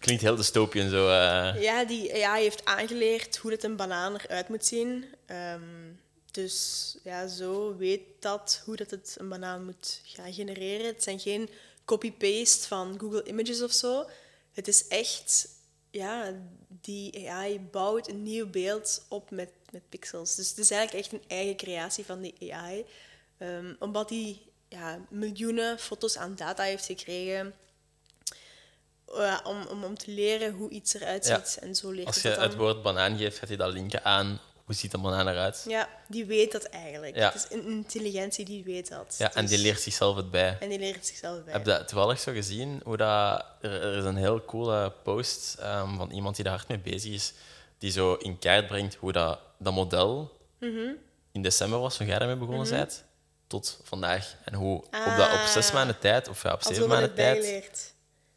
Klinkt 0.00 0.22
heel 0.22 0.36
dystopian 0.36 0.88
zo. 0.90 1.08
eh. 1.08 1.62
Ja, 1.62 1.84
die 1.84 2.26
AI 2.26 2.42
heeft 2.42 2.64
aangeleerd 2.64 3.36
hoe 3.36 3.50
het 3.50 3.64
een 3.64 3.76
banaan 3.76 4.16
eruit 4.16 4.48
moet 4.48 4.64
zien. 4.66 5.04
Ehm, 5.26 5.62
dus 6.30 6.96
ja, 7.04 7.26
zo 7.26 7.76
weet 7.76 8.00
dat 8.20 8.62
hoe 8.64 8.76
dat 8.76 8.90
het 8.90 9.16
een 9.18 9.28
banaan 9.28 9.64
moet 9.64 10.00
gaan 10.04 10.32
genereren. 10.32 10.86
Het 10.86 11.02
zijn 11.02 11.20
geen 11.20 11.48
copy-paste 11.84 12.66
van 12.68 12.98
Google 13.00 13.24
Images 13.24 13.62
of 13.62 13.72
zo. 13.72 14.06
Het 14.52 14.68
is 14.68 14.88
echt, 14.88 15.48
ja, 15.90 16.34
die 16.68 17.30
AI 17.30 17.60
bouwt 17.60 18.08
een 18.08 18.22
nieuw 18.22 18.46
beeld 18.50 19.04
op 19.08 19.30
met, 19.30 19.50
met 19.72 19.88
pixels. 19.88 20.34
Dus 20.34 20.48
het 20.48 20.58
is 20.58 20.70
eigenlijk 20.70 21.04
echt 21.04 21.12
een 21.12 21.28
eigen 21.28 21.56
creatie 21.56 22.04
van 22.04 22.20
die 22.20 22.54
AI. 22.54 22.84
Ehm, 23.38 23.74
omdat 23.78 24.08
die 24.08 24.42
ja, 24.68 25.06
miljoenen 25.10 25.78
foto's 25.78 26.16
aan 26.16 26.34
data 26.34 26.62
heeft 26.62 26.86
gekregen. 26.86 27.54
Ja, 29.14 29.40
om, 29.44 29.66
om, 29.66 29.84
om 29.84 29.98
te 29.98 30.10
leren 30.10 30.52
hoe 30.52 30.70
iets 30.70 30.94
eruit 30.94 31.26
Ja. 31.26 31.40
ziet. 31.44 31.58
En 31.62 31.74
zo 31.74 31.90
leert 31.90 32.06
Als 32.06 32.14
het 32.14 32.24
je 32.24 32.28
het 32.30 32.40
het 32.40 32.54
woord 32.56 32.82
banaan 32.82 33.18
geeft, 33.18 33.38
gaat 33.38 33.48
hij 33.48 33.56
dat 33.56 33.72
linken 33.72 34.04
aan 34.04 34.40
hoe 34.64 34.74
ziet 34.74 34.92
een 34.92 35.00
banaan 35.02 35.28
eruit. 35.28 35.64
Ja, 35.68 35.88
die 36.08 36.24
weet 36.24 36.52
dat 36.52 36.64
eigenlijk. 36.64 37.16
Ja. 37.16 37.32
Het 37.32 37.34
is 37.50 37.56
een 37.58 37.66
intelligentie 37.66 38.44
die 38.44 38.64
weet 38.64 38.88
dat. 38.88 39.14
Ja, 39.18 39.34
en 39.34 39.46
die 39.46 39.56
Dus- 39.56 39.64
leert 39.66 39.80
zichzelf 39.80 40.16
het 40.16 40.30
bij. 40.30 40.56
En 40.60 40.68
die 40.68 40.78
leert 40.78 41.06
zichzelf 41.06 41.44
bij. 41.44 41.52
Heb 41.52 41.64
je 41.64 41.70
dat 41.70 41.88
toevallig 41.88 42.20
zo 42.20 42.32
gezien? 42.32 42.80
Hoe 42.84 42.96
dat, 42.96 43.44
er, 43.60 43.82
er 43.82 43.96
is 43.96 44.04
een 44.04 44.16
heel 44.16 44.44
coole 44.44 44.92
post 45.02 45.56
ehm, 45.60 45.96
van 45.96 46.10
iemand 46.10 46.34
die 46.36 46.44
daar 46.44 46.54
hard 46.54 46.68
mee 46.68 46.78
bezig 46.78 47.12
is, 47.12 47.32
die 47.78 47.90
zo 47.90 48.14
in 48.14 48.38
kaart 48.38 48.66
brengt 48.66 48.94
hoe 48.94 49.12
dat, 49.12 49.38
dat 49.58 49.72
model 49.72 50.38
Mhm. 50.58 50.92
in 51.32 51.42
december 51.42 51.78
was, 51.78 51.96
toen 51.96 52.06
jij 52.06 52.18
daarmee 52.18 52.36
begonnen 52.36 52.68
bent, 52.70 53.04
tot 53.46 53.80
vandaag. 53.84 54.34
En 54.44 54.54
hoe 54.54 54.76
op, 54.76 54.92
dat, 54.92 55.26
op 55.32 55.38
Ah. 55.38 55.46
zes 55.46 55.72
maanden 55.72 55.98
tijd, 55.98 56.28
of 56.28 56.42
ja, 56.42 56.52
op 56.52 56.62
zeven 56.62 56.88
maanden 56.88 57.06
het 57.06 57.16
tijd. 57.16 57.89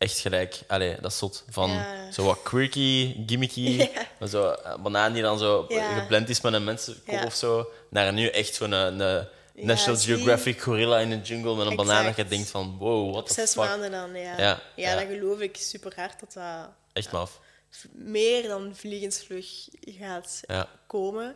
Echt 0.03 0.19
gelijk. 0.19 0.59
Allee, 0.67 0.95
dat 1.01 1.11
is 1.11 1.17
zot. 1.17 1.43
Van 1.49 1.69
Ja. 1.69 2.11
zo 2.11 2.23
wat 2.23 2.41
quirky, 2.43 3.15
gimmicky, 3.27 3.89
maar 4.19 4.29
zo 4.29 4.55
een 4.63 4.81
banaan 4.81 5.13
die 5.13 5.21
dan 5.21 5.37
zo 5.39 5.65
Ja. 5.67 5.99
geblend 5.99 6.29
is 6.29 6.41
met 6.41 6.53
een 6.53 6.63
mensenkop 6.63 7.23
of 7.25 7.33
zo, 7.35 7.69
naar 7.89 8.13
nu 8.13 8.27
echt 8.27 8.55
zo'n 8.55 8.71
een, 8.71 8.99
een 8.99 9.27
National. 9.55 9.99
Geographic 10.01 10.61
gorilla 10.61 10.99
in 10.99 11.09
de 11.09 11.19
jungle 11.21 11.55
met 11.55 11.67
een 11.67 11.75
banaan 11.75 11.95
dat 12.05 12.15
je 12.15 12.21
Exact. 12.21 12.29
denkt 12.29 12.49
van 12.49 12.75
wow, 12.79 13.15
Op 13.15 13.27
the 13.27 13.33
zes 13.33 13.51
fuck. 13.51 13.63
maanden 13.63 13.91
dan, 13.91 14.15
ja. 14.15 14.61
Ja, 14.75 14.95
dat 14.95 15.05
geloof 15.07 15.39
ik 15.39 15.57
super 15.57 15.93
hard 15.95 16.19
dat 16.19 16.33
dat 16.33 16.69
Echt 16.93 17.11
maf. 17.11 17.39
v- 17.69 17.83
meer 17.93 18.47
dan 18.47 18.71
vliegensvlug 18.75 19.45
gaat 19.81 20.39
komen. 20.87 21.35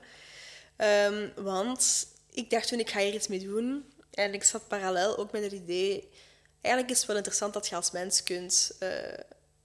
Ehm, 0.78 1.28
want 1.36 2.08
ik 2.32 2.50
dacht 2.50 2.68
toen, 2.68 2.80
ik 2.80 2.90
ga 2.90 3.00
hier 3.00 3.14
iets 3.14 3.28
mee 3.28 3.40
doen. 3.40 3.86
En 4.14 4.34
ik 4.34 4.44
zat 4.44 4.68
parallel 4.68 5.18
ook 5.18 5.32
met 5.32 5.44
het 5.44 5.52
idee... 5.52 6.10
Eigenlijk 6.68 6.90
is 6.94 6.98
het 6.98 7.08
wel 7.08 7.18
interessant 7.18 7.54
dat 7.54 7.68
je 7.68 7.76
als 7.76 7.92
mens 7.92 8.24
kunt 8.24 8.72
eh, 8.80 8.90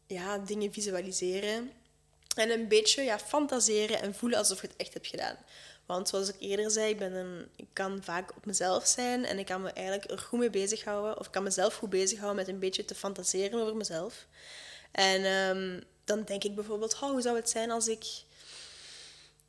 ja, 0.07 0.39
dingen 0.39 0.73
visualiseren. 0.73 1.71
En 2.35 2.51
een 2.51 2.69
beetje 2.69 3.03
ja, 3.03 3.19
fantaseren 3.19 4.01
en 4.01 4.15
voelen 4.15 4.39
alsof 4.39 4.61
je 4.61 4.67
het 4.67 4.77
echt 4.77 4.95
hebt 4.95 5.07
gedaan. 5.07 5.37
Want 5.87 6.09
zoals 6.09 6.29
ik 6.29 6.37
eerder 6.39 6.71
zei, 6.71 6.91
ik, 6.91 6.99
ben 6.99 7.13
een, 7.13 7.49
ik 7.57 7.67
kan 7.73 8.03
vaak 8.03 8.37
op 8.37 8.47
mezelf 8.47 8.87
zijn 8.87 9.25
en 9.25 9.39
ik 9.39 9.47
kan 9.47 9.63
me 9.63 9.71
eigenlijk 9.71 10.11
er 10.11 10.19
goed 10.19 10.39
mee 10.39 10.51
bezighouden. 10.51 11.19
Of 11.19 11.27
ik 11.27 11.33
kan 11.33 11.43
mezelf 11.43 11.75
goed 11.75 11.91
bezighouden 11.91 12.45
met 12.45 12.55
een 12.55 12.61
beetje 12.61 12.85
te 12.85 12.95
fantaseren 12.95 13.61
over 13.61 13.77
mezelf. 13.77 14.27
En 14.93 15.25
ehm, 15.25 15.81
dan 16.05 16.23
denk 16.25 16.45
ik 16.45 16.55
bijvoorbeeld, 16.55 16.95
oh, 16.95 17.11
hoe 17.11 17.21
zou 17.21 17.37
het 17.37 17.51
zijn 17.51 17.71
als 17.71 17.89
ik, 17.89 18.05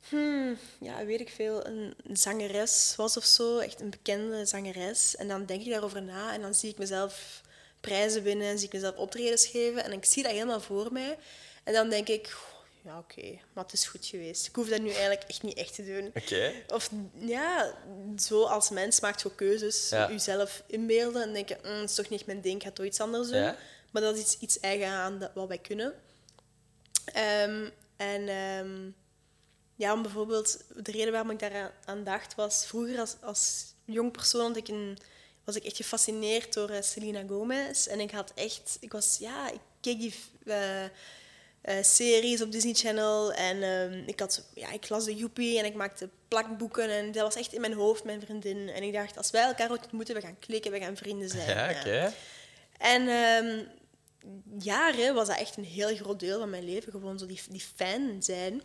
hmm, 0.08 0.58
ja, 0.80 1.04
weet 1.04 1.20
ik 1.20 1.30
veel, 1.30 1.66
een 1.66 1.94
zangeres 2.12 2.94
was 2.96 3.16
of 3.16 3.24
zo, 3.24 3.58
echt 3.58 3.80
een 3.80 3.90
bekende 3.90 4.46
zangeres. 4.46 5.16
En 5.16 5.28
dan 5.28 5.46
denk 5.46 5.62
ik 5.62 5.70
daarover 5.70 6.02
na 6.02 6.32
en 6.32 6.40
dan 6.40 6.54
zie 6.54 6.70
ik 6.70 6.78
mezelf 6.78 7.42
prijzen 7.86 8.22
winnen, 8.22 8.58
zie 8.58 8.66
ik 8.66 8.72
mezelf 8.72 8.96
optredens 8.96 9.46
geven 9.46 9.84
en 9.84 9.92
ik 9.92 10.04
zie 10.04 10.22
dat 10.22 10.32
helemaal 10.32 10.60
voor 10.60 10.92
mij. 10.92 11.18
En 11.64 11.72
dan 11.72 11.88
denk 11.90 12.08
ik, 12.08 12.28
goh, 12.30 12.52
ja, 12.82 12.98
oké, 12.98 13.38
maar 13.52 13.64
het 13.64 13.72
is 13.72 13.86
goed 13.86 14.06
geweest. 14.06 14.46
Ik 14.46 14.54
hoef 14.54 14.68
dat 14.68 14.80
nu 14.80 14.88
eigenlijk 14.90 15.22
echt 15.26 15.42
niet 15.42 15.56
echt 15.56 15.74
te 15.74 15.84
doen. 15.84 16.10
Oké. 16.14 16.52
Of 16.68 16.90
ja, 17.18 17.74
zo 18.18 18.42
als 18.44 18.70
mens 18.70 19.00
maakt 19.00 19.22
je 19.22 19.34
keuzes, 19.34 19.88
Ja. 19.88 20.10
jezelf 20.10 20.62
inbeelden 20.66 21.22
en 21.22 21.32
denken, 21.32 21.58
"Mm, 21.62 21.70
het 21.80 21.88
is 21.90 21.94
toch 21.96 22.08
niet 22.08 22.26
mijn 22.26 22.40
ding, 22.40 22.56
ik 22.56 22.62
ga 22.62 22.70
toch 22.70 22.86
iets 22.86 23.00
anders 23.00 23.28
doen. 23.28 23.40
Ja. 23.40 23.56
Maar 23.90 24.02
dat 24.02 24.16
is 24.16 24.20
iets, 24.22 24.38
iets 24.38 24.60
eigen 24.60 24.88
aan 24.88 25.18
dat, 25.18 25.30
wat 25.34 25.48
wij 25.48 25.58
kunnen. 25.58 25.94
Ehm, 27.04 27.68
en 27.96 28.28
ehm, 28.28 28.90
ja, 29.76 29.92
om 29.92 30.02
bijvoorbeeld, 30.02 30.64
de 30.84 30.90
reden 30.92 31.12
waarom 31.12 31.30
ik 31.30 31.38
daar 31.38 31.74
aan 31.84 32.04
dacht 32.04 32.34
was, 32.34 32.66
vroeger 32.66 32.98
als, 33.00 33.14
als 33.20 33.64
jong 33.84 34.12
persoon 34.12 34.46
had 34.46 34.56
ik 34.56 34.68
een, 34.68 34.98
was 35.44 35.56
ik 35.56 35.64
echt 35.64 35.76
gefascineerd 35.76 36.52
door 36.52 36.68
eh, 36.68 36.82
Selena 36.82 37.22
Gomez. 37.28 37.86
En 37.86 38.00
ik 38.00 38.10
had 38.10 38.32
echt, 38.34 38.76
ik 38.80 38.92
was, 38.92 39.16
ja, 39.20 39.50
ik 39.50 39.60
keek 39.80 39.98
die 39.98 40.14
eh, 40.46 40.84
eh, 40.84 40.90
series 41.80 42.42
op 42.42 42.52
Disney 42.52 42.74
Channel 42.74 43.32
en 43.32 43.62
ehm, 43.62 44.02
ik, 44.06 44.20
had, 44.20 44.44
ja, 44.54 44.72
ik 44.72 44.88
las 44.88 45.04
de 45.04 45.14
Joepie 45.14 45.58
en 45.58 45.64
ik 45.64 45.74
maakte 45.74 46.08
plakboeken 46.28 46.90
en 46.90 47.12
dat 47.12 47.22
was 47.22 47.34
echt 47.34 47.52
in 47.52 47.60
mijn 47.60 47.72
hoofd, 47.72 48.04
mijn 48.04 48.20
vriendin. 48.20 48.68
En 48.68 48.82
ik 48.82 48.92
dacht, 48.92 49.16
als 49.16 49.30
wij 49.30 49.44
elkaar 49.44 49.70
ontmoeten, 49.70 50.14
we 50.14 50.20
gaan 50.20 50.38
klikken, 50.38 50.72
we 50.72 50.80
gaan 50.80 50.96
vrienden 50.96 51.28
zijn. 51.28 51.48
Ja, 51.48 51.70
oké. 51.70 52.12
En 52.78 53.08
ehm, 53.08 53.64
jaren 54.58 55.14
was 55.14 55.28
dat 55.28 55.38
echt 55.38 55.56
een 55.56 55.64
heel 55.64 55.96
groot 55.96 56.20
deel 56.20 56.38
van 56.38 56.50
mijn 56.50 56.64
leven. 56.64 56.92
Gewoon 56.92 57.18
zo 57.18 57.26
die, 57.26 57.40
die 57.48 57.64
fan 57.76 58.16
zijn. 58.22 58.62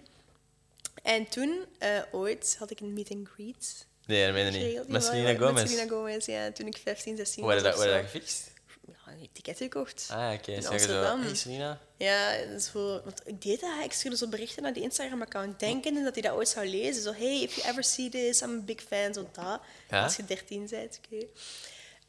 En 1.04 1.28
toen, 1.28 1.65
ooit, 2.12 2.56
had 2.60 2.72
ik 2.72 2.80
een 2.80 2.94
meet 2.94 3.12
and 3.12 3.28
greet. 3.28 3.88
Nee, 4.10 4.26
dat 4.26 4.34
meen 4.34 4.45
je 4.54 4.78
niet. 4.78 4.88
Met 4.88 5.04
Selena 5.04 5.39
Gomez. 5.39 5.62
Met 5.62 5.69
Selena 5.69 5.89
Gomez, 5.89 6.26
ja. 6.26 6.52
Toen 6.52 6.67
ik 6.67 6.78
15, 6.84 7.15
16 7.17 7.43
Hoe 7.43 7.54
was. 7.54 7.62
hoe 7.62 7.72
had 7.72 7.80
je 7.80 7.86
zo. 7.88 7.93
dat 7.93 8.04
gefixt? 8.04 8.52
Ja, 8.88 9.12
een 9.12 9.30
ticket 9.34 9.58
gekocht. 9.58 10.08
Ah, 10.12 10.34
oké. 10.34 10.62
Zo, 10.62 10.69
Amsterdam. 10.69 11.22
hey 11.22 11.36
Selena. 11.36 11.80
Ja, 11.98 12.38
dat 12.38 12.60
is 12.60 12.69
voor, 12.69 13.02
want 13.04 13.22
ik 13.26 13.41
deed 13.41 13.60
dat. 13.60 13.69
Ik 13.84 13.91
stuurde 13.91 14.17
zo 14.17 14.28
berichten 14.28 14.63
naar 14.63 14.74
die 14.74 14.84
Instagram-account, 14.84 15.60
denkende 15.60 16.04
dat 16.04 16.13
hij 16.13 16.22
dat 16.22 16.32
ooit 16.32 16.48
zou 16.48 16.67
lezen. 16.67 17.04
Zo, 17.04 17.13
hey, 17.13 17.41
if 17.41 17.56
you 17.56 17.67
ever 17.67 17.84
see 17.84 18.10
this, 18.10 18.41
I'm 18.41 18.58
a 18.58 18.62
big 18.62 18.82
fan, 18.82 19.13
zo 19.13 19.28
dat. 19.32 19.62
Ja? 19.89 20.04
Als 20.04 20.15
je 20.15 20.26
13 20.26 20.67
bent, 20.69 21.00
oké. 21.06 21.26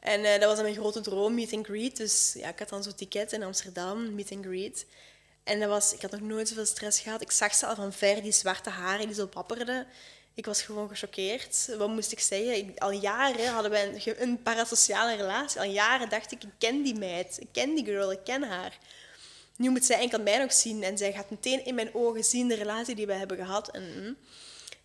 En 0.01 0.25
eh, 0.25 0.33
dat 0.33 0.45
was 0.45 0.55
dan 0.55 0.63
mijn 0.63 0.77
grote 0.77 1.01
droom, 1.01 1.35
meet 1.35 1.53
and 1.53 1.67
greet. 1.67 1.97
Dus 1.97 2.33
ja, 2.37 2.49
ik 2.49 2.59
had 2.59 2.69
dan 2.69 2.83
zo'n 2.83 2.95
ticket 2.95 3.33
in 3.33 3.43
Amsterdam, 3.43 4.15
meet 4.15 4.33
and 4.33 4.45
greet. 4.45 4.87
En 5.45 5.61
dat 5.61 5.69
was, 5.69 5.93
ik 5.95 6.03
had 6.03 6.11
nog 6.11 6.21
nooit 6.21 6.49
zoveel 6.49 6.67
stress 6.67 7.01
gehad. 7.01 7.21
Ik 7.21 7.31
zag 7.31 7.55
ze 7.55 7.67
al 7.67 7.75
van 7.75 7.93
ver, 7.93 8.23
die 8.23 8.33
zwarte 8.33 8.71
haren 8.71 9.07
die 9.07 9.15
zo 9.15 9.29
wapperden. 9.33 9.87
Ik 10.41 10.47
was 10.47 10.63
gewoon 10.63 10.89
gechoqueerd. 10.89 11.75
Wat 11.79 11.89
moest 11.89 12.13
ik 12.13 12.21
zeggen? 12.21 12.57
Ik- 12.57 12.79
al 12.79 12.91
jaren 12.91 13.53
hadden 13.53 13.71
wij 13.71 14.03
een, 14.19 14.43
parasociale 14.43 15.17
relatie. 15.17 15.61
Al 15.61 15.67
jaren 15.67 16.09
dacht 16.09 16.33
ik, 16.33 16.43
ik 16.43 16.51
ken 16.59 16.83
die 16.83 16.95
meid. 16.95 17.37
Ik 17.41 17.49
ken 17.53 17.75
die 17.75 17.85
girl, 17.85 18.13
ik 18.13 18.25
ken 18.25 18.43
haar. 18.43 18.79
Nu 19.57 19.71
moet 19.71 19.85
zij 19.85 19.99
enkel 19.99 20.21
mij 20.21 20.39
nog 20.39 20.53
zien. 20.53 20.83
En 20.83 20.99
zij 20.99 21.13
gaat 21.13 21.31
meteen 21.31 21.65
in 21.65 21.75
mijn 21.75 21.95
ogen 21.95 22.25
zien 22.25 22.49
de 22.49 22.55
relatie 22.55 22.95
die 22.95 23.07
wij 23.07 23.17
hebben 23.17 23.37
gehad. 23.37 23.71
En, 23.71 24.03
mm. 24.03 24.17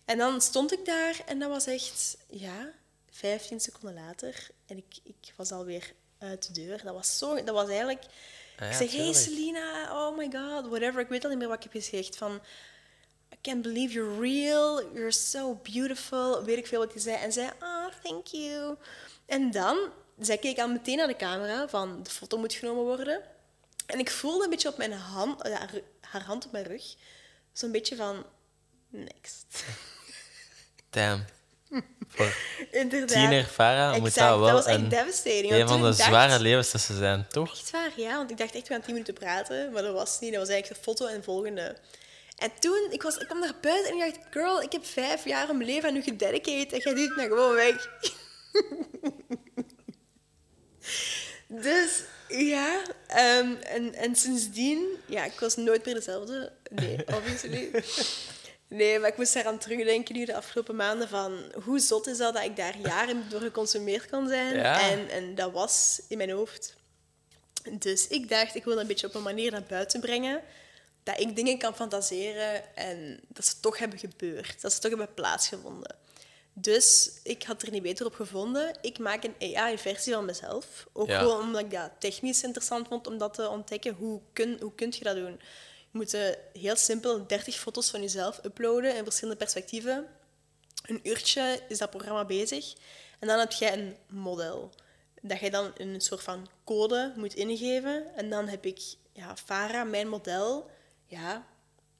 en 0.04 0.18
dan 0.18 0.40
stond 0.40 0.72
ik 0.72 0.84
daar 0.84 1.20
en 1.26 1.38
dat 1.38 1.48
was 1.48 1.66
echt, 1.66 2.16
ja, 2.28 2.72
15 3.10 3.60
seconden 3.60 3.94
later. 3.94 4.48
En 4.66 4.76
ik, 4.76 4.96
ik 5.02 5.32
was 5.36 5.52
alweer 5.52 5.92
uit 6.18 6.46
de 6.46 6.52
deur. 6.52 6.80
Dat 6.84 6.94
was, 6.94 7.18
zo, 7.18 7.34
dat 7.34 7.54
was 7.54 7.68
eigenlijk... 7.68 8.02
Ah 8.02 8.08
ja, 8.58 8.66
ik 8.66 8.90
zeg, 8.90 8.92
hey. 8.92 9.12
Selena, 9.12 10.06
oh 10.06 10.16
my 10.16 10.30
god, 10.32 10.66
whatever. 10.68 11.00
Ik 11.00 11.08
weet 11.08 11.24
al 11.24 11.30
niet 11.30 11.38
meer 11.38 11.48
wat 11.48 11.64
ik 11.64 11.72
heb 11.72 11.82
gezegd. 11.82 12.16
Van, 12.16 12.40
I 13.32 13.36
can't 13.42 13.62
believe 13.62 13.92
you're 13.92 14.20
real. 14.20 14.82
You're 14.94 15.12
so 15.12 15.60
beautiful. 15.72 16.44
Weet 16.44 16.58
ik 16.58 16.66
veel 16.66 16.78
wat 16.78 16.92
hij 16.92 17.02
zei. 17.02 17.16
En 17.16 17.32
zei, 17.32 17.50
ah, 17.58 17.86
thank 18.02 18.26
you. 18.26 18.76
En 19.26 19.50
dan, 19.50 19.78
zij 20.18 20.38
keek 20.38 20.58
al 20.58 20.68
meteen 20.68 20.96
naar 20.96 21.06
de 21.06 21.16
camera 21.16 21.68
van, 21.68 22.02
de 22.02 22.10
foto 22.10 22.38
moet 22.38 22.52
genomen 22.52 22.82
worden. 22.84 23.20
En 23.86 23.98
ik 23.98 24.10
voelde 24.10 24.44
een 24.44 24.50
beetje 24.50 24.68
op 24.68 24.76
mijn 24.76 24.92
hand, 24.92 25.42
eh, 25.42 25.54
haar, 25.54 25.70
haar 26.00 26.22
hand 26.22 26.46
op 26.46 26.52
mijn 26.52 26.64
rug, 26.64 26.94
zo'n 27.52 27.72
beetje 27.72 27.96
van, 27.96 28.24
next. 28.88 29.46
Damn. 30.90 31.24
Voor 32.08 32.36
Inderdaad. 32.70 33.08
tiener 33.08 33.44
Farah 33.44 33.98
moet 33.98 34.14
dat 34.14 34.38
wel 34.38 34.52
was 34.52 34.64
echt 34.66 34.78
een, 34.78 34.88
devastating. 34.88 35.52
een 35.52 35.68
van 35.68 35.76
de 35.80 35.86
dacht- 35.86 35.98
zware 36.00 36.38
levenslessen 36.40 36.96
zijn, 36.96 37.26
toch? 37.28 37.50
Echt 37.52 37.70
waar, 37.70 37.90
ja. 37.96 38.16
Want 38.16 38.30
ik 38.30 38.36
dacht 38.36 38.54
echt, 38.54 38.68
we 38.68 38.72
gaan 38.74 38.82
tien 38.82 38.92
minuten 38.92 39.14
praten. 39.14 39.72
Maar 39.72 39.82
dat 39.82 39.92
was 39.94 40.20
niet. 40.20 40.30
Dat 40.32 40.40
was 40.40 40.48
eigenlijk 40.50 40.80
de 40.84 40.90
foto 40.90 41.06
en 41.06 41.24
volgende. 41.24 41.76
En 42.36 42.50
toen, 42.60 42.88
ik, 42.90 43.02
was, 43.02 43.16
ik 43.16 43.26
kwam 43.26 43.40
naar 43.40 43.54
buiten 43.60 43.92
en 43.92 44.06
ik 44.06 44.14
dacht, 44.14 44.26
girl, 44.30 44.62
ik 44.62 44.72
heb 44.72 44.86
vijf 44.86 45.24
jaar 45.24 45.46
mijn 45.56 45.68
leven 45.68 45.88
aan 45.88 45.96
u 45.96 46.02
gededicated 46.02 46.72
en 46.72 46.78
jij 46.78 46.94
doet 46.94 47.08
het 47.08 47.16
nou 47.16 47.28
gewoon 47.28 47.54
weg. 47.54 47.88
dus 51.64 52.02
ja, 52.28 52.82
ehm, 53.06 53.54
en, 53.54 53.94
en 53.94 54.16
sindsdien, 54.16 54.86
ja, 55.06 55.24
ik 55.24 55.40
was 55.40 55.56
nooit 55.56 55.84
meer 55.84 55.94
dezelfde. 55.94 56.52
Nee, 56.70 56.98
obviously. 57.16 57.70
Nee, 58.68 58.98
maar 58.98 59.08
ik 59.08 59.16
moest 59.16 59.34
eraan 59.34 59.58
terugdenken 59.58 60.14
nu 60.14 60.24
de 60.24 60.34
afgelopen 60.34 60.76
maanden 60.76 61.08
van 61.08 61.52
hoe 61.64 61.78
zot 61.78 62.06
is 62.06 62.16
dat 62.16 62.34
dat 62.34 62.44
ik 62.44 62.56
daar 62.56 62.78
jaren 62.78 63.28
door 63.28 63.40
geconsumeerd 63.40 64.06
kan 64.06 64.28
zijn. 64.28 64.54
Ja. 64.56 64.90
En, 64.90 65.08
en 65.08 65.34
dat 65.34 65.52
was 65.52 66.02
in 66.08 66.16
mijn 66.16 66.30
hoofd. 66.30 66.74
Dus 67.70 68.08
ik 68.08 68.28
dacht, 68.28 68.54
ik 68.54 68.64
wil 68.64 68.72
dat 68.72 68.82
een 68.82 68.88
beetje 68.88 69.06
op 69.06 69.14
een 69.14 69.22
manier 69.22 69.50
naar 69.50 69.62
buiten 69.68 70.00
brengen. 70.00 70.42
Dat 71.06 71.20
ik 71.20 71.36
dingen 71.36 71.58
kan 71.58 71.74
fantaseren 71.74 72.76
en 72.76 73.20
dat 73.28 73.44
ze 73.46 73.60
toch 73.60 73.78
hebben 73.78 73.98
gebeurd. 73.98 74.60
Dat 74.62 74.72
ze 74.72 74.78
toch 74.80 74.90
hebben 74.90 75.14
plaatsgevonden. 75.14 75.96
Dus 76.52 77.10
ik 77.22 77.42
had 77.42 77.62
er 77.62 77.70
niet 77.70 77.82
beter 77.82 78.06
op 78.06 78.14
gevonden. 78.14 78.76
Ik 78.80 78.98
maak 78.98 79.24
een 79.24 79.56
AI-versie 79.56 80.12
van 80.12 80.24
mezelf. 80.24 80.86
Ook 80.92 81.08
Ja. 81.08 81.18
gewoon 81.18 81.40
omdat 81.40 81.60
ik 81.60 81.70
dat 81.70 81.90
technisch 81.98 82.42
interessant 82.42 82.88
vond 82.88 83.06
om 83.06 83.18
dat 83.18 83.34
te 83.34 83.48
ontdekken. 83.48 83.94
Hoe 83.94 84.20
kun, 84.32 84.56
hoe 84.60 84.74
kun 84.74 84.92
je 84.98 85.04
dat 85.04 85.14
doen? 85.16 85.40
Je 85.90 85.98
moet 85.98 86.14
eh, 86.14 86.28
heel 86.52 86.76
simpel 86.76 87.26
30 87.26 87.54
foto's 87.58 87.90
van 87.90 88.00
jezelf 88.00 88.40
uploaden 88.44 88.96
in 88.96 89.04
verschillende 89.04 89.38
perspectieven. 89.38 90.06
Een 90.86 91.00
uurtje 91.02 91.60
is 91.68 91.78
dat 91.78 91.90
programma 91.90 92.24
bezig. 92.24 92.74
En 93.18 93.28
dan 93.28 93.38
heb 93.38 93.52
jij 93.52 93.72
een 93.72 93.96
model. 94.08 94.70
Dat 95.22 95.40
je 95.40 95.50
dan 95.50 95.72
een 95.76 96.00
soort 96.00 96.22
van 96.22 96.48
code 96.64 97.12
moet 97.16 97.34
ingeven. 97.34 98.14
En 98.16 98.30
dan 98.30 98.48
heb 98.48 98.66
ik 98.66 98.80
ja, 99.12 99.36
Farah, 99.36 99.88
mijn 99.88 100.08
model, 100.08 100.70
ja, 101.06 101.46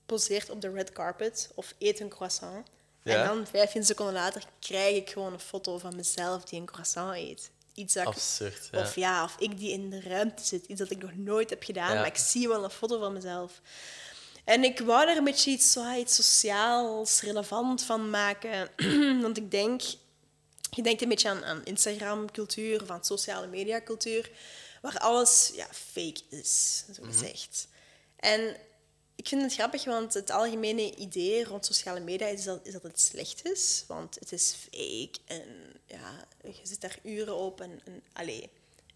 poseert 0.07 0.51
op 0.51 0.61
de 0.61 0.71
red 0.71 0.93
carpet 0.93 1.51
of 1.55 1.75
eet 1.79 2.01
een 2.01 2.09
croissant. 2.09 2.67
Ja. 3.03 3.23
En 3.23 3.27
dan 3.27 3.47
15 3.47 3.85
seconden 3.85 4.15
later 4.15 4.45
krijg 4.61 4.97
ik 4.97 5.11
gewoon 5.11 5.33
een 5.33 5.41
foto 5.41 5.79
van 5.79 5.97
mezelf 5.97 6.45
die 6.45 6.61
een 6.61 6.67
croissant 6.67 7.17
eet. 7.17 7.51
Iets 7.75 7.95
dat 7.95 8.07
Absurd. 8.07 8.71
Of 8.73 8.95
ja, 8.95 9.25
of 9.25 9.37
ik 9.39 9.59
die 9.59 9.71
in 9.71 9.91
de 9.91 10.01
ruimte 10.01 10.45
zit. 10.45 10.67
Iets 10.67 10.79
dat 10.79 10.91
ik 10.91 11.03
nog 11.03 11.15
nooit 11.17 11.51
heb 11.51 11.63
gedaan, 11.63 11.93
Ja. 11.93 11.95
maar 11.95 12.07
ik 12.07 12.17
zie 12.17 12.49
wel 12.49 12.65
een 12.65 12.71
foto 12.71 12.99
van 12.99 13.13
mezelf. 13.13 13.61
En 14.45 14.65
ik 14.65 14.79
wou 14.81 15.09
er 15.09 15.17
een 15.17 15.25
beetje 15.25 15.51
iets, 15.51 15.73
zo, 15.73 15.93
iets 15.93 16.15
sociaals, 16.15 17.21
relevant 17.21 17.83
van 17.83 18.11
maken. 18.11 18.71
Want 19.23 19.37
ik 19.37 19.51
denk, 19.51 19.83
je 20.71 20.83
denkt 20.83 21.03
een 21.03 21.09
beetje 21.09 21.29
aan, 21.29 21.45
aan 21.45 21.65
Instagram-cultuur 21.65 22.83
of 22.83 22.91
aan 22.91 23.05
sociale 23.05 23.47
media-cultuur, 23.47 24.31
waar 24.83 24.99
alles 24.99 25.53
ja, 25.55 25.67
fake 25.73 26.21
is, 26.31 26.85
zo 26.95 27.03
gezegd. 27.03 27.69
En 28.17 28.57
ik 29.17 29.29
vind 29.29 29.43
het 29.43 29.55
grappig, 29.55 29.85
want 29.85 30.14
het 30.14 30.31
algemene 30.31 30.95
idee 30.95 31.45
rond 31.45 31.67
sociale 31.67 32.01
media 32.01 32.27
is 32.27 32.45
dat, 32.45 32.61
is 32.62 32.73
dat 32.73 32.83
het 32.83 33.01
slecht 33.01 33.45
is. 33.51 33.85
Want 33.87 34.14
het 34.14 34.33
is 34.33 34.55
fake 34.71 35.19
en 35.25 35.45
ja, 35.87 36.27
je 36.45 36.61
zit 36.62 36.81
daar 36.81 36.99
uren 37.03 37.37
op. 37.37 37.61
En, 37.61 37.81
en 37.85 38.03
allee. 38.12 38.51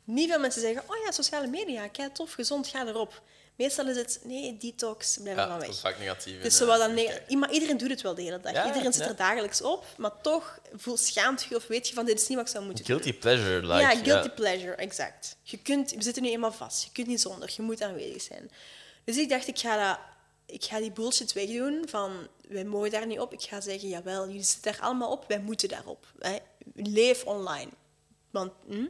Niet 0.04 0.30
veel 0.30 0.38
mensen 0.40 0.60
zeggen, 0.60 0.82
oh 0.86 0.96
ja, 1.04 1.10
sociale 1.12 1.46
media, 1.46 1.88
kijk 1.88 2.14
tof, 2.14 2.32
gezond, 2.32 2.66
ga 2.66 2.86
erop. 2.86 3.22
Meestal 3.56 3.88
is 3.88 3.96
het, 3.96 4.20
nee, 4.24 4.56
detox, 4.56 5.18
blijf 5.22 5.36
Ja, 5.36 5.46
dat 5.46 5.60
weg. 5.60 5.68
is 5.68 5.80
vaak 5.80 5.98
negatief. 5.98 6.42
Dus 6.42 6.58
dan 6.58 6.94
neg- 6.94 7.04
kijken. 7.04 7.24
Iemand- 7.30 7.52
iedereen 7.52 7.76
doet 7.76 7.90
het 7.90 8.00
wel 8.00 8.14
de 8.14 8.22
hele 8.22 8.40
dag. 8.40 8.52
Ja, 8.52 8.66
iedereen 8.66 8.92
zit 8.92 9.02
ja. 9.02 9.08
er 9.08 9.16
dagelijks 9.16 9.62
op, 9.62 9.84
maar 9.96 10.20
toch 10.20 10.58
voel, 10.76 10.96
schaamt 10.96 11.42
je 11.48 11.56
of 11.56 11.66
weet 11.66 11.88
je 11.88 11.94
van 11.94 12.04
dit 12.04 12.20
is 12.20 12.26
niet 12.28 12.36
wat 12.36 12.46
ik 12.46 12.52
zou 12.52 12.64
moeten 12.64 12.84
doen. 12.84 13.00
Guilty 13.00 13.18
pleasure, 13.18 13.60
like. 13.66 13.80
ja, 13.80 13.96
guilty 13.96 14.28
pleasure, 14.28 14.74
exact. 14.74 15.36
Je 15.42 15.56
kunt, 15.58 15.90
we 15.90 16.02
zitten 16.02 16.22
nu 16.22 16.30
eenmaal 16.30 16.52
vast. 16.52 16.82
Je 16.84 16.90
kunt 16.92 17.06
niet 17.06 17.20
zonder. 17.20 17.52
Je 17.56 17.62
moet 17.62 17.82
aanwezig 17.82 18.22
zijn. 18.22 18.50
Dus 19.04 19.16
ik 19.16 19.28
dacht, 19.28 19.46
ik 19.46 19.58
ga, 19.58 19.88
dat, 19.88 19.98
ik 20.50 20.64
ga 20.64 20.78
die 20.78 20.92
bullshit 20.92 21.32
wegdoen 21.32 21.84
van 21.88 22.28
wij 22.48 22.64
mogen 22.64 22.90
daar 22.90 23.06
niet 23.06 23.20
op. 23.20 23.32
Ik 23.32 23.42
ga 23.42 23.60
zeggen, 23.60 23.88
jawel, 23.88 24.26
jullie 24.26 24.42
zitten 24.42 24.72
daar 24.72 24.80
allemaal 24.80 25.10
op. 25.10 25.24
Wij 25.28 25.40
moeten 25.40 25.68
daarop. 25.68 26.06
Hè. 26.18 26.36
Leef 26.74 27.24
online. 27.24 27.70
Want, 28.30 28.52
hm? 28.66 28.86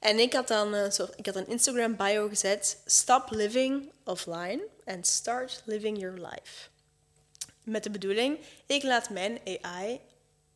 En 0.00 0.18
ik 0.18 0.32
had 0.32 0.48
dan 0.48 0.72
een, 0.72 0.92
soort, 0.92 1.18
ik 1.18 1.26
had 1.26 1.36
een 1.36 1.46
Instagram 1.46 1.96
bio 1.96 2.28
gezet. 2.28 2.80
Stop 2.84 3.30
living 3.30 3.92
offline 4.04 4.62
and 4.84 5.06
start 5.06 5.62
living 5.64 5.98
your 5.98 6.20
life. 6.20 6.68
Met 7.62 7.82
de 7.82 7.90
bedoeling, 7.90 8.38
ik 8.66 8.82
laat 8.82 9.10
mijn 9.10 9.40
AI 9.62 10.00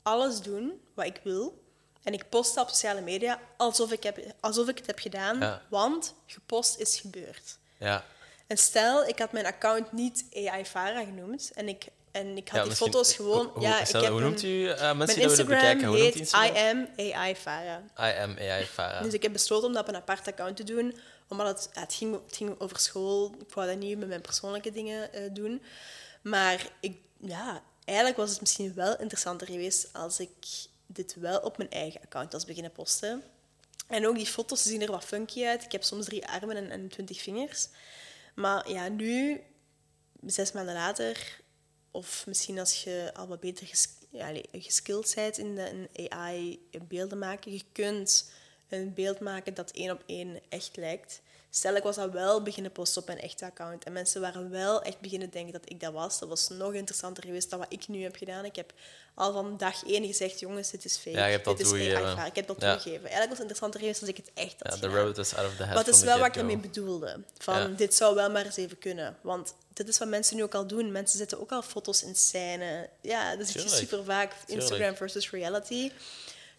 alles 0.03 0.41
doen 0.41 0.81
wat 0.95 1.07
ik 1.07 1.21
wil. 1.25 1.64
En 2.03 2.12
ik 2.12 2.29
post 2.29 2.57
op 2.57 2.68
sociale 2.68 3.01
media 3.01 3.41
alsof 3.57 3.93
ik, 3.93 4.03
heb, 4.03 4.35
alsof 4.41 4.68
ik 4.68 4.79
het 4.79 4.87
heb 4.87 4.99
gedaan. 4.99 5.39
Ja. 5.39 5.62
Want 5.68 6.14
gepost 6.27 6.79
is 6.79 7.01
gebeurd. 7.01 7.59
Ja. 7.79 8.05
En 8.51 8.59
stel, 8.59 9.07
ik 9.07 9.18
had 9.18 9.32
mijn 9.32 9.46
account 9.46 9.92
niet 9.92 10.24
AI 10.34 10.64
Farah 10.64 11.05
genoemd. 11.05 11.51
En 11.55 11.68
ik, 11.68 11.86
en 12.11 12.36
ik 12.36 12.48
had 12.48 12.59
Ja, 12.59 12.64
die 12.64 12.74
foto's 12.76 13.14
gewoon... 13.14 13.46
Hoe, 13.46 13.62
ja, 13.62 13.80
ik 13.80 13.88
heb 13.88 14.07
hoe 14.07 14.20
noemt 14.20 14.42
u 14.42 14.66
eh, 14.66 14.78
mensen 14.78 14.96
Mijn 14.96 15.09
die 15.09 15.22
Instagram 15.22 15.59
bekijken? 15.59 15.88
Hoe 15.88 15.96
heet 15.96 16.14
Instagram? 16.14 16.55
I 16.55 16.59
am 16.59 16.88
AI 17.12 17.36
Farah. 17.36 17.82
I 17.98 18.20
am 18.20 18.36
AI 18.38 18.64
Farah. 18.64 19.03
Dus 19.03 19.12
ik 19.12 19.22
heb 19.22 19.32
besloten 19.32 19.66
om 19.66 19.72
dat 19.72 19.82
op 19.82 19.88
een 19.88 20.01
apart 20.01 20.28
account 20.28 20.57
te 20.57 20.64
doen, 20.64 20.96
omdat 21.28 21.46
het, 21.46 21.70
ja, 21.74 21.80
het, 21.80 21.94
ging, 21.94 22.20
het 22.26 22.36
ging 22.36 22.61
over 22.61 22.78
school. 22.78 23.34
Ik 23.40 23.55
wou 23.55 23.66
dat 23.68 23.78
niet 23.78 23.98
met 23.98 24.09
mijn 24.09 24.20
persoonlijke 24.20 24.70
dingen 24.70 25.12
eh, 25.12 25.22
doen. 25.32 25.62
Maar 26.22 26.66
ik, 26.80 26.96
ja, 27.20 27.62
eigenlijk 27.84 28.18
was 28.18 28.30
het 28.30 28.40
misschien 28.40 28.74
wel 28.74 28.98
interessanter 28.98 29.46
geweest 29.46 29.88
als 29.92 30.20
ik 30.20 30.30
dit 30.86 31.16
wel 31.18 31.38
op 31.38 31.57
mijn 31.57 31.70
eigen 31.70 32.01
account 32.01 32.32
was 32.32 32.44
beginnen 32.44 32.72
posten. 32.72 33.22
En 33.86 34.07
ook 34.07 34.16
die 34.16 34.26
foto's 34.26 34.62
zien 34.62 34.82
er 34.82 34.90
wat 34.90 35.05
funky 35.05 35.44
uit. 35.44 35.64
Ik 35.64 35.72
heb 35.72 35.82
soms 35.82 36.05
drie 36.05 36.26
armen 36.26 36.57
en, 36.57 36.70
en 36.70 36.88
twintig 36.88 37.20
vingers. 37.20 37.68
Maar 38.35 38.70
ja, 38.70 38.89
nu, 38.89 39.41
zes 40.26 40.53
maanden 40.53 40.74
later, 40.74 41.41
of 41.91 42.26
misschien 42.26 42.59
als 42.59 42.85
je 42.85 43.11
al 43.14 43.28
wat 43.28 43.41
beter 43.41 43.66
ges 43.66 43.89
ja, 44.11 44.28
allee, 44.28 44.49
geskilled 44.53 45.12
bent 45.14 45.39
in, 45.39 45.55
de, 45.55 45.89
in 45.93 46.11
AI 46.12 46.68
beelden 46.89 47.18
maken, 47.18 47.53
je 47.53 47.62
kunt 47.72 48.31
een 48.68 48.95
beeld 48.95 49.20
maken 49.20 49.55
dat 49.55 49.70
één 49.70 49.91
op 49.91 50.03
één 50.07 50.41
echt 50.49 50.76
lijkt. 50.76 51.22
Stel, 51.53 51.74
ik 51.74 51.82
was 51.82 51.96
dat 51.96 52.11
wel 52.12 52.42
beginnen 52.42 52.72
posten 52.72 53.01
op 53.03 53.07
mijn 53.09 53.20
echte 53.20 53.44
account. 53.44 53.84
En 53.84 53.92
mensen 53.92 54.20
waren 54.20 54.51
wel 54.51 54.82
echt 54.82 55.01
beginnen 55.01 55.30
denken 55.30 55.53
dat 55.53 55.62
ik 55.70 55.80
dat 55.80 55.92
was. 55.92 56.18
Dat 56.18 56.28
was 56.28 56.48
nog 56.48 56.72
interessanter 56.72 57.24
geweest 57.24 57.51
dan 57.51 57.59
wat 57.59 57.72
ik 57.72 57.88
nu 57.88 58.03
heb 58.03 58.16
gedaan. 58.16 58.44
Ik 58.44 58.57
heb 58.57 58.72
al 59.14 59.32
van 59.32 59.57
dag 59.57 59.84
één 59.86 60.07
gezegd, 60.07 60.40
jongens, 60.40 60.70
dit 60.70 60.84
is 60.84 60.96
fake. 60.96 61.16
Ja, 61.16 61.24
je 61.24 61.32
hebt 61.32 61.44
dat 61.44 61.57
dit 61.57 61.66
is 61.66 61.72
toegegeven. 61.72 62.18
AI. 62.18 62.28
Ik 62.28 62.34
heb 62.34 62.46
dat 62.46 62.61
Ja. 62.61 62.72
toegegeven. 62.72 63.09
Eigenlijk 63.09 63.28
was 63.28 63.38
het 63.38 63.40
interessanter 63.40 63.80
geweest 63.80 64.01
als 64.01 64.11
ik 64.11 64.16
het 64.16 64.30
echt 64.34 64.55
had 64.59 64.74
Ja, 64.74 64.80
the 64.80 64.88
road 64.96 65.18
is 65.18 65.34
out 65.34 65.46
of 65.46 65.53
the 65.57 65.62
head 65.62 65.74
Maar 65.74 65.84
het 65.84 65.94
is 65.94 66.01
wel 66.03 66.18
wat 66.18 66.26
ik 66.26 66.36
ermee 66.36 66.57
bedoelde. 66.59 67.20
Van, 67.38 67.59
Ja. 67.59 67.66
dit 67.66 67.94
zou 67.94 68.14
wel 68.14 68.30
maar 68.30 68.44
eens 68.44 68.57
even 68.57 68.78
kunnen. 68.78 69.16
Want 69.20 69.55
dit 69.72 69.88
is 69.88 69.98
wat 69.98 70.09
mensen 70.09 70.36
nu 70.36 70.42
ook 70.42 70.55
al 70.55 70.66
doen. 70.66 70.92
Mensen 70.92 71.18
zetten 71.18 71.40
ook 71.40 71.53
al 71.53 71.62
foto's 71.62 72.03
in 72.03 72.14
scène. 72.16 72.88
Ja, 73.01 73.36
dat 73.36 73.46
zie 73.48 73.62
je 73.62 73.68
super 73.68 74.05
vaak. 74.05 74.32
Instagram 74.46 74.94
versus 74.96 75.30
reality. 75.30 75.90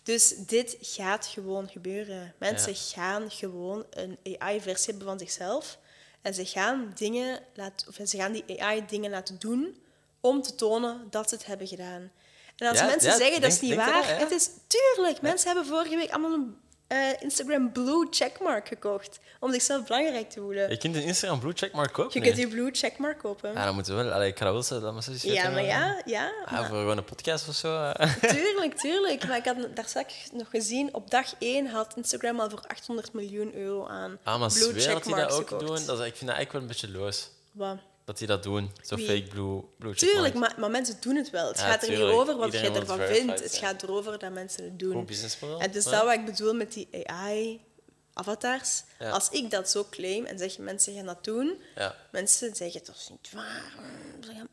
Dus 0.03 0.33
dit 0.37 0.77
gaat 0.81 1.25
gewoon 1.25 1.69
gebeuren. 1.69 2.33
Mensen 2.37 2.71
Ja. 2.71 2.77
gaan 2.77 3.31
gewoon 3.31 3.85
een 3.89 4.17
AI-versie 4.37 4.89
hebben 4.89 5.07
van 5.07 5.19
zichzelf. 5.19 5.77
En 6.21 6.33
ze 6.33 6.45
gaan, 6.45 6.91
dingen 6.95 7.39
laten, 7.53 7.87
of 7.87 7.97
ze 8.09 8.17
gaan 8.17 8.31
die 8.31 8.61
AI 8.61 8.85
dingen 8.85 9.09
laten 9.11 9.39
doen 9.39 9.81
om 10.19 10.41
te 10.41 10.55
tonen 10.55 11.07
dat 11.09 11.29
ze 11.29 11.35
het 11.35 11.45
hebben 11.45 11.67
gedaan. 11.67 12.11
En 12.55 12.67
als 12.67 12.79
Ja, 12.79 12.85
mensen 12.85 13.09
ja, 13.09 13.17
zeggen 13.17 13.41
dat 13.41 13.51
is 13.51 13.59
niet 13.61 13.75
waar, 13.75 14.07
dat, 14.07 14.17
het 14.17 14.31
is 14.31 14.49
tuurlijk. 14.67 15.21
Mensen 15.21 15.47
hebben 15.47 15.65
vorige 15.65 15.95
week 15.95 16.09
allemaal 16.11 16.33
een 16.33 16.57
eh, 16.91 17.21
Instagram 17.21 17.71
Blue 17.71 18.07
checkmark 18.09 18.67
gekocht 18.67 19.19
om 19.39 19.51
zichzelf 19.51 19.85
belangrijk 19.87 20.29
te 20.29 20.39
voelen. 20.39 20.69
Je 20.69 20.77
kunt 20.77 20.95
een 20.95 21.03
Instagram 21.03 21.39
blue 21.39 21.53
checkmark 21.55 21.93
kopen. 21.93 22.11
Je 22.13 22.19
nu. 22.19 22.25
kunt 22.25 22.37
die 22.37 22.47
Blue 22.47 22.69
checkmark 22.71 23.17
kopen. 23.19 23.53
Ja, 23.53 23.65
dan 23.65 23.73
moeten 23.75 23.97
we 23.97 24.03
wel. 24.03 24.11
Allee, 24.13 24.27
ik 24.29 24.37
ga 24.37 24.45
dat 24.45 24.53
wel 24.53 24.63
zeggen, 24.63 24.93
dat 25.05 25.21
Ja, 25.21 25.49
maar 25.49 25.57
eh. 25.57 25.67
ja, 25.67 26.01
ja. 26.05 26.31
Ah, 26.45 26.51
maar- 26.51 26.67
voor 26.67 26.77
gewoon 26.77 26.97
een 26.97 27.03
podcast 27.03 27.47
of 27.47 27.55
zo. 27.55 27.83
eh. 27.91 28.13
Tuurlijk, 28.35 28.77
tuurlijk. 28.77 29.27
Maar 29.27 29.37
ik 29.37 29.45
had 29.45 29.57
daar 29.75 29.85
straks 29.87 30.13
nog 30.33 30.49
gezien, 30.49 30.93
op 30.93 31.11
dag 31.11 31.33
1 31.39 31.67
had 31.67 31.93
Instagram 31.95 32.39
al 32.39 32.49
voor 32.49 32.61
800 32.67 33.13
miljoen 33.13 33.55
euro 33.55 33.87
aan 33.87 34.19
Ah, 34.23 34.39
maar 34.39 34.49
blue 34.51 34.79
zweer 34.79 34.93
dat 34.93 35.03
die 35.03 35.15
dat 35.15 35.31
ook 35.31 35.47
gekocht. 35.47 35.67
doen. 35.77 35.85
Dat 35.85 35.99
is, 35.99 36.05
ik 36.05 36.15
vind 36.15 36.29
dat 36.29 36.35
eigenlijk 36.37 36.51
wel 36.51 36.61
een 36.61 36.67
beetje 36.67 36.89
loos. 36.91 37.29
Wat? 37.51 37.77
Dat 38.11 38.19
die 38.19 38.27
dat 38.29 38.43
doen. 38.43 38.71
Zo 38.81 38.95
Wie? 38.95 39.05
fake 39.07 39.27
blue, 39.27 39.61
blue 39.77 39.95
Tuurlijk, 39.95 40.33
maar, 40.33 40.53
maar 40.57 40.71
mensen 40.71 40.95
doen 40.99 41.15
het 41.15 41.29
wel. 41.29 41.47
Het 41.47 41.57
Ja, 41.57 41.65
gaat 41.69 41.83
er 41.83 41.89
niet 41.89 41.99
over 41.99 42.35
wat 42.37 42.45
Iedereen 42.45 42.71
wil 42.71 42.81
ervan 42.81 42.99
vindt. 42.99 43.43
Het 43.43 43.55
gaat 43.55 43.83
erover 43.83 44.19
dat 44.19 44.31
mensen 44.31 44.63
het 44.63 44.79
doen. 44.79 44.93
Goed 44.93 45.05
businessmodel. 45.05 45.59
En 45.59 45.71
dus 45.71 45.83
Ja. 45.83 45.91
dat 45.91 46.03
wat 46.03 46.13
ik 46.13 46.25
bedoel 46.25 46.53
met 46.53 46.73
die 46.73 46.87
AI-avatars. 47.09 48.83
Ja. 48.99 49.09
Als 49.09 49.29
ik 49.29 49.51
dat 49.51 49.69
zo 49.69 49.87
claim 49.89 50.25
en 50.25 50.37
zeg 50.37 50.57
mensen 50.57 50.95
gaan 50.95 51.05
dat 51.05 51.23
doen, 51.23 51.61
Ja. 51.75 51.95
mensen 52.11 52.55
zeggen 52.55 52.81
dat 52.85 52.95
is 52.95 53.07
niet 53.09 53.29
waar. 53.33 53.73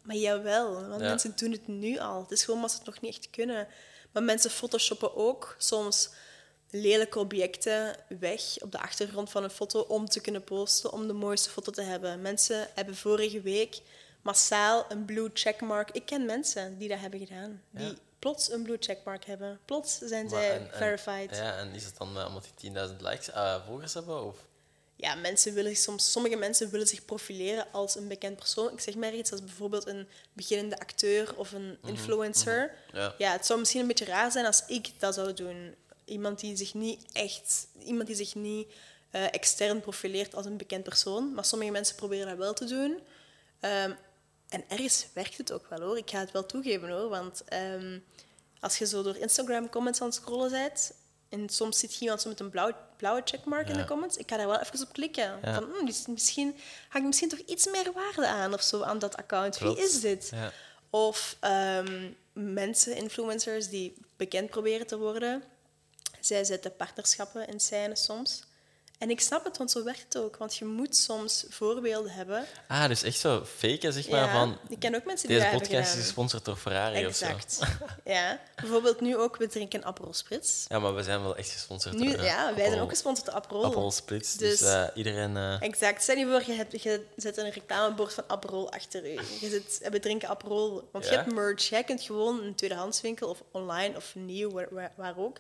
Maar 0.03 0.17
jawel, 0.17 0.89
want 0.89 1.01
mensen 1.01 1.33
doen 1.37 1.53
het 1.53 1.67
nu 1.67 1.99
al. 1.99 2.21
Het 2.23 2.31
is 2.31 2.41
gewoon 2.41 2.57
omdat 2.57 2.71
ze 2.71 2.77
het 2.77 2.87
nog 2.87 3.01
niet 3.01 3.17
echt 3.17 3.31
kunnen. 3.31 3.67
Maar 4.13 4.23
mensen 4.23 4.51
photoshoppen 4.51 5.17
ook 5.17 5.55
soms 5.59 6.11
lelijke 6.71 7.19
objecten 7.19 7.97
weg 8.19 8.43
op 8.63 8.73
de 8.73 8.79
achtergrond 8.79 9.31
van 9.31 9.45
een 9.45 9.51
foto 9.51 9.81
om 9.81 10.09
te 10.09 10.21
kunnen 10.21 10.45
posten, 10.45 10.93
om 10.93 11.07
de 11.07 11.13
mooiste 11.13 11.51
foto 11.51 11.73
te 11.73 11.83
hebben. 11.83 12.21
Mensen 12.23 12.69
hebben 12.75 12.97
vorige 12.97 13.41
week 13.41 13.81
massaal 14.23 14.87
een 14.89 15.05
blue 15.05 15.31
checkmark. 15.35 15.91
Ik 15.91 16.07
ken 16.07 16.27
mensen 16.27 16.79
die 16.79 16.89
dat 16.89 16.99
hebben 16.99 17.19
gedaan. 17.27 17.63
Die 17.71 17.87
Ja. 17.87 17.95
plots 18.19 18.51
een 18.51 18.63
blue 18.63 18.77
checkmark 18.81 19.25
hebben. 19.25 19.59
Plots 19.65 19.99
zijn 19.99 20.27
Maar 20.27 20.41
zij 20.41 20.51
en- 20.55 20.73
en- 20.73 20.77
verified. 20.79 21.37
Ja, 21.37 21.57
en 21.57 21.73
is 21.73 21.85
het 21.85 21.97
dan 21.97 22.19
eh, 22.19 22.27
omdat 22.27 22.43
die 22.43 22.53
10.000 22.55 23.01
likes, 23.01 23.31
eh, 23.31 23.67
volgers 23.67 23.95
hebben? 23.95 24.25
Of? 24.25 24.37
ja, 24.97 25.15
mensen 25.15 25.55
willen 25.55 25.77
soms, 25.77 26.13
sommige 26.13 26.37
mensen 26.37 26.71
willen 26.71 26.87
zich 26.87 27.05
profileren 27.05 27.67
als 27.73 27.97
een 27.97 28.09
bekend 28.09 28.37
persoon. 28.37 28.73
Ik 28.73 28.81
zeg 28.81 28.95
maar 28.95 29.15
iets 29.15 29.31
als 29.33 29.41
bijvoorbeeld 29.45 29.87
een 29.87 30.09
beginnende 30.33 30.79
acteur 30.79 31.37
of 31.37 31.53
een 31.53 31.79
influencer. 31.87 32.75
Ja. 32.93 33.15
Ja, 33.19 33.33
het 33.33 33.47
zou 33.47 33.59
misschien 33.59 33.81
een 33.81 33.87
beetje 33.87 34.05
raar 34.05 34.31
zijn 34.33 34.47
als 34.47 34.63
ik 34.67 34.91
dat 35.01 35.15
zou 35.15 35.35
doen. 35.35 35.75
Iemand 36.09 36.41
die 36.41 36.57
zich 36.57 36.75
niet 36.75 37.13
echt, 37.13 37.67
iemand 37.85 38.07
die 38.07 38.17
zich 38.17 38.35
niet 38.35 38.73
eh, 39.11 39.25
extern 39.25 39.81
profileert 39.81 40.35
als 40.35 40.47
een 40.47 40.57
bekend 40.57 40.83
persoon. 40.83 41.35
Maar 41.35 41.45
sommige 41.45 41.71
mensen 41.71 41.97
proberen 41.97 42.27
dat 42.27 42.37
wel 42.37 42.55
te 42.55 42.65
doen. 42.65 43.01
Ehm, 43.61 43.93
en 44.49 44.65
ergens 44.69 45.07
werkt 45.13 45.39
het 45.39 45.53
ook 45.53 45.67
wel 45.69 45.81
hoor. 45.81 45.97
Ik 45.97 46.11
ga 46.11 46.19
het 46.19 46.33
wel 46.33 46.47
toegeven 46.47 46.91
hoor. 46.91 47.09
Want 47.09 47.45
ehm, 47.45 47.99
als 48.61 48.79
je 48.79 48.87
zo 48.87 49.03
door 49.03 49.17
Instagram 49.17 49.69
comments 49.69 50.01
aan 50.01 50.07
het 50.07 50.17
scrollen 50.17 50.51
bent. 50.51 50.93
En 51.29 51.49
soms 51.49 51.79
zit 51.79 52.01
iemand 52.01 52.21
zo 52.21 52.29
met 52.29 52.41
een 52.41 52.51
blauw, 52.51 52.73
blauwe 52.97 53.23
checkmark 53.25 53.69
in 53.69 53.77
de 53.77 53.85
comments. 53.85 54.17
Ik 54.17 54.31
ga 54.31 54.37
daar 54.37 54.47
wel 54.47 54.61
even 54.61 54.83
op 54.83 54.93
klikken. 54.93 55.39
Ja. 55.43 55.55
Van, 55.55 55.65
hmm, 55.65 55.87
dus 55.87 56.07
misschien 56.07 56.57
hangt 56.89 57.07
misschien 57.07 57.29
toch 57.29 57.39
iets 57.39 57.67
meer 57.67 57.93
waarde 57.93 58.27
aan 58.27 58.55
of 58.55 58.63
zo 58.63 58.83
aan 58.83 58.99
dat 58.99 59.17
account. 59.17 59.57
Klopt. 59.57 59.79
Wie 59.79 59.87
is 59.87 60.01
dit? 60.01 60.29
Ja. 60.35 60.53
Of 60.91 61.37
ehm, 61.41 62.11
mensen, 62.33 62.97
influencers 62.97 63.69
die 63.69 63.97
bekend 64.17 64.51
proberen 64.51 64.87
te 64.87 64.99
worden. 64.99 65.43
Zij 66.21 66.45
zetten 66.45 66.77
partnerschappen 66.77 67.47
in 67.49 67.61
scène 67.61 67.97
soms. 67.97 68.43
En 68.99 69.11
ik 69.11 69.21
snap 69.21 69.45
het, 69.45 69.57
want 69.57 69.71
zo 69.71 69.85
werkt 69.85 70.03
het 70.03 70.17
ook. 70.19 70.37
Want 70.37 70.57
je 70.57 70.65
moet 70.65 70.97
soms 70.97 71.45
voorbeelden 71.49 72.11
hebben. 72.13 72.47
Ah, 72.69 72.89
dus 72.89 73.03
echt 73.03 73.19
zo 73.19 73.45
faken, 73.45 73.93
zeg 73.93 74.09
maar, 74.09 74.21
Ja, 74.25 74.33
van... 74.33 74.59
ik 74.69 74.79
ken 74.79 74.95
ook 74.95 75.05
mensen 75.05 75.29
die 75.29 75.39
Deze 75.39 75.51
podcast 75.51 75.95
is 75.95 76.01
gesponsord 76.01 76.45
door 76.45 76.57
Ferrari 76.57 76.99
of 77.07 77.11
Exact. 77.11 77.53
zo. 77.53 77.65
Ja. 78.13 78.41
Bijvoorbeeld 78.57 79.01
nu 79.01 79.17
ook, 79.17 79.37
we 79.37 79.47
drinken 79.47 79.85
Aperol 79.85 80.15
Spritz. 80.15 80.65
Ja, 80.69 80.79
maar 80.79 80.95
we 80.95 81.03
zijn 81.03 81.23
wel 81.23 81.37
echt 81.37 81.51
gesponsord 81.51 81.95
Nu, 81.99 82.11
door... 82.11 82.19
eh, 82.19 82.25
ja, 82.25 82.55
wij 82.55 82.69
zijn 82.69 82.81
ook 82.81 82.89
gesponsord 82.89 83.27
door 83.27 83.35
Aperol. 83.37 83.65
Aperol 83.65 83.91
Spritz, 83.91 84.35
dus, 84.35 84.59
Dus- 84.59 84.69
eh, 84.73 84.85
iedereen... 84.95 85.37
eh, 85.37 85.63
Exact. 85.63 86.03
Stel 86.03 86.17
je 86.17 86.27
voor, 86.27 86.43
je, 86.47 86.53
hebt, 86.53 86.83
je 86.83 87.05
zet 87.17 87.37
een 87.37 87.51
reclamebord 87.51 88.13
van 88.15 88.25
Aperol 88.27 88.73
achter 88.73 89.07
je. 89.07 89.21
Je 89.41 89.49
zit, 89.49 89.89
we 89.91 90.01
drinken 90.01 90.29
Aperol. 90.29 90.89
Want 90.93 91.09
je 91.09 91.15
hebt 91.15 91.33
merch. 91.33 91.63
Jij 91.69 91.85
kunt 91.85 92.03
gewoon 92.03 92.41
in 92.41 92.47
een 92.47 92.55
tweedehandswinkel 92.55 93.29
of 93.29 93.43
online 93.51 93.97
of 93.97 94.15
nieuw, 94.15 94.51
waar, 94.51 94.93
waar 94.97 95.17
ook, 95.19 95.37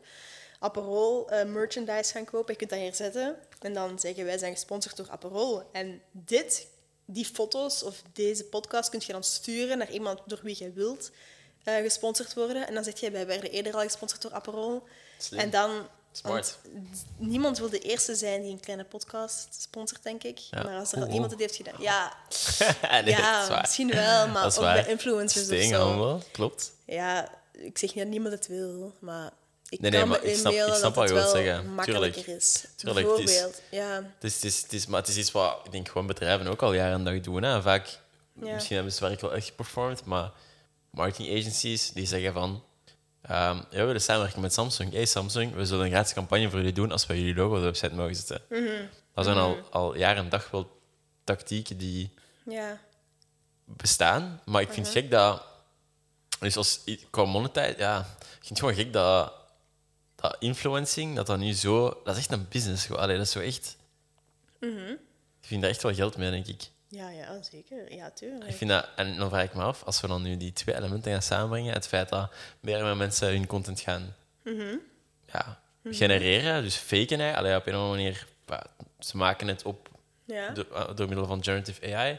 Aperol 0.59 1.31
eh, 1.31 1.45
merchandise 1.45 2.13
gaan 2.13 2.25
kopen. 2.25 2.53
Je 2.53 2.59
kunt 2.59 2.71
dat 2.71 2.79
hier 2.79 2.95
zetten. 2.95 3.37
En 3.61 3.75
dan 3.75 3.99
zeggen 3.99 4.25
wij 4.25 4.39
zijn 4.39 4.53
gesponsord 4.53 4.97
door 4.97 5.11
Aperol. 5.11 5.63
En 5.73 6.03
dit, 6.11 6.67
die 7.05 7.25
foto's 7.25 7.83
of 7.83 8.03
deze 8.13 8.45
podcast 8.45 8.91
kun 8.91 9.03
je 9.07 9.13
dan 9.13 9.25
sturen 9.25 9.79
naar 9.79 9.91
iemand 9.91 10.21
door 10.27 10.41
wie 10.43 10.57
je 10.59 10.73
wilt 10.73 11.11
eh, 11.65 11.77
gesponsord 11.77 12.35
worden. 12.35 12.67
En 12.67 12.75
dan 12.75 12.85
zeg 12.85 13.01
je, 13.01 13.11
wij 13.11 13.27
werden 13.27 13.51
eerder 13.51 13.75
al 13.75 13.81
gesponsord 13.81 14.23
door 14.23 14.33
Aperol. 14.33 14.83
Slim. 15.19 15.41
En 15.41 15.51
dan... 15.51 15.87
Smart. 16.13 16.59
Niemand 17.17 17.59
wil 17.59 17.71
de 17.71 17.79
eerste 17.79 18.15
zijn 18.15 18.43
die 18.43 18.53
een 18.53 18.61
kleine 18.61 18.85
podcast 18.85 19.63
sponsort, 19.63 20.03
denk 20.03 20.23
ik. 20.23 20.39
Ja. 20.39 20.63
Maar 20.63 20.79
als 20.79 20.93
er 20.93 21.03
al 21.03 21.09
iemand 21.09 21.31
het 21.31 21.41
heeft 21.41 21.57
gedaan... 21.57 21.75
Ja, 21.79 22.17
nee, 23.05 23.05
ja 23.05 23.59
misschien 23.61 23.91
wel, 23.91 24.29
maar 24.29 24.45
ook 24.45 24.53
waar. 24.53 24.83
bij 24.83 24.93
influencers 24.93 25.49
of 25.49 25.55
Sting, 25.55 25.75
zo. 25.75 25.81
handel, 25.81 26.23
klopt. 26.33 26.73
Ja, 26.87 27.29
ik 27.53 27.79
zeg 27.79 27.95
niet 27.95 28.05
dat 28.05 28.13
niemand 28.13 28.35
het 28.35 28.47
wil, 28.47 28.95
maar 28.99 29.33
ik 29.69 29.81
Nee, 29.81 29.91
nee, 29.91 30.01
kan 30.01 30.09
maar 30.09 30.21
me 30.23 30.31
ik 30.31 30.37
snap- 30.37 30.53
ik 30.53 30.63
snap 30.63 30.81
dat 30.83 30.95
wat 30.95 31.09
je 31.09 31.15
wilt 31.15 31.31
zeggen. 31.31 31.75
makkelijker 31.75 32.23
Tuurlijk. 32.23 32.43
is. 32.43 32.65
Tuurlijk, 32.77 33.09
het 33.09 33.19
is- 33.29 33.45
ja. 33.71 33.95
Het 34.15 34.25
is, 34.25 34.35
het 34.35 34.45
is, 34.45 34.63
het 34.63 34.73
is, 34.73 34.87
maar 34.87 35.01
het 35.01 35.09
is 35.09 35.17
iets 35.17 35.33
wat 35.33 35.61
ik 35.65 35.73
denk 35.73 35.89
gewoon 35.89 36.07
bedrijven 36.07 36.47
ook 36.47 36.63
al 36.63 36.73
jaren 36.73 36.93
en 36.95 37.05
dag 37.05 37.21
doen. 37.21 37.43
Hè. 37.43 37.63
Vaak, 37.63 37.99
Ja. 38.43 38.53
misschien 38.55 38.75
hebben 38.77 38.95
ze 38.95 39.01
werk 39.09 39.21
wel 39.21 39.35
echt 39.35 39.47
geperformed, 39.47 40.05
maar 40.05 40.31
marketing 40.91 41.39
agencies 41.39 41.93
die 41.93 42.07
zeggen 42.07 42.33
van 42.33 42.63
ehm, 43.23 43.57
ja, 43.57 43.67
we 43.71 43.85
willen 43.85 44.01
samenwerken 44.01 44.41
met 44.41 44.53
Samsung. 44.53 44.93
Hey 44.93 45.05
Samsung, 45.07 45.55
we 45.55 45.67
zullen 45.67 45.85
een 45.85 45.91
gratis 45.91 46.13
campagne 46.13 46.49
voor 46.51 46.59
jullie 46.59 46.73
doen 46.75 46.93
als 46.93 47.07
we 47.07 47.19
jullie 47.19 47.35
logo 47.35 47.51
op 47.55 47.59
de 47.59 47.65
website 47.65 47.95
mogen 47.95 48.15
zetten. 48.17 48.41
Mhm. 48.49 48.85
Dat 49.15 49.25
zijn 49.25 49.37
al, 49.37 49.57
al 49.71 49.97
jaren 49.97 50.23
en 50.25 50.29
dag 50.29 50.51
wel 50.51 50.81
tactieken 51.25 51.77
die 51.79 52.15
Ja, 52.45 52.79
bestaan. 53.65 54.41
Maar 54.45 54.63
ik 54.63 54.73
vind 54.73 54.87
het 54.87 54.95
gek 54.97 55.11
dat... 55.11 55.43
Dus 56.41 56.57
als, 56.57 56.81
qua 57.11 57.25
monetize... 57.25 57.75
Ja, 57.79 57.99
ik 58.01 58.27
vind 58.31 58.49
het 58.49 58.59
gewoon 58.59 58.75
gek 58.75 58.93
dat, 58.93 59.33
dat 60.21 60.37
influencing, 60.39 61.17
dat 61.17 61.27
dat 61.27 61.39
nu 61.39 61.53
zo... 61.53 62.01
Dat 62.05 62.15
is 62.17 62.21
echt 62.21 62.33
een 62.33 62.47
business. 62.49 62.87
gewoon. 62.87 63.01
Allee, 63.03 63.17
dat 63.17 63.27
is 63.27 63.33
zo 63.33 63.41
echt... 63.41 63.77
Ik 65.41 65.47
vind 65.55 65.61
daar 65.63 65.71
echt 65.71 65.83
wel 65.83 65.95
geld 65.95 66.17
mee, 66.17 66.31
denk 66.31 66.47
ik. 66.47 66.63
ja, 66.89 67.09
ja 67.11 67.43
zeker. 67.43 67.95
Ja, 67.95 68.11
tuurlijk. 68.11 68.51
Ik 68.51 68.57
vind 68.57 68.71
dat, 68.71 68.89
en 68.97 69.17
dan 69.17 69.29
vraag 69.29 69.45
ik 69.45 69.55
me 69.55 69.63
af, 69.63 69.83
als 69.85 70.01
we 70.01 70.07
dan 70.07 70.23
nu 70.23 70.37
die 70.37 70.53
twee 70.53 70.75
elementen 70.77 71.13
gaan 71.13 71.23
samenbrengen, 71.23 71.73
het 71.73 71.87
feit 71.87 72.09
dat 72.09 72.33
meer 72.61 72.77
en 72.79 72.85
meer 72.85 72.97
mensen 72.97 73.29
hun 73.29 73.47
content 73.47 73.81
gaan 73.81 74.15
ja, 75.33 75.61
genereren, 75.85 76.63
dus 76.63 76.77
faken, 76.77 77.21
hè. 77.21 77.37
Allee, 77.37 77.57
op 77.57 77.67
een 77.67 77.75
of 77.75 77.81
andere 77.81 77.97
manier, 78.03 78.27
ze 78.99 79.17
maken 79.17 79.49
het 79.49 79.63
op 79.63 79.89
Ja. 80.25 80.49
door, 80.51 80.67
eh, 80.73 80.95
door 80.95 81.07
middel 81.09 81.27
van 81.27 81.45
generative 81.45 81.95
AI. 81.97 82.19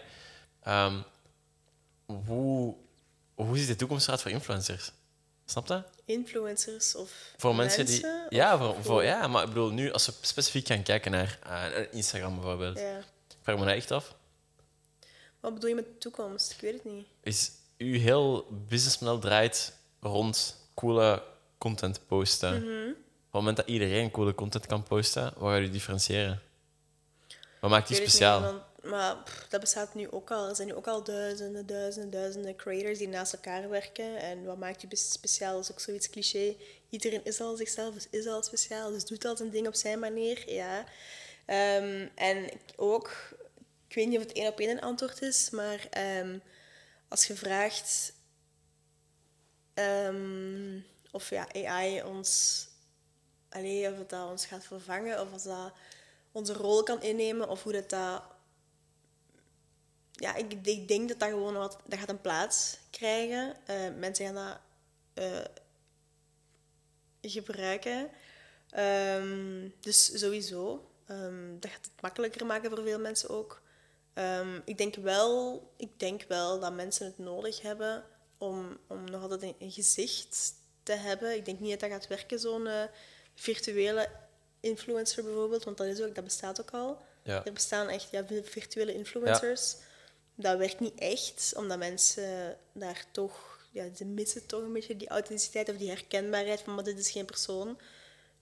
Ehm, 0.63 0.95
hoe, 2.05 2.75
hoe 3.35 3.57
ziet 3.57 3.67
de 3.67 3.75
toekomst 3.75 4.05
eruit 4.05 4.21
voor 4.21 4.31
influencers? 4.31 4.91
Snap 5.49 5.67
je? 5.67 5.83
Influencers 6.05 6.95
of 6.95 7.11
Voor 7.37 7.55
mensen, 7.55 7.85
die... 7.85 8.05
Ja, 8.29 8.57
voor, 8.57 8.75
voor, 8.83 9.03
ja, 9.03 9.27
maar 9.27 9.41
ik 9.43 9.47
bedoel, 9.47 9.69
nu 9.69 9.91
als 9.91 10.05
we 10.05 10.13
specifiek 10.21 10.67
gaan 10.67 10.83
kijken 10.83 11.11
naar 11.11 11.39
eh, 11.43 11.93
Instagram 11.93 12.33
bijvoorbeeld, 12.35 12.79
Ja. 12.79 12.97
ik 12.97 13.35
vraag 13.41 13.57
me 13.57 13.65
dat 13.65 13.75
echt 13.75 13.91
af. 13.91 14.15
Wat 15.39 15.53
bedoel 15.53 15.69
je 15.69 15.75
met 15.75 15.85
de 15.85 15.97
toekomst? 15.97 16.51
Ik 16.51 16.61
weet 16.61 16.73
het 16.73 16.83
niet. 16.85 17.05
is 17.23 17.51
uw 17.77 17.99
heel 17.99 18.47
businessmodel 18.67 19.19
draait 19.19 19.73
rond 19.99 20.55
coole 20.75 21.23
content 21.57 21.99
posten. 22.07 22.55
Op 22.55 22.61
het 22.65 23.31
moment 23.31 23.57
dat 23.57 23.67
iedereen 23.67 24.11
coole 24.11 24.35
content 24.35 24.65
kan 24.65 24.83
posten, 24.83 25.33
wat 25.37 25.51
gaat 25.51 25.61
u 25.61 25.69
differentiëren? 25.69 26.41
Wat 27.59 27.69
maakt 27.69 27.87
die 27.87 27.97
speciaal? 27.97 28.67
Maar 28.83 29.45
dat 29.49 29.59
bestaat 29.59 29.93
nu 29.93 30.11
ook 30.11 30.31
al. 30.31 30.49
Er 30.49 30.55
zijn 30.55 30.67
nu 30.67 30.73
ook 30.73 30.87
al 30.87 31.03
duizenden, 31.03 31.65
duizenden, 31.65 32.11
duizenden 32.11 32.55
creators 32.55 32.97
die 32.97 33.07
naast 33.07 33.33
elkaar 33.33 33.69
werken. 33.69 34.17
En 34.17 34.43
wat 34.43 34.57
maakt 34.57 34.81
je 34.81 34.87
speciaal? 34.91 35.53
Dat 35.53 35.63
is 35.63 35.71
ook 35.71 35.79
zoiets 35.79 36.09
cliché. 36.09 36.55
Iedereen 36.89 37.23
is 37.23 37.41
al 37.41 37.55
zichzelf, 37.55 37.93
dus 37.93 38.07
is 38.09 38.27
al 38.27 38.43
speciaal. 38.43 38.91
Dus 38.91 39.05
doet 39.05 39.25
al 39.25 39.37
zijn 39.37 39.49
ding 39.49 39.67
op 39.67 39.75
zijn 39.75 39.99
manier. 39.99 40.51
Ja. 40.53 40.85
Ehm, 41.45 42.07
en 42.15 42.49
ook, 42.75 43.11
ik 43.87 43.95
weet 43.95 44.07
niet 44.07 44.17
of 44.17 44.23
het 44.23 44.33
één 44.33 44.47
op 44.47 44.59
één 44.59 44.69
een 44.69 44.81
antwoord 44.81 45.21
is, 45.21 45.49
maar 45.49 45.87
ehm, 45.89 46.37
als 47.07 47.27
je 47.27 47.35
vraagt 47.35 48.13
ehm, 49.73 50.79
of 51.11 51.29
ja, 51.29 51.47
AI 51.53 52.03
ons, 52.03 52.65
allee, 53.49 53.91
of 53.91 53.97
het 53.97 54.09
dat 54.09 54.29
ons 54.29 54.45
gaat 54.45 54.65
vervangen, 54.65 55.21
of 55.21 55.31
als 55.33 55.43
dat 55.43 55.73
onze 56.31 56.53
rol 56.53 56.83
kan 56.83 57.01
innemen, 57.01 57.49
of 57.49 57.63
hoe 57.63 57.71
dat, 57.71 57.89
dat 57.89 58.23
ja, 60.19 60.35
ik, 60.35 60.53
ik 60.63 60.87
denk 60.87 61.09
dat 61.09 61.19
dat 61.19 61.29
gewoon 61.29 61.53
wat, 61.53 61.77
dat 61.85 61.99
gaat 61.99 62.09
een 62.09 62.21
plaats 62.21 62.77
krijgen. 62.89 63.55
Eh, 63.65 63.75
mensen 63.97 64.25
gaan 64.25 64.35
dat 64.35 64.59
eh, 65.13 65.45
gebruiken. 67.21 68.09
Ehm, 68.69 69.69
dus 69.79 70.19
sowieso. 70.19 70.91
Ehm, 71.05 71.59
dat 71.59 71.71
gaat 71.71 71.85
het 71.85 72.01
makkelijker 72.01 72.45
maken 72.45 72.69
voor 72.69 72.83
veel 72.83 72.99
mensen 72.99 73.29
ook. 73.29 73.61
Ehm, 74.13 74.59
ik, 74.65 74.77
denk 74.77 74.95
wel, 74.95 75.63
ik 75.77 75.99
denk 75.99 76.23
wel 76.27 76.59
dat 76.59 76.73
mensen 76.73 77.05
het 77.05 77.17
nodig 77.17 77.61
hebben 77.61 78.03
om, 78.37 78.77
om 78.87 79.03
nog 79.03 79.21
altijd 79.21 79.41
een, 79.41 79.55
een 79.59 79.71
gezicht 79.71 80.53
te 80.83 80.93
hebben. 80.93 81.35
Ik 81.35 81.45
denk 81.45 81.59
niet 81.59 81.71
dat 81.71 81.79
dat 81.79 81.89
gaat 81.91 82.07
werken, 82.07 82.39
zo'n 82.39 82.67
eh, 82.67 82.83
virtuele 83.35 84.09
influencer 84.59 85.23
bijvoorbeeld, 85.23 85.63
want 85.63 85.77
dat, 85.77 85.87
is 85.87 86.01
ook, 86.01 86.15
dat 86.15 86.23
bestaat 86.23 86.61
ook 86.61 86.71
al. 86.71 87.01
Ja. 87.23 87.45
Er 87.45 87.53
bestaan 87.53 87.89
echt 87.89 88.11
ja, 88.11 88.25
virtuele 88.43 88.93
influencers. 88.93 89.75
Dat 90.41 90.57
werkt 90.57 90.79
niet 90.79 90.99
echt, 90.99 91.53
omdat 91.55 91.77
mensen 91.77 92.57
daar 92.73 93.05
toch... 93.11 93.57
Ja, 93.71 93.85
ze 93.95 94.05
missen 94.05 94.45
toch 94.45 94.61
een 94.61 94.73
beetje 94.73 94.97
die 94.97 95.09
authenticiteit 95.09 95.69
of 95.69 95.77
die 95.77 95.89
herkenbaarheid 95.89 96.61
van, 96.61 96.75
maar 96.75 96.83
dit 96.83 96.99
is 96.99 97.11
geen 97.11 97.25
persoon. 97.25 97.79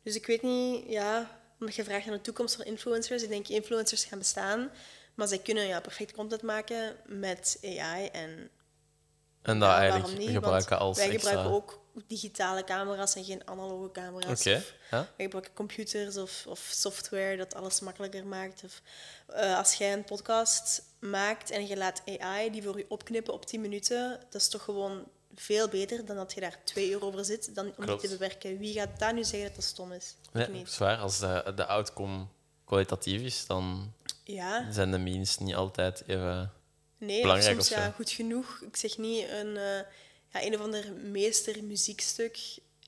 Dus 0.03 0.15
ik 0.15 0.25
weet 0.25 0.41
niet, 0.41 0.83
ja, 0.87 1.39
omdat 1.59 1.75
je 1.75 1.83
vraagt 1.83 2.05
naar 2.05 2.15
de 2.15 2.21
toekomst 2.21 2.55
van 2.55 2.65
influencers. 2.65 3.23
Ik 3.23 3.29
denk, 3.29 3.47
influencers 3.47 4.05
gaan 4.05 4.17
bestaan, 4.17 4.71
maar 5.15 5.27
zij 5.27 5.37
kunnen 5.37 5.67
ja, 5.67 5.79
perfect 5.79 6.11
content 6.11 6.41
maken 6.41 6.95
met 7.05 7.59
AI. 7.63 8.07
En 8.07 8.49
En 9.41 9.59
dat 9.59 9.69
ja, 9.69 9.79
eigenlijk 9.79 10.17
niet? 10.17 10.29
gebruiken 10.29 10.79
als 10.79 10.97
Wij 10.97 11.09
extra... 11.09 11.29
gebruiken 11.29 11.55
ook 11.55 11.81
digitale 12.07 12.63
camera's 12.63 13.15
en 13.15 13.23
geen 13.23 13.47
analoge 13.47 13.91
camera's. 13.91 14.39
Oké, 14.39 14.55
Of 14.55 14.73
ja. 14.91 14.97
Wij 14.97 15.25
gebruiken 15.25 15.53
computers 15.53 16.17
of, 16.17 16.45
of 16.47 16.69
software 16.71 17.37
dat 17.37 17.55
alles 17.55 17.79
makkelijker 17.79 18.25
maakt. 18.25 18.63
Of, 18.63 18.81
eh, 19.27 19.57
als 19.57 19.73
jij 19.73 19.93
een 19.93 20.03
podcast 20.03 20.83
maakt 20.99 21.49
en 21.51 21.67
je 21.67 21.77
laat 21.77 22.01
AI 22.19 22.51
die 22.51 22.63
voor 22.63 22.77
je 22.77 22.85
opknippen 22.89 23.33
op 23.33 23.45
10 23.45 23.61
minuten, 23.61 24.19
dat 24.29 24.41
is 24.41 24.47
toch 24.47 24.63
gewoon 24.63 25.03
veel 25.35 25.67
beter 25.67 26.05
dan 26.05 26.15
dat 26.15 26.33
je 26.33 26.39
daar 26.41 26.59
twee 26.63 26.89
uur 26.89 27.03
over 27.05 27.25
zit 27.25 27.55
dan 27.55 27.65
om 27.65 27.73
die 27.75 27.85
Klopt. 27.85 28.01
te 28.01 28.07
bewerken. 28.09 28.57
Wie 28.57 28.73
gaat 28.73 28.99
daar 28.99 29.13
nu 29.13 29.23
zeggen 29.23 29.47
dat 29.47 29.55
dat 29.55 29.63
stom 29.65 29.91
is? 29.91 30.15
Nee, 30.31 30.43
Ik 30.43 30.49
dat 30.49 30.59
niet. 30.59 30.67
is 30.67 30.77
waar. 30.77 30.97
Als 30.97 31.19
de, 31.19 31.51
de 31.55 31.65
outcome 31.65 32.25
kwalitatief 32.65 33.21
is, 33.21 33.45
dan 33.45 33.93
Ja, 34.23 34.71
zijn 34.71 34.91
de 34.91 34.97
means 34.97 35.37
niet 35.37 35.55
altijd 35.55 36.03
even... 36.07 36.53
nee, 36.97 37.21
belangrijk 37.21 37.51
soms 37.55 37.69
of 37.71 37.75
zo. 37.77 37.83
ja, 37.83 37.91
goed 37.91 38.09
genoeg. 38.09 38.61
Ik 38.61 38.75
zeg 38.75 38.97
niet 38.97 39.29
een, 39.29 39.57
eh, 39.57 39.79
ja, 40.29 40.43
een 40.45 40.55
of 40.55 40.61
ander 40.61 40.93
meester 40.93 41.63
muziekstuk. 41.63 42.39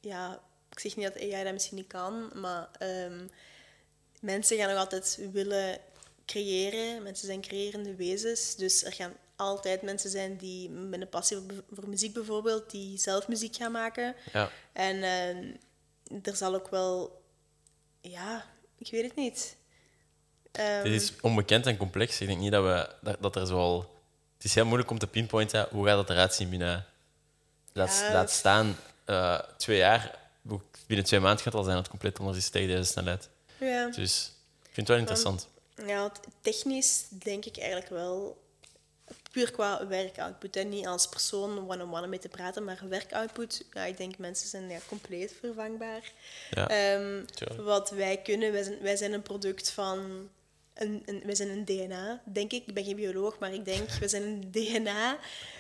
Ja, 0.02 0.42
ik 0.72 0.80
zeg 0.80 0.96
niet 0.96 1.06
dat 1.14 1.22
AI 1.22 1.44
dat 1.44 1.54
misschien 1.54 1.78
niet 1.78 1.88
kan, 1.88 2.30
maar 2.34 2.70
ehm, 2.80 3.28
mensen 4.20 4.58
gaan 4.58 4.70
nog 4.70 4.78
altijd 4.78 5.20
willen 5.32 5.78
creëren. 6.30 7.04
Mensen 7.04 7.28
zijn 7.28 7.42
creërende 7.42 7.96
wezens. 7.96 8.56
Dus 8.56 8.84
er 8.84 8.94
gaan 8.94 9.14
altijd 9.36 9.82
mensen 9.82 10.10
zijn 10.10 10.38
die 10.38 10.70
met 10.70 11.02
een 11.02 11.10
passie 11.10 11.38
voor, 11.72 11.90
muziek 11.90 12.14
bijvoorbeeld, 12.14 12.72
die 12.72 12.98
zelf 12.98 13.28
muziek 13.28 13.56
gaan 13.56 13.72
maken. 13.72 14.16
Ja. 14.34 14.50
En 14.74 15.04
eh, 15.04 16.28
er 16.28 16.36
zal 16.36 16.56
ook 16.56 16.70
wel... 16.70 17.22
Ja, 18.02 18.46
ik 18.78 18.92
weet 18.92 19.04
het 19.04 19.16
niet. 19.16 19.56
Ehm, 20.52 20.84
Dit 20.84 21.02
is 21.02 21.14
onbekend 21.22 21.66
en 21.66 21.78
complex. 21.78 22.22
Ik 22.22 22.28
denk 22.28 22.40
niet 22.40 22.52
dat, 22.52 22.64
we, 22.64 22.96
dat, 23.02 23.18
dat 23.22 23.36
er 23.36 23.48
zoal... 23.48 23.80
Het 24.36 24.44
is 24.44 24.56
heel 24.56 24.66
moeilijk 24.66 24.92
om 24.92 25.00
te 25.00 25.08
pinpointen 25.08 25.68
hoe 25.72 25.86
gaat 25.86 25.96
dat 25.96 26.10
eruit 26.10 26.34
zien 26.34 26.50
binnen... 26.50 26.86
Laat, 27.74 28.00
Ja. 28.08 28.14
laat 28.14 28.32
staan 28.32 28.76
eh, 29.06 29.40
twee 29.58 29.78
jaar. 29.78 30.18
Binnen 30.88 31.06
twee 31.06 31.20
maanden 31.20 31.38
gaat 31.44 31.54
het 31.54 31.56
al 31.56 31.64
zijn 31.64 31.76
dat 31.76 31.84
het 31.84 31.92
compleet 31.92 32.20
anders 32.20 32.38
is 32.38 32.50
tegen 32.50 32.68
deze 32.68 32.84
snelheid. 32.92 33.30
ja. 33.60 33.90
Dus 33.90 34.32
ik 34.62 34.70
vind 34.74 34.76
het 34.76 34.88
wel 34.88 34.98
interessant. 34.98 35.48
Ja, 35.88 36.12
technisch 36.42 37.06
denk 37.10 37.46
ik 37.46 37.58
eigenlijk 37.58 37.90
wel, 37.90 38.38
puur 39.32 39.52
qua 39.52 39.88
werkoutput. 39.88 40.56
En 40.56 40.70
niet 40.70 40.88
als 40.88 41.08
persoon 41.08 41.70
one-on-one 41.70 42.08
mee 42.08 42.20
te 42.20 42.30
praten, 42.30 42.64
maar 42.64 42.82
werkoutput. 42.90 43.66
Ja, 43.74 43.84
ik 43.84 43.98
denk 43.98 44.18
mensen 44.18 44.48
zijn 44.48 44.70
ja, 44.70 44.80
compleet 44.88 45.34
vervangbaar. 45.40 46.12
Ja, 46.50 46.70
Ehm, 46.70 47.24
wat 47.64 47.90
wij 47.90 48.22
kunnen, 48.22 48.52
wij 48.52 48.64
zijn, 48.64 48.82
wij 48.82 48.96
zijn 48.96 49.14
een 49.14 49.22
product 49.22 49.72
van. 49.72 50.30
Een, 50.74 51.04
een, 51.06 51.22
wij 51.26 51.36
zijn 51.36 51.50
een 51.50 51.66
DNA, 51.66 52.22
denk 52.26 52.52
ik. 52.52 52.68
Ik 52.68 52.74
ben 52.74 52.84
geen 52.84 52.96
bioloog, 52.96 53.40
maar 53.40 53.54
ik 53.54 53.66
denk, 53.66 53.90
we 53.90 54.08
zijn 54.08 54.24
een 54.24 54.52
DNA. 54.52 55.18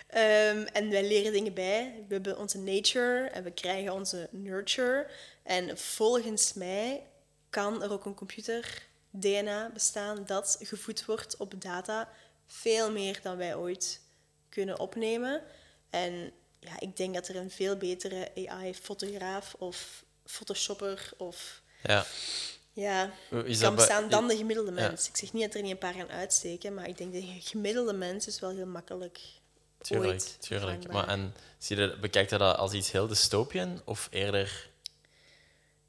Ehm, 0.07 0.65
en 0.73 0.89
wij 0.89 1.07
leren 1.07 1.31
dingen 1.31 1.53
bij. 1.53 2.05
We 2.07 2.13
hebben 2.13 2.37
onze 2.37 2.57
nature 2.57 3.27
en 3.27 3.43
we 3.43 3.51
krijgen 3.51 3.93
onze 3.93 4.27
nurture. 4.31 5.07
En 5.43 5.77
volgens 5.77 6.53
mij 6.53 7.03
kan 7.49 7.83
er 7.83 7.91
ook 7.91 8.05
een 8.05 8.13
computer 8.13 8.87
DNA 9.09 9.69
bestaan 9.73 10.23
dat 10.25 10.57
gevoed 10.59 11.05
wordt 11.05 11.37
op 11.37 11.61
data. 11.61 12.09
Veel 12.45 12.91
meer 12.91 13.19
dan 13.23 13.37
wij 13.37 13.55
ooit 13.55 14.01
kunnen 14.49 14.79
opnemen. 14.79 15.41
En 15.89 16.31
ja, 16.59 16.79
ik 16.79 16.97
denk 16.97 17.13
dat 17.13 17.27
er 17.27 17.35
een 17.35 17.51
veel 17.51 17.77
betere 17.77 18.31
AI-fotograaf 18.47 19.53
of 19.57 20.03
photoshopper 20.25 21.11
of 21.17 21.61
ja. 21.83 22.05
ja, 22.71 23.11
Is 23.45 23.59
kan 23.59 23.75
bestaan 23.75 24.09
dan 24.09 24.27
de 24.27 24.37
gemiddelde 24.37 24.73
Ja. 24.73 24.87
mens. 24.87 25.07
Ik 25.07 25.17
zeg 25.17 25.33
niet 25.33 25.43
dat 25.43 25.53
er 25.53 25.61
niet 25.61 25.71
een 25.71 25.77
paar 25.77 25.93
gaan 25.93 26.09
uitsteken, 26.09 26.73
maar 26.73 26.87
ik 26.87 26.97
denk 26.97 27.11
de 27.11 27.37
gemiddelde 27.39 27.93
mens 27.93 28.27
is 28.27 28.39
wel 28.39 28.49
heel 28.49 28.65
makkelijk 28.65 29.19
Tuurlijk, 29.81 30.11
ooit 30.11 30.37
tuurlijk. 30.39 30.91
Maar 30.91 31.07
en 31.07 31.33
zie 31.57 31.77
je, 31.77 31.97
bekijkt 32.01 32.29
je 32.29 32.37
dat 32.37 32.57
als 32.57 32.73
iets 32.73 32.91
heel 32.91 33.07
dystopian 33.07 33.81
of 33.85 34.07
eerder 34.11 34.69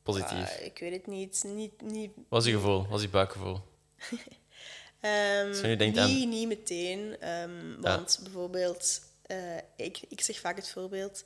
positief? 0.03 0.59
Ah, 0.59 0.65
ik 0.65 0.79
weet 0.79 0.93
het 0.93 1.07
niet. 1.07 1.43
niet, 1.47 1.81
niet 1.83 2.11
Wat 2.29 2.41
is 2.43 2.49
je 2.49 2.55
gevoel? 2.55 2.87
Wat 2.87 2.99
is 2.99 3.05
je 3.05 3.11
buikgevoel? 3.11 3.61
Ehm, 5.01 5.53
je 5.53 5.77
denkt 5.77 5.81
niet, 5.81 5.99
aan- 5.99 6.29
niet 6.29 6.49
meteen, 6.49 7.21
ehm, 7.21 7.81
want 7.81 8.21
bijvoorbeeld, 8.23 9.01
eh, 9.23 9.57
ik, 9.77 10.01
ik 10.09 10.21
zeg 10.21 10.39
vaak 10.39 10.57
het 10.57 10.69
voorbeeld, 10.69 11.25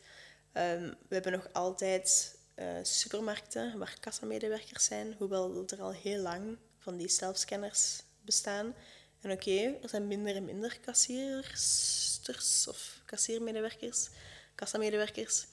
ehm, 0.52 0.92
we 1.08 1.14
hebben 1.14 1.32
nog 1.32 1.48
altijd 1.52 2.36
eh, 2.54 2.66
supermarkten 2.82 3.78
waar 3.78 3.96
kassamedewerkers 4.00 4.84
zijn, 4.84 5.14
hoewel 5.18 5.64
er 5.66 5.80
al 5.82 5.92
heel 5.92 6.18
lang 6.22 6.56
van 6.78 6.96
die 6.96 7.08
zelfscanners 7.08 8.02
bestaan. 8.20 8.74
En 9.20 9.30
oké, 9.30 9.60
er 9.82 9.88
zijn 9.88 10.06
minder 10.06 10.36
en 10.36 10.44
minder 10.44 10.78
kassiersters 10.80 12.68
of 12.68 13.00
kassiermedewerkers, 13.04 14.08
kassamedewerkers. 14.54 15.46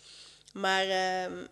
Maar 0.53 0.84
ehm, 0.88 1.45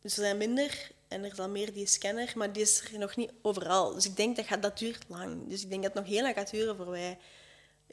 dus 0.00 0.16
er 0.16 0.22
zijn 0.24 0.36
minder 0.36 0.90
en 1.14 1.24
er 1.24 1.32
is 1.32 1.38
al 1.38 1.48
meer 1.48 1.72
die 1.72 1.86
scanner, 1.86 2.32
maar 2.34 2.52
die 2.52 2.62
is 2.62 2.80
er 2.92 2.98
nog 2.98 3.16
niet 3.16 3.32
overal. 3.42 3.94
Dus 3.94 4.06
ik 4.06 4.16
denk 4.16 4.36
dat 4.36 4.46
gaat, 4.46 4.62
dat 4.62 4.78
duurt 4.78 5.04
lang. 5.08 5.48
Dus 5.48 5.62
ik 5.62 5.70
denk 5.70 5.82
dat 5.82 5.92
het 5.92 6.02
nog 6.02 6.12
heel 6.12 6.22
lang 6.22 6.34
gaat 6.34 6.50
duren 6.50 6.76
voor 6.76 6.90
wij 6.90 7.18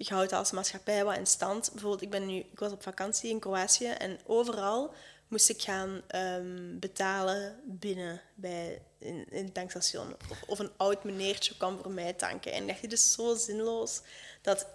je 0.05 0.13
houdt 0.13 0.33
als 0.33 0.51
maatschappij 0.51 1.03
wat 1.03 1.17
in 1.17 1.27
stand. 1.27 1.69
Bijvoorbeeld, 1.71 2.01
ik, 2.01 2.09
ben 2.09 2.25
nu, 2.25 2.35
ik 2.35 2.59
was 2.59 2.71
op 2.71 2.83
vakantie 2.83 3.29
in 3.29 3.39
Kroatië 3.39 3.87
en 3.87 4.19
overal 4.25 4.93
moest 5.27 5.49
ik 5.49 5.61
gaan 5.61 6.01
ehm, 6.07 6.79
betalen 6.79 7.59
binnen 7.63 8.21
bij, 8.35 8.81
in, 8.97 9.27
het 9.29 9.53
tankstation. 9.53 10.15
Of, 10.47 10.59
een 10.59 10.71
oud 10.77 11.03
meneertje 11.03 11.57
kwam 11.57 11.79
voor 11.81 11.91
mij 11.91 12.13
tanken. 12.13 12.51
En 12.51 12.61
ik 12.61 12.67
dacht, 12.67 12.93
is 12.93 13.11
zo 13.11 13.35
zinloos 13.35 14.01
dat, 14.41 14.67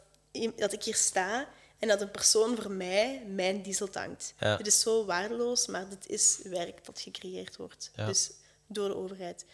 dat 0.57 0.73
ik 0.73 0.83
hier 0.83 0.95
sta 0.95 1.49
en 1.79 1.89
dat 1.89 2.01
een 2.01 2.11
persoon 2.11 2.57
voor 2.57 2.71
mij 2.71 3.23
mijn 3.27 3.63
diesel 3.63 3.89
tankt. 3.89 4.35
Ja. 4.41 4.57
Dit 4.57 4.67
is 4.67 4.81
zo 4.81 5.05
waardeloos, 5.05 5.67
maar 5.67 5.89
dit 5.89 6.09
is 6.09 6.39
werk 6.43 6.85
dat 6.85 7.01
gecreëerd 7.01 7.57
wordt. 7.57 7.91
Ja. 7.97 8.07
Dus 8.07 8.31
door 8.67 8.89
de 8.89 8.97
overheid. 8.97 9.45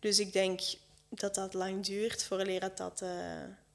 Dus 0.00 0.18
ik 0.18 0.32
denk 0.32 0.60
dat 1.08 1.34
dat 1.34 1.54
lang 1.54 1.84
duurt 1.84 2.24
voordat 2.24 2.60
dat, 2.60 2.76
dat 2.76 3.02
eh, 3.02 3.10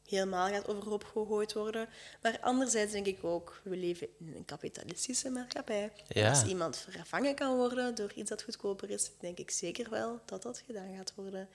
helemaal 0.08 0.48
gaat 0.48 0.68
overhoop 0.68 1.04
gegooid 1.04 1.54
worden. 1.54 1.90
Maar 2.22 2.40
anderzijds 2.42 2.92
denk 2.92 3.06
ik 3.06 3.24
ook, 3.24 3.62
we 3.64 3.78
leven 3.78 4.08
in 4.20 4.34
een 4.36 4.46
kapitalistische 4.46 5.30
maatschappij. 5.30 5.92
Ja. 6.08 6.30
Als 6.30 6.44
iemand 6.44 6.78
vervangen 6.78 7.36
kan 7.36 7.56
worden 7.56 7.96
door 7.96 8.14
iets 8.14 8.30
dat 8.30 8.44
goedkoper 8.44 8.90
is, 8.90 9.12
denk 9.20 9.38
ik 9.38 9.52
zeker 9.52 9.90
wel 9.90 10.20
dat 10.26 10.42
dat 10.42 10.64
gedaan 10.66 10.96
gaat 10.96 11.14
worden. 11.16 11.50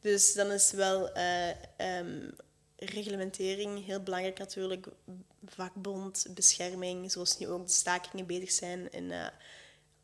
Dus 0.00 0.34
dan 0.34 0.50
is 0.50 0.70
wel 0.70 1.12
eh, 1.12 1.48
ehm, 1.76 2.30
reglementering 2.78 3.86
heel 3.86 4.00
belangrijk 4.00 4.38
natuurlijk. 4.38 4.86
Vakbond, 5.46 6.26
bescherming, 6.34 7.12
zoals 7.12 7.38
nu 7.38 7.48
ook 7.48 7.66
de 7.66 7.72
stakingen 7.72 8.26
bezig 8.26 8.50
zijn 8.50 8.92
in 8.92 9.10
eh, 9.12 9.26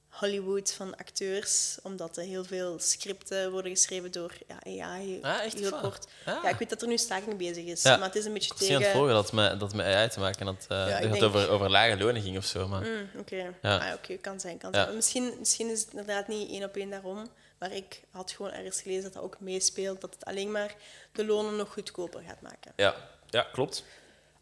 Hollywood 0.08 0.72
van 0.72 0.96
acteurs, 0.96 1.78
omdat 1.82 2.16
er 2.16 2.22
heel 2.24 2.44
veel 2.44 2.78
scripten 2.78 3.50
worden 3.50 3.70
geschreven 3.70 4.12
door 4.12 4.32
ja, 4.46 4.82
AI. 4.86 5.18
Ah, 5.22 5.44
echt 5.44 5.58
heel 5.58 5.80
kort. 5.80 6.06
Ah. 6.24 6.42
Ja, 6.42 6.48
ik 6.48 6.56
weet 6.58 6.70
dat 6.70 6.82
er 6.82 6.88
nu 6.88 6.98
staking 6.98 7.36
bezig 7.36 7.64
is, 7.64 7.82
Ja. 7.82 7.96
maar 7.96 8.06
het 8.06 8.16
is 8.16 8.24
een 8.24 8.32
beetje 8.32 8.50
Ik 8.54 8.58
zie 8.60 8.66
aan 8.68 8.74
het 8.74 8.82
tegen... 8.82 8.96
volgen 8.98 9.14
dat 9.14 9.24
het 9.24 9.32
met, 9.32 9.60
dat 9.60 9.74
met 9.74 9.86
AI 9.86 10.08
te 10.08 10.20
maken 10.20 10.46
eh, 10.46 10.54
Ja, 10.68 10.84
dat 10.90 11.02
ik 11.04 11.10
denk- 11.12 11.22
over, 11.24 11.48
over 11.48 11.70
lage 11.70 11.96
lonen 11.96 12.22
ging 12.22 12.36
of 12.36 12.44
zo. 12.44 12.68
Maar... 12.68 12.82
Mm, 12.82 13.08
Oké, 13.20 13.54
Ja. 13.62 13.76
ah, 14.08 14.16
kan 14.20 14.40
zijn, 14.40 14.58
kan 14.58 14.74
zijn. 14.74 14.94
Misschien, 14.94 15.34
misschien 15.38 15.70
is 15.70 15.80
het 15.80 15.90
inderdaad 15.90 16.28
niet 16.28 16.50
één 16.50 16.64
op 16.64 16.76
één 16.76 16.90
daarom, 16.90 17.28
maar 17.58 17.72
ik 17.72 18.00
had 18.10 18.30
gewoon 18.30 18.52
ergens 18.52 18.80
gelezen 18.82 19.02
dat 19.02 19.12
dat 19.12 19.22
ook 19.22 19.40
meespeelt, 19.40 20.00
dat 20.00 20.14
het 20.14 20.24
alleen 20.24 20.50
maar 20.50 20.74
de 21.12 21.26
lonen 21.26 21.56
nog 21.56 21.72
goedkoper 21.72 22.22
gaat 22.26 22.40
maken. 22.40 22.72
Ja, 22.76 22.94
ja 23.30 23.42
klopt. 23.52 23.84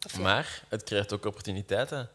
Of. 0.05 0.19
Maar 0.19 0.63
het 0.69 0.83
creëert 0.83 1.13
ook 1.13 1.25
opportuniteiten. 1.25 2.09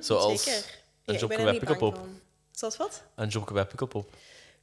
Zoals 0.00 0.42
Zeker. 0.42 0.64
een 1.04 1.14
Ja, 1.14 1.20
ik 1.20 1.44
bij 1.44 1.58
Pukkelpop. 1.58 1.94
van. 1.94 2.20
Zoals 2.50 2.76
wat? 2.76 3.02
Een 3.14 3.28
jobje 3.28 3.54
bij 3.54 3.66
Pukkelpop. 3.66 4.14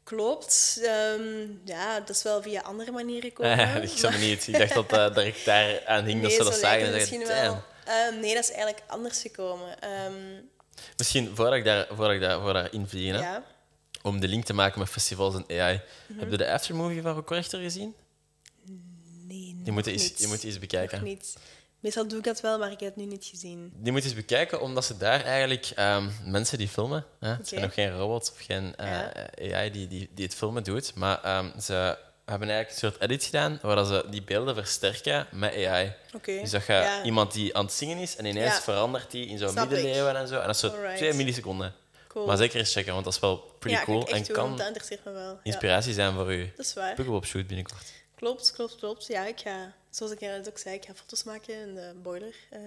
Klopt. 0.03 0.79
Ehm, 0.83 1.47
ja, 1.65 1.99
dat 1.99 2.09
is 2.09 2.23
wel 2.23 2.41
via 2.41 2.61
andere 2.61 2.91
manieren 2.91 3.29
gekomen. 3.29 3.83
ik 3.83 3.89
snap 3.89 4.11
het 4.11 4.21
niet. 4.21 4.47
Ik 4.47 4.57
dacht 4.57 4.73
dat 4.73 4.93
uh, 4.93 5.15
direct 5.15 5.45
daar 5.45 5.85
aan 5.85 6.05
hing 6.05 6.21
dat 6.21 6.31
ze 6.31 6.43
dat 6.43 6.55
zagen. 6.55 6.85
En 6.85 6.91
misschien 6.91 7.27
wel. 7.27 7.63
Ehm, 7.85 8.19
nee, 8.19 8.33
dat 8.33 8.43
is 8.43 8.51
eigenlijk 8.51 8.83
anders 8.87 9.21
gekomen. 9.21 9.79
Ehm, 9.79 10.41
Misschien 10.97 11.35
voordat 11.35 11.53
ik 11.55 11.63
daar, 11.63 11.87
voordat 11.87 12.11
ik 12.11 12.21
daar, 12.21 12.41
voor 12.41 12.53
daar 12.53 12.73
invlieg, 12.73 13.11
hè, 13.11 13.19
ja. 13.19 13.43
Om 14.03 14.19
de 14.19 14.27
link 14.27 14.45
te 14.45 14.53
maken 14.53 14.79
met 14.79 14.89
festivals 14.89 15.35
en 15.35 15.59
AI. 15.61 15.81
Mhm. 16.07 16.19
Heb 16.19 16.31
je 16.31 16.37
de 16.37 16.51
aftermovie 16.51 17.01
van 17.01 17.23
Rechter 17.27 17.59
gezien? 17.61 17.95
Nee, 19.27 19.55
Die 19.63 19.71
moet, 19.71 19.85
je 19.85 19.91
eens, 19.91 20.13
die 20.15 20.27
moet 20.27 20.39
je 20.41 20.45
eens 20.47 20.55
Nog 20.59 20.65
bekijken. 20.69 21.03
niet. 21.03 21.37
Meestal 21.79 22.07
doe 22.07 22.17
ik 22.17 22.23
dat 22.23 22.41
wel, 22.41 22.59
maar 22.59 22.71
ik 22.71 22.79
heb 22.79 22.95
het 22.95 23.03
nu 23.05 23.05
niet 23.11 23.25
gezien. 23.25 23.71
Die 23.75 23.91
moet 23.91 24.01
je 24.01 24.07
eens 24.07 24.17
bekijken, 24.17 24.61
omdat 24.61 24.85
ze 24.85 24.97
daar 24.97 25.23
eigenlijk 25.23 25.71
ehm, 25.75 26.09
mensen 26.25 26.57
die 26.57 26.67
filmen, 26.67 27.05
hè, 27.19 27.29
het 27.29 27.47
zijn 27.47 27.61
nog 27.61 27.73
geen 27.73 27.97
robots 27.97 28.31
of 28.31 28.37
geen 28.39 28.75
eh, 28.75 28.87
Ja. 28.87 29.55
AI 29.55 29.71
die, 29.71 29.87
die, 29.87 30.09
die 30.13 30.25
het 30.25 30.35
filmen 30.35 30.63
doet, 30.63 30.95
maar 30.95 31.23
ehm, 31.23 31.59
ze 31.59 31.73
hebben 32.25 32.49
eigenlijk 32.49 32.69
een 32.69 32.75
soort 32.89 33.01
edit 33.01 33.23
gedaan 33.23 33.59
waar 33.61 33.75
dat 33.75 33.87
ze 33.87 34.05
die 34.09 34.21
beelden 34.23 34.55
versterken 34.55 35.27
met 35.31 35.53
AI. 35.65 35.93
Oké. 36.13 36.39
Dus 36.39 36.49
dat 36.51 36.65
je 36.65 36.73
Ja. 36.73 37.03
iemand 37.03 37.31
die 37.33 37.57
aan 37.57 37.65
het 37.65 37.73
zingen 37.73 37.97
is 37.97 38.15
en 38.15 38.25
ineens 38.25 38.53
Ja. 38.55 38.61
verandert 38.61 39.11
die 39.11 39.25
in 39.27 39.37
zo'n 39.37 39.49
Snap 39.49 39.63
ik. 39.63 39.69
middeleeuwen 39.71 40.15
en 40.15 40.27
zo. 40.27 40.35
En 40.39 40.45
dat 40.45 40.55
is 40.55 40.61
zo 40.61 40.67
Alright. 40.69 40.97
twee 40.97 41.13
milliseconden. 41.13 41.73
Cool. 42.13 42.25
Maar 42.25 42.37
zeker 42.37 42.59
eens 42.59 42.73
checken, 42.73 42.93
want 42.93 43.05
dat 43.05 43.13
is 43.13 43.19
wel 43.19 43.37
pretty 43.37 43.79
ja, 43.79 43.85
cool 43.85 44.07
en 44.07 44.23
doen, 44.23 44.35
kan 45.03 45.13
wel. 45.13 45.39
Inspiratie 45.43 45.93
zijn 45.93 46.13
voor 46.13 46.31
je 46.31 46.51
dat 46.55 46.65
is 46.65 46.73
waar. 46.73 46.95
Pukkelpop 46.95 47.25
shoot 47.25 47.47
binnenkort. 47.47 47.93
Klopt, 48.15 48.51
klopt, 48.51 48.75
klopt. 48.75 49.07
Ja, 49.07 49.25
ik 49.25 49.39
ga, 49.39 49.75
zoals 49.89 50.11
ik 50.11 50.19
net 50.19 50.49
ook 50.49 50.57
zei, 50.57 50.75
ik 50.75 50.85
ga 50.85 50.93
foto's 50.93 51.23
maken 51.23 51.55
in 51.55 51.75
de 51.75 51.93
boiler, 52.01 52.35
eh 52.49 52.59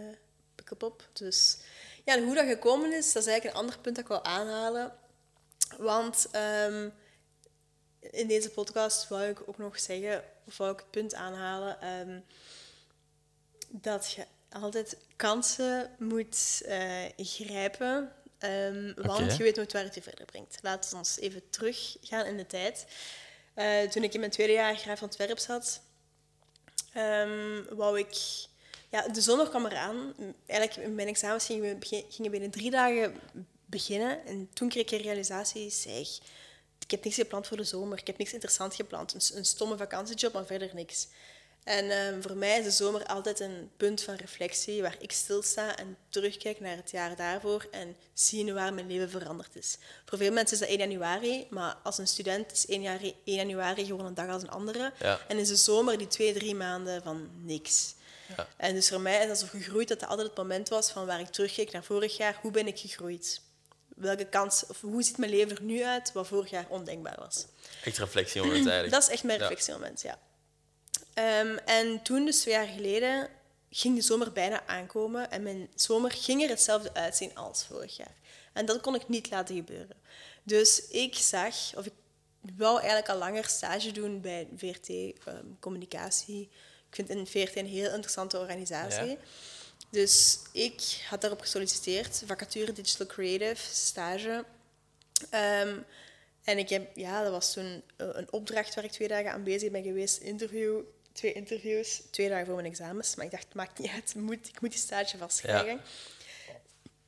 Pukkelpop. 0.55 1.09
Dus 1.13 1.59
ja, 2.05 2.17
en 2.17 2.25
hoe 2.25 2.35
dat 2.35 2.47
gekomen 2.47 2.93
is, 2.93 3.13
dat 3.13 3.23
is 3.23 3.29
eigenlijk 3.29 3.45
een 3.45 3.63
ander 3.63 3.79
punt 3.79 3.97
dat 3.97 4.05
ik 4.05 4.11
wil 4.11 4.25
aanhalen. 4.25 4.93
Want 5.79 6.27
ehm, 6.31 6.89
in 8.01 8.27
deze 8.27 8.51
podcast 8.51 9.09
wou 9.09 9.25
ik 9.25 9.43
ook 9.47 9.59
nog 9.59 9.81
zeggen, 9.81 10.25
of 10.47 10.57
wou 10.57 10.73
ik 10.73 10.79
het 10.79 10.91
punt 10.91 11.15
aanhalen, 11.15 11.81
ehm, 11.81 12.21
dat 13.69 14.13
je 14.13 14.27
altijd 14.51 14.97
kansen 15.17 15.91
moet 15.99 16.63
eh, 16.65 17.05
grijpen. 17.17 18.13
Ehm, 18.39 18.93
want 18.97 19.37
je 19.37 19.43
weet 19.43 19.57
nooit 19.57 19.73
waar 19.73 19.85
het 19.85 19.95
je 19.95 20.03
verder 20.03 20.25
brengt. 20.25 20.59
Laten 20.63 20.91
we 20.91 20.97
ons 20.97 21.19
even 21.19 21.51
teruggaan 21.51 22.27
in 22.27 22.37
de 22.37 22.47
tijd. 22.47 22.87
Eh, 23.55 23.83
toen 23.83 24.03
ik 24.03 24.15
in 24.15 24.21
mijn 24.21 24.33
tweede 24.33 24.53
jaar 24.53 24.77
graaf 24.77 25.03
Antwerp 25.03 25.39
zat, 25.39 25.81
ehm, 26.93 27.63
wou 27.75 27.99
ik... 27.99 28.17
Ja, 28.91 29.09
de 29.09 29.21
zondag 29.21 29.49
kwam 29.49 29.67
eraan. 29.67 30.15
Eigenlijk, 30.47 30.95
mijn 30.95 31.09
examens 31.09 31.47
gingen, 31.47 31.69
we 31.69 31.77
begin- 31.77 32.05
gingen 32.11 32.31
binnen 32.31 32.51
drie 32.51 32.71
dagen 32.71 33.21
beginnen. 33.65 34.27
En 34.27 34.49
toen 34.53 34.69
kreeg 34.69 34.83
ik 34.83 34.91
een 34.91 35.03
realisatie, 35.03 35.71
zeg... 35.71 36.09
Ik 36.79 36.91
heb 36.91 37.05
niks 37.05 37.17
gepland 37.17 37.47
voor 37.47 37.57
de 37.57 37.65
zomer. 37.65 37.99
Ik 37.99 38.07
heb 38.07 38.19
niks 38.19 38.33
interessants 38.33 38.77
gepland. 38.77 39.15
Een, 39.15 39.37
een 39.37 39.45
stomme 39.45 39.77
vakantiejob, 39.77 40.33
maar 40.33 40.47
verder 40.47 40.71
niks. 40.75 41.09
En 41.67 41.91
ehm, 41.91 42.23
voor 42.23 42.37
mij 42.37 42.59
is 42.59 42.65
de 42.65 42.71
zomer 42.71 43.07
altijd 43.07 43.41
een 43.41 43.71
punt 43.77 44.03
van 44.03 44.15
reflectie 44.15 44.83
waar 44.83 44.97
ik 44.99 45.13
stilsta 45.13 45.77
en 45.77 45.97
terugkijk 46.09 46.61
naar 46.61 46.77
het 46.77 46.91
jaar 46.91 47.17
daarvoor 47.17 47.67
en 47.71 47.97
zie 48.13 48.53
waar 48.53 48.75
mijn 48.75 48.87
leven 48.87 49.11
veranderd 49.11 49.57
is. 49.57 49.79
Voor 50.05 50.19
veel 50.19 50.33
mensen 50.33 50.55
is 50.55 50.61
dat 50.61 50.69
1 50.69 50.79
januari, 50.79 51.47
maar 51.51 51.77
als 51.83 51.99
een 51.99 52.07
student 52.07 52.53
is 52.53 52.67
1, 52.67 52.83
jaar, 52.83 53.01
1 53.01 53.15
januari 53.25 53.85
gewoon 53.85 54.07
een 54.07 54.15
dag 54.15 54.29
als 54.29 54.43
een 54.43 54.51
andere. 54.51 54.93
Ja. 54.99 55.21
En 55.29 55.39
is 55.39 55.49
de 55.49 55.57
zomer 55.57 55.99
die 55.99 56.07
twee, 56.07 56.33
drie 56.33 56.55
maanden 56.55 57.03
van 57.03 57.31
niks. 57.43 57.95
Ja. 58.37 58.49
En 58.57 58.75
dus 58.75 58.89
voor 58.89 59.01
mij 59.01 59.21
is 59.21 59.29
dat 59.29 59.39
zo 59.39 59.47
gegroeid 59.51 59.89
dat 59.89 60.01
het 60.01 60.11
altijd 60.11 60.29
het 60.29 60.37
moment 60.37 60.69
was 60.69 60.91
van 60.91 61.07
waar 61.07 61.21
ik 61.21 61.29
terugkeek 61.29 61.73
naar 61.73 61.85
vorig 61.85 62.17
jaar. 62.17 62.39
Hoe 62.41 62.51
ben 62.51 62.67
ik 62.67 62.79
gegroeid? 62.79 63.41
Welke 63.89 64.25
kans, 64.25 64.67
of 64.67 64.81
hoe 64.81 65.03
ziet 65.03 65.19
mijn 65.19 65.31
leven 65.31 65.57
er 65.57 65.63
nu 65.63 65.83
uit, 65.83 66.13
wat 66.13 66.27
vorig 66.27 66.51
jaar 66.51 66.67
ondenkbaar 66.69 67.17
was? 67.19 67.47
Echt 67.85 67.99
reflectiemoment 67.99 68.67
eigenlijk. 68.67 68.91
Dat 68.97 69.03
is 69.03 69.09
echt 69.09 69.25
mijn 69.25 69.39
reflectiemoment, 69.39 70.03
ja. 70.03 70.19
Ehm, 71.17 71.57
en 71.65 72.03
toen, 72.03 72.25
dus 72.25 72.41
twee 72.41 72.55
jaar 72.55 72.67
geleden, 72.67 73.29
ging 73.71 73.97
de 73.97 74.03
zomer 74.03 74.33
bijna 74.33 74.67
aankomen. 74.67 75.31
En 75.31 75.43
mijn 75.43 75.69
zomer 75.75 76.11
ging 76.11 76.43
er 76.43 76.49
hetzelfde 76.49 76.95
uitzien 76.95 77.35
als 77.35 77.65
vorig 77.65 77.97
jaar. 77.97 78.15
En 78.53 78.67
dat 78.67 78.81
kon 78.81 78.95
ik 78.95 79.09
niet 79.09 79.31
laten 79.31 79.57
gebeuren. 79.57 79.97
Dus 80.43 80.89
ik 80.89 81.15
zag, 81.15 81.55
of 81.77 81.87
ik 81.87 81.93
wou 82.57 82.79
eigenlijk 82.79 83.09
al 83.09 83.19
langer 83.19 83.45
stage 83.45 83.93
doen 83.93 84.21
bij 84.21 84.49
VRT 84.57 84.89
ehm, 84.89 85.47
Communicatie. 85.61 86.51
Ik 86.89 86.95
vind 86.95 87.11
een 87.11 87.27
VRT 87.27 87.57
een 87.57 87.67
heel 87.67 87.93
interessante 87.93 88.39
organisatie. 88.39 89.09
Ja. 89.09 89.17
Dus 89.91 90.39
ik 90.53 91.05
had 91.09 91.21
daarop 91.21 91.41
gesolliciteerd, 91.41 92.23
vacature 92.27 92.73
Digital 92.73 93.07
Creative, 93.07 93.75
stage. 93.75 94.45
Ehm, 95.31 95.79
en 96.45 96.59
ik 96.59 96.69
heb, 96.69 96.97
ja, 96.97 97.23
dat 97.23 97.33
was 97.33 97.53
toen 97.53 97.83
eh, 97.97 98.09
een 98.13 98.33
opdracht 98.33 98.75
waar 98.75 98.85
ik 98.85 98.91
twee 98.91 99.09
dagen 99.09 99.33
aan 99.33 99.45
bezig 99.45 99.71
ben 99.71 99.83
geweest. 99.83 100.19
Interview, 100.19 100.81
twee 101.17 101.33
interviews, 101.33 102.03
twee 102.11 102.29
dagen 102.29 102.47
voor 102.47 102.55
mijn 102.55 102.67
examens. 102.67 103.15
Maar 103.15 103.25
ik 103.25 103.31
dacht, 103.31 103.45
het 103.45 103.55
maakt 103.55 103.79
niet 103.79 103.91
uit, 103.91 104.11
ik 104.11 104.21
moet, 104.21 104.49
ik 104.49 104.61
moet 104.61 104.71
die 104.71 104.81
stage 104.81 105.19
vast 105.19 105.43
Ja. 105.43 105.61
krijgen. 105.61 105.81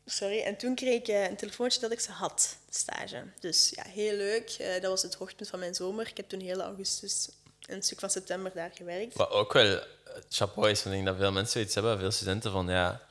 Sorry, 0.06 0.40
en 0.40 0.56
toen 0.56 0.74
kreeg 0.74 0.94
ik 1.00 1.08
eh, 1.08 1.28
een 1.28 1.36
telefoontje 1.36 1.80
dat 1.80 1.92
ik 1.92 2.00
ze 2.00 2.10
had, 2.10 2.56
de 2.68 2.74
stage. 2.74 3.22
Dus 3.40 3.72
ja, 3.74 3.82
heel 3.86 4.16
leuk. 4.16 4.50
Eh, 4.50 4.72
dat 4.72 4.90
was 4.90 5.02
het 5.02 5.14
hoogtepunt 5.14 5.48
van 5.48 5.58
mijn 5.58 5.74
zomer. 5.74 6.06
Ik 6.08 6.16
heb 6.16 6.28
toen 6.28 6.40
heel 6.40 6.60
augustus 6.60 7.28
en 7.66 7.76
een 7.76 7.82
stuk 7.82 7.98
van 8.00 8.10
september 8.10 8.52
daar 8.54 8.70
gewerkt. 8.74 9.14
Wat 9.16 9.30
ook 9.30 9.52
wel 9.52 9.80
chapeau 10.28 10.70
is, 10.70 10.82
want 10.82 10.96
ik 10.96 11.02
denk 11.02 11.06
dat 11.06 11.16
veel 11.16 11.32
mensen 11.32 11.52
zoiets 11.52 11.74
hebben, 11.74 11.98
veel 11.98 12.10
studenten, 12.10 12.52
van 12.52 12.68
ja, 12.68 13.07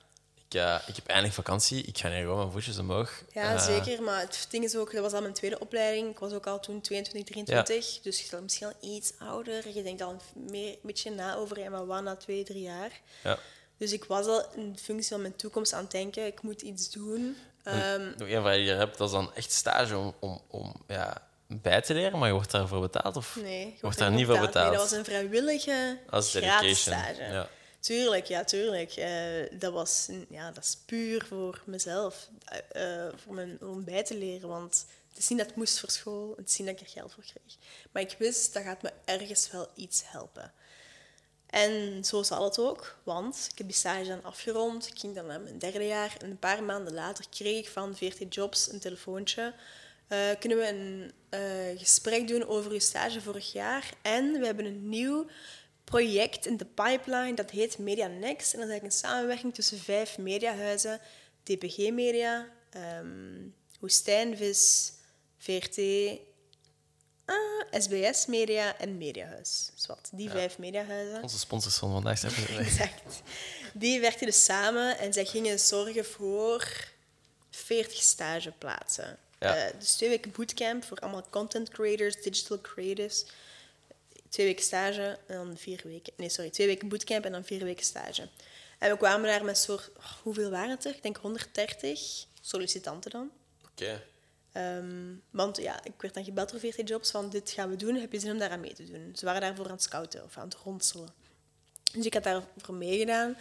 ik, 0.50 0.54
eh, 0.54 0.80
ik 0.88 0.96
heb 0.96 1.08
eindelijk 1.08 1.36
vakantie, 1.36 1.84
ik 1.84 1.98
ga 1.98 2.10
hier 2.10 2.20
gewoon 2.20 2.38
mijn 2.38 2.52
voetjes 2.52 2.78
omhoog. 2.78 3.24
Ja, 3.34 3.54
Eh, 3.54 3.62
zeker. 3.62 4.02
Maar 4.04 4.20
het 4.20 4.48
ding 4.50 4.64
is 4.64 4.76
ook, 4.76 4.92
dat 4.94 5.02
was 5.02 5.14
al 5.14 5.22
mijn 5.22 5.34
tweede 5.34 5.60
opleiding. 5.60 6.10
Ik 6.10 6.20
was 6.20 6.34
ook 6.34 6.48
al 6.48 6.60
toen 6.60 6.82
22, 6.82 7.24
23. 7.34 8.00
Dus 8.02 8.22
je 8.22 8.28
bent 8.30 8.44
misschien 8.44 8.68
al 8.68 8.74
iets 8.96 9.14
ouder. 9.20 9.70
Je 9.74 9.84
denkt 9.84 10.02
al 10.02 10.10
een, 10.12 10.50
meer, 10.52 10.70
een 10.72 10.78
beetje 10.84 11.12
na 11.12 11.36
over, 11.36 11.60
ja, 11.60 11.70
maar 11.70 11.86
wat 11.86 12.04
na 12.04 12.16
twee, 12.16 12.44
drie 12.44 12.62
jaar. 12.62 12.92
Ja. 13.24 13.38
Dus 13.78 13.92
ik 13.92 14.04
was 14.06 14.26
al 14.26 14.46
in 14.56 14.78
functie 14.82 15.10
van 15.12 15.22
mijn 15.22 15.36
toekomst 15.36 15.74
aan 15.74 15.82
het 15.82 15.92
denken, 15.92 16.26
ik 16.26 16.42
moet 16.42 16.62
iets 16.62 16.90
doen. 16.92 17.38
Ehm, 17.64 18.02
Nog 18.18 18.28
één 18.28 18.42
vraag 18.42 18.56
die 18.56 18.64
je 18.64 18.72
hebt, 18.72 18.98
dat 18.98 19.08
is 19.08 19.14
dan 19.14 19.34
echt 19.36 19.52
stage 19.52 19.98
om, 19.98 20.14
om, 20.20 20.42
om 20.48 20.74
ja, 20.88 21.28
bij 21.48 21.82
te 21.82 21.94
leren, 21.94 22.20
maar 22.20 22.28
je 22.28 22.34
wordt 22.34 22.52
daarvoor 22.52 22.82
betaald? 22.82 23.16
Of? 23.16 23.36
nee, 23.42 23.66
je 23.66 23.82
wordt 23.82 23.98
daar 23.98 24.12
niet 24.12 24.26
voor 24.26 24.36
Nee, 24.36 24.46
betaald? 24.46 24.72
dat 24.74 24.82
was 24.82 24.92
een 24.92 25.06
vrijwillige 25.06 26.00
Als 26.10 26.32
gratis 26.36 26.82
stage. 26.82 27.24
Ja. 27.24 27.50
Tuurlijk, 27.80 28.26
ja, 28.26 28.44
tuurlijk. 28.44 28.92
Eh, 28.92 29.60
dat, 29.60 29.74
was, 29.74 30.10
ja, 30.30 30.52
dat 30.52 30.64
is 30.64 30.78
puur 30.86 31.26
voor 31.26 31.62
mezelf, 31.66 32.30
eh, 32.46 33.06
eh, 33.06 33.14
voor 33.16 33.34
mijn, 33.34 33.58
om 33.62 33.84
bij 33.84 34.04
te 34.04 34.18
leren. 34.18 34.50
Want 34.50 34.86
het 35.10 35.18
is 35.18 35.28
dat 35.28 35.46
het 35.46 35.56
moest 35.56 35.80
voor 35.80 35.90
school, 35.90 36.34
het 36.38 36.50
is 36.50 36.58
dat 36.58 36.68
ik 36.68 36.80
er 36.80 36.88
geld 36.88 37.14
voor 37.14 37.24
kreeg. 37.24 37.58
Maar 37.92 38.02
ik 38.02 38.16
wist, 38.20 38.54
dat 38.54 38.64
gaat 38.64 38.82
me 38.82 38.92
ergens 39.06 39.52
wel 39.52 39.68
iets 39.76 40.04
helpen. 40.06 40.54
En 41.48 42.06
zo 42.06 42.24
zal 42.24 42.44
het 42.44 42.60
ook, 42.60 42.98
want 43.04 43.48
ik 43.52 43.58
heb 43.58 43.68
die 43.68 43.76
stage 43.76 44.08
dan 44.08 44.24
afgerond. 44.24 44.88
Ik 44.88 45.00
ging 45.00 45.16
dan 45.16 45.26
naar 45.26 45.42
mijn 45.42 45.60
derde 45.60 45.86
jaar. 45.86 46.16
En 46.20 46.30
een 46.30 46.40
paar 46.40 46.64
maanden 46.64 46.94
later 46.94 47.26
kreeg 47.30 47.60
ik 47.60 47.70
van 47.70 47.96
VRT 47.96 48.34
Jobs 48.34 48.72
een 48.72 48.80
telefoontje. 48.80 49.54
Kunnen 50.40 50.58
we 50.58 50.68
een 51.30 51.78
gesprek 51.78 52.28
doen 52.28 52.48
over 52.48 52.72
uw 52.72 52.80
stage 52.80 53.22
vorig 53.22 53.52
jaar? 53.52 53.94
En 54.02 54.40
we 54.40 54.46
hebben 54.46 54.66
een 54.66 54.90
nieuw 54.90 55.26
project 55.92 56.46
in 56.46 56.58
de 56.58 56.66
pipeline, 56.66 57.34
dat 57.34 57.52
heet 57.52 57.78
Media 57.78 58.08
Next. 58.08 58.54
En 58.54 58.60
dat 58.60 58.68
is 58.68 58.74
eigenlijk 58.74 58.84
een 58.84 58.92
samenwerking 58.92 59.54
tussen 59.54 59.80
vijf 59.80 60.18
mediahuizen. 60.18 61.00
DPG 61.44 61.78
Media, 61.92 62.48
ehm 62.70 63.50
Woestijnvis, 63.80 64.94
VRT, 65.38 65.78
ah, 67.26 67.82
SBS 67.82 68.26
Media 68.26 68.78
en 68.78 68.98
Mediahuis. 68.98 69.72
Zwat, 69.76 70.10
die 70.14 70.30
vijf 70.30 70.58
mediahuizen. 70.58 71.22
Onze 71.22 71.40
sponsors 71.40 71.76
van 71.76 71.92
vandaag 71.92 72.18
zijn 72.18 72.34
Exact. 72.58 73.22
Die 73.74 74.00
werkten 74.00 74.26
dus 74.26 74.44
samen 74.44 74.98
en 74.98 75.14
zij 75.14 75.26
gingen 75.26 75.60
zorgen 75.60 76.06
voor 76.06 76.68
40 77.50 78.02
stageplaatsen. 78.02 79.18
Ja. 79.40 79.56
Eh, 79.56 79.80
dus 79.80 79.92
twee 79.92 80.10
weken 80.10 80.32
bootcamp 80.32 80.84
voor 80.84 80.98
allemaal 80.98 81.28
content 81.30 81.70
creators, 81.70 82.22
digital 82.22 82.62
creatives. 82.62 83.26
Twee 84.38 84.50
weken 84.50 84.66
stage 84.66 85.20
en 85.28 85.36
dan 85.36 85.58
vier 85.58 85.82
weken... 85.84 86.14
Nee, 86.18 86.30
sorry. 86.30 86.50
Twee 86.50 86.68
weken 86.68 86.88
bootcamp 86.88 87.26
en 87.26 87.32
dan 87.32 87.44
vier 87.44 87.64
weken 87.64 87.86
stage. 87.86 88.30
En 88.80 88.92
we 88.92 88.98
kwamen 88.98 89.30
daar 89.30 89.46
met 89.46 89.58
soort... 89.58 89.90
oh, 89.98 90.12
hoeveel 90.22 90.50
waren 90.50 90.70
het 90.70 90.86
er? 90.86 90.96
Ik 90.96 91.02
denk 91.02 91.18
130 91.18 92.26
sollicitanten 92.42 93.12
dan. 93.12 93.32
Oké. 93.72 94.04
Ehm, 94.52 95.14
want 95.30 95.58
ja, 95.58 95.84
ik 95.84 95.94
werd 95.98 96.14
dan 96.14 96.24
gebeld 96.24 96.50
door 96.52 96.60
VRT 96.60 96.90
Jobs 96.90 97.12
van 97.12 97.30
dit 97.30 97.52
gaan 97.52 97.70
we 97.70 97.76
doen, 97.76 97.96
heb 97.96 98.12
je 98.12 98.20
zin 98.20 98.32
om 98.32 98.38
daaraan 98.38 98.60
mee 98.60 98.74
te 98.74 98.84
doen? 98.84 99.12
Ze 99.16 99.26
waren 99.26 99.42
daarvoor 99.42 99.66
aan 99.66 99.72
het 99.72 99.84
scouten 99.84 100.24
of 100.24 100.38
aan 100.38 100.48
het 100.48 100.58
ronselen. 100.64 101.14
Dus 101.94 102.06
ik 102.06 102.14
had 102.14 102.24
daarvoor 102.24 102.76
meegedaan. 102.76 103.38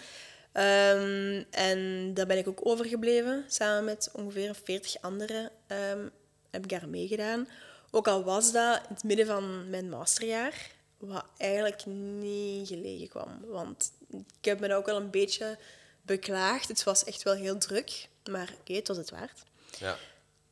Ehm, 0.52 1.42
en 1.50 2.10
daar 2.14 2.26
ben 2.26 2.38
ik 2.38 2.48
ook 2.48 2.66
overgebleven, 2.66 3.44
samen 3.48 3.84
met 3.84 4.10
ongeveer 4.12 4.54
40 4.64 5.00
anderen 5.00 5.50
ehm, 5.66 6.08
heb 6.50 6.62
ik 6.62 6.68
daar 6.68 6.88
meegedaan. 6.88 7.48
Ook 7.90 8.08
al 8.08 8.24
was 8.24 8.52
dat 8.52 8.80
in 8.88 8.94
het 8.94 9.04
midden 9.04 9.26
van 9.26 9.70
mijn 9.70 9.88
masterjaar, 9.88 10.74
wat 10.98 11.24
eigenlijk 11.36 11.86
niet 11.86 12.68
gelegen 12.68 13.08
kwam. 13.08 13.40
Want 13.46 13.92
ik 14.10 14.44
heb 14.44 14.60
me 14.60 14.74
ook 14.74 14.86
wel 14.86 14.96
een 14.96 15.10
beetje 15.10 15.58
beklaagd. 16.02 16.68
Het 16.68 16.82
was 16.84 17.04
echt 17.04 17.22
wel 17.22 17.34
heel 17.34 17.58
druk, 17.58 18.08
maar 18.30 18.54
oké, 18.60 18.72
het 18.72 18.88
was 18.88 18.96
het 18.96 19.10
waard. 19.10 19.42
Ja. 19.78 19.96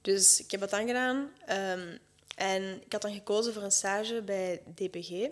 Dus 0.01 0.41
ik 0.41 0.51
heb 0.51 0.61
dat 0.61 0.71
dan 0.71 0.87
gedaan. 0.87 1.31
Ehm, 1.47 1.97
en 2.37 2.83
ik 2.85 2.93
had 2.93 3.03
dan 3.03 3.13
gekozen 3.15 3.53
voor 3.53 3.63
een 3.63 3.73
stage 3.73 4.23
bij 4.23 4.63
DPG. 4.75 5.29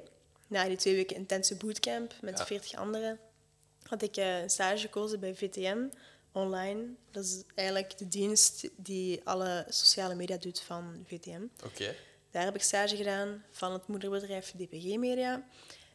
Na 0.47 0.65
die 0.65 0.77
twee 0.77 0.95
weken 0.95 1.17
intense 1.17 1.57
bootcamp 1.57 2.15
met 2.21 2.39
Ja. 2.39 2.47
40 2.47 2.75
anderen, 2.75 3.19
had 3.83 4.03
ik 4.03 4.17
eh, 4.17 4.41
een 4.41 4.51
stage 4.51 4.79
gekozen 4.79 5.21
bij 5.21 5.35
VTM 5.35 5.79
online. 6.33 6.85
Dat 7.11 7.25
is 7.25 7.43
eigenlijk 7.55 7.99
de 7.99 8.09
dienst 8.09 8.69
die 8.77 9.21
alle 9.25 9.67
sociale 9.69 10.15
media 10.15 10.37
doet 10.37 10.61
van 10.61 11.05
VTM. 11.07 11.43
Oké. 11.65 11.95
Daar 12.33 12.45
heb 12.45 12.55
ik 12.55 12.63
stage 12.63 12.97
gedaan 12.97 13.45
van 13.51 13.73
het 13.73 13.87
moederbedrijf 13.87 14.53
DPG 14.57 14.97
Media. 14.97 15.43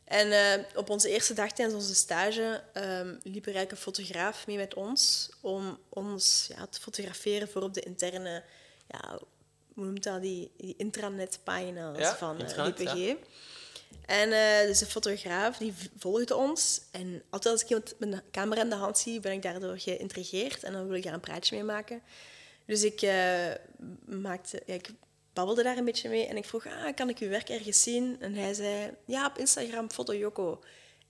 En 0.04 0.32
eh, 0.32 0.64
op 0.76 0.90
onze 0.90 1.10
eerste 1.10 1.34
dag 1.34 1.52
tijdens 1.52 1.78
onze 1.78 1.96
stage 1.96 2.64
ehm, 2.74 3.08
liep 3.08 3.46
er 3.46 3.56
eigenlijk 3.56 3.72
een 3.72 3.78
fotograaf 3.78 4.48
mee 4.48 4.58
met 4.58 4.74
ons 4.74 5.30
om 5.42 5.80
ons 5.90 6.50
ja, 6.56 6.66
te 6.66 6.80
fotograferen 6.80 7.50
voor 7.50 7.62
op 7.62 7.74
de 7.74 7.82
interne, 7.82 8.44
ja, 8.88 9.20
hoe 9.74 9.86
noemt 9.86 10.04
dat, 10.04 10.22
die, 10.22 10.52
die 10.58 10.74
intranetpagina's 10.78 11.98
Ja, 11.98 12.16
van 12.16 12.42
eh, 12.42 12.66
DPG. 12.66 12.94
ja. 12.96 13.16
En 14.06 14.32
eh, 14.32 14.68
dus 14.68 14.80
de 14.80 14.86
fotograaf 14.86 15.58
die 15.58 15.74
volgde 15.98 16.36
ons. 16.36 16.82
En 16.92 17.24
altijd 17.30 17.54
als 17.54 17.64
ik 17.64 17.70
iemand 17.70 17.96
met 18.00 18.14
een 18.14 18.22
camera 18.32 18.62
in 18.62 18.70
de 18.70 18.76
hand 18.76 18.98
zie, 18.98 19.20
ben 19.20 19.32
ik 19.32 19.42
daardoor 19.42 19.80
geïntrigeerd. 19.80 20.64
En 20.64 20.74
dan 20.74 20.88
wil 20.88 20.96
ik 20.96 21.04
daar 21.04 21.14
een 21.14 21.20
praatje 21.20 21.56
mee 21.56 21.64
maken. 21.64 22.02
Dus 22.66 22.84
ik, 22.84 23.02
maakte, 24.06 24.62
ik 24.66 24.90
babbelde 25.38 25.64
daar 25.64 25.78
een 25.78 25.86
beetje 25.86 26.10
mee. 26.10 26.26
En 26.28 26.38
ik 26.38 26.46
vroeg, 26.46 26.66
ah, 26.66 26.96
kan 26.96 27.10
ik 27.10 27.18
uw 27.18 27.30
werk 27.30 27.50
ergens 27.50 27.84
zien? 27.84 28.18
En 28.20 28.34
hij 28.34 28.54
zei, 28.54 28.92
ja, 29.06 29.26
op 29.26 29.38
Instagram, 29.38 29.92
Foto 29.92 30.16
Joko. 30.16 30.60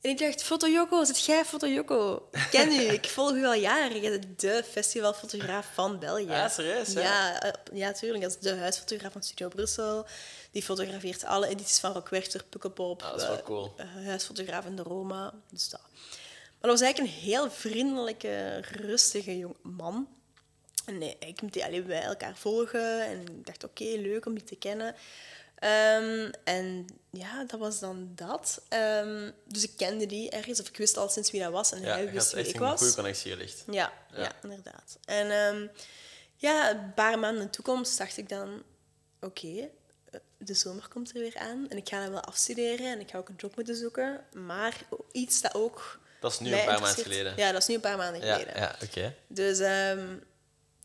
En 0.01 0.09
ik 0.09 0.17
dacht, 0.17 0.43
Foto 0.43 0.67
Joko, 0.67 1.03
zit 1.03 1.25
jij 1.25 1.45
Foto 1.45 1.67
Joko? 1.67 2.27
Ik 2.31 2.47
ken 2.51 2.71
u, 2.71 2.81
ik 2.81 3.05
volg 3.07 3.31
u 3.31 3.45
al 3.45 3.53
jaren. 3.53 4.01
Je 4.01 4.09
bent 4.09 4.39
de 4.39 4.63
festivalfotograaf 4.71 5.69
van 5.73 5.99
België. 5.99 6.29
Ah, 6.29 6.49
serieus, 6.49 6.93
hè? 6.93 7.01
Ja, 7.01 7.41
eh, 7.41 7.51
ja, 7.73 7.91
tuurlijk. 7.91 8.23
Dat 8.23 8.31
is 8.31 8.39
de 8.39 8.55
huisfotograaf 8.55 9.11
van 9.11 9.23
Studio 9.23 9.47
Brussel. 9.47 10.05
Die 10.51 10.63
fotografeert 10.63 11.23
alle 11.25 11.47
edities 11.47 11.79
van 11.79 11.91
Rockwerchter, 11.91 12.43
Pukkelpop. 12.43 13.01
Ah, 13.01 13.11
dat 13.11 13.21
is 13.21 13.27
wel 13.27 13.37
eh, 13.37 13.43
cool. 13.43 13.73
eh, 13.77 13.85
huisfotograaf 14.05 14.65
in 14.65 14.75
de 14.75 14.83
Roma. 14.83 15.33
Dus 15.51 15.69
dat. 15.69 15.81
Maar 15.81 16.69
dat 16.69 16.79
was 16.79 16.81
eigenlijk 16.81 17.13
een 17.13 17.21
heel 17.21 17.51
vriendelijke, 17.51 18.59
rustige 18.71 19.37
jong 19.37 19.55
man. 19.61 20.07
En 20.87 20.97
nee, 20.97 21.17
ik 21.19 21.41
moet 21.41 21.53
die 21.53 21.65
alleen 21.65 21.85
bij 21.85 22.01
elkaar 22.01 22.35
volgen. 22.35 23.01
En 23.05 23.21
ik 23.21 23.45
dacht, 23.45 23.63
oké, 23.63 23.83
leuk 23.83 24.25
om 24.25 24.33
die 24.33 24.43
te 24.43 24.55
kennen. 24.55 24.95
Ehm, 25.55 26.31
en 26.43 26.85
ja, 27.09 27.43
dat 27.45 27.59
was 27.59 27.79
dan 27.79 28.11
dat. 28.15 28.61
Ehm, 28.69 29.31
dus 29.45 29.63
ik 29.63 29.71
kende 29.77 30.05
die 30.05 30.29
ergens, 30.29 30.59
of 30.61 30.67
ik 30.67 30.77
wist 30.77 30.97
al 30.97 31.09
sinds 31.09 31.31
wie 31.31 31.41
dat 31.41 31.51
was. 31.51 31.71
En 31.71 31.81
Ja, 31.81 31.87
hij 31.93 32.11
wist 32.11 32.31
wie 32.31 32.39
echt 32.39 32.49
ik 32.49 32.55
een 32.55 32.61
was. 32.61 32.79
goede 32.79 32.93
connectie 32.93 33.31
gelegd. 33.31 33.63
Ja, 33.71 33.93
Ja. 34.11 34.21
ja. 34.21 34.31
inderdaad. 34.43 34.97
En 35.05 35.31
ehm, 35.31 35.67
ja, 36.35 36.71
een 36.71 36.93
paar 36.93 37.19
maanden 37.19 37.41
in 37.41 37.45
de 37.47 37.53
toekomst 37.53 37.97
dacht 37.97 38.17
ik 38.17 38.29
dan... 38.29 38.63
Oké, 39.21 39.47
eh, 39.47 40.19
de 40.37 40.53
zomer 40.53 40.87
komt 40.87 41.13
er 41.15 41.19
weer 41.21 41.37
aan 41.37 41.65
en 41.69 41.77
ik 41.77 41.89
ga 41.89 42.01
dan 42.03 42.11
wel 42.11 42.23
afstuderen 42.23 42.91
en 42.91 42.99
ik 42.99 43.09
ga 43.09 43.17
ook 43.17 43.29
een 43.29 43.35
job 43.37 43.55
moeten 43.55 43.75
zoeken. 43.75 44.23
Maar 44.33 44.75
iets 45.11 45.41
dat 45.41 45.53
ook... 45.55 45.99
Dat 46.19 46.31
is 46.31 46.39
nu 46.39 46.53
een 46.53 46.65
paar 46.65 46.81
maanden 46.81 47.03
geleden. 47.03 47.33
Ja, 47.37 47.51
dat 47.51 47.61
is 47.61 47.67
nu 47.67 47.75
een 47.75 47.81
paar 47.81 47.97
maanden 47.97 48.25
ja, 48.25 48.33
geleden. 48.33 48.59
ja 48.61 48.75
oké. 48.83 49.15
Dus 49.27 49.59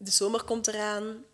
de 0.05 0.11
zomer 0.11 0.43
komt 0.43 0.67
eraan. 0.67 1.25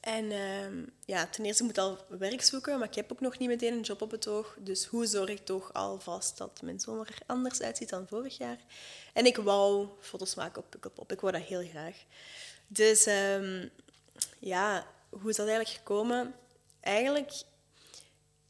En 0.00 0.30
ehm, 0.30 0.84
ja, 1.04 1.26
ten 1.26 1.44
eerste 1.44 1.64
moet 1.64 1.78
al 1.78 1.98
werk 2.08 2.42
zoeken, 2.42 2.78
maar 2.78 2.88
ik 2.88 2.94
heb 2.94 3.12
ook 3.12 3.20
nog 3.20 3.38
niet 3.38 3.48
meteen 3.48 3.72
een 3.72 3.80
job 3.80 4.02
op 4.02 4.10
het 4.10 4.28
oog. 4.28 4.56
Dus 4.58 4.84
hoe 4.84 5.06
zorg 5.06 5.28
ik 5.28 5.44
toch 5.44 5.72
alvast 5.72 6.38
dat 6.38 6.62
mijn 6.62 6.80
zomer 6.80 7.06
er 7.06 7.18
anders 7.26 7.62
uitziet 7.62 7.88
dan 7.88 8.06
vorig 8.08 8.38
jaar? 8.38 8.58
En 9.12 9.26
ik 9.26 9.36
wou 9.36 9.88
foto's 10.00 10.34
maken 10.34 10.62
op 10.62 10.70
Pukkelpop. 10.70 11.12
Ik 11.12 11.20
wou 11.20 11.32
dat 11.32 11.42
heel 11.42 11.68
graag. 11.68 11.96
Dus 12.66 13.06
ehm, 13.06 13.68
ja, 14.38 14.86
hoe 15.08 15.30
is 15.30 15.36
dat 15.36 15.46
eigenlijk 15.46 15.78
gekomen? 15.78 16.34
Eigenlijk, 16.80 17.32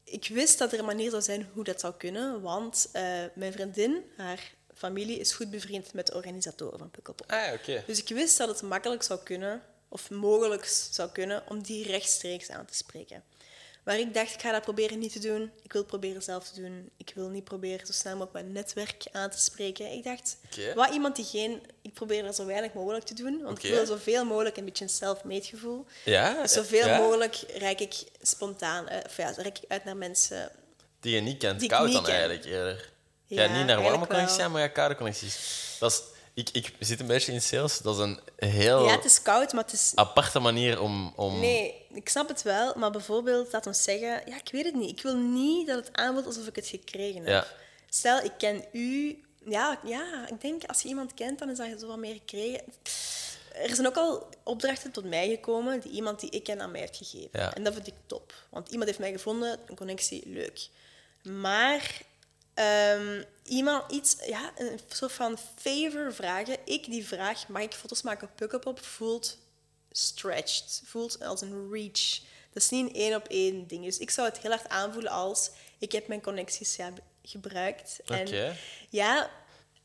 ik 0.03 0.27
wist 0.27 0.57
dat 0.57 0.73
er 0.73 0.79
een 0.79 0.85
manier 0.85 1.09
zou 1.09 1.21
zijn 1.21 1.49
hoe 1.53 1.63
dat 1.63 1.79
zou 1.79 1.93
kunnen, 1.93 2.41
want 2.41 2.89
eh, 2.91 3.03
mijn 3.35 3.53
vriendin, 3.53 4.03
haar 4.17 4.53
familie, 4.75 5.19
is 5.19 5.33
goed 5.33 5.49
bevriend 5.49 5.93
met 5.93 6.07
de 6.07 6.13
organisatoren 6.13 6.79
van 6.79 6.91
Pukkelpop. 6.91 7.31
Ah. 7.31 7.85
Dus 7.85 7.99
ik 7.99 8.09
wist 8.09 8.37
dat 8.37 8.47
het 8.47 8.61
makkelijk 8.61 9.03
zou 9.03 9.19
kunnen, 9.23 9.61
of 9.87 10.09
mogelijk 10.09 10.65
zou 10.91 11.09
kunnen, 11.11 11.43
om 11.47 11.63
die 11.63 11.87
rechtstreeks 11.87 12.49
aan 12.49 12.65
te 12.65 12.75
spreken. 12.75 13.23
Maar 13.83 13.99
ik 13.99 14.13
dacht, 14.13 14.33
ik 14.33 14.41
ga 14.41 14.51
dat 14.51 14.61
proberen 14.61 14.99
niet 14.99 15.11
te 15.11 15.19
doen. 15.19 15.51
Ik 15.61 15.73
wil 15.73 15.83
proberen 15.85 16.23
zelf 16.23 16.49
te 16.49 16.61
doen. 16.61 16.89
Ik 16.97 17.11
wil 17.15 17.29
niet 17.29 17.43
proberen 17.43 17.85
zo 17.85 17.91
snel 17.93 18.11
mogelijk 18.17 18.33
mijn 18.33 18.51
netwerk 18.51 19.03
aan 19.11 19.29
te 19.29 19.39
spreken. 19.39 19.91
Ik 19.91 20.03
dacht, 20.03 20.37
wat 20.75 20.93
iemand 20.93 21.15
die 21.15 21.25
geen... 21.25 21.61
Ik 21.81 21.93
probeer 21.93 22.25
er 22.25 22.33
zo 22.33 22.45
weinig 22.45 22.73
mogelijk 22.73 23.05
te 23.05 23.13
doen, 23.13 23.41
want 23.41 23.63
ik 23.63 23.71
wil 23.71 23.85
zoveel 23.85 24.25
mogelijk 24.25 24.57
een 24.57 24.65
beetje 24.65 24.83
een 24.83 24.89
self-made 24.89 25.45
gevoel. 25.45 25.85
Ja? 26.05 26.41
Dus 26.41 26.51
zoveel 26.51 26.87
ja? 26.87 26.97
mogelijk 26.97 27.35
reik 27.57 27.79
ik 27.79 27.95
spontaan, 28.21 28.89
uit- 28.89 29.05
of 29.05 29.17
ja, 29.17 29.29
reik 29.29 29.57
ik 29.57 29.63
uit 29.67 29.83
naar 29.83 29.97
mensen 29.97 30.51
Die 30.99 31.15
je 31.15 31.21
niet 31.21 31.37
kent. 31.37 31.65
Koud 31.65 31.91
dan 31.91 32.07
eigenlijk 32.07 32.45
eerder. 32.45 32.90
Ja, 33.35 33.43
Ja, 33.43 33.57
niet 33.57 33.65
naar 33.65 33.81
warme 33.81 34.07
connecties 34.07 34.47
maar 34.47 34.61
ja, 34.61 34.67
koude 34.67 34.95
connecties. 34.95 35.37
Dat 35.79 35.91
is, 35.91 36.01
ik, 36.33 36.49
ik 36.49 36.75
zit 36.79 36.99
een 36.99 37.07
beetje 37.07 37.31
in 37.31 37.41
sales. 37.41 37.77
Dat 37.77 37.95
is 37.95 38.01
een 38.01 38.19
heel 38.35 38.85
Ja, 38.85 38.91
het 38.91 39.05
is 39.05 39.21
koud, 39.21 39.53
maar 39.53 39.63
het 39.63 39.73
is... 39.73 39.91
aparte 39.95 40.39
manier 40.39 40.81
om... 40.81 41.13
om... 41.15 41.39
Nee, 41.39 41.85
ik 41.93 42.09
snap 42.09 42.27
het 42.27 42.41
wel, 42.41 42.73
maar 42.75 42.91
bijvoorbeeld, 42.91 43.51
laat 43.51 43.67
ons 43.67 43.83
zeggen... 43.83 44.21
Ja, 44.25 44.35
ik 44.35 44.49
weet 44.51 44.65
het 44.65 44.75
niet. 44.75 44.89
Ik 44.89 45.01
wil 45.01 45.15
niet 45.15 45.67
dat 45.67 45.85
het 45.85 45.97
aanvoelt 45.97 46.25
alsof 46.25 46.47
ik 46.47 46.55
het 46.55 46.67
gekregen 46.67 47.19
heb. 47.19 47.27
Ja. 47.27 47.47
Stel, 47.89 48.23
ik 48.23 48.33
ken 48.37 48.65
u... 48.71 49.21
Ja, 49.45 49.79
ja, 49.83 50.27
ik 50.27 50.41
denk, 50.41 50.63
als 50.63 50.81
je 50.81 50.87
iemand 50.87 51.13
kent, 51.13 51.39
dan 51.39 51.49
is 51.49 51.57
dat 51.57 51.67
zo 51.79 51.87
wat 51.87 51.97
meer 51.97 52.13
gekregen. 52.13 52.61
Er 53.53 53.75
zijn 53.75 53.87
ook 53.87 53.97
al 53.97 54.29
opdrachten 54.43 54.91
tot 54.91 55.05
mij 55.05 55.29
gekomen 55.29 55.79
die 55.79 55.91
iemand 55.91 56.19
die 56.19 56.29
ik 56.29 56.43
ken 56.43 56.61
aan 56.61 56.71
mij 56.71 56.79
heeft 56.79 56.97
gegeven. 56.97 57.29
Ja. 57.31 57.53
En 57.53 57.63
dat 57.63 57.73
vind 57.73 57.87
ik 57.87 57.93
top. 58.05 58.33
Want 58.49 58.69
iemand 58.69 58.85
heeft 58.85 58.99
mij 58.99 59.11
gevonden, 59.11 59.59
een 59.67 59.75
connectie, 59.75 60.23
leuk. 60.25 60.67
Maar 61.23 62.01
ehm, 62.53 63.23
iemand 63.43 63.91
iets, 63.91 64.15
ja, 64.25 64.51
een 64.57 64.79
soort 64.87 65.11
van 65.11 65.37
favor 65.55 66.13
vragen. 66.13 66.57
Ik 66.65 66.85
die 66.85 67.07
vraag, 67.07 67.47
mag 67.47 67.61
ik 67.61 67.73
foto's 67.73 68.01
maken 68.01 68.27
op 68.27 68.35
Pukkelpop, 68.35 68.79
voelt 68.85 69.37
stretched. 69.91 70.81
Voelt 70.85 71.23
als 71.23 71.41
een 71.41 71.69
reach. 71.71 72.19
Dat 72.53 72.63
is 72.63 72.69
niet 72.69 72.89
een 72.89 72.95
één 72.95 73.15
op 73.15 73.27
één 73.27 73.67
ding. 73.67 73.83
Dus 73.83 73.97
ik 73.97 74.09
zou 74.09 74.27
het 74.27 74.37
heel 74.37 74.51
hard 74.51 74.69
aanvoelen 74.69 75.11
als 75.11 75.51
ik 75.77 75.91
heb 75.91 76.07
mijn 76.07 76.21
connecties 76.21 76.75
ja, 76.75 76.93
gebruikt. 77.23 77.99
Oké. 78.01 78.13
En 78.13 78.55
ja, 78.89 79.29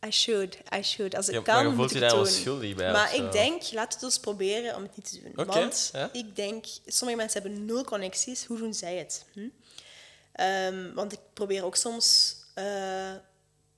I 0.06 0.10
should. 0.10 0.58
I 0.74 0.82
should. 0.82 1.16
Als 1.16 1.28
ik 1.28 1.34
Ja, 1.34 1.40
kan, 1.40 1.74
moet 1.74 1.90
je 1.90 1.94
ik 1.94 2.00
daar 2.00 2.10
het 2.10 2.18
wel 2.18 2.28
doen. 2.28 2.40
schuldig 2.42 2.74
bij 2.74 2.92
Maar 2.92 3.14
ik 3.14 3.32
denk, 3.32 3.52
laten 3.52 3.72
we 3.72 3.94
het 3.94 4.02
eens 4.02 4.18
proberen 4.18 4.76
om 4.76 4.82
het 4.82 4.96
niet 4.96 5.10
te 5.10 5.20
doen. 5.22 5.46
Want 5.46 5.90
ja. 5.92 6.10
ik 6.12 6.36
denk, 6.36 6.64
sommige 6.86 7.18
mensen 7.18 7.42
hebben 7.42 7.64
nul 7.64 7.84
connecties. 7.84 8.44
Hoe 8.44 8.58
doen 8.58 8.74
zij 8.74 8.96
het? 8.96 9.24
Hm? 9.32 9.48
Ehm, 10.32 10.92
want 10.94 11.12
ik 11.12 11.18
probeer 11.32 11.64
ook 11.64 11.76
soms 11.76 12.35
eh, 12.56 13.14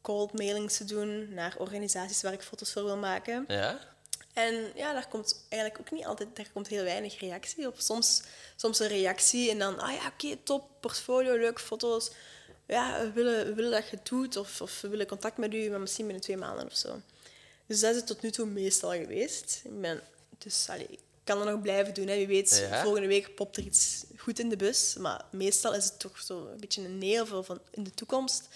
cold 0.01 0.33
mailings 0.33 0.76
te 0.76 0.85
doen 0.85 1.35
naar 1.35 1.55
organisaties 1.59 2.22
waar 2.22 2.33
ik 2.33 2.43
foto's 2.43 2.72
voor 2.72 2.85
wil 2.85 2.97
maken. 2.97 3.45
Ja? 3.49 3.79
En 4.33 4.72
ja, 4.74 4.93
daar 4.93 5.09
komt 5.09 5.47
eigenlijk 5.49 5.81
ook 5.81 5.91
niet 5.91 6.07
altijd, 6.07 6.37
daar 6.37 6.49
komt 6.53 6.68
heel 6.68 6.85
weinig 6.85 7.20
reactie 7.20 7.66
op. 7.66 7.74
Soms, 7.79 8.22
soms 8.57 8.79
een 8.79 8.89
reactie 8.89 9.51
en 9.51 9.59
dan, 9.59 9.79
ah 9.79 9.93
ja, 9.93 10.07
oké, 10.07 10.37
top, 10.43 10.70
portfolio, 10.81 11.37
leuke 11.37 11.61
foto's. 11.61 12.11
Ja, 12.66 13.01
we 13.01 13.11
willen, 13.12 13.47
we 13.47 13.55
willen 13.55 13.70
dat 13.70 13.89
je 13.89 13.97
het 13.97 14.07
doet 14.07 14.37
of, 14.37 14.61
of 14.61 14.81
we 14.81 14.89
willen 14.89 15.07
contact 15.07 15.37
met 15.37 15.55
u, 15.55 15.70
maar 15.70 15.81
misschien 15.81 16.05
binnen 16.05 16.24
twee 16.24 16.37
maanden 16.37 16.66
of 16.66 16.76
zo. 16.76 17.01
Dus 17.66 17.81
dat 17.81 17.91
is 17.91 17.97
het 17.97 18.07
tot 18.07 18.22
nu 18.22 18.31
toe 18.31 18.47
meestal 18.47 18.91
geweest. 18.91 19.61
Ik 19.64 19.81
ben, 19.81 20.03
dus 20.39 20.68
allee, 20.68 20.99
kan 21.29 21.39
dat 21.45 21.49
nog 21.55 21.62
blijven 21.62 21.95
doen. 21.95 22.07
Hè. 22.07 22.16
Wie 22.16 22.26
weet, 22.26 22.66
Ja. 22.70 22.83
volgende 22.83 23.07
week 23.09 23.35
popt 23.35 23.57
er 23.57 23.62
iets 23.64 24.05
goed 24.16 24.39
in 24.39 24.49
de 24.49 24.57
bus. 24.57 24.95
Maar 24.99 25.24
meestal 25.31 25.74
is 25.74 25.85
het 25.85 25.99
toch 25.99 26.18
zo 26.20 26.49
een 26.53 26.61
beetje 26.61 26.85
een 26.85 27.20
of 27.20 27.47
van 27.47 27.61
in 27.70 27.83
de 27.85 27.91
toekomst. 27.95 28.49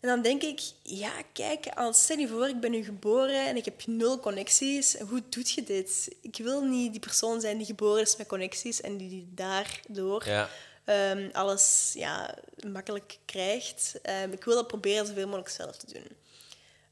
En 0.00 0.08
dan 0.08 0.22
denk 0.22 0.42
ik, 0.42 0.60
ja, 0.82 1.12
kijk, 1.32 1.66
als, 1.74 2.02
stel 2.02 2.18
je 2.18 2.28
voor, 2.28 2.48
ik 2.48 2.60
ben 2.60 2.70
nu 2.70 2.84
geboren 2.84 3.46
en 3.46 3.56
ik 3.56 3.64
heb 3.64 3.86
nul 3.86 4.20
connecties. 4.20 4.94
Hoe 4.98 5.22
doet 5.28 5.50
je 5.50 5.62
dit? 5.64 6.16
Ik 6.20 6.36
wil 6.36 6.62
niet 6.62 6.90
die 6.90 7.00
persoon 7.00 7.40
zijn 7.40 7.56
die 7.56 7.66
geboren 7.66 8.02
is 8.02 8.16
met 8.16 8.26
connecties 8.26 8.80
en 8.80 8.96
die, 8.96 9.28
daardoor 9.34 10.24
Ja. 10.28 10.48
ehm, 10.84 11.28
alles 11.32 11.90
ja, 11.94 12.34
makkelijk 12.66 13.18
krijgt. 13.24 13.94
Ehm, 14.02 14.32
ik 14.32 14.44
wil 14.44 14.54
dat 14.54 14.66
proberen 14.66 15.06
zoveel 15.06 15.26
mogelijk 15.26 15.48
zelf 15.48 15.76
te 15.76 15.92
doen. 15.92 16.06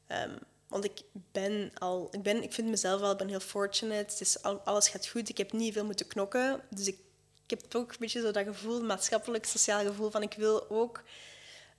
Ehm, 0.07 0.35
want 0.67 0.83
ik 0.83 1.01
ben 1.31 1.71
al, 1.77 2.07
ik, 2.11 2.21
ben, 2.21 2.43
ik 2.43 2.53
vind 2.53 2.69
mezelf 2.69 3.01
al, 3.01 3.11
ik 3.11 3.17
ben 3.17 3.27
heel 3.27 3.39
fortunate. 3.39 4.11
Het 4.11 4.21
is 4.21 4.41
al, 4.41 4.59
alles 4.59 4.87
gaat 4.87 5.07
goed. 5.07 5.29
Ik 5.29 5.37
heb 5.37 5.51
niet 5.51 5.73
veel 5.73 5.85
moeten 5.85 6.07
knokken. 6.07 6.61
Dus 6.69 6.87
ik, 6.87 6.97
ik 7.43 7.49
heb 7.49 7.75
ook 7.75 7.91
een 7.91 7.97
beetje 7.99 8.21
zo 8.21 8.31
dat 8.31 8.45
gevoel, 8.45 8.81
maatschappelijk, 8.81 9.45
sociaal 9.45 9.85
gevoel 9.85 10.09
van 10.09 10.21
ik 10.21 10.33
wil 10.33 10.69
ook 10.69 11.03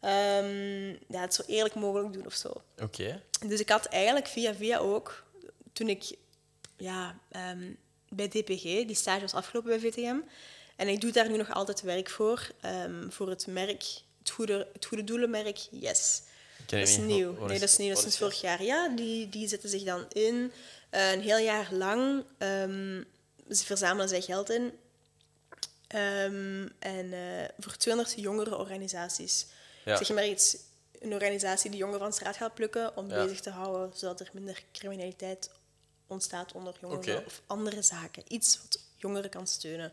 ehm, 0.00 0.88
ja, 0.88 1.20
het 1.20 1.34
zo 1.34 1.42
eerlijk 1.46 1.74
mogelijk 1.74 2.12
doen 2.12 2.26
of 2.26 2.34
zo. 2.34 2.62
Oké. 2.82 3.22
Dus 3.46 3.60
ik 3.60 3.68
had 3.68 3.86
eigenlijk 3.86 4.26
via 4.26 4.54
via 4.54 4.78
ook, 4.78 5.24
toen 5.72 5.88
ik 5.88 6.16
ja, 6.76 7.18
ehm, 7.30 7.72
bij 8.08 8.28
DPG, 8.28 8.62
die 8.62 8.94
stage 8.94 9.20
was 9.20 9.34
afgelopen 9.34 9.70
bij 9.70 9.90
VTM, 9.90 10.16
en 10.76 10.88
ik 10.88 11.00
doe 11.00 11.12
daar 11.12 11.30
nu 11.30 11.36
nog 11.36 11.52
altijd 11.52 11.80
werk 11.80 12.10
voor, 12.10 12.50
ehm, 12.60 13.10
voor 13.10 13.28
het 13.28 13.46
merk, 13.46 13.84
het 14.18 14.30
goede, 14.30 14.68
het 14.72 14.84
goede 14.84 15.04
doelenmerk 15.04 15.58
Yes. 15.70 16.22
Dat 16.68 16.80
is 16.80 16.96
nieuw. 16.96 17.32
Nee, 17.46 17.58
dat 17.58 17.68
is 17.68 17.76
nieuw. 17.76 17.88
Dat 17.88 17.96
is 17.96 18.02
sinds 18.02 18.18
vorig 18.18 18.40
jaar. 18.40 18.62
Ja, 18.62 18.88
die, 18.88 19.28
die 19.28 19.48
zetten 19.48 19.68
zich 19.68 19.82
dan 19.82 20.06
in. 20.12 20.52
eh, 20.90 21.12
een 21.12 21.20
heel 21.20 21.38
jaar 21.38 21.68
lang. 21.72 22.24
ehm, 22.38 23.02
ze 23.50 23.64
verzamelen 23.64 24.08
zij 24.08 24.20
geld 24.20 24.50
in. 24.50 24.72
Ehm, 25.86 26.68
en 26.78 27.12
eh, 27.12 27.48
voor 27.58 27.76
200 27.76 28.14
jongere 28.20 28.56
organisaties. 28.56 29.46
Ja. 29.84 29.96
Zeg 29.96 30.06
je 30.08 30.14
maar 30.14 30.26
iets. 30.26 30.56
Een 31.00 31.12
organisatie 31.12 31.70
die 31.70 31.78
jongeren 31.78 32.00
van 32.00 32.12
straat 32.12 32.36
gaat 32.36 32.54
plukken 32.54 32.96
om 32.96 33.08
Ja. 33.08 33.24
bezig 33.24 33.40
te 33.40 33.50
houden, 33.50 33.90
zodat 33.98 34.20
er 34.20 34.30
minder 34.32 34.62
criminaliteit 34.72 35.50
ontstaat 36.06 36.52
onder 36.52 36.74
jongeren 36.80 37.24
of 37.26 37.42
andere 37.46 37.82
zaken. 37.82 38.22
Iets 38.28 38.58
wat 38.62 38.80
jongeren 38.96 39.30
kan 39.30 39.46
steunen. 39.46 39.92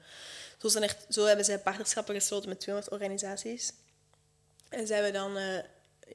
Zo, 0.61 0.67
zijn 0.67 0.84
er, 0.84 0.95
zo 1.09 1.26
hebben 1.26 1.45
zij 1.45 1.59
partnerschappen 1.59 2.15
gesloten 2.15 2.49
met 2.49 2.59
200 2.59 2.93
organisaties. 2.93 3.71
En 4.69 4.88
ze 4.88 4.93
hebben 4.93 5.13
dan, 5.13 5.38
eh, 5.38 5.57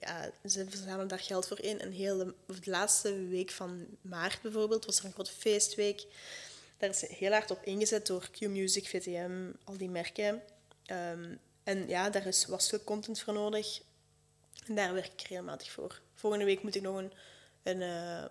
ja, 0.01 0.31
ze 0.49 0.67
verzamelen 0.69 1.09
daar 1.09 1.19
geld 1.21 1.47
voor 1.47 1.61
in. 1.61 1.81
En 1.81 1.91
heel 1.91 2.17
de, 2.19 2.35
de 2.47 2.71
laatste 2.71 3.27
week 3.27 3.51
van 3.51 3.87
maart 4.01 4.43
bijvoorbeeld 4.43 4.85
was 4.87 4.99
er 4.99 5.05
een 5.05 5.13
grote 5.13 5.33
feestweek. 5.33 6.07
Daar 6.79 6.91
is 6.91 7.07
heel 7.09 7.31
hard 7.33 7.51
op 7.51 7.63
ingezet 7.63 8.07
door 8.07 8.29
Q-Music, 8.31 8.89
VTM, 8.89 9.51
al 9.65 9.77
die 9.77 9.89
merken. 9.89 10.43
Ehm, 10.87 11.35
en 11.65 11.89
ja, 11.89 12.11
daar 12.11 12.27
is, 12.27 12.47
was 12.47 12.69
veel 12.69 12.85
content 12.85 13.21
voor 13.21 13.35
nodig. 13.35 13.81
En 14.67 14.75
daar 14.75 14.95
werk 14.95 15.13
ik 15.13 15.29
regelmatig 15.29 15.71
voor. 15.71 16.01
Volgende 16.15 16.45
week 16.45 16.63
moet 16.63 16.75
ik 16.75 16.83
nog 16.83 16.97
een, 16.97 17.13
een 17.63 17.83
eh, 17.83 18.25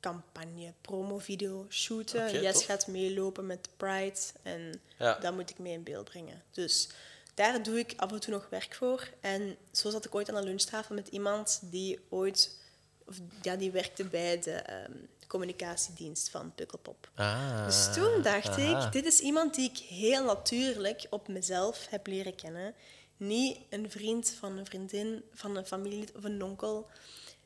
campagne, 0.00 0.72
promo-video 0.80 1.66
shooten. 1.70 2.40
Jess 2.40 2.58
tof. 2.58 2.66
gaat 2.66 2.86
meelopen 2.86 3.46
met 3.46 3.68
Pride. 3.76 4.20
En 4.42 4.80
Ja. 4.98 5.18
dat 5.18 5.34
moet 5.34 5.50
ik 5.50 5.58
mee 5.58 5.72
in 5.72 5.82
beeld 5.82 6.04
brengen. 6.04 6.42
Dus 6.50 6.88
daar 7.34 7.62
doe 7.62 7.78
ik 7.78 7.92
af 7.96 8.12
en 8.12 8.20
toe 8.20 8.32
nog 8.32 8.46
werk 8.50 8.74
voor. 8.74 9.08
En 9.20 9.56
zo 9.72 9.90
zat 9.90 10.04
ik 10.04 10.14
ooit 10.14 10.28
aan 10.28 10.36
een 10.36 10.44
lunchtafel 10.44 10.94
met 10.94 11.08
iemand 11.08 11.60
die 11.62 12.00
ooit... 12.08 12.62
Of, 13.06 13.16
ja, 13.42 13.56
die 13.56 13.70
werkte 13.70 14.04
bij 14.04 14.40
de 14.40 14.52
ehm, 14.52 14.92
communicatiedienst 15.26 16.28
van 16.28 16.54
Pukkelpop. 16.54 17.10
Ah. 17.14 17.64
Dus 17.66 17.94
toen 17.94 18.22
dacht 18.22 18.48
aha. 18.48 18.86
ik, 18.86 18.92
dit 18.92 19.04
is 19.04 19.20
iemand 19.20 19.54
die 19.54 19.70
ik 19.70 19.78
heel 19.78 20.24
natuurlijk 20.24 21.06
op 21.10 21.28
mezelf 21.28 21.86
heb 21.90 22.06
leren 22.06 22.34
kennen. 22.34 22.74
Niet 23.16 23.58
een 23.70 23.90
vriend 23.90 24.30
van 24.38 24.58
een 24.58 24.66
vriendin, 24.66 25.24
van 25.32 25.56
een 25.56 25.66
familielid 25.66 26.12
of 26.16 26.24
een 26.24 26.42
onkel. 26.42 26.86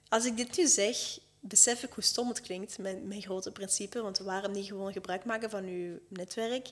Als 0.09 0.25
ik 0.25 0.37
dit 0.37 0.57
nu 0.57 0.67
zeg, 0.67 1.19
besef 1.41 1.83
ik 1.83 1.93
hoe 1.93 2.05
stom 2.05 2.29
het 2.29 2.41
klinkt 2.41 2.79
met 2.79 3.05
mijn 3.05 3.23
grote 3.23 3.53
principe. 3.53 4.03
Want 4.03 4.19
waarom 4.19 4.53
niet 4.53 4.67
gewoon 4.67 4.93
gebruik 4.93 5.25
maken 5.25 5.51
van 5.51 5.65
uw 5.65 5.99
netwerk? 6.09 6.69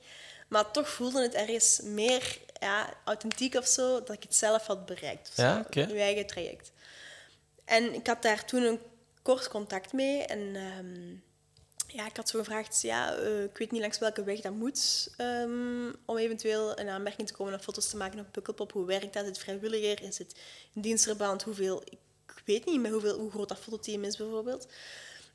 Maar 0.48 0.70
toch 0.70 0.88
voelde 0.88 1.22
het 1.22 1.34
ergens 1.34 1.80
meer 1.80 2.38
ja, 2.60 2.94
authentiek 3.04 3.54
of 3.54 3.66
zo, 3.66 3.98
dat 3.98 4.16
ik 4.16 4.22
het 4.22 4.34
zelf 4.34 4.66
had 4.66 4.86
bereikt. 4.86 5.28
of 5.28 5.36
Ja, 5.36 5.64
oké. 5.66 5.86
Uw 5.90 5.96
eigen 5.96 6.26
traject. 6.26 6.72
En 7.64 7.94
ik 7.94 8.06
had 8.06 8.22
daar 8.22 8.44
toen 8.44 8.62
een 8.62 8.80
kort 9.22 9.48
contact 9.48 9.92
mee. 9.92 10.22
En 10.22 10.56
ehm, 10.56 11.14
ja, 11.96 12.06
ik 12.06 12.16
had 12.16 12.28
zo 12.28 12.38
gevraagd, 12.38 12.82
ja, 12.82 13.14
eh, 13.16 13.42
ik 13.42 13.58
weet 13.58 13.70
niet 13.70 13.80
langs 13.80 13.98
welke 13.98 14.24
weg 14.24 14.40
dat 14.40 14.52
moet 14.52 15.10
ehm, 15.16 15.92
om 16.04 16.16
eventueel 16.16 16.78
een 16.78 16.88
aanmerking 16.88 17.28
te 17.28 17.34
komen 17.34 17.52
om 17.52 17.60
foto's 17.60 17.88
te 17.88 17.96
maken 17.96 18.18
op 18.18 18.32
Pukkelpop. 18.32 18.72
Hoe 18.72 18.86
werkt 18.86 19.12
dat? 19.12 19.22
Is 19.22 19.28
het 19.28 19.38
vrijwilliger? 19.38 20.02
Is 20.02 20.18
het 20.18 20.34
in 20.72 20.80
dienstverband? 20.80 21.42
Hoeveel? 21.42 21.82
Ik 21.84 22.42
weet 22.44 22.66
niet 22.66 22.80
meer 22.80 22.92
hoeveel, 22.92 23.18
hoe 23.18 23.30
groot 23.30 23.48
dat 23.48 23.58
fototeam 23.58 24.04
is 24.04 24.16
bijvoorbeeld. 24.16 24.66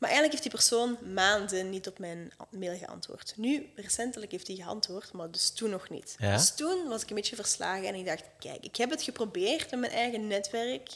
Maar 0.02 0.10
eigenlijk 0.10 0.32
heeft 0.32 0.52
die 0.52 0.60
persoon 0.60 1.14
maanden 1.14 1.70
niet 1.70 1.88
op 1.88 2.00
mijn 2.00 2.32
mail 2.50 2.78
geantwoord. 2.78 3.34
Nu, 3.36 3.72
recentelijk 3.76 4.32
heeft 4.32 4.48
hij 4.48 4.56
geantwoord, 4.56 5.12
maar 5.14 5.32
dus 5.32 5.50
toen 5.50 5.70
nog 5.70 5.90
niet. 5.90 6.16
Ja? 6.20 6.36
Dus 6.36 6.56
toen 6.56 6.88
was 6.88 7.02
ik 7.02 7.10
een 7.10 7.16
beetje 7.16 7.36
verslagen 7.36 7.88
en 7.88 7.96
ik 7.96 8.06
dacht, 8.06 8.24
kijk, 8.40 8.64
ik 8.64 8.76
heb 8.76 8.90
het 8.90 9.02
geprobeerd 9.04 9.72
met 9.72 9.80
mijn 9.80 9.92
eigen 9.92 10.28
netwerk. 10.28 10.88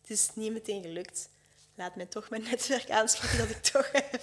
Het 0.00 0.10
is 0.10 0.28
niet 0.34 0.52
meteen 0.52 0.82
gelukt. 0.82 1.28
Laat 1.74 1.96
mij 1.96 2.06
toch 2.06 2.30
mijn 2.30 2.42
netwerk 2.50 2.90
aansluiten 2.90 3.38
dat 3.38 3.50
ik 3.56 3.62
toch 3.72 3.88
heb. 3.92 4.20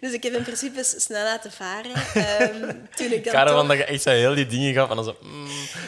Dus 0.00 0.12
ik 0.12 0.22
heb 0.22 0.32
in 0.32 0.42
principe 0.42 0.82
snel 0.84 1.24
laten 1.24 1.52
varen. 1.52 1.94
Ehm, 1.94 2.60
toen 2.96 3.12
ik 3.12 3.24
dan 3.24 3.46
toch- 3.46 3.66
dat 3.66 3.76
je 3.76 3.84
echt 3.84 4.02
zo 4.02 4.10
heel 4.10 4.34
die 4.34 4.46
dingen 4.46 4.74
gaf 4.74 4.90
en 4.90 4.96
dan 4.96 5.04
zo... 5.04 5.16
Mm, 5.20 5.46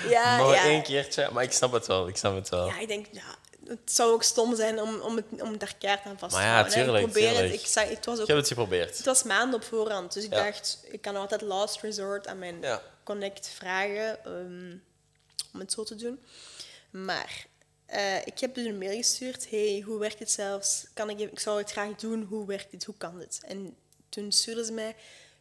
Ja, 0.08 0.38
nog 0.38 0.54
ja. 0.54 0.64
één 0.64 0.82
keertje. 0.82 1.28
Maar 1.32 1.42
ik 1.42 1.52
snap 1.52 1.72
het 1.72 1.86
wel, 1.86 2.08
ik 2.08 2.16
snap 2.16 2.34
het 2.34 2.48
wel. 2.48 2.66
Ja, 2.66 2.78
ik 2.78 2.88
denk, 2.88 3.06
ja, 3.12 3.34
het 3.68 3.92
zou 3.92 4.12
ook 4.12 4.22
stom 4.22 4.56
zijn 4.56 4.80
om, 4.80 5.00
om, 5.00 5.16
het, 5.16 5.24
om 5.42 5.58
daar 5.58 5.74
kaart 5.78 6.04
aan 6.04 6.18
vast 6.18 6.32
te 6.32 6.38
Maar 6.38 6.46
ja, 6.48 6.52
houden. 6.54 6.72
tuurlijk, 6.72 7.04
ik 7.06 7.10
probeer 7.12 7.30
tuurlijk. 7.32 7.52
het. 7.52 7.60
Ik 7.60 7.66
zag, 7.66 7.88
het, 7.88 8.04
was 8.04 8.14
ook, 8.16 8.22
Ik 8.22 8.28
heb 8.28 8.36
het 8.36 8.48
geprobeerd. 8.48 8.96
het 8.96 9.06
was 9.06 9.22
maanden 9.22 9.54
op 9.60 9.64
voorhand. 9.66 10.12
Dus 10.12 10.24
ik 10.24 10.32
Ja. 10.32 10.44
dacht, 10.44 10.78
ik 10.90 11.00
kan 11.00 11.16
altijd 11.16 11.40
last 11.40 11.80
resort 11.80 12.26
aan 12.26 12.38
mijn 12.38 12.60
Ja. 12.60 12.82
connect 13.04 13.48
vragen 13.48 14.24
ehm, 14.24 14.76
om 15.52 15.60
het 15.60 15.72
zo 15.72 15.82
te 15.84 15.94
doen. 15.94 16.24
Maar 16.90 17.46
eh, 17.86 18.16
ik 18.26 18.38
heb 18.38 18.54
dus 18.54 18.64
een 18.66 18.78
mail 18.78 18.96
gestuurd. 18.96 19.50
hey, 19.50 19.82
hoe 19.86 19.98
werkt 19.98 20.18
het 20.18 20.30
zelfs? 20.30 20.86
Kan 20.94 21.10
ik, 21.10 21.18
ik 21.18 21.40
zou 21.40 21.58
het 21.58 21.70
graag 21.70 21.94
doen. 21.94 22.22
Hoe 22.22 22.46
werkt 22.46 22.70
dit? 22.70 22.84
Hoe 22.84 22.94
kan 22.98 23.18
dit? 23.18 23.40
En 23.46 23.76
toen 24.08 24.32
stuurden 24.32 24.64
ze 24.64 24.72
mij... 24.72 24.96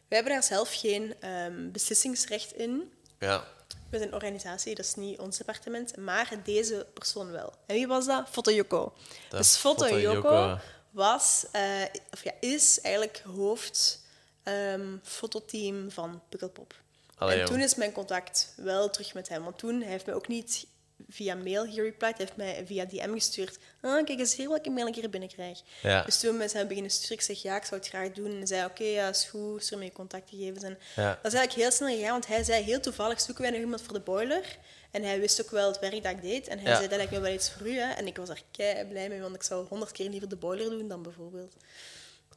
We 0.08 0.14
hebben 0.14 0.32
daar 0.32 0.42
zelf 0.42 0.74
geen 0.74 1.14
ehm, 1.20 1.70
beslissingsrecht 1.70 2.52
in. 2.52 2.92
Ja. 3.18 3.44
We 3.90 3.96
zijn 3.96 4.08
een 4.08 4.14
organisatie, 4.14 4.74
dat 4.74 4.84
is 4.84 4.94
niet 4.94 5.18
ons 5.18 5.36
departement, 5.36 5.96
maar 5.96 6.32
deze 6.44 6.86
persoon 6.94 7.30
wel. 7.30 7.52
En 7.66 7.74
wie 7.74 7.86
was 7.86 8.06
dat? 8.06 8.28
Foto 8.30 8.50
Yoko. 8.50 8.92
Dat 9.28 9.38
Dus 9.40 9.56
Foto 9.56 9.98
Yoko. 9.98 10.58
was, 10.90 11.46
eh, 11.52 11.82
of 12.12 12.24
ja, 12.24 12.32
is 12.40 12.80
eigenlijk 12.80 13.22
hoofd 13.34 14.02
ehm, 14.42 14.96
fototeam 15.02 15.90
van 15.90 16.22
Pukkelpop. 16.28 16.74
Allee, 17.18 17.40
en 17.40 17.46
toen 17.46 17.60
is 17.60 17.74
mijn 17.74 17.92
contact 17.92 18.52
wel 18.56 18.90
terug 18.90 19.14
met 19.14 19.28
hem. 19.28 19.42
Want 19.42 19.58
toen 19.58 19.80
hij 19.80 19.90
heeft 19.90 20.06
mij 20.06 20.14
ook 20.14 20.28
niet 20.28 20.66
via 21.14 21.34
mail 21.34 21.64
gereplied, 21.72 22.00
hij 22.00 22.14
heeft 22.16 22.36
mij 22.36 22.62
via 22.66 22.84
DM 22.84 23.12
gestuurd. 23.12 23.58
Ah, 23.80 24.04
kijk 24.04 24.18
eens 24.18 24.36
hier 24.36 24.48
welke 24.48 24.70
mail 24.70 24.86
ik 24.86 24.94
hier 24.94 25.10
binnenkrijg. 25.10 25.60
Ja. 25.82 26.02
Dus 26.02 26.20
toen 26.20 26.36
met 26.36 26.52
hem 26.52 26.66
beginnen 26.68 26.90
sturen, 26.92 27.16
ik 27.16 27.22
zeg 27.22 27.42
ja, 27.42 27.56
ik 27.56 27.64
zou 27.64 27.80
het 27.80 27.88
graag 27.90 28.10
doen. 28.12 28.30
En 28.30 28.36
hij 28.36 28.46
zei 28.46 28.64
oké, 28.64 28.84
ja, 28.84 29.08
is 29.08 29.24
goed, 29.24 29.62
stuur 29.64 29.78
me 29.78 29.84
je 29.84 29.92
contactgegevens. 29.92 30.62
En 30.62 30.78
Ja. 30.96 31.18
dat 31.22 31.32
is 31.32 31.38
eigenlijk 31.38 31.52
heel 31.52 31.70
snel 31.70 31.96
gegaan, 31.96 32.10
want 32.10 32.26
hij 32.26 32.44
zei 32.44 32.62
heel 32.64 32.80
toevallig 32.80 33.20
zoeken 33.20 33.42
wij 33.42 33.52
nog 33.52 33.60
iemand 33.60 33.82
voor 33.82 33.92
de 33.94 34.00
boiler. 34.00 34.56
En 34.90 35.02
hij 35.02 35.20
wist 35.20 35.40
ook 35.42 35.50
wel 35.50 35.68
het 35.68 35.78
werk 35.78 36.02
dat 36.02 36.12
ik 36.12 36.22
deed. 36.22 36.48
En 36.48 36.58
hij 36.58 36.70
Ja. 36.70 36.76
zei, 36.76 36.88
dat 36.88 36.96
lijkt 36.96 37.12
me 37.12 37.20
wel 37.20 37.32
iets 37.32 37.50
voor 37.50 37.66
u. 37.68 37.78
Hè. 37.78 37.92
En 37.92 38.06
ik 38.06 38.16
was 38.16 38.28
er 38.28 38.42
kei 38.50 38.84
blij 38.84 39.08
mee, 39.08 39.20
want 39.20 39.34
ik 39.34 39.42
zou 39.42 39.66
honderd 39.68 39.92
keer 39.92 40.10
liever 40.10 40.28
de 40.28 40.36
boiler 40.36 40.70
doen 40.70 40.88
dan 40.88 41.02
bijvoorbeeld 41.02 41.54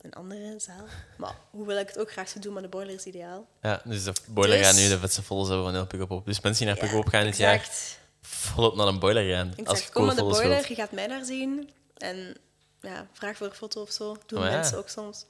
een 0.01 0.13
andere 0.13 0.53
zaal. 0.59 0.85
Maar 1.17 1.35
hoewel 1.51 1.77
ik 1.77 1.87
het 1.87 1.97
ook 1.97 2.11
graag 2.11 2.29
zou 2.29 2.39
doen, 2.39 2.53
maar 2.53 2.61
de 2.61 2.67
boiler 2.67 2.93
is 2.93 3.05
ideaal. 3.05 3.47
ja, 3.61 3.81
dus 3.85 4.03
de 4.03 4.13
boiler 4.27 4.57
Dus- 4.57 4.67
gaat 4.67 4.75
nu 4.75 4.87
de 4.87 4.99
vetste 4.99 5.21
folders 5.23 5.47
hebben 5.49 5.65
van 5.65 5.75
heel 5.75 5.87
Pukkelpop. 5.87 6.25
Dus 6.25 6.41
mensen 6.41 6.65
die 6.65 6.73
naar 6.73 6.83
Pukkelpop 6.83 7.09
gaan 7.11 7.23
dit 7.23 7.37
jaar. 7.37 7.69
Volop 8.27 8.75
naar 8.75 8.87
een 8.87 8.99
boiler 8.99 9.33
gaan. 9.35 9.53
Ik 9.55 9.67
als 9.67 9.83
je 9.83 9.91
kom 9.91 10.05
naar 10.05 10.15
de 10.15 10.21
boiler, 10.23 10.49
wilt. 10.49 10.67
je 10.67 10.75
gaat 10.75 10.91
mij 10.91 11.07
daar 11.07 11.25
zien. 11.25 11.69
En 11.97 12.35
ja, 12.81 13.07
vraag 13.13 13.37
voor 13.37 13.47
een 13.47 13.53
foto 13.53 13.81
of 13.81 13.91
zo. 13.91 14.17
Doen 14.25 14.39
Oh 14.39 14.45
ja. 14.45 14.51
mensen 14.51 14.77
ook 14.77 14.89
soms. 14.89 15.25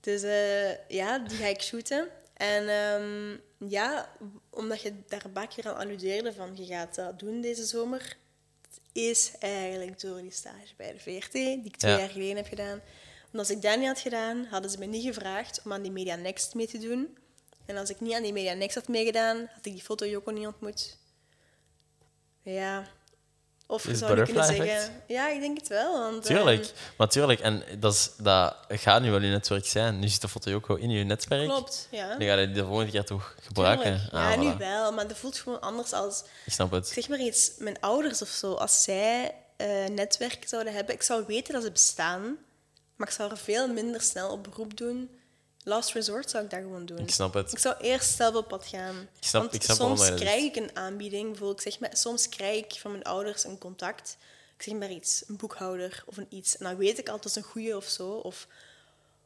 Dus 0.00 0.22
eh, 0.22 0.88
ja, 0.88 1.18
die 1.18 1.36
ga 1.36 1.46
ik 1.46 1.60
shooten. 1.62 2.08
En 2.34 2.68
ehm, 2.68 3.36
ja, 3.70 4.10
omdat 4.50 4.80
je 4.82 4.92
daar 5.08 5.24
een 5.34 5.48
keer 5.48 5.68
aan 5.68 5.76
alludeerde 5.76 6.32
van 6.32 6.56
je 6.56 6.66
gaat 6.66 6.94
dat 6.94 7.18
doen 7.18 7.40
deze 7.40 7.64
zomer, 7.64 8.16
is 8.92 9.32
eigenlijk 9.38 10.00
door 10.00 10.20
die 10.20 10.30
stage 10.32 10.74
bij 10.76 10.92
de 10.92 10.98
VRT, 10.98 11.32
die 11.32 11.64
ik 11.64 11.76
twee 11.76 11.92
Ja. 11.92 11.98
jaar 11.98 12.08
geleden 12.08 12.36
heb 12.36 12.46
gedaan. 12.46 12.80
Want 13.30 13.48
als 13.48 13.50
ik 13.50 13.62
dat 13.62 13.78
niet 13.78 13.86
had 13.86 13.98
gedaan, 13.98 14.46
hadden 14.50 14.70
ze 14.70 14.78
me 14.78 14.86
niet 14.86 15.04
gevraagd 15.04 15.60
om 15.64 15.72
aan 15.72 15.82
die 15.82 15.90
Media 15.92 16.14
Next 16.14 16.54
mee 16.54 16.66
te 16.66 16.78
doen. 16.78 17.16
En 17.66 17.76
als 17.76 17.90
ik 17.90 18.00
niet 18.00 18.14
aan 18.14 18.22
die 18.22 18.32
Media 18.32 18.52
Next 18.52 18.74
had 18.74 18.88
meegedaan, 18.88 19.36
had 19.54 19.66
ik 19.66 19.72
die 19.72 19.82
foto 19.82 20.06
Joko 20.06 20.30
niet 20.30 20.46
ontmoet. 20.46 20.98
Ja. 22.42 22.86
Of 23.66 23.86
je 23.86 23.96
zou 23.96 24.22
kunnen 24.22 24.44
zeggen... 24.44 25.02
Ja, 25.06 25.28
ik 25.28 25.40
denk 25.40 25.58
het 25.58 25.68
wel. 25.68 25.98
Want, 25.98 26.24
Tuurlijk, 26.24 26.62
ehm, 26.62 26.72
maar 26.96 27.08
tuurlijk. 27.08 27.40
En 27.40 27.62
dat, 27.78 27.92
is, 27.94 28.10
dat 28.18 28.56
gaat 28.68 29.02
nu 29.02 29.10
wel 29.10 29.20
je 29.20 29.30
netwerk 29.30 29.66
zijn. 29.66 29.98
Nu 29.98 30.08
zit 30.08 30.20
de 30.20 30.28
foto 30.28 30.54
ook 30.54 30.78
in 30.78 30.90
je 30.90 31.04
netwerk. 31.04 31.48
klopt, 31.48 31.88
ja. 31.90 32.08
Dan 32.08 32.26
ga 32.26 32.34
je 32.34 32.46
die 32.46 32.54
de 32.54 32.64
volgende 32.64 32.90
keer 32.90 33.04
toch 33.04 33.34
gebruiken. 33.40 34.08
Ah, 34.12 34.30
Ja, 34.30 34.36
nu 34.36 34.54
wel, 34.58 34.92
maar 34.92 35.08
dat 35.08 35.16
voelt 35.16 35.38
gewoon 35.38 35.60
anders 35.60 35.92
als... 35.92 36.22
Ik 36.46 36.52
snap 36.52 36.70
het. 36.70 36.88
Zeg 36.88 37.08
maar 37.08 37.18
iets, 37.20 37.52
mijn 37.58 37.80
ouders 37.80 38.22
of 38.22 38.28
zo, 38.28 38.54
als 38.54 38.82
zij 38.82 39.34
eh 39.56 39.86
netwerk 39.86 40.48
zouden 40.48 40.72
hebben, 40.74 40.94
ik 40.94 41.02
zou 41.02 41.24
weten 41.26 41.54
dat 41.54 41.62
ze 41.62 41.70
bestaan, 41.70 42.36
maar 42.96 43.08
ik 43.08 43.14
zou 43.14 43.30
er 43.30 43.36
veel 43.38 43.68
minder 43.72 44.00
snel 44.00 44.30
op 44.30 44.44
beroep 44.44 44.76
doen. 44.76 45.10
Last 45.64 45.92
resort 45.92 46.30
zou 46.30 46.44
ik 46.44 46.50
dat 46.50 46.60
gewoon 46.60 46.86
doen. 46.86 46.98
Ik 46.98 47.10
snap 47.10 47.34
het. 47.34 47.52
Ik 47.52 47.58
zou 47.58 47.76
eerst 47.80 48.16
zelf 48.16 48.34
op 48.34 48.48
pad 48.48 48.66
gaan. 48.66 48.96
Ik 48.96 49.08
snap- 49.26 49.42
Want 49.42 49.54
ik 49.54 49.62
snap 49.62 49.76
soms 49.76 50.00
krijg 50.16 50.42
ik 50.44 50.56
een 50.56 50.76
aanbieding, 50.76 51.38
ik 51.40 51.60
zeg 51.60 51.78
maar, 51.78 51.90
soms 51.96 52.28
krijg 52.28 52.64
ik 52.64 52.72
van 52.80 52.90
mijn 52.90 53.02
ouders 53.04 53.44
een 53.44 53.58
contact. 53.58 54.16
Ik 54.56 54.62
zeg 54.62 54.74
maar 54.74 54.90
iets, 54.90 55.22
een 55.26 55.36
boekhouder 55.36 56.02
of 56.06 56.16
een 56.16 56.26
iets. 56.28 56.56
En 56.56 56.64
dan 56.64 56.76
weet 56.76 56.98
ik 56.98 57.08
altijd, 57.08 57.36
een 57.36 57.42
goeie 57.42 57.76
of 57.76 57.84
zo. 57.84 58.10
Of, 58.10 58.46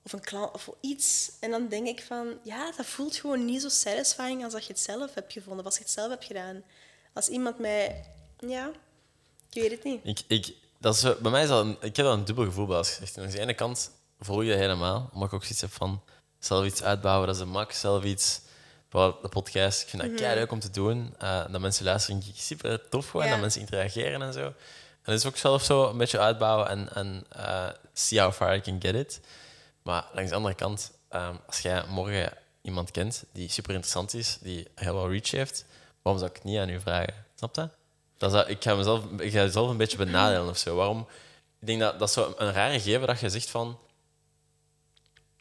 of 0.02 0.12
een 0.12 0.20
klant 0.20 0.54
of 0.54 0.70
iets. 0.80 1.30
En 1.40 1.50
dan 1.50 1.68
denk 1.68 1.86
ik 1.86 2.02
van, 2.06 2.38
ja, 2.42 2.72
dat 2.76 2.86
voelt 2.86 3.16
gewoon 3.16 3.44
niet 3.44 3.62
zo 3.62 3.68
satisfying 3.68 4.44
als 4.44 4.52
dat 4.52 4.66
je 4.66 4.72
het 4.72 4.82
zelf 4.82 5.14
hebt 5.14 5.32
gevonden, 5.32 5.58
of 5.60 5.64
als 5.66 5.74
je 5.76 5.82
het 5.82 5.90
zelf 5.92 6.08
hebt 6.08 6.24
gedaan. 6.24 6.62
Als 7.12 7.28
iemand 7.28 7.58
mij, 7.58 8.04
ja, 8.38 8.70
ik 9.50 9.62
weet 9.62 9.70
het 9.70 9.84
niet. 9.84 10.00
Ik, 10.04 10.20
ik, 10.26 10.54
dat 10.78 10.94
is, 10.94 11.02
bij 11.18 11.30
mij 11.30 11.42
is 11.42 11.48
dat 11.48 11.64
een, 11.64 11.76
ik 11.80 11.96
heb 11.96 12.06
dat 12.06 12.14
een 12.18 12.24
dubbel 12.24 12.44
gevoel 12.44 12.66
bij 12.66 12.76
als 12.76 12.88
gezegd. 12.90 13.18
Aan 13.18 13.30
de 13.30 13.38
ene 13.40 13.54
kant 13.54 13.90
volg 14.20 14.42
je 14.42 14.48
dat 14.48 14.58
helemaal, 14.58 15.10
omdat 15.12 15.28
ik 15.28 15.34
ook 15.34 15.42
zoiets 15.42 15.60
heb 15.60 15.72
van 15.72 16.02
zelf 16.44 16.64
iets 16.64 16.82
uitbouwen, 16.82 17.26
dat 17.26 17.36
is 17.36 17.42
een 17.42 17.48
mak, 17.48 17.72
zelf 17.72 18.04
iets. 18.04 18.40
De 18.90 19.28
podcast, 19.30 19.82
ik 19.82 19.88
vind 19.88 20.02
dat 20.02 20.14
kei 20.14 20.34
leuk 20.34 20.52
om 20.52 20.60
te 20.60 20.70
doen. 20.70 21.14
Eh, 21.18 21.44
dat 21.50 21.60
mensen 21.60 21.84
luisteren, 21.84 22.22
vind 22.22 22.34
ik 22.36 22.40
super 22.42 22.88
tof 22.88 23.08
gewoon, 23.08 23.26
Ja. 23.26 23.32
dat 23.32 23.40
mensen 23.40 23.60
interageren 23.60 24.22
en 24.22 24.32
zo. 24.32 24.40
En 24.46 24.54
dat 25.12 25.14
is 25.14 25.26
ook 25.26 25.36
zelf 25.36 25.62
zo 25.64 25.88
een 25.88 25.96
beetje 25.96 26.18
uitbouwen 26.18 26.68
en, 26.68 26.94
en 26.94 27.24
eh, 27.28 27.66
see 27.92 28.20
how 28.20 28.32
far 28.32 28.56
I 28.56 28.60
can 28.60 28.80
get 28.82 28.94
it. 28.94 29.20
Maar 29.82 30.04
langs 30.12 30.30
de 30.30 30.36
andere 30.36 30.54
kant, 30.54 30.90
ehm, 31.08 31.34
als 31.46 31.60
jij 31.60 31.82
morgen 31.88 32.32
iemand 32.62 32.90
kent 32.90 33.24
die 33.32 33.48
super 33.50 33.70
interessant 33.72 34.14
is, 34.14 34.38
die 34.40 34.68
heel 34.74 34.94
wel 34.94 35.10
reach 35.10 35.30
heeft, 35.30 35.64
waarom 36.02 36.20
zou 36.22 36.32
ik 36.34 36.36
het 36.42 36.50
niet 36.50 36.58
aan 36.58 36.68
u 36.68 36.80
vragen? 36.80 37.14
Snap 37.34 37.54
je? 37.56 37.68
Dat 38.18 38.30
is, 38.32 38.36
dat- 38.38 38.48
ik 38.48 38.62
ga 38.62 38.74
mezelf, 38.74 39.04
ik 39.18 39.32
ga 39.32 39.42
mezelf 39.42 39.68
een 39.70 39.76
beetje 39.76 39.96
benadelen 40.04 40.48
of 40.48 40.58
zo. 40.58 40.76
Waarom? 40.76 41.06
Ik 41.60 41.66
denk 41.66 41.80
dat 41.80 41.98
dat 41.98 42.08
is 42.08 42.14
zo 42.14 42.34
een 42.36 42.52
rare 42.52 42.80
gegeven 42.80 43.06
dat 43.06 43.20
je 43.20 43.28
zegt 43.30 43.50
van. 43.50 43.78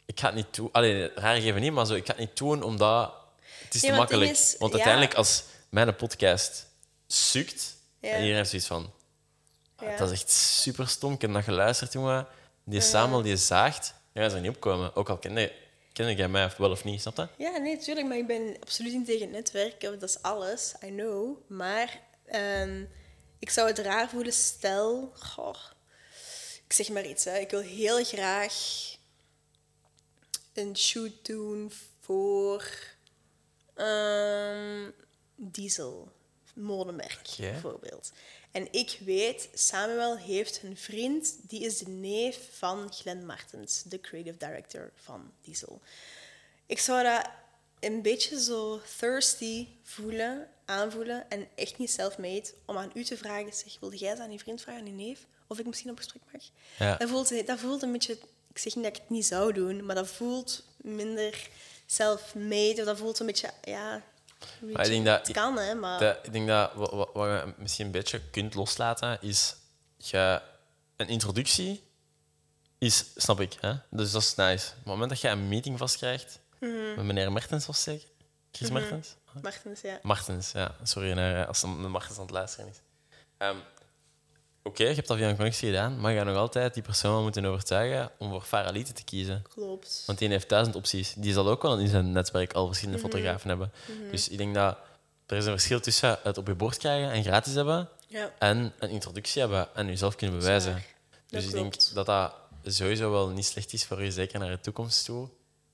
Ik 0.06 0.20
ga 0.20 0.26
het 0.26 0.34
niet 0.34 0.54
doen. 0.54 0.68
Alleen 0.72 1.10
rare 1.14 1.36
gegeven 1.40 1.60
niet, 1.60 1.72
maar 1.72 1.86
zo, 1.86 1.94
ik 1.94 2.06
ga 2.06 2.10
het 2.12 2.20
niet 2.20 2.36
doen 2.36 2.62
omdat 2.62 3.12
het 3.64 3.74
is 3.74 3.82
Nee, 3.82 3.90
te 3.90 3.96
makkelijk. 3.96 4.30
is, 4.30 4.54
Want 4.58 4.70
ja. 4.72 4.76
uiteindelijk, 4.78 5.14
als 5.14 5.42
mijn 5.68 5.96
podcast 5.96 6.66
sukt 7.06 7.76
Ja. 8.00 8.08
en 8.08 8.14
iedereen 8.14 8.36
heeft 8.36 8.48
zoiets 8.50 8.68
van. 8.68 8.92
Ja. 9.78 9.96
Dat 9.96 10.10
is 10.10 10.20
echt 10.20 10.30
super 10.30 10.88
stom. 10.88 11.12
Ik 11.12 11.20
heb 11.20 11.32
dat 11.32 11.44
geluisterd, 11.44 11.92
jongen. 11.92 12.26
Die 12.64 12.80
Samuel 12.80 13.22
die 13.22 13.36
zaagt, 13.36 13.94
gaan 14.14 14.30
ze 14.30 14.38
niet 14.38 14.50
opkomen. 14.50 14.96
Ook 14.96 15.08
al 15.08 15.18
kende, 15.18 15.52
kende 15.92 16.14
jij 16.14 16.28
mij 16.28 16.50
wel 16.58 16.70
of 16.70 16.84
niet, 16.84 17.00
snap 17.00 17.16
je? 17.16 17.28
Ja, 17.44 17.56
nee, 17.56 17.78
tuurlijk, 17.78 18.06
maar 18.06 18.16
ik 18.16 18.26
ben 18.26 18.56
absoluut 18.60 18.92
niet 18.92 19.06
tegen 19.06 19.20
het 19.20 19.30
netwerken. 19.30 19.98
Dat 19.98 20.08
is 20.08 20.22
alles, 20.22 20.74
I 20.84 20.88
know. 20.88 21.36
Maar 21.48 22.00
ehm, 22.26 22.84
ik 23.38 23.50
zou 23.50 23.68
het 23.68 23.78
raar 23.78 24.08
voelen, 24.08 24.32
stel... 24.32 25.12
Goh, 25.18 25.54
ik 26.66 26.72
zeg 26.72 26.88
maar 26.88 27.04
iets, 27.06 27.24
hè. 27.24 27.38
Ik 27.38 27.50
wil 27.50 27.60
heel 27.60 28.04
graag 28.04 28.54
een 30.54 30.76
shoot 30.76 31.12
doen 31.22 31.72
voor 32.00 32.70
ehm, 33.74 34.90
Diesel, 35.36 36.12
modemerk 36.54 37.34
bijvoorbeeld. 37.38 38.12
En 38.50 38.72
ik 38.72 38.98
weet, 39.04 39.48
Samuel 39.54 40.16
heeft 40.16 40.62
een 40.62 40.76
vriend, 40.76 41.36
die 41.48 41.60
is 41.60 41.78
de 41.78 41.88
neef 41.88 42.38
van 42.52 42.92
Glenn 42.92 43.26
Martens, 43.26 43.82
de 43.82 44.00
creative 44.00 44.36
director 44.36 44.92
van 44.94 45.32
Diesel. 45.40 45.80
Ik 46.66 46.78
zou 46.78 47.02
dat 47.02 47.30
een 47.80 48.02
beetje 48.02 48.42
zo 48.42 48.80
thirsty 48.98 49.66
voelen, 49.82 50.48
aanvoelen 50.64 51.30
en 51.30 51.48
echt 51.54 51.78
niet 51.78 51.90
self-made 51.90 52.52
om 52.64 52.76
aan 52.76 52.90
u 52.94 53.04
te 53.04 53.16
vragen, 53.16 53.52
zeg, 53.52 53.76
wilde 53.80 53.96
jij 53.96 54.10
dat 54.10 54.20
aan 54.20 54.32
je 54.32 54.38
vriend 54.38 54.60
vragen, 54.60 54.80
aan 54.80 54.86
je 54.86 55.04
neef? 55.04 55.26
Of 55.46 55.58
ik 55.58 55.66
misschien 55.66 55.90
op 55.90 55.96
gesprek 55.96 56.22
mag? 56.32 56.42
Ja. 56.78 56.96
Dat, 56.96 57.08
voelt, 57.08 57.46
dat 57.46 57.58
voelt 57.58 57.82
een 57.82 57.92
beetje, 57.92 58.18
ik 58.54 58.60
zeg 58.60 58.74
niet 58.74 58.84
dat 58.84 58.94
ik 58.96 59.00
het 59.02 59.10
niet 59.10 59.26
zou 59.26 59.52
doen, 59.52 59.86
maar 59.86 59.94
dat 59.94 60.08
voelt 60.08 60.62
minder 60.76 61.48
self-made, 61.86 62.74
of 62.78 62.84
dat 62.84 62.98
voelt 62.98 63.18
een 63.20 63.26
beetje, 63.26 63.50
ja... 63.62 64.02
Maar 64.60 64.84
ik 64.84 64.90
denk 64.90 65.04
dat- 65.06 65.26
het 65.26 65.36
kan, 65.36 65.58
hè, 65.58 65.74
maar... 65.74 66.00
Dat, 66.00 66.18
ik 66.22 66.32
denk 66.32 66.46
dat 66.48 66.72
wat, 66.74 66.90
wat, 66.90 67.10
wat 67.12 67.28
je 67.28 67.54
misschien 67.58 67.86
een 67.86 67.92
beetje 67.92 68.20
kunt 68.30 68.54
loslaten, 68.54 69.18
is 69.20 69.54
je, 69.96 70.40
een 70.96 71.08
introductie 71.08 71.82
is, 72.78 73.04
snap 73.16 73.40
ik. 73.40 73.56
Hè? 73.60 73.74
Dus 73.90 74.10
dat 74.12 74.22
is 74.22 74.34
nice. 74.34 74.68
Op 74.70 74.76
het 74.76 74.84
moment 74.84 75.10
dat 75.10 75.20
je 75.20 75.28
een 75.28 75.48
meeting 75.48 75.78
vastkrijgt 75.78 76.38
Mhm. 76.60 76.94
met 76.94 77.04
meneer 77.04 77.32
Mertens, 77.32 77.66
was 77.66 77.76
het 77.76 77.84
zeker? 77.84 78.08
Chris 78.52 78.70
Mertens? 78.70 79.14
Martens, 79.42 79.80
ja. 79.80 79.98
Martens, 80.02 80.52
ja. 80.52 80.74
Sorry 80.82 81.40
als 81.42 81.60
de 81.60 81.66
Martens 81.66 82.16
aan 82.16 82.22
het 82.22 82.30
luisteren 82.30 82.68
is. 82.70 82.76
Ehm, 83.36 83.56
Oké, 84.66 84.82
je 84.88 84.94
hebt 84.94 85.08
dat 85.08 85.16
via 85.16 85.28
een 85.28 85.36
connectie 85.36 85.68
gedaan, 85.68 86.00
maar 86.00 86.10
je 86.12 86.16
gaat 86.18 86.26
nog 86.26 86.36
altijd 86.36 86.74
die 86.74 86.82
persoon 86.82 87.22
moeten 87.22 87.44
overtuigen 87.44 88.10
om 88.18 88.30
voor 88.30 88.42
Faralite 88.42 88.92
te 88.92 89.04
kiezen. 89.04 89.42
Klopt. 89.54 90.02
Want 90.06 90.18
die 90.18 90.28
heeft 90.28 90.48
duizend 90.48 90.76
opties. 90.76 91.14
Die 91.16 91.32
zal 91.32 91.48
ook 91.48 91.62
wel 91.62 91.78
in 91.78 91.88
zijn 91.88 92.12
netwerk 92.12 92.52
al 92.52 92.66
verschillende 92.66 93.00
fotografen 93.00 93.48
hebben. 93.48 93.72
Dus 94.10 94.28
ik 94.28 94.38
denk 94.38 94.54
dat 94.54 94.76
er 95.26 95.36
is 95.36 95.44
een 95.44 95.50
verschil 95.50 95.80
tussen 95.80 96.18
het 96.22 96.38
op 96.38 96.46
je 96.46 96.54
bord 96.54 96.76
krijgen 96.76 97.10
en 97.10 97.22
gratis 97.22 97.54
hebben 97.54 97.88
Ja. 98.06 98.30
en 98.38 98.72
een 98.78 98.90
introductie 98.90 99.40
hebben 99.40 99.68
en 99.74 99.86
jezelf 99.86 100.14
kunnen 100.16 100.38
bewijzen. 100.38 100.72
Dat 100.72 100.82
Dus 101.26 101.44
ik 101.44 101.50
klopt. 101.50 101.94
denk 101.94 101.94
dat 102.06 102.06
dat 102.62 102.74
sowieso 102.74 103.10
wel 103.10 103.28
niet 103.28 103.44
slecht 103.46 103.72
is 103.72 103.84
voor 103.84 104.02
je, 104.02 104.10
zeker 104.12 104.38
naar 104.38 104.50
de 104.50 104.60
toekomst 104.60 105.04
toe, 105.04 105.28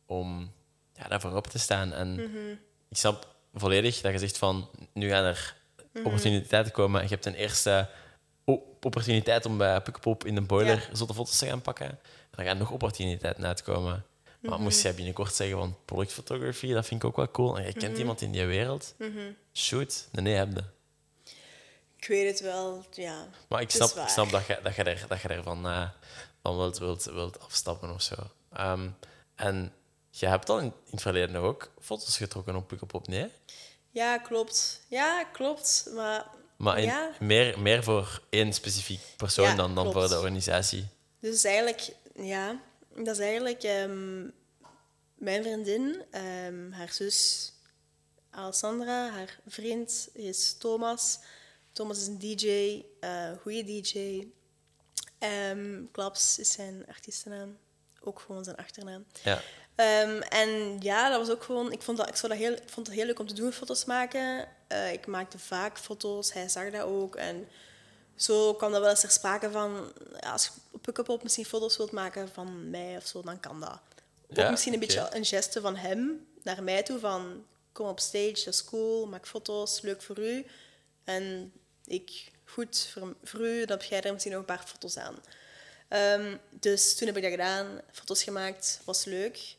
om 0.06 0.52
ja, 0.94 1.08
daarvoor 1.08 1.34
op 1.36 1.46
te 1.46 1.58
staan. 1.58 1.92
En 1.92 2.12
Mhm. 2.14 2.50
ik 2.88 2.96
snap 2.96 3.26
volledig 3.54 4.00
dat 4.00 4.12
je 4.12 4.18
zegt 4.18 4.38
van, 4.38 4.68
nu 4.92 5.08
gaan 5.08 5.24
er 5.24 5.56
Mhm. 5.92 6.04
opportuniteiten 6.06 6.72
komen 6.72 7.00
en 7.00 7.06
je 7.08 7.12
hebt 7.14 7.26
een 7.26 7.34
eerste 7.34 7.88
opportuniteit 8.80 9.46
om 9.46 9.58
bij 9.58 9.80
Pukkelpop 9.80 10.24
in 10.26 10.34
de 10.34 10.40
boiler 10.40 10.88
zotte 10.92 11.14
foto's 11.14 11.38
te 11.38 11.46
gaan 11.46 11.62
pakken. 11.62 11.86
En 11.86 11.98
dan 12.30 12.44
gaan 12.44 12.58
nog 12.58 12.70
opportuniteiten 12.70 13.46
uitkomen. 13.46 14.04
Maar 14.40 14.52
Mhm. 14.52 14.62
moest 14.62 14.82
jij 14.82 14.94
binnenkort 14.94 15.34
zeggen 15.34 15.56
van 15.58 15.76
product 15.84 16.12
photography, 16.12 16.72
dat 16.72 16.86
vind 16.86 17.02
ik 17.02 17.08
ook 17.08 17.16
wel 17.16 17.30
cool. 17.30 17.56
En 17.56 17.62
je 17.62 17.68
Mhm. 17.70 17.78
kent 17.78 17.98
iemand 17.98 18.20
in 18.20 18.32
die 18.32 18.46
wereld, 18.46 18.94
shoot, 19.52 20.08
nee, 20.12 20.34
heb 20.34 20.52
je. 20.54 20.62
Ik 21.96 22.06
weet 22.06 22.28
het 22.30 22.40
wel, 22.40 22.84
ja. 22.92 23.26
Maar 23.48 23.60
ik 23.60 23.70
snap, 23.70 23.88
ik 23.88 23.94
waar. 23.94 24.10
snap 24.10 24.30
dat, 24.30 24.46
je, 24.46 24.58
dat, 24.62 24.74
je 24.74 24.82
er, 24.82 25.04
dat 25.08 25.20
je 25.20 25.28
ervan 25.28 25.66
eh, 25.68 25.88
van 26.42 26.56
wilt, 26.56 26.78
wilt, 26.78 27.04
wilt 27.04 27.40
afstappen 27.40 27.90
of 27.94 28.02
zo. 28.02 28.14
Ehm, 28.52 28.88
en 29.34 29.72
je 30.10 30.26
hebt 30.26 30.48
al 30.48 30.58
in, 30.58 30.64
in 30.64 30.72
het 30.90 31.00
verleden 31.02 31.36
ook 31.36 31.70
foto's 31.80 32.16
getrokken 32.16 32.56
op 32.56 32.68
Pukkelpop, 32.68 33.08
nee? 33.08 33.26
Ja, 33.90 34.18
klopt. 34.18 34.80
Ja, 34.88 35.24
klopt. 35.24 35.90
Maar, 35.94 36.26
Maar 36.60 36.78
in- 36.78 36.84
ja, 36.84 37.10
meer, 37.20 37.58
meer 37.60 37.82
voor 37.82 38.22
één 38.30 38.52
specifiek 38.52 39.00
persoon 39.16 39.44
Ja, 39.48 39.54
dan, 39.54 39.74
dan 39.74 39.84
klopt. 39.90 39.98
voor 39.98 40.08
de 40.08 40.16
organisatie. 40.22 40.86
dus 41.20 41.44
eigenlijk, 41.44 41.88
ja, 42.14 42.60
dat 42.96 43.06
is 43.06 43.18
eigenlijk 43.18 43.62
ehm, 43.62 44.22
mijn 45.14 45.42
vriendin, 45.42 46.02
ehm, 46.10 46.70
haar 46.70 46.92
zus 46.92 47.52
Alessandra, 48.30 49.10
haar 49.10 49.38
vriend 49.46 50.08
is 50.12 50.54
Thomas. 50.58 51.18
Thomas 51.72 51.98
is 52.00 52.06
een 52.06 52.18
DJ, 52.18 52.82
eh 53.00 53.30
goede 53.42 53.64
DJ. 53.64 54.26
Ehm 55.18 55.82
Klaps 55.92 56.38
is 56.38 56.52
zijn 56.52 56.84
artiestennaam, 56.88 57.58
ook 58.00 58.20
gewoon 58.20 58.44
zijn 58.44 58.56
achternaam. 58.56 59.04
Ja. 59.22 59.42
Ehm, 59.74 60.20
en 60.20 60.78
ja, 60.80 61.08
dat 61.08 61.18
was 61.18 61.30
ook 61.30 61.42
gewoon. 61.42 61.72
Ik 61.72 61.82
vond, 61.82 61.98
dat, 61.98 62.08
ik, 62.08 62.16
zou 62.16 62.32
dat 62.32 62.40
heel, 62.40 62.52
ik 62.52 62.68
vond 62.68 62.86
het 62.86 62.96
heel 62.96 63.06
leuk 63.06 63.18
om 63.18 63.26
te 63.26 63.34
doen, 63.34 63.52
foto's 63.52 63.84
maken. 63.84 64.48
Eh, 64.66 64.92
ik 64.92 65.06
maakte 65.06 65.38
vaak 65.38 65.78
foto's, 65.78 66.32
hij 66.32 66.48
zag 66.48 66.70
dat 66.70 66.82
ook. 66.82 67.16
En 67.16 67.48
zo 68.16 68.54
kwam 68.54 68.72
dat 68.72 68.80
wel 68.80 68.90
eens 68.90 69.00
ter 69.00 69.10
sprake 69.10 69.50
van. 69.50 69.92
ja, 70.20 70.32
als 70.32 70.44
je 70.44 70.50
op 70.70 70.82
Pukkelpop 70.82 71.22
misschien 71.22 71.44
foto's 71.44 71.76
wilt 71.76 71.92
maken 71.92 72.28
van 72.28 72.70
mij 72.70 72.96
of 72.96 73.06
zo, 73.06 73.22
dan 73.22 73.40
kan 73.40 73.60
dat. 73.60 73.80
Ook 74.44 74.50
misschien 74.50 74.72
een 74.72 74.78
beetje 74.78 75.08
een 75.10 75.24
geste 75.24 75.60
van 75.60 75.76
hem 75.76 76.26
naar 76.42 76.62
mij 76.62 76.82
toe: 76.82 76.98
van 76.98 77.44
kom 77.72 77.86
op 77.86 78.00
stage, 78.00 78.44
dat 78.44 78.54
is 78.54 78.64
cool, 78.64 79.06
maak 79.06 79.26
foto's, 79.26 79.80
leuk 79.80 80.02
voor 80.02 80.18
u. 80.18 80.46
En 81.04 81.52
ik, 81.84 82.30
goed 82.44 82.88
voor, 82.92 83.14
voor 83.22 83.40
u, 83.40 83.58
dan 83.64 83.78
heb 83.78 83.82
jij 83.82 84.02
er 84.02 84.12
misschien 84.12 84.32
nog 84.32 84.40
een 84.40 84.56
paar 84.56 84.64
foto's 84.66 84.96
aan. 84.96 85.16
Ehm, 85.88 86.36
dus 86.50 86.96
toen 86.96 87.06
heb 87.06 87.16
ik 87.16 87.22
dat 87.22 87.30
gedaan, 87.30 87.80
foto's 87.92 88.22
gemaakt, 88.22 88.80
was 88.84 89.04
leuk. 89.04 89.56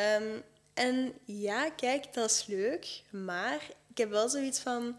Ehm, 0.00 0.38
en 0.74 1.12
ja, 1.24 1.70
kijk, 1.70 2.14
dat 2.14 2.30
is 2.30 2.44
leuk, 2.46 3.02
maar 3.10 3.60
ik 3.90 3.98
heb 3.98 4.10
wel 4.10 4.28
zoiets 4.28 4.58
van, 4.60 4.96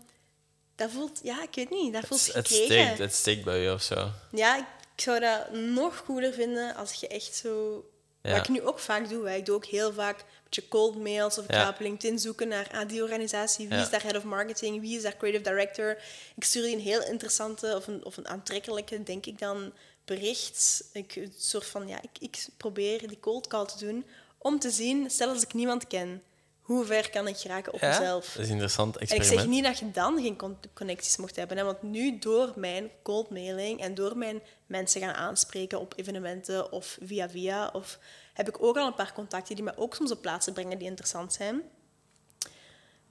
dat 0.75 0.91
voelt, 0.91 1.19
ja, 1.23 1.43
ik 1.43 1.55
weet 1.55 1.69
niet, 1.69 1.93
dat 1.93 2.05
voelt 2.05 2.33
Het, 2.33 2.47
steekt, 2.47 2.97
het 2.97 3.13
steekt 3.13 3.43
bij 3.43 3.59
je 3.59 3.73
of 3.73 3.81
zo. 3.81 4.09
Ja, 4.31 4.57
ik 4.57 4.65
zou 4.95 5.19
dat 5.19 5.51
nog 5.51 6.03
cooler 6.05 6.33
vinden 6.33 6.75
als 6.75 6.93
je 6.93 7.07
echt 7.07 7.35
zo... 7.35 7.85
Ja. 8.23 8.31
Wat 8.31 8.39
ik 8.39 8.49
nu 8.49 8.61
ook 8.61 8.79
vaak 8.79 9.09
doe, 9.09 9.29
hè. 9.29 9.35
ik 9.35 9.45
doe 9.45 9.55
ook 9.55 9.65
heel 9.65 9.93
vaak 9.93 10.19
een 10.19 10.25
beetje 10.43 10.67
cold 10.67 10.97
mails 10.97 11.37
of 11.37 11.43
ik 11.43 11.51
Ja. 11.51 11.63
ga 11.63 11.69
op 11.69 11.79
LinkedIn 11.79 12.19
zoeken 12.19 12.47
naar 12.47 12.69
ah, 12.71 12.87
die 12.89 13.01
organisatie, 13.03 13.67
wie 13.67 13.77
Ja. 13.77 13.83
is 13.83 13.89
daar 13.89 14.03
head 14.03 14.15
of 14.15 14.23
marketing, 14.23 14.81
wie 14.81 14.95
is 14.97 15.03
daar 15.03 15.17
creative 15.17 15.43
director. 15.43 15.97
Ik 16.35 16.43
stuur 16.43 16.63
die 16.63 16.75
een 16.75 16.81
heel 16.81 17.03
interessante 17.03 17.75
of 17.75 17.87
een, 17.87 18.05
of 18.05 18.17
een 18.17 18.27
aantrekkelijke, 18.27 19.03
denk 19.03 19.25
ik 19.25 19.39
dan, 19.39 19.73
bericht. 20.05 20.83
Ik, 20.93 21.15
een 21.15 21.33
soort 21.37 21.65
van, 21.65 21.87
ja, 21.87 22.01
ik, 22.01 22.09
ik 22.19 22.45
probeer 22.57 23.07
die 23.07 23.19
cold 23.19 23.47
call 23.47 23.65
te 23.65 23.77
doen 23.85 24.05
om 24.41 24.59
te 24.59 24.69
zien, 24.71 25.09
stel 25.09 25.29
als 25.29 25.43
ik 25.43 25.53
niemand 25.53 25.87
ken, 25.87 26.23
hoe 26.61 26.85
ver 26.85 27.09
kan 27.09 27.27
ik 27.27 27.37
geraken 27.37 27.73
op 27.73 27.79
Ja? 27.79 27.87
mezelf? 27.87 28.25
Dat 28.25 28.35
is 28.35 28.45
een 28.45 28.51
interessant 28.51 28.95
En 28.97 29.01
ik 29.01 29.09
experiment. 29.09 29.39
zeg 29.41 29.49
niet 29.49 29.63
dat 29.63 29.79
je 29.79 29.91
dan 29.91 30.21
geen 30.21 30.35
con- 30.35 30.57
connecties 30.73 31.17
mocht 31.17 31.35
hebben. 31.35 31.57
Hè? 31.57 31.63
Want 31.63 31.81
nu 31.81 32.19
door 32.19 32.53
mijn 32.55 32.89
cold 33.03 33.29
mailing 33.29 33.81
en 33.81 33.95
door 33.95 34.17
mijn 34.17 34.41
mensen 34.65 35.01
gaan 35.01 35.13
aanspreken 35.13 35.79
op 35.79 35.93
evenementen 35.95 36.71
of 36.71 36.97
via 37.01 37.29
via, 37.29 37.69
of 37.73 37.99
heb 38.33 38.47
ik 38.47 38.63
ook 38.63 38.77
al 38.77 38.87
een 38.87 38.93
paar 38.93 39.13
contacten 39.13 39.55
die 39.55 39.63
mij 39.63 39.77
ook 39.77 39.95
soms 39.95 40.11
op 40.11 40.21
plaatsen 40.21 40.53
brengen 40.53 40.77
die 40.77 40.87
interessant 40.87 41.33
zijn. 41.33 41.61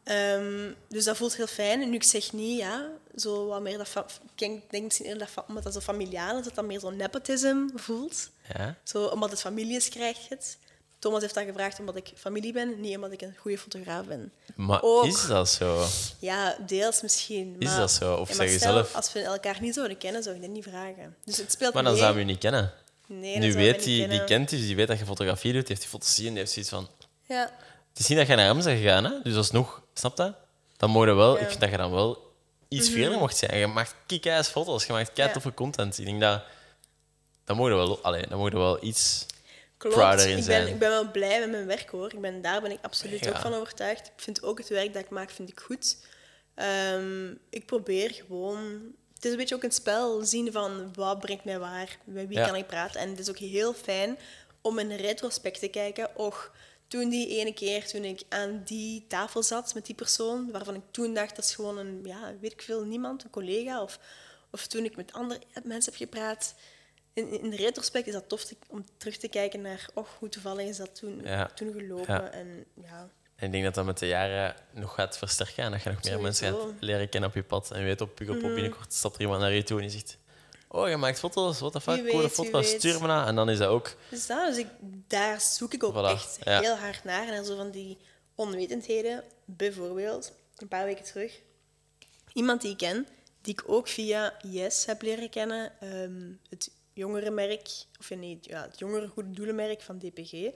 Ehm, 0.04 0.72
dus 0.88 1.04
dat 1.04 1.16
voelt 1.16 1.36
heel 1.36 1.46
fijn. 1.46 1.82
En 1.82 1.88
nu 1.90 1.94
ik 1.94 2.02
zeg 2.02 2.32
niet, 2.32 2.58
ja, 2.58 2.90
zo 3.16 3.46
wat 3.46 3.60
meer 3.60 3.78
dat... 3.78 3.88
Ik 3.96 4.38
denk, 4.38 4.70
denk 4.70 4.84
misschien 4.84 5.06
eerder 5.06 5.28
dat, 5.34 5.44
omdat 5.48 5.62
dat 5.62 5.72
zo 5.72 5.80
familiaal 5.80 6.38
is, 6.38 6.44
dat 6.44 6.54
dat 6.54 6.64
meer 6.64 6.80
zo'n 6.80 6.96
nepotism 6.96 7.66
voelt. 7.74 8.30
Ja? 8.56 8.76
Zo, 8.84 9.04
omdat 9.06 9.30
het 9.30 9.40
familie 9.40 9.76
is, 9.76 9.88
krijg 9.88 10.18
je 10.28 10.34
het. 10.34 10.58
Thomas 11.00 11.20
heeft 11.20 11.34
dat 11.34 11.44
gevraagd 11.44 11.78
omdat 11.78 11.96
ik 11.96 12.12
familie 12.16 12.52
ben, 12.52 12.80
niet 12.80 12.96
omdat 12.96 13.12
ik 13.12 13.20
een 13.22 13.34
goede 13.38 13.58
fotograaf 13.58 14.04
ben. 14.06 14.32
Maar 14.54 14.82
Ook. 14.82 15.04
is 15.04 15.26
dat 15.26 15.48
zo? 15.48 15.86
Ja, 16.18 16.56
deels 16.66 17.02
misschien. 17.02 17.56
Is 17.58 17.76
dat 17.76 17.90
zo? 17.90 18.14
Of 18.16 18.28
Ja, 18.28 18.34
zeg 18.34 18.50
je 18.50 18.58
zelf? 18.58 18.94
Als 18.94 19.12
we 19.12 19.20
elkaar 19.20 19.58
niet 19.60 19.74
zouden 19.74 19.98
kennen, 19.98 20.22
zou 20.22 20.34
ik 20.36 20.42
dat 20.42 20.50
niet 20.50 20.64
vragen. 20.64 21.16
Dus 21.24 21.36
het 21.36 21.52
speelt 21.52 21.74
Maar 21.74 21.82
dan 21.82 21.92
mee. 21.92 22.00
zou 22.02 22.12
je 22.14 22.18
je 22.20 22.24
niet 22.24 22.38
kennen. 22.38 22.72
Nee, 23.06 23.38
nu 23.38 23.46
je 23.46 23.52
weet 23.52 23.84
hij, 23.84 24.08
die 24.08 24.24
kent 24.24 24.48
dus 24.50 24.60
die 24.60 24.76
weet 24.76 24.88
dat 24.88 24.98
je 24.98 25.04
fotografie 25.04 25.52
doet, 25.52 25.60
die 25.66 25.68
heeft 25.76 25.80
die 25.80 25.90
foto's 25.90 26.14
zien, 26.14 26.28
die 26.28 26.38
heeft 26.38 26.50
zoiets 26.52 26.70
van... 26.70 26.88
Ja, 27.22 27.52
Het 27.90 27.98
is 27.98 28.06
niet 28.08 28.18
dat 28.18 28.26
je 28.26 28.34
naar 28.34 28.44
hem 28.46 28.54
bent 28.62 28.68
gegaan, 28.78 29.04
hè? 29.04 29.12
dus 29.22 29.36
alsnog, 29.36 29.82
snap 29.94 30.18
je? 30.18 30.32
Dan 30.76 30.90
je 31.08 31.14
wel, 31.14 31.34
Ja. 31.36 31.40
Ik 31.40 31.48
vind 31.48 31.60
dat 31.60 31.70
je 31.70 31.76
dan 31.76 31.90
wel 31.90 32.32
iets 32.68 32.88
verder 32.90 33.18
mocht 33.18 33.36
zijn. 33.36 33.58
Je 33.58 33.66
maakt 33.66 33.94
kick-ass 34.06 34.50
foto's, 34.50 34.86
je 34.86 34.92
maakt 34.92 35.12
kei 35.12 35.26
Ja. 35.28 35.32
toffe 35.34 35.54
content. 35.54 35.98
Ik 35.98 36.04
denk 36.04 36.20
dat... 36.20 36.42
Dan 37.44 37.56
je 37.70 37.74
wel, 37.74 38.02
allee, 38.02 38.26
dan 38.28 38.38
moet 38.38 38.52
je 38.52 38.58
wel 38.58 38.84
iets... 38.84 39.26
klopt. 39.80 39.96
Prouder 39.96 40.24
in 40.24 40.30
ik, 40.30 40.34
ben, 40.36 40.44
zijn. 40.44 40.66
ik 40.68 40.78
ben 40.78 40.88
wel 40.90 41.10
blij 41.10 41.40
met 41.40 41.50
mijn 41.50 41.66
werk, 41.66 41.88
hoor. 41.90 42.12
Ik 42.12 42.20
ben, 42.20 42.42
daar 42.42 42.60
ben 42.60 42.70
ik 42.70 42.78
absoluut 42.82 43.24
Ja. 43.24 43.28
ook 43.30 43.36
van 43.36 43.54
overtuigd. 43.54 44.06
Ik 44.06 44.12
vind 44.16 44.42
ook 44.42 44.58
het 44.58 44.68
werk 44.68 44.92
dat 44.92 45.02
ik 45.02 45.10
maak, 45.10 45.30
vind 45.30 45.48
ik 45.48 45.60
goed. 45.60 45.96
Ehm, 46.54 47.30
ik 47.50 47.66
probeer 47.66 48.10
gewoon... 48.10 48.92
Het 49.14 49.24
is 49.24 49.30
een 49.30 49.36
beetje 49.40 49.54
ook 49.54 49.62
een 49.62 49.72
spel, 49.72 50.24
zien 50.24 50.52
van 50.52 50.92
wat 50.94 51.18
brengt 51.20 51.44
mij 51.44 51.58
waar, 51.58 51.98
met 52.04 52.28
wie 52.28 52.38
Ja. 52.38 52.46
kan 52.46 52.56
ik 52.56 52.66
praten. 52.66 53.00
En 53.00 53.08
het 53.08 53.18
is 53.18 53.28
ook 53.28 53.38
heel 53.38 53.72
fijn 53.74 54.18
om 54.60 54.78
in 54.78 54.92
retrospect 54.92 55.60
te 55.60 55.68
kijken. 55.68 56.16
Och, 56.16 56.52
toen 56.88 57.08
die 57.08 57.28
ene 57.38 57.52
keer, 57.54 57.86
toen 57.86 58.04
ik 58.04 58.22
aan 58.28 58.62
die 58.64 59.04
tafel 59.08 59.42
zat 59.42 59.74
met 59.74 59.86
die 59.86 59.94
persoon, 59.94 60.50
waarvan 60.50 60.74
ik 60.74 60.82
toen 60.90 61.14
dacht, 61.14 61.36
dat 61.36 61.44
is 61.44 61.54
gewoon 61.54 61.78
een, 61.78 62.00
ja, 62.04 62.34
weet 62.40 62.52
ik 62.52 62.62
veel, 62.62 62.84
niemand, 62.84 63.24
een 63.24 63.30
collega. 63.30 63.82
Of, 63.82 63.98
of 64.50 64.66
toen 64.66 64.84
ik 64.84 64.96
met 64.96 65.12
andere 65.12 65.40
mensen 65.64 65.92
heb 65.92 66.00
gepraat. 66.00 66.54
In, 67.12 67.40
in 67.42 67.50
de 67.50 67.56
retrospect 67.56 68.06
is 68.06 68.12
dat 68.12 68.28
tof 68.28 68.44
te- 68.44 68.56
om 68.68 68.84
terug 68.96 69.16
te 69.16 69.28
kijken 69.28 69.60
naar, 69.60 69.88
och, 69.94 70.08
hoe 70.18 70.28
toevallig 70.28 70.66
is 70.68 70.76
dat 70.76 70.94
toen, 70.94 71.20
Ja. 71.24 71.46
toen 71.54 71.72
gelopen. 71.72 72.14
Ja. 72.14 72.30
En 72.30 72.64
ja, 72.82 73.08
En 73.36 73.46
ik 73.46 73.52
denk 73.52 73.64
dat 73.64 73.74
dat 73.74 73.84
met 73.84 73.98
de 73.98 74.06
jaren 74.06 74.54
nog 74.72 74.94
gaat 74.94 75.18
versterken 75.18 75.64
en 75.64 75.70
dat 75.70 75.82
je 75.82 75.90
nog 75.90 76.04
meer 76.04 76.20
mensen 76.20 76.52
gaat 76.54 76.72
leren 76.80 77.08
kennen 77.08 77.28
op 77.30 77.34
je 77.36 77.42
pad. 77.42 77.70
En 77.70 77.78
je 77.78 77.84
weet 77.84 78.00
op 78.00 78.18
je 78.18 78.30
op 78.30 78.40
binnenkort 78.40 78.92
stapt 78.92 79.14
er 79.14 79.20
iemand 79.20 79.40
naar 79.40 79.52
je 79.52 79.62
toe 79.62 79.76
en 79.80 79.82
die 79.88 79.92
zegt... 79.98 80.18
Oh, 80.68 80.88
je 80.88 80.96
maakt 80.96 81.18
foto's, 81.18 81.58
what 81.58 81.72
the 81.72 81.80
fuck, 81.80 82.04
coole 82.06 82.22
weet, 82.22 82.30
foto's, 82.32 82.68
stuur 82.68 83.00
me 83.00 83.06
na. 83.06 83.26
En 83.26 83.34
dan 83.34 83.50
is 83.50 83.58
dat 83.58 83.68
ook... 83.68 83.96
Dus, 84.10 84.26
dat, 84.26 84.46
dus 84.48 84.56
ik, 84.56 84.66
daar 85.06 85.40
zoek 85.40 85.74
ik 85.74 85.82
ook 85.84 85.94
Voilà, 85.94 86.10
echt 86.10 86.38
ja. 86.44 86.60
heel 86.60 86.74
hard 86.76 87.04
naar. 87.04 87.28
En 87.28 87.44
zo 87.44 87.56
van 87.56 87.70
die 87.70 87.98
onwetendheden. 88.34 89.24
Bijvoorbeeld, 89.44 90.32
een 90.56 90.68
paar 90.68 90.84
weken 90.84 91.04
terug, 91.04 91.40
iemand 92.32 92.60
die 92.60 92.70
ik 92.70 92.76
ken, 92.76 93.06
die 93.40 93.52
ik 93.52 93.62
ook 93.66 93.88
via 93.88 94.34
Yes 94.42 94.86
heb 94.86 95.02
leren 95.02 95.30
kennen, 95.30 95.72
ehm, 95.80 96.32
het 96.48 96.70
jongerenmerk, 96.92 97.68
of 97.98 98.10
nee, 98.10 98.38
ja, 98.40 98.62
het 98.62 98.78
jongere 98.78 99.08
goede 99.08 99.30
doelenmerk 99.30 99.82
van 99.82 99.98
DPG, 99.98 100.52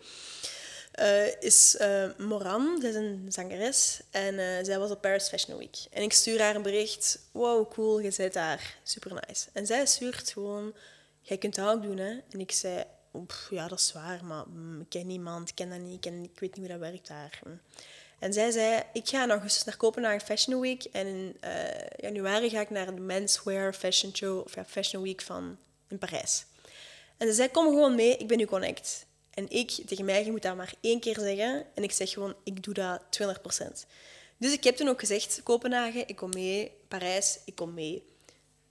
eh, 0.94 1.42
is 1.42 1.76
eh, 1.76 2.04
Moran. 2.18 2.78
Zij 2.80 2.90
is 2.90 2.96
een 2.96 3.26
zangeres 3.28 4.00
en 4.10 4.38
eh, 4.38 4.64
zij 4.64 4.78
was 4.78 4.90
op 4.90 5.00
Paris 5.00 5.28
Fashion 5.28 5.58
Week. 5.58 5.76
En 5.90 6.02
ik 6.02 6.12
stuur 6.12 6.40
haar 6.40 6.54
een 6.54 6.62
bericht, 6.62 7.28
wow, 7.32 7.72
cool, 7.72 8.00
je 8.00 8.12
bent 8.16 8.32
daar, 8.32 8.78
super 8.82 9.12
nice. 9.26 9.48
En 9.52 9.66
zij 9.66 9.86
stuurt 9.86 10.30
gewoon, 10.30 10.74
jij 11.20 11.38
kunt 11.38 11.54
dat 11.54 11.76
ook 11.76 11.82
doen, 11.82 11.96
hè. 11.96 12.20
En 12.30 12.40
ik 12.40 12.52
zei, 12.52 12.84
ja, 13.50 13.68
dat 13.68 13.78
is 13.78 13.92
waar, 13.92 14.24
maar 14.24 14.48
mm, 14.48 14.80
ik 14.80 14.88
ken 14.88 15.06
niemand, 15.06 15.48
ik 15.48 15.54
ken 15.54 15.70
dat 15.70 15.78
niet, 15.78 16.06
ik, 16.06 16.12
ik 16.12 16.40
weet 16.40 16.56
niet 16.56 16.66
hoe 16.66 16.78
dat 16.78 16.90
werkt 16.90 17.08
daar. 17.08 17.40
Hm. 17.42 17.48
En 18.18 18.32
zij 18.32 18.50
zei, 18.50 18.82
ik 18.92 19.08
ga 19.08 19.22
in 19.22 19.30
augustus 19.30 19.64
naar 19.64 19.76
Kopenhagen 19.76 20.20
Fashion 20.20 20.60
Week 20.60 20.84
en 20.84 21.06
in 21.06 21.36
januari 21.96 22.50
ga 22.50 22.60
ik 22.60 22.70
naar 22.70 22.94
de 22.94 23.00
Menswear 23.00 23.72
Fashion 23.72 24.16
Show, 24.16 24.44
of 24.44 24.54
ja, 24.54 24.64
Fashion 24.64 25.02
Week 25.02 25.22
van 25.22 25.58
in 25.88 25.98
Parijs. 25.98 26.44
En 27.16 27.26
ze 27.26 27.32
zei, 27.32 27.50
kom 27.50 27.66
gewoon 27.66 27.94
mee, 27.94 28.16
ik 28.16 28.28
ben 28.28 28.38
nu 28.38 28.44
connect. 28.44 29.06
En 29.30 29.50
ik, 29.50 29.70
tegen 29.86 30.04
mij, 30.04 30.24
je 30.24 30.30
moet 30.30 30.42
dat 30.42 30.56
maar 30.56 30.74
één 30.80 31.00
keer 31.00 31.18
zeggen. 31.18 31.66
En 31.74 31.82
ik 31.82 31.92
zeg 31.92 32.10
gewoon, 32.10 32.34
ik 32.44 32.62
doe 32.62 32.74
dat 32.74 33.00
200%. 33.10 33.86
Dus 34.36 34.52
ik 34.52 34.64
heb 34.64 34.76
toen 34.76 34.88
ook 34.88 35.00
gezegd, 35.00 35.40
Kopenhagen, 35.42 36.08
ik 36.08 36.16
kom 36.16 36.30
mee. 36.34 36.72
Parijs, 36.88 37.38
ik 37.44 37.54
kom 37.54 37.74
mee. 37.74 38.02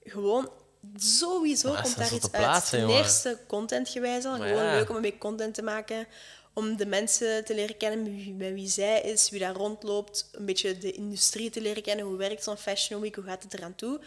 Gewoon, 0.03 0.49
sowieso 0.95 1.73
komt 1.81 1.97
daar 1.97 2.13
iets 2.13 2.31
uit. 2.31 2.69
Ten 2.69 2.89
eerste, 2.89 3.39
contentgewijs 3.47 4.25
al. 4.25 4.37
Maar 4.37 4.47
Gewoon 4.47 4.63
ja. 4.63 4.75
leuk 4.75 4.89
om 4.89 4.95
een 4.95 5.01
beetje 5.01 5.17
content 5.17 5.53
te 5.53 5.61
maken. 5.61 6.07
Om 6.53 6.77
de 6.77 6.85
mensen 6.85 7.45
te 7.45 7.55
leren 7.55 7.77
kennen 7.77 8.37
met 8.37 8.53
wie 8.53 8.69
zij 8.69 9.01
is, 9.01 9.29
wie 9.29 9.39
daar 9.39 9.55
rondloopt. 9.55 10.29
Een 10.31 10.45
beetje 10.45 10.77
de 10.77 10.91
industrie 10.91 11.49
te 11.49 11.61
leren 11.61 11.83
kennen. 11.83 12.05
Hoe 12.05 12.17
werkt 12.17 12.43
zo'n 12.43 12.57
Fashion 12.57 13.01
Week? 13.01 13.15
Hoe 13.15 13.23
gaat 13.23 13.43
het 13.43 13.53
eraan 13.53 13.75
toe? 13.75 13.99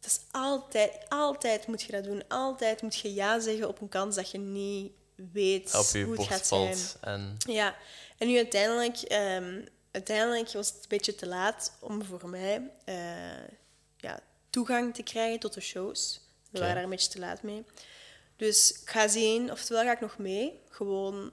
Dat 0.00 0.10
is 0.10 0.20
altijd, 0.30 0.92
altijd 1.08 1.66
moet 1.66 1.82
je 1.82 1.92
dat 1.92 2.04
doen. 2.04 2.22
Altijd 2.28 2.82
moet 2.82 2.96
je 2.96 3.14
ja 3.14 3.40
zeggen 3.40 3.68
op 3.68 3.80
een 3.80 3.88
kans 3.88 4.14
dat 4.16 4.30
je 4.30 4.38
niet 4.38 4.92
weet 5.32 5.74
op 5.74 5.86
je 5.92 6.02
hoe 6.04 6.16
het 6.16 6.26
gaat 6.26 6.46
zijn. 6.46 6.76
valt. 6.76 6.96
En 7.00 7.36
Ja, 7.38 7.74
en 8.18 8.26
nu 8.28 8.36
uiteindelijk, 8.36 8.96
ehm, 8.96 9.64
uiteindelijk 9.90 10.52
was 10.52 10.66
het 10.68 10.76
een 10.76 10.84
beetje 10.88 11.14
te 11.14 11.26
laat 11.26 11.72
om 11.80 12.04
voor 12.04 12.28
mij 12.28 12.70
eh, 12.84 12.94
ja, 13.96 14.20
toegang 14.50 14.94
te 14.94 15.02
krijgen 15.02 15.40
tot 15.40 15.54
de 15.54 15.60
shows. 15.60 16.20
We 16.50 16.58
waren 16.58 16.74
daar 16.74 16.84
een 16.84 16.90
beetje 16.90 17.10
te 17.10 17.18
laat 17.18 17.42
mee. 17.42 17.64
Dus 18.36 18.80
ik 18.82 18.90
ga 18.90 19.08
zien, 19.08 19.50
oftewel 19.50 19.82
ga 19.84 19.92
ik 19.92 20.00
nog 20.00 20.18
mee, 20.18 20.60
gewoon 20.68 21.32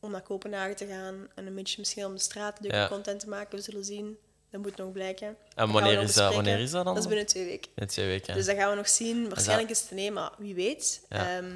om 0.00 0.10
naar 0.10 0.22
Kopenhagen 0.22 0.76
te 0.76 0.86
gaan 0.86 1.28
en 1.34 1.46
een 1.46 1.54
beetje 1.54 1.76
misschien 1.78 2.04
om 2.04 2.14
de 2.14 2.20
straat 2.20 2.60
leuke 2.60 2.76
Ja. 2.76 2.88
content 2.88 3.20
te 3.20 3.28
maken. 3.28 3.56
We 3.58 3.64
zullen 3.64 3.84
zien. 3.84 4.18
Dat 4.52 4.60
moet 4.62 4.76
nog 4.76 4.92
blijken. 4.92 5.36
En 5.54 5.70
wanneer 5.70 6.00
is 6.02 6.14
dat- 6.14 6.34
wanneer 6.34 6.58
is 6.58 6.70
dat 6.70 6.84
dan? 6.84 6.94
Dat 6.94 7.02
is 7.02 7.08
binnen 7.08 7.26
twee 7.26 7.44
weken. 7.44 7.70
in 7.74 7.86
twee 7.86 8.06
weken. 8.06 8.34
Dus 8.34 8.46
dat 8.46 8.56
gaan 8.56 8.70
we 8.70 8.76
nog 8.76 8.88
zien. 8.88 9.28
Waarschijnlijk 9.28 9.70
is 9.70 9.80
het 9.80 9.90
nee, 9.90 10.10
maar 10.10 10.32
wie 10.38 10.54
weet. 10.54 11.00
Ja. 11.08 11.36
Ehm, 11.36 11.52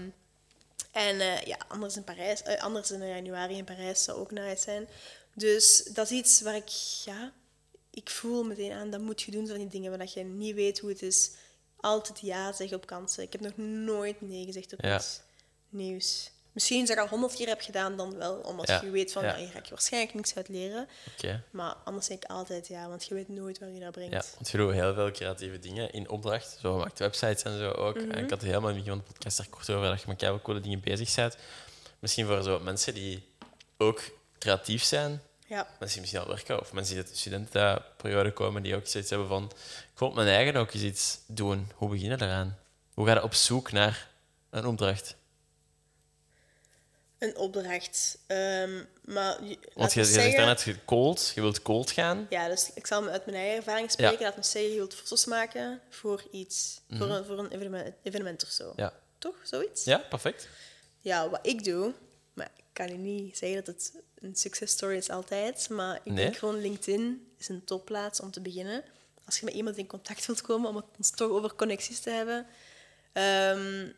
en 0.93 1.20
eh, 1.20 1.43
ja, 1.43 1.56
anders 1.68 1.97
in 1.97 2.05
Parijs, 2.05 2.43
eh, 2.43 2.62
anders 2.62 2.90
in 2.90 3.06
januari 3.09 3.56
in 3.56 3.64
Parijs 3.64 4.05
zou 4.05 4.18
ook 4.18 4.31
nice 4.31 4.62
zijn. 4.62 4.89
Dus 5.35 5.89
dat 5.93 6.10
is 6.10 6.18
iets 6.18 6.40
waar 6.40 6.56
ik, 6.56 6.68
ja, 7.05 7.32
ik 7.90 8.10
voel 8.10 8.44
meteen 8.44 8.73
aan, 8.73 8.90
dat 8.90 9.01
moet 9.01 9.23
je 9.23 9.31
doen, 9.31 9.47
van 9.47 9.59
die 9.59 9.68
dingen 9.68 9.98
waar 9.98 10.09
je 10.14 10.24
niet 10.24 10.55
weet 10.55 10.78
hoe 10.78 10.90
het 10.90 11.02
is. 11.02 11.31
Altijd 11.81 12.20
ja 12.20 12.52
zeggen 12.52 12.77
op 12.77 12.86
kansen. 12.86 13.23
Ik 13.23 13.32
heb 13.32 13.40
nog 13.40 13.56
nooit 13.56 14.20
nee 14.20 14.44
gezegd 14.44 14.73
op 14.73 14.81
Ja. 14.85 14.97
iets 14.97 15.20
nieuws. 15.68 16.31
Misschien 16.57 16.81
als 16.81 16.91
ik 16.91 16.99
al 16.99 17.09
honderd 17.09 17.35
keer 17.35 17.47
heb 17.49 17.61
gedaan, 17.61 17.97
dan 17.97 18.16
wel. 18.19 18.35
Omdat 18.37 18.69
Ja. 18.69 18.81
je 18.83 18.91
weet 18.91 19.12
van, 19.12 19.23
Ja. 19.23 19.28
ja. 19.31 19.37
hier 19.37 19.49
ga 19.49 19.59
ik 19.59 19.69
waarschijnlijk 19.69 20.15
niks 20.15 20.35
uit 20.37 20.49
leren. 20.49 20.89
Maar 21.51 21.74
anders 21.85 22.07
zeg 22.07 22.16
ik 22.16 22.24
altijd 22.24 22.69
ja, 22.69 22.89
want 22.89 23.05
je 23.07 23.15
weet 23.15 23.28
nooit 23.28 23.59
waar 23.59 23.69
je 23.69 23.78
naar 23.81 23.91
brengt. 23.91 24.12
Ja, 24.12 24.23
want 24.35 24.49
je 24.51 24.57
doet 24.57 24.73
heel 24.73 24.95
veel 24.95 25.11
creatieve 25.11 25.59
dingen 25.59 25.93
in 25.93 26.09
opdracht. 26.09 26.59
Zo, 26.61 26.77
maakt 26.77 26.99
websites 26.99 27.43
en 27.43 27.59
zo 27.59 27.70
ook. 27.70 27.95
Mhm. 28.01 28.11
En 28.11 28.24
ik 28.24 28.31
had 28.31 28.41
het 28.41 28.43
helemaal 28.51 28.70
in 28.70 28.77
het 28.77 28.85
begin 28.85 28.99
van 29.01 29.09
de 29.09 29.12
podcast 29.12 29.39
er 29.39 29.47
kort 29.51 29.70
over 29.70 29.89
dat 29.89 30.01
je 30.01 30.07
met 30.09 30.16
keihard 30.16 30.43
coole 30.43 30.61
dingen 30.61 30.81
bezig 30.81 31.15
bent. 31.15 31.37
Misschien 31.99 32.27
voor 32.27 32.43
zo 32.43 32.59
mensen 32.61 32.95
die 32.95 33.28
ook 33.77 34.03
creatief 34.39 34.85
zijn, 34.85 35.23
Ja. 35.47 35.57
mensen 35.78 35.89
die 35.89 36.01
misschien 36.01 36.20
al 36.20 36.28
werken, 36.28 36.61
of 36.61 36.73
mensen 36.73 36.95
die 36.95 37.03
uit 37.05 37.12
de 37.12 37.19
studentenperiode 37.19 38.33
komen, 38.33 38.62
die 38.62 38.74
ook 38.77 38.87
zoiets 38.87 39.11
hebben 39.11 39.28
van 39.28 39.45
ik 39.93 39.99
wil 39.99 40.09
op 40.09 40.15
mijn 40.15 40.28
eigen 40.28 40.57
ook 40.57 40.73
eens 40.73 40.83
iets 40.83 41.19
doen. 41.27 41.70
Hoe 41.74 41.89
beginnen 41.89 42.23
eraan? 42.23 42.59
Hoe 42.95 43.07
ga 43.07 43.12
je 43.12 43.23
op 43.23 43.35
zoek 43.35 43.73
naar 43.73 44.09
een 44.51 44.66
opdracht? 44.66 45.16
Een 47.27 47.36
opdracht. 47.36 48.19
Ehm, 48.27 48.85
maar 49.05 49.39
Want 49.74 49.93
je, 49.93 50.01
je 50.01 50.07
zegt 50.07 50.09
zeggen- 50.09 50.36
daarnet 50.36 50.61
je 50.62 51.40
wilt 51.40 51.62
cold 51.62 51.90
gaan. 51.90 52.27
Ja, 52.31 52.48
dus 52.48 52.70
ik 52.74 52.86
zal 52.86 53.03
me 53.03 53.11
uit 53.11 53.27
mijn 53.27 53.36
eigen 53.39 53.57
ervaring 53.57 53.90
spreken. 53.90 54.23
Laat 54.23 54.36
me 54.36 54.43
zeggen, 54.43 54.70
je 54.70 54.77
wilt 54.77 54.94
foto's 54.94 55.24
maken 55.24 55.81
voor 55.90 56.24
iets. 56.31 56.81
Voor 56.90 57.09
een, 57.11 57.24
voor 57.24 57.39
een 57.39 57.51
evenement, 57.51 57.94
evenement 58.03 58.43
of 58.44 58.48
zo. 58.51 58.69
Mhm. 58.70 58.81
Ja. 58.81 58.93
Toch? 59.19 59.35
Zoiets? 59.43 59.85
ja, 59.85 59.98
perfect. 59.98 60.48
Ja, 61.01 61.28
wat 61.28 61.47
ik 61.47 61.65
doe... 61.65 61.93
Maar 62.32 62.51
ik 62.57 62.65
kan 62.73 62.89
je 62.89 62.94
niet 62.94 63.39
zeggen 63.39 63.65
dat 63.65 63.74
het 63.74 63.93
een 64.19 64.36
success 64.36 64.73
story 64.73 64.97
is 64.97 65.11
altijd. 65.11 65.69
Maar 65.69 65.97
ik 65.97 66.12
Nee? 66.12 66.24
denk 66.24 66.36
gewoon 66.36 66.61
LinkedIn 66.61 67.27
is 67.39 67.48
een 67.48 67.65
topplaats 67.65 68.20
om 68.20 68.31
te 68.31 68.40
beginnen. 68.40 68.85
Als 69.24 69.39
je 69.39 69.44
met 69.44 69.55
iemand 69.55 69.77
in 69.77 69.86
contact 69.86 70.27
wilt 70.27 70.40
komen, 70.40 70.69
om 70.69 70.77
het 70.77 70.85
ons 70.98 71.11
toch 71.11 71.31
over 71.31 71.55
connecties 71.55 72.01
te 72.01 72.11
hebben. 72.11 72.47
Ehm, 73.12 73.89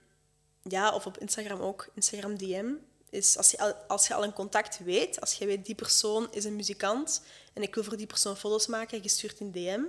ja, 0.63 0.95
of 0.95 1.07
op 1.07 1.19
Instagram 1.19 1.61
ook. 1.61 1.89
Instagram 1.95 2.37
DM. 2.39 2.67
Is 3.11 3.37
als, 3.37 3.51
je 3.51 3.59
al, 3.59 3.73
als 3.73 4.07
je 4.07 4.15
al 4.15 4.25
een 4.25 4.33
contact 4.33 4.79
weet, 4.79 5.21
als 5.21 5.35
je 5.35 5.47
weet 5.47 5.67
die 5.67 5.75
persoon 5.75 6.29
is 6.31 6.45
een 6.45 6.57
muzikant 6.57 7.23
en 7.53 7.63
ik 7.63 7.75
wil 7.75 7.85
voor 7.85 7.97
die 7.97 8.07
persoon 8.07 8.37
foto's 8.37 8.67
maken, 8.67 9.03
je 9.03 9.09
stuurt 9.09 9.41
een 9.41 9.53
DM. 9.53 9.81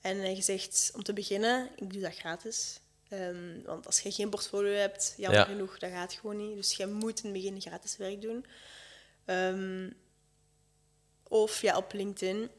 En 0.00 0.36
je 0.36 0.42
zegt, 0.42 0.90
om 0.94 1.02
te 1.02 1.12
beginnen, 1.12 1.70
ik 1.76 1.92
doe 1.92 2.02
dat 2.02 2.14
gratis. 2.14 2.80
Ehm, 3.08 3.62
want 3.64 3.86
als 3.86 4.00
je 4.00 4.12
geen 4.12 4.30
portfolio 4.30 4.72
hebt, 4.72 5.14
jammer 5.16 5.40
Ja. 5.40 5.46
genoeg, 5.46 5.78
dat 5.78 5.90
gaat 5.90 6.12
gewoon 6.12 6.36
niet. 6.36 6.56
Dus 6.56 6.72
je 6.72 6.86
moet 6.86 7.22
in 7.22 7.32
het 7.32 7.42
begin 7.42 7.60
gratis 7.60 7.96
werk 7.96 8.20
doen. 8.20 8.46
Ehm, 9.24 9.90
of 11.28 11.60
ja, 11.60 11.76
op 11.76 11.92
LinkedIn. 11.92 12.50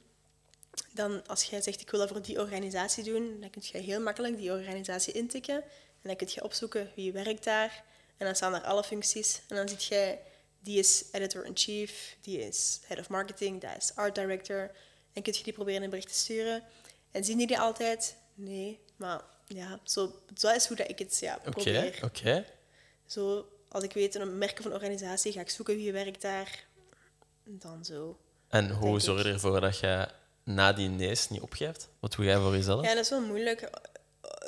Dan 0.94 1.28
als 1.28 1.44
jij 1.44 1.62
zegt, 1.62 1.82
ik 1.82 1.90
wil 1.90 2.00
dat 2.00 2.10
voor 2.10 2.22
die 2.22 2.40
organisatie 2.40 3.04
doen, 3.04 3.38
dan 3.40 3.50
kun 3.50 3.62
je 3.66 3.78
heel 3.78 4.00
makkelijk 4.02 4.38
die 4.38 4.52
organisatie 4.52 5.14
intikken. 5.14 5.56
En 6.02 6.12
dan 6.12 6.16
kun 6.16 6.28
je 6.32 6.44
opzoeken 6.44 6.92
wie 6.96 7.12
werkt 7.12 7.44
daar. 7.44 7.84
En 8.18 8.26
dan 8.26 8.36
staan 8.36 8.52
daar 8.52 8.64
alle 8.64 8.84
functies. 8.84 9.42
En 9.48 9.56
dan 9.56 9.70
zie 9.70 9.98
je, 9.98 10.18
die 10.60 10.80
is 10.80 11.04
editor-in-chief, 11.12 12.18
die 12.22 12.40
is 12.40 12.80
head 12.86 13.00
of 13.00 13.10
marketing, 13.10 13.62
dat 13.62 13.72
is 13.78 13.92
art 13.96 14.16
director. 14.16 14.72
En 15.14 15.22
kun 15.22 15.34
je 15.34 15.44
die 15.44 15.54
proberen 15.54 15.84
een 15.84 15.90
bericht 15.90 16.08
te 16.08 16.14
sturen. 16.14 16.64
En 17.12 17.24
zien 17.24 17.38
die 17.38 17.48
die 17.48 17.60
altijd? 17.60 18.16
Nee. 18.34 18.80
Maar 18.96 19.22
ja, 19.48 19.80
zo, 19.84 20.22
zo 20.36 20.50
is 20.50 20.68
hoe 20.68 20.78
dat 20.78 20.90
ik 20.90 21.00
het 21.00 21.18
ja, 21.20 21.36
Oké, 21.40 21.50
probeer. 21.50 22.00
oké. 22.04 22.46
Zo, 23.06 23.50
als 23.70 23.84
ik 23.84 23.94
weet 23.94 24.16
een 24.16 24.38
merk 24.38 24.60
of 24.60 24.66
een 24.66 24.74
organisatie, 24.74 25.32
ga 25.32 25.40
ik 25.40 25.50
zoeken 25.50 25.76
wie 25.76 25.92
werkt 25.92 26.22
daar. 26.22 26.66
Dan 27.44 27.86
zo. 27.86 28.20
En 28.48 28.70
hoe 28.72 29.00
zorg 29.00 29.24
je 29.24 29.30
ervoor 29.32 29.62
dat 29.62 29.80
je 29.80 30.08
na 30.44 30.74
die 30.74 30.90
nee's 30.90 31.30
niet 31.30 31.42
opgeeft? 31.42 31.90
Wat 32.00 32.12
doe 32.16 32.26
jij 32.26 32.38
voor 32.38 32.52
jezelf? 32.56 32.86
Ja, 32.86 32.94
dat 32.94 33.04
is 33.04 33.10
wel 33.10 33.22
moeilijk. 33.22 33.70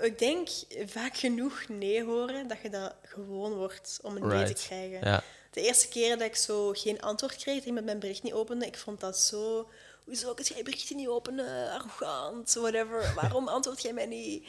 Ik 0.02 0.20
denk 0.20 0.50
vaak 0.86 1.18
genoeg 1.18 1.68
nee 1.68 2.04
horen, 2.04 2.48
dat 2.48 2.58
je 2.62 2.70
dat 2.70 2.96
gewoon 3.02 3.54
wordt 3.54 4.00
om 4.02 4.16
een 4.16 4.28
nee 4.28 4.54
te 4.54 4.54
krijgen. 4.54 5.10
Ja. 5.10 5.24
De 5.52 5.62
eerste 5.62 5.88
keer 5.88 6.18
dat 6.18 6.28
ik 6.28 6.36
zo 6.36 6.72
geen 6.72 7.02
antwoord 7.02 7.36
kreeg, 7.36 7.56
dat 7.56 7.66
iemand 7.66 7.86
mijn 7.86 8.00
bericht 8.00 8.24
niet 8.24 8.34
opende, 8.34 8.66
ik 8.66 8.78
vond 8.78 9.00
dat 9.00 9.18
zo... 9.20 9.70
Hoezo 10.06 10.34
kun 10.34 10.46
jij 10.46 10.64
berichten 10.64 10.96
niet 10.96 11.08
openen? 11.08 11.72
Arrogant, 11.72 12.54
whatever. 12.54 13.14
Waarom 13.16 13.48
antwoord 13.58 13.82
jij 13.82 13.94
mij 13.94 14.06
niet? 14.06 14.48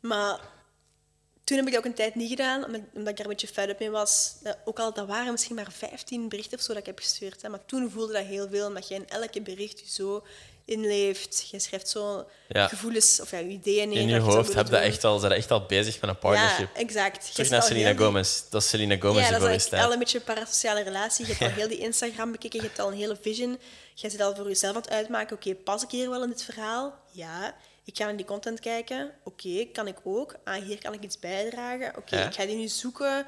Maar 0.00 0.40
toen 1.44 1.56
heb 1.56 1.66
ik 1.66 1.72
dat 1.72 1.80
ook 1.80 1.88
een 1.88 1.94
tijd 1.94 2.14
niet 2.14 2.28
gedaan, 2.28 2.64
omdat 2.64 2.80
omdat 2.94 3.08
ik 3.08 3.16
daar 3.16 3.26
een 3.26 3.32
beetje 3.32 3.46
fed 3.46 3.68
up 3.68 3.78
mee 3.78 3.90
was. 3.90 4.34
Ook 4.64 4.78
al, 4.78 4.92
dat 4.92 5.06
waren 5.06 5.32
misschien 5.32 5.54
maar 5.54 5.72
15 5.72 6.28
berichten 6.28 6.58
of 6.58 6.64
zo 6.64 6.72
dat 6.72 6.80
ik 6.80 6.86
heb 6.86 6.98
gestuurd. 6.98 7.42
Hè. 7.42 7.48
Maar 7.48 7.64
toen 7.64 7.90
voelde 7.90 8.12
dat 8.12 8.24
heel 8.24 8.48
veel, 8.48 8.66
omdat 8.66 8.88
je 8.88 8.94
in 8.94 9.08
elke 9.08 9.42
bericht 9.42 9.80
je 9.80 9.90
zo 9.90 10.26
inleeft. 10.64 11.48
Je 11.50 11.58
schrijft 11.58 11.88
zo 11.88 12.26
Ja. 12.48 12.68
gevoelens 12.68 13.20
of 13.20 13.30
ja, 13.30 13.40
ideeën 13.40 13.88
neer. 13.88 13.98
In 13.98 14.08
je 14.08 14.18
hoofd 14.18 14.54
heb 14.54 14.68
je 14.68 14.76
echt 14.76 15.04
al, 15.04 15.18
zijn 15.18 15.32
echt 15.32 15.50
al 15.50 15.66
bezig 15.66 16.00
met 16.00 16.10
een 16.10 16.18
partnership. 16.18 16.68
Ja, 16.74 16.80
exact. 16.80 17.32
Terug 17.34 17.50
naar 17.50 17.62
Selena 17.62 17.90
die- 17.92 17.98
Gomez. 17.98 18.42
Dat 18.50 18.62
is 18.62 18.68
Selena 18.68 18.96
Gomez 18.96 19.22
ja, 19.22 19.28
die 19.28 19.36
voor 19.38 19.44
je 19.44 19.50
eigenlijk 19.50 19.82
al 19.84 19.92
een 19.92 19.98
beetje 19.98 20.18
een 20.18 20.24
parasociale 20.24 20.82
relatie. 20.82 21.26
Je 21.26 21.32
hebt 21.34 21.50
al 21.52 21.58
heel 21.58 21.68
die 21.68 21.78
Instagram 21.78 22.32
bekeken, 22.32 22.60
je 22.60 22.66
hebt 22.66 22.78
al 22.78 22.88
een 22.88 22.98
hele 22.98 23.16
vision. 23.20 23.58
Je 23.94 24.10
zit 24.10 24.20
al 24.20 24.34
voor 24.34 24.48
jezelf 24.48 24.74
aan 24.76 24.80
het 24.82 24.90
uitmaken. 24.90 25.36
Oké, 25.36 25.54
pas 25.54 25.82
ik 25.82 25.90
hier 25.90 26.10
wel 26.10 26.22
in 26.22 26.28
dit 26.28 26.44
verhaal? 26.44 26.98
Ja. 27.10 27.54
Ik 27.84 27.96
ga 27.96 28.04
naar 28.04 28.16
die 28.16 28.26
content 28.26 28.60
kijken. 28.60 29.10
Oké, 29.24 29.64
kan 29.72 29.86
ik 29.86 29.96
ook? 30.04 30.34
Ah, 30.44 30.62
hier 30.62 30.78
kan 30.78 30.92
ik 30.92 31.02
iets 31.02 31.18
bijdragen. 31.18 31.92
Oké, 31.96 32.24
ik 32.26 32.34
ga 32.34 32.46
die 32.46 32.56
nu 32.56 32.68
zoeken. 32.68 33.26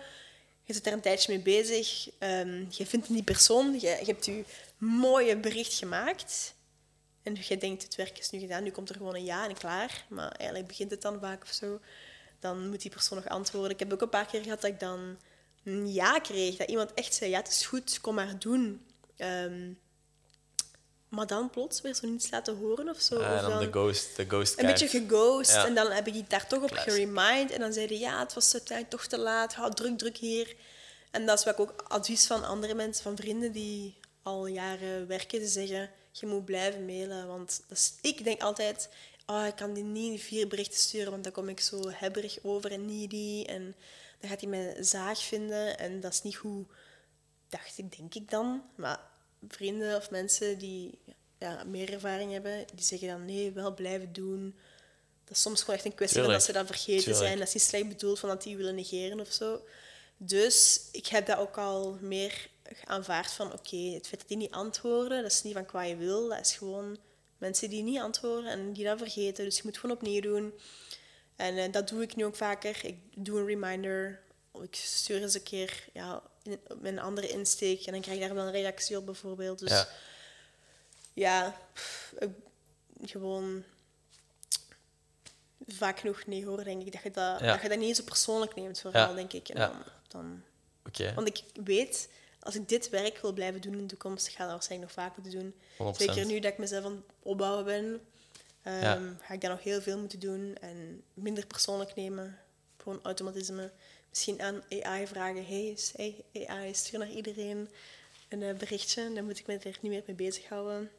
Je 0.64 0.72
zit 0.74 0.86
er 0.86 0.92
een 0.92 1.00
tijdje 1.00 1.32
mee 1.32 1.42
bezig. 1.42 2.08
Ehm, 2.18 2.64
je 2.70 2.86
vindt 2.86 3.08
die 3.08 3.22
persoon. 3.22 3.72
Je, 3.72 3.80
je 3.80 4.04
hebt 4.04 4.24
je 4.26 4.44
mooie 4.78 5.36
bericht 5.36 5.74
gemaakt. 5.74 6.54
En 7.26 7.36
je 7.40 7.56
denkt, 7.56 7.82
het 7.82 7.94
werk 7.94 8.18
is 8.18 8.30
nu 8.30 8.38
gedaan. 8.38 8.62
Nu 8.62 8.70
komt 8.70 8.88
er 8.88 8.96
gewoon 8.96 9.14
een 9.14 9.24
ja 9.24 9.48
en 9.48 9.54
klaar. 9.54 10.04
Maar 10.08 10.30
eigenlijk 10.30 10.68
begint 10.68 10.90
het 10.90 11.02
dan 11.02 11.20
vaak 11.20 11.42
of 11.42 11.52
zo. 11.52 11.80
Dan 12.40 12.68
moet 12.68 12.82
die 12.82 12.90
persoon 12.90 13.18
nog 13.18 13.28
antwoorden. 13.28 13.70
Ik 13.70 13.78
heb 13.78 13.92
ook 13.92 14.00
een 14.00 14.08
paar 14.08 14.26
keer 14.26 14.42
gehad 14.42 14.60
dat 14.60 14.70
ik 14.70 14.80
dan 14.80 15.18
een 15.64 15.92
ja 15.92 16.18
kreeg. 16.18 16.56
Dat 16.56 16.68
iemand 16.68 16.94
echt 16.94 17.14
zei, 17.14 17.30
ja, 17.30 17.38
het 17.38 17.48
is 17.48 17.66
goed, 17.66 18.00
kom 18.00 18.14
maar 18.14 18.38
doen. 18.38 18.86
Ehm, 19.16 19.72
maar 21.08 21.26
dan 21.26 21.50
plots 21.50 21.80
weer 21.80 21.94
zo 21.94 22.06
niets 22.06 22.30
laten 22.30 22.56
horen 22.56 22.88
of 22.88 23.00
zo. 23.00 23.20
Ah, 23.20 23.32
of 23.32 23.42
en 23.42 23.50
dan 23.50 23.58
de 23.58 23.70
ghost, 23.70 24.16
de 24.16 24.24
ghost 24.28 24.58
een 24.58 24.66
beetje 24.66 24.88
geghost. 24.88 25.52
Ja. 25.52 25.66
En 25.66 25.74
dan 25.74 25.90
heb 25.90 26.06
ik 26.06 26.12
die 26.12 26.24
daar 26.28 26.46
toch 26.46 26.62
op 26.62 26.72
geremind. 26.72 27.50
En 27.50 27.60
dan 27.60 27.72
zeiden 27.72 27.98
ja, 27.98 28.18
het 28.20 28.34
was 28.34 28.52
uiteindelijk 28.52 28.96
toch 28.96 29.06
te 29.06 29.18
laat. 29.18 29.54
Hou 29.54 29.74
druk, 29.74 29.98
druk 29.98 30.16
hier. 30.16 30.56
En 31.10 31.26
dat 31.26 31.38
is 31.38 31.44
wat 31.44 31.54
ik 31.54 31.60
ook 31.60 31.84
advies 31.88 32.26
van 32.26 32.44
andere 32.44 32.74
mensen, 32.74 33.02
van 33.02 33.16
vrienden 33.16 33.52
die 33.52 33.98
al 34.22 34.46
jaren 34.46 35.06
werken, 35.06 35.38
te 35.38 35.46
zeggen, 35.46 35.90
je 36.20 36.26
moet 36.26 36.44
blijven 36.44 36.84
mailen. 36.84 37.26
Want 37.26 37.62
dat 37.68 37.78
is, 37.78 37.94
ik 38.00 38.24
denk 38.24 38.42
altijd, 38.42 38.88
oh, 39.26 39.46
ik 39.46 39.56
kan 39.56 39.72
die 39.72 39.84
niet 39.84 40.20
vier 40.20 40.48
berichten 40.48 40.78
sturen, 40.78 41.10
want 41.10 41.24
dan 41.24 41.32
kom 41.32 41.48
ik 41.48 41.60
zo 41.60 41.90
hebberig 41.90 42.38
over 42.42 42.72
en 42.72 42.86
needy. 42.86 43.44
En 43.46 43.74
dan 44.20 44.30
gaat 44.30 44.40
hij 44.40 44.50
mij 44.50 44.76
zaag 44.82 45.22
vinden. 45.22 45.78
En 45.78 46.00
dat 46.00 46.12
is 46.12 46.22
niet 46.22 46.36
goed, 46.36 46.66
dacht 47.48 47.78
ik, 47.78 47.96
denk 47.96 48.14
ik 48.14 48.30
dan. 48.30 48.62
Maar 48.74 49.00
vrienden 49.48 49.96
of 49.96 50.10
mensen 50.10 50.58
die 50.58 50.98
ja, 51.38 51.64
meer 51.64 51.92
ervaring 51.92 52.32
hebben, 52.32 52.64
die 52.74 52.84
zeggen 52.84 53.08
dan 53.08 53.24
nee, 53.24 53.52
wel 53.52 53.74
blijven 53.74 54.12
doen. 54.12 54.54
Dat 55.24 55.36
is 55.36 55.42
soms 55.42 55.60
gewoon 55.60 55.76
echt 55.76 55.84
een 55.84 55.94
kwestie 55.94 56.22
van 56.22 56.30
dat 56.30 56.42
ze 56.42 56.52
dat 56.52 56.66
vergeten 56.66 57.02
Tuurlijk. 57.02 57.24
zijn. 57.24 57.38
Dat 57.38 57.46
is 57.46 57.54
niet 57.54 57.62
slecht 57.62 57.88
bedoeld 57.88 58.18
van 58.18 58.28
dat 58.28 58.42
die 58.42 58.56
willen 58.56 58.74
negeren 58.74 59.20
of 59.20 59.32
zo. 59.32 59.60
Dus 60.16 60.80
ik 60.92 61.06
heb 61.06 61.26
dat 61.26 61.38
ook 61.38 61.58
al 61.58 61.98
meer 62.00 62.48
aanvaard 62.84 63.30
van 63.32 63.52
oké, 63.52 63.76
het 63.76 64.06
feit 64.06 64.18
dat 64.20 64.28
die 64.28 64.36
niet 64.36 64.50
antwoorden, 64.52 65.22
dat 65.22 65.30
is 65.32 65.42
niet 65.42 65.52
van 65.54 65.66
qua 65.66 65.82
je 65.82 65.96
wil, 65.96 66.28
dat 66.28 66.40
is 66.40 66.56
gewoon 66.56 66.98
mensen 67.38 67.70
die 67.70 67.82
niet 67.82 67.98
antwoorden 68.00 68.50
en 68.50 68.72
die 68.72 68.84
dat 68.84 68.98
vergeten. 68.98 69.44
Dus 69.44 69.56
je 69.56 69.62
moet 69.64 69.78
gewoon 69.78 69.96
opnieuw 69.96 70.20
doen. 70.20 70.54
En 71.36 71.56
eh, 71.56 71.72
dat 71.72 71.88
doe 71.88 72.02
ik 72.02 72.16
nu 72.16 72.24
ook 72.24 72.36
vaker. 72.36 72.84
Ik 72.84 72.96
doe 73.24 73.38
een 73.40 73.46
reminder. 73.46 74.20
Ik 74.62 74.74
stuur 74.74 75.22
eens 75.22 75.34
een 75.34 75.42
keer 75.42 75.84
ja, 75.92 76.22
in, 76.42 76.60
op 76.68 76.84
een 76.84 76.98
andere 76.98 77.28
insteek 77.28 77.86
en 77.86 77.92
dan 77.92 78.00
krijg 78.00 78.18
ik 78.20 78.24
daar 78.26 78.34
wel 78.34 78.44
een 78.46 78.52
reactie 78.52 78.96
op 78.96 79.04
bijvoorbeeld. 79.06 79.58
Dus 79.58 79.70
Ja. 79.70 79.88
ja, 81.12 81.60
pff, 81.72 82.14
ik- 82.18 83.10
gewoon 83.10 83.64
vaak 85.68 85.98
genoeg 86.00 86.26
nee 86.26 86.46
hoor, 86.46 86.64
denk 86.64 86.82
ik. 86.86 86.92
Dat 86.92 87.02
je 87.02 87.10
dat, 87.10 87.40
Ja. 87.40 87.52
dat, 87.52 87.62
je 87.62 87.68
dat 87.68 87.78
niet 87.78 87.96
zo 87.96 88.02
persoonlijk 88.04 88.54
neemt, 88.54 88.80
vooral, 88.80 89.08
Ja. 89.08 89.14
denk 89.14 89.32
ik. 89.32 89.48
En 89.48 89.56
dan, 89.56 89.82
dan, 90.08 90.42
Oké, 90.86 91.14
want 91.14 91.28
ik 91.28 91.42
weet, 91.64 92.08
als 92.46 92.54
ik 92.54 92.68
dit 92.68 92.88
werk 92.90 93.18
wil 93.18 93.32
blijven 93.32 93.60
doen 93.60 93.72
in 93.72 93.78
de 93.78 93.86
toekomst, 93.86 94.26
ik 94.26 94.32
ga 94.34 94.42
dat 94.44 94.52
waarschijnlijk 94.52 94.94
nog 94.96 95.04
vaak 95.04 95.16
moeten 95.16 95.40
doen. 95.40 95.54
100%. 95.94 95.96
Zeker 95.96 96.26
nu 96.26 96.40
dat 96.40 96.52
ik 96.52 96.58
mezelf 96.58 96.84
aan 96.84 96.92
het 96.92 97.02
opbouwen 97.22 97.64
ben, 97.64 98.00
ehm, 98.62 98.80
Ja. 98.80 99.16
ga 99.20 99.34
ik 99.34 99.40
daar 99.40 99.50
nog 99.50 99.62
heel 99.62 99.80
veel 99.82 99.98
moeten 99.98 100.18
doen 100.20 100.56
en 100.60 101.02
minder 101.14 101.46
persoonlijk 101.46 101.94
nemen. 101.94 102.38
Gewoon 102.82 103.00
automatisme. 103.02 103.70
Misschien 104.08 104.42
aan 104.42 104.62
AI 104.82 105.06
vragen, 105.06 105.46
hey, 105.46 105.66
is- 105.66 105.92
hey 105.96 106.24
AI, 106.46 106.74
stuur 106.74 106.98
naar 106.98 107.10
iedereen 107.10 107.68
een 108.28 108.42
eh, 108.42 108.54
berichtje. 108.54 109.12
Dan 109.14 109.24
moet 109.24 109.38
ik 109.38 109.46
me 109.46 109.54
er 109.58 109.78
niet 109.80 109.92
meer 109.92 110.02
mee 110.06 110.16
bezighouden. 110.16 110.90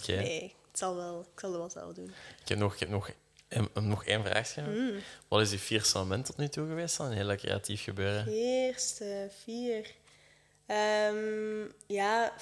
Oké. 0.00 0.12
Nee, 0.12 0.54
het 0.70 0.78
zal 0.78 0.96
wel, 0.96 1.20
ik 1.34 1.40
zal 1.40 1.50
het 1.50 1.58
wel 1.58 1.70
zelf 1.70 1.94
doen. 1.94 2.12
Ik 2.42 2.48
heb 2.48 2.58
nog, 2.58 2.72
ik 2.74 2.78
heb 2.80 2.88
nog, 2.88 3.10
een- 3.48 3.88
nog 3.88 4.04
één 4.04 4.22
vraagje. 4.24 4.62
Mm. 4.62 4.98
Wat 5.28 5.40
is 5.40 5.50
je 5.50 5.58
vierste 5.58 5.98
moment 5.98 6.24
tot 6.26 6.36
nu 6.36 6.48
toe 6.48 6.66
geweest 6.66 6.96
dan? 6.96 7.06
Een 7.06 7.12
heel 7.12 7.36
creatief 7.36 7.82
gebeuren. 7.82 8.28
Eerste 8.32 9.30
vier. 9.44 9.94
Ehm, 10.68 11.68
ja, 11.86 12.32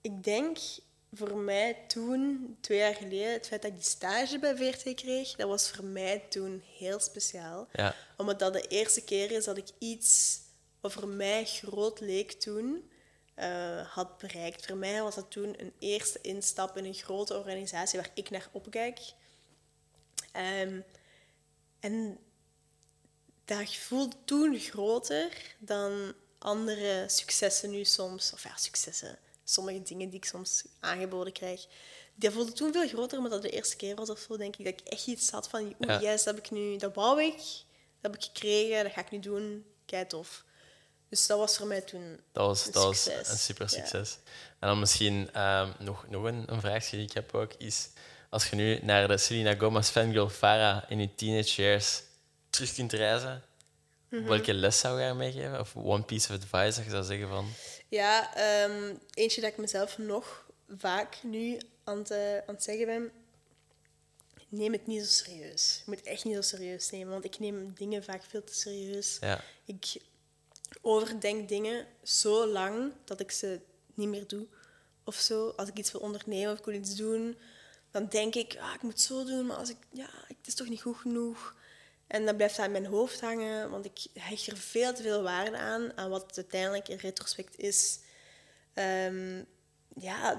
ik 0.00 0.24
denk 0.24 0.58
voor 1.12 1.36
mij 1.36 1.84
toen, 1.88 2.56
twee 2.60 2.78
jaar 2.78 2.94
geleden, 2.94 3.32
het 3.32 3.46
feit 3.46 3.62
dat 3.62 3.70
ik 3.70 3.76
die 3.76 3.86
stage 3.86 4.38
bij 4.38 4.56
VRT 4.56 4.94
kreeg, 4.94 5.34
dat 5.34 5.48
was 5.48 5.70
voor 5.70 5.84
mij 5.84 6.18
toen 6.28 6.62
heel 6.78 7.00
speciaal. 7.00 7.68
Ja, 7.72 7.94
Omdat 8.16 8.38
dat 8.38 8.52
de 8.52 8.66
eerste 8.68 9.04
keer 9.04 9.30
is 9.30 9.44
dat 9.44 9.56
ik 9.56 9.68
iets 9.78 10.40
wat 10.80 10.92
voor 10.92 11.08
mij 11.08 11.44
groot 11.44 12.00
leek 12.00 12.32
toen, 12.32 12.90
eh, 13.34 13.86
had 13.94 14.18
bereikt. 14.18 14.66
Voor 14.66 14.76
mij 14.76 15.02
was 15.02 15.14
dat 15.14 15.30
toen 15.30 15.54
een 15.60 15.72
eerste 15.78 16.20
instap 16.20 16.76
in 16.76 16.84
een 16.84 16.94
grote 16.94 17.38
organisatie 17.38 17.98
waar 17.98 18.10
ik 18.14 18.30
naar 18.30 18.48
opkijk. 18.52 19.00
Ehm, 20.32 20.80
en 21.80 22.18
dat 23.44 23.74
voelde 23.74 24.16
toen 24.24 24.58
groter 24.58 25.56
dan 25.58 26.14
andere 26.44 27.04
successen 27.08 27.70
nu 27.70 27.84
soms. 27.84 28.32
Of 28.32 28.42
ja, 28.42 28.56
successen. 28.56 29.18
Sommige 29.44 29.82
dingen 29.82 30.08
die 30.08 30.18
ik 30.18 30.24
soms 30.24 30.64
aangeboden 30.80 31.32
krijg. 31.32 31.66
Dat 32.14 32.32
voelde 32.32 32.52
toen 32.52 32.72
veel 32.72 32.88
groter, 32.88 33.16
omdat 33.18 33.32
dat 33.32 33.42
de 33.42 33.50
eerste 33.50 33.76
keer 33.76 33.94
was 33.94 34.10
of 34.10 34.18
zo, 34.18 34.36
denk 34.36 34.56
ik. 34.56 34.64
Dat 34.64 34.80
ik 34.80 34.88
echt 34.88 35.06
iets 35.06 35.30
had 35.30 35.48
van, 35.48 35.60
oeh, 35.64 35.74
Ja. 35.78 36.00
yes, 36.00 36.22
dat 36.24 36.34
heb 36.34 36.44
ik 36.44 36.50
nu, 36.50 36.76
dat 36.76 36.94
wou 36.94 37.22
ik. 37.22 37.36
Dat 37.36 38.12
heb 38.12 38.14
ik 38.14 38.22
gekregen, 38.22 38.84
dat 38.84 38.92
ga 38.92 39.00
ik 39.00 39.10
nu 39.10 39.18
doen. 39.20 39.64
Kei 39.86 40.06
tof. 40.06 40.44
Dus 41.08 41.26
dat 41.26 41.38
was 41.38 41.56
voor 41.56 41.66
mij 41.66 41.80
toen 41.80 42.20
dat 42.32 42.46
was, 42.46 42.66
een 42.66 42.72
dat 42.72 42.82
was 42.84 43.06
een 43.06 43.38
super 43.38 43.66
Ja. 43.70 43.76
succes. 43.78 44.18
En 44.58 44.68
dan 44.68 44.78
misschien 44.78 45.32
ehm, 45.32 45.70
nog, 45.78 46.08
nog 46.08 46.24
een, 46.24 46.44
een 46.52 46.60
vraagje 46.60 46.96
die 46.96 47.06
ik 47.06 47.12
heb 47.12 47.34
ook, 47.34 47.52
is 47.58 47.88
als 48.30 48.48
je 48.50 48.56
nu 48.56 48.78
naar 48.82 49.08
de 49.08 49.18
Selena 49.18 49.54
Gomez 49.54 49.88
fangirl 49.90 50.28
Farah 50.28 50.82
in 50.88 51.00
je 51.00 51.14
teenage 51.14 51.62
years 51.62 52.02
terug 52.50 52.74
kunt 52.74 52.92
reizen, 52.92 53.42
Mhm. 54.20 54.28
welke 54.28 54.54
les 54.54 54.78
zou 54.78 54.98
je 54.98 55.04
haar 55.04 55.16
meegeven? 55.16 55.60
Of 55.60 55.76
one 55.76 56.02
piece 56.02 56.28
of 56.32 56.34
advice 56.36 56.76
dat 56.76 56.84
je 56.84 56.90
zou 56.90 57.04
zeggen 57.04 57.28
van... 57.28 57.46
Ja, 57.88 58.34
ehm, 58.34 58.94
eentje 59.14 59.40
dat 59.40 59.50
ik 59.50 59.56
mezelf 59.56 59.98
nog 59.98 60.46
vaak 60.78 61.16
nu 61.22 61.58
aan 61.84 61.98
het, 61.98 62.10
eh, 62.10 62.36
aan 62.36 62.54
het 62.54 62.62
zeggen 62.62 62.86
ben. 62.86 63.10
Neem 64.48 64.72
het 64.72 64.86
niet 64.86 65.04
zo 65.04 65.24
serieus. 65.24 65.82
Je 65.84 65.90
moet 65.90 66.02
echt 66.02 66.24
niet 66.24 66.34
zo 66.34 66.40
serieus 66.40 66.90
nemen, 66.90 67.12
want 67.12 67.24
ik 67.24 67.38
neem 67.38 67.72
dingen 67.74 68.04
vaak 68.04 68.22
veel 68.28 68.44
te 68.44 68.54
serieus. 68.54 69.18
Ja, 69.20 69.44
Ik 69.64 69.96
overdenk 70.80 71.48
dingen 71.48 71.86
zo 72.02 72.46
lang 72.46 72.92
dat 73.04 73.20
ik 73.20 73.30
ze 73.30 73.60
niet 73.94 74.08
meer 74.08 74.26
doe. 74.26 74.46
Of 75.04 75.14
zo. 75.14 75.48
Als 75.56 75.68
ik 75.68 75.78
iets 75.78 75.92
wil 75.92 76.00
ondernemen 76.00 76.52
of 76.52 76.58
ik 76.58 76.64
wil 76.64 76.74
iets 76.74 76.94
doen, 76.96 77.38
dan 77.90 78.06
denk 78.08 78.34
ik, 78.34 78.56
ah, 78.60 78.74
ik 78.74 78.82
moet 78.82 78.92
het 78.92 79.00
zo 79.00 79.24
doen, 79.24 79.46
maar 79.46 79.56
als 79.56 79.70
ik, 79.70 79.76
ja, 79.92 80.08
het 80.26 80.46
is 80.46 80.54
toch 80.54 80.68
niet 80.68 80.82
goed 80.82 80.96
genoeg. 80.96 81.54
En 82.14 82.24
dan 82.26 82.36
blijft 82.36 82.56
dat 82.56 82.64
in 82.66 82.72
mijn 82.72 82.86
hoofd 82.86 83.20
hangen, 83.20 83.70
want 83.70 83.84
ik 83.84 84.06
hecht 84.12 84.46
er 84.46 84.56
veel 84.56 84.94
te 84.94 85.02
veel 85.02 85.22
waarde 85.22 85.56
aan, 85.56 85.96
aan 85.96 86.10
wat 86.10 86.22
het 86.26 86.36
uiteindelijk 86.36 86.88
in 86.88 86.96
retrospect 86.96 87.58
is. 87.58 87.98
Ehm, 88.74 89.42
ja, 89.96 90.32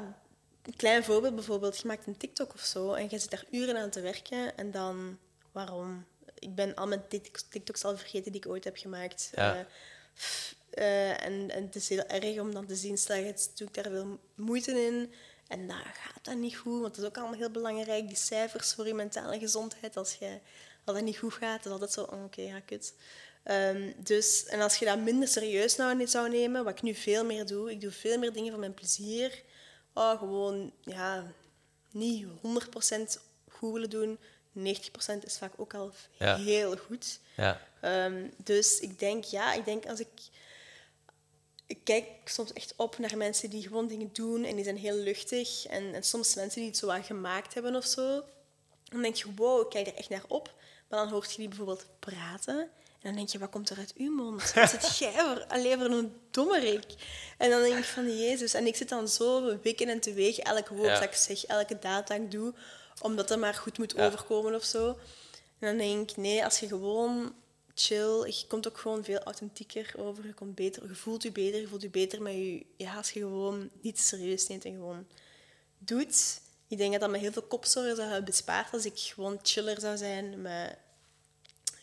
een 0.61 0.75
klein 0.75 1.03
voorbeeld 1.03 1.35
bijvoorbeeld. 1.35 1.77
Je 1.77 1.87
maakt 1.87 2.07
een 2.07 2.17
TikTok 2.17 2.53
of 2.53 2.61
zo 2.61 2.93
en 2.93 3.07
je 3.09 3.19
zit 3.19 3.31
daar 3.31 3.45
uren 3.51 3.77
aan 3.77 3.89
te 3.89 4.01
werken 4.01 4.57
en 4.57 4.71
dan, 4.71 5.17
waarom? 5.51 6.05
Ik 6.39 6.55
ben 6.55 6.75
al 6.75 6.87
mijn 6.87 7.07
tik- 7.07 7.41
TikToks 7.49 7.83
al 7.83 7.97
vergeten 7.97 8.31
die 8.31 8.41
ik 8.41 8.47
ooit 8.47 8.63
heb 8.63 8.77
gemaakt. 8.77 9.31
Ja. 9.35 9.55
Eh, 9.55 9.65
pff, 10.13 10.55
eh, 10.69 11.25
en, 11.25 11.51
en 11.51 11.63
het 11.63 11.75
is 11.75 11.89
heel 11.89 12.05
erg 12.07 12.39
om 12.39 12.53
dan 12.53 12.65
te 12.65 12.75
zien, 12.75 12.97
stel 12.97 13.15
je 13.17 13.25
het, 13.25 13.51
doe 13.55 13.67
ik 13.67 13.73
daar 13.73 13.91
veel 13.91 14.19
moeite 14.35 14.85
in. 14.85 15.13
En 15.47 15.67
dan 15.67 15.77
gaat 15.77 16.25
dat 16.25 16.37
niet 16.37 16.57
goed, 16.57 16.81
want 16.81 16.95
dat 16.95 17.03
is 17.03 17.09
ook 17.09 17.17
allemaal 17.17 17.39
heel 17.39 17.51
belangrijk. 17.51 18.07
Die 18.07 18.17
cijfers 18.17 18.73
voor 18.73 18.87
je 18.87 18.93
mentale 18.93 19.39
gezondheid. 19.39 19.97
Als, 19.97 20.15
je, 20.15 20.39
dat 20.93 21.01
niet 21.01 21.17
goed 21.17 21.33
gaat, 21.33 21.65
is 21.65 21.71
altijd 21.71 21.91
zo, 21.91 22.01
oh, 22.01 22.23
oké, 22.23 22.41
ja, 22.41 22.59
kut. 22.59 22.93
Ehm, 23.43 23.91
dus, 23.97 24.45
en 24.45 24.61
als 24.61 24.75
je 24.75 24.85
dat 24.85 24.99
minder 24.99 25.27
serieus 25.27 25.75
nou 25.75 25.95
niet 25.95 26.09
zou 26.11 26.29
nemen, 26.29 26.63
wat 26.63 26.73
ik 26.73 26.81
nu 26.81 26.93
veel 26.93 27.25
meer 27.25 27.45
doe, 27.45 27.71
ik 27.71 27.81
doe 27.81 27.91
veel 27.91 28.17
meer 28.17 28.33
dingen 28.33 28.51
voor 28.51 28.59
mijn 28.59 28.73
plezier. 28.73 29.43
Oh, 29.93 30.19
gewoon, 30.19 30.71
ja, 30.83 31.31
niet 31.91 32.25
100% 32.41 33.19
goed 33.49 33.73
willen 33.73 33.89
doen. 33.89 34.19
90% 34.51 35.23
is 35.25 35.37
vaak 35.37 35.53
ook 35.57 35.73
al 35.73 35.91
Ja. 36.19 36.37
heel 36.37 36.77
goed. 36.77 37.19
ja, 37.35 37.61
Ehm, 37.81 38.27
dus 38.37 38.79
ik 38.79 38.99
denk, 38.99 39.23
ja, 39.23 39.53
ik 39.53 39.65
denk 39.65 39.85
als 39.87 39.99
ik... 39.99 40.07
Ik 41.67 41.79
kijk 41.83 42.05
soms 42.25 42.53
echt 42.53 42.73
op 42.75 42.97
naar 42.97 43.17
mensen 43.17 43.49
die 43.49 43.61
gewoon 43.61 43.87
dingen 43.87 44.09
doen 44.13 44.43
en 44.43 44.55
die 44.55 44.63
zijn 44.63 44.77
heel 44.77 44.95
luchtig. 44.95 45.65
En, 45.65 45.93
en 45.93 46.03
soms 46.03 46.35
mensen 46.35 46.59
die 46.59 46.69
het 46.69 46.77
zo 46.77 46.87
gemaakt 47.01 47.53
hebben 47.53 47.75
of 47.75 47.85
zo. 47.85 48.23
Dan 48.83 49.01
denk 49.01 49.15
je, 49.15 49.33
wow, 49.35 49.61
ik 49.61 49.69
kijk 49.69 49.87
er 49.87 49.95
echt 49.95 50.09
naar 50.09 50.23
op. 50.27 50.53
Maar 50.89 50.99
dan 50.99 51.09
hoort 51.09 51.31
je 51.31 51.37
die 51.37 51.47
bijvoorbeeld 51.47 51.85
praten. 51.99 52.59
En 52.59 53.11
dan 53.11 53.15
denk 53.15 53.29
je, 53.29 53.39
wat 53.39 53.49
komt 53.49 53.69
er 53.69 53.77
uit 53.77 53.93
uw 53.97 54.11
mond? 54.11 54.53
Wat 54.53 54.69
zit 54.69 54.97
jij 54.97 55.11
voor, 55.11 55.45
alleen 55.47 55.79
voor 55.79 55.89
een 55.89 56.13
dommerik? 56.31 56.85
En 57.37 57.49
dan 57.49 57.61
denk 57.61 57.77
ik 57.77 57.83
van, 57.83 58.17
jezus. 58.17 58.53
En 58.53 58.67
ik 58.67 58.75
zit 58.75 58.89
dan 58.89 59.07
zo 59.07 59.57
wikken 59.61 59.89
en 59.89 59.99
te 59.99 60.13
wegen 60.13 60.43
elk 60.43 60.67
woord 60.67 60.87
Ja. 60.87 60.93
dat 60.99 61.03
ik 61.03 61.13
zeg, 61.13 61.45
elke 61.45 61.79
daad 61.79 62.07
dat 62.07 62.17
ik 62.17 62.31
doe. 62.31 62.53
Omdat 63.01 63.29
het 63.29 63.39
maar 63.39 63.53
goed 63.53 63.77
moet 63.77 63.93
Ja. 63.95 64.05
overkomen 64.05 64.55
of 64.55 64.63
zo. 64.63 64.87
En 65.59 65.67
dan 65.67 65.77
denk 65.77 66.09
ik, 66.11 66.17
nee, 66.17 66.43
als 66.43 66.59
je 66.59 66.67
gewoon 66.67 67.35
chill, 67.75 68.25
je 68.25 68.43
komt 68.47 68.67
ook 68.67 68.77
gewoon 68.77 69.03
veel 69.03 69.19
authentieker 69.19 69.93
over. 69.97 70.25
Je, 70.25 70.33
komt 70.33 70.55
beter, 70.55 70.87
je 70.87 70.95
voelt 70.95 71.23
je 71.23 71.31
beter, 71.31 71.59
je 71.59 71.67
voelt 71.67 71.81
je 71.81 71.89
beter 71.89 72.21
met 72.21 72.33
je... 72.33 72.65
Ja, 72.77 72.95
als 72.95 73.11
je 73.11 73.19
gewoon 73.19 73.69
niet 73.81 73.99
serieus 73.99 74.47
neemt 74.47 74.65
en 74.65 74.71
gewoon 74.71 75.07
doet. 75.77 76.41
Ik 76.75 76.81
denk 76.81 76.91
dat 76.91 77.01
dat 77.01 77.09
me 77.09 77.17
heel 77.17 77.31
veel 77.31 77.41
kopzorgen 77.41 77.95
zou 77.95 78.07
hebben 78.07 78.25
bespaard 78.25 78.73
als 78.73 78.85
ik 78.85 78.99
gewoon 78.99 79.39
chiller 79.43 79.79
zou 79.79 79.97
zijn 79.97 80.41
met 80.41 80.77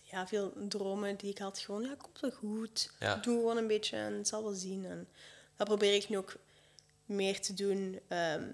ja, 0.02 0.26
veel 0.26 0.52
dromen 0.68 1.16
die 1.16 1.30
ik 1.30 1.38
had. 1.38 1.58
Gewoon, 1.58 1.82
ja, 1.82 1.94
komt 1.98 2.20
wel 2.20 2.30
goed. 2.30 2.90
Ja. 3.00 3.16
Doe 3.16 3.36
gewoon 3.36 3.56
een 3.56 3.66
beetje 3.66 3.96
en 3.96 4.12
het 4.12 4.28
zal 4.28 4.42
wel 4.42 4.52
zien. 4.52 4.84
En 4.84 5.08
dat 5.56 5.66
probeer 5.66 5.94
ik 5.94 6.08
nu 6.08 6.16
ook 6.16 6.36
meer 7.04 7.40
te 7.40 7.54
doen. 7.54 8.00
Ehm, 8.08 8.44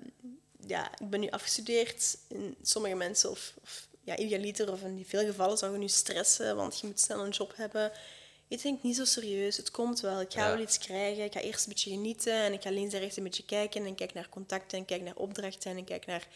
ja, 0.66 0.92
ik 0.98 1.10
ben 1.10 1.20
nu 1.20 1.28
afgestudeerd. 1.30 2.18
En 2.28 2.56
sommige 2.62 2.94
mensen, 2.94 3.30
of, 3.30 3.54
of 3.62 3.88
ja, 4.00 4.16
idealiter, 4.16 4.72
of 4.72 4.82
in 4.82 5.04
veel 5.06 5.24
gevallen, 5.24 5.58
zouden 5.58 5.80
nu 5.80 5.88
stressen, 5.88 6.56
want 6.56 6.80
je 6.80 6.86
moet 6.86 7.00
snel 7.00 7.24
een 7.24 7.30
job 7.30 7.56
hebben. 7.56 7.92
Ik 8.48 8.62
denk 8.62 8.82
niet 8.82 8.96
zo 8.96 9.04
serieus. 9.04 9.56
Het 9.56 9.70
komt 9.70 10.00
wel. 10.00 10.20
Ik 10.20 10.32
ga 10.32 10.46
Ja. 10.46 10.52
wel 10.54 10.62
iets 10.62 10.78
krijgen. 10.78 11.24
Ik 11.24 11.32
ga 11.32 11.40
eerst 11.40 11.66
een 11.66 11.72
beetje 11.72 11.90
genieten 11.90 12.32
en 12.32 12.52
ik 12.52 12.62
ga 12.62 12.70
links 12.70 12.94
en 12.94 13.00
rechts 13.00 13.16
een 13.16 13.22
beetje 13.22 13.44
kijken. 13.44 13.80
En 13.80 13.86
ik 13.86 13.96
kijk 13.96 14.14
naar 14.14 14.28
contacten 14.28 14.78
en 14.78 14.84
kijk 14.84 15.02
naar 15.02 15.14
opdrachten 15.14 15.70
en 15.70 15.76
ik 15.76 15.84
kijk 15.84 16.06
naar 16.06 16.26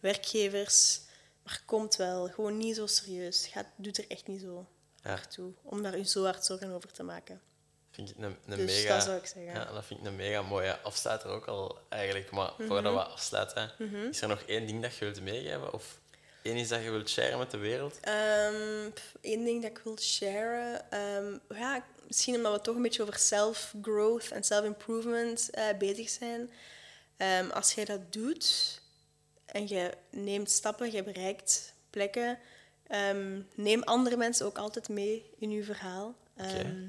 werkgevers. 0.00 1.00
Maar 1.42 1.52
het 1.54 1.64
komt 1.64 1.96
wel. 1.96 2.28
Gewoon 2.28 2.56
niet 2.56 2.76
zo 2.76 2.86
serieus. 2.86 3.46
Ga, 3.46 3.72
doe 3.76 3.92
er 3.92 4.04
echt 4.08 4.26
niet 4.26 4.40
zo 4.40 4.66
Ja. 5.02 5.10
hard 5.10 5.30
toe. 5.30 5.52
Om 5.62 5.82
daar 5.82 5.96
je 5.96 6.04
zo 6.08 6.24
hard 6.24 6.44
zorgen 6.44 6.70
over 6.70 6.92
te 6.92 7.02
maken. 7.02 7.40
vind 7.90 8.10
ik 8.10 8.16
een, 8.16 8.36
een 8.46 8.56
Dus 8.56 8.82
mega... 8.82 8.94
dat 8.94 9.04
zou 9.04 9.16
ik 9.16 9.26
zeggen. 9.26 9.52
Ja, 9.52 9.72
dat 9.72 9.84
vind 9.84 10.00
ik 10.00 10.06
een 10.06 10.16
mega 10.16 10.42
mooie 10.42 10.80
afsluiter 10.80 11.28
ook 11.30 11.46
al 11.46 11.78
eigenlijk. 11.88 12.30
Maar 12.30 12.52
Mhm. 12.58 12.66
voordat 12.68 12.92
we 12.92 13.02
afsluiten, 13.04 13.70
is 14.10 14.20
er 14.22 14.28
nog 14.28 14.40
één 14.42 14.66
ding 14.66 14.82
dat 14.82 14.94
je 14.96 15.04
wilt 15.04 15.20
meegeven? 15.20 15.72
Of 15.72 16.00
één 16.46 16.56
iets 16.56 16.68
dat 16.68 16.82
je 16.82 16.90
wilt 16.90 17.08
sharen 17.10 17.38
met 17.38 17.50
de 17.50 17.56
wereld? 17.58 17.98
Ehm 18.00 18.90
Eén 19.20 19.44
ding 19.44 19.62
dat 19.62 19.70
ik 19.70 19.78
wil 19.84 19.98
sharen. 19.98 20.90
ehm, 20.90 21.38
ja, 21.58 21.84
misschien 22.06 22.34
omdat 22.34 22.52
we 22.52 22.60
toch 22.60 22.76
een 22.76 22.82
beetje 22.82 23.02
over 23.02 23.18
self-growth 23.18 24.30
en 24.30 24.42
self-improvement 24.44 25.50
eh, 25.50 25.64
bezig 25.78 26.08
zijn. 26.08 26.50
Ehm, 27.16 27.50
als 27.50 27.72
jij 27.72 27.84
dat 27.84 28.12
doet 28.12 28.80
en 29.44 29.68
je 29.68 29.92
neemt 30.10 30.50
stappen, 30.50 30.92
je 30.92 31.02
bereikt 31.02 31.74
plekken, 31.90 32.38
ehm, 32.86 33.40
neem 33.54 33.82
andere 33.82 34.16
mensen 34.16 34.46
ook 34.46 34.58
altijd 34.58 34.88
mee 34.88 35.30
in 35.38 35.50
je 35.50 35.64
verhaal. 35.64 36.14
Ehm, 36.36 36.88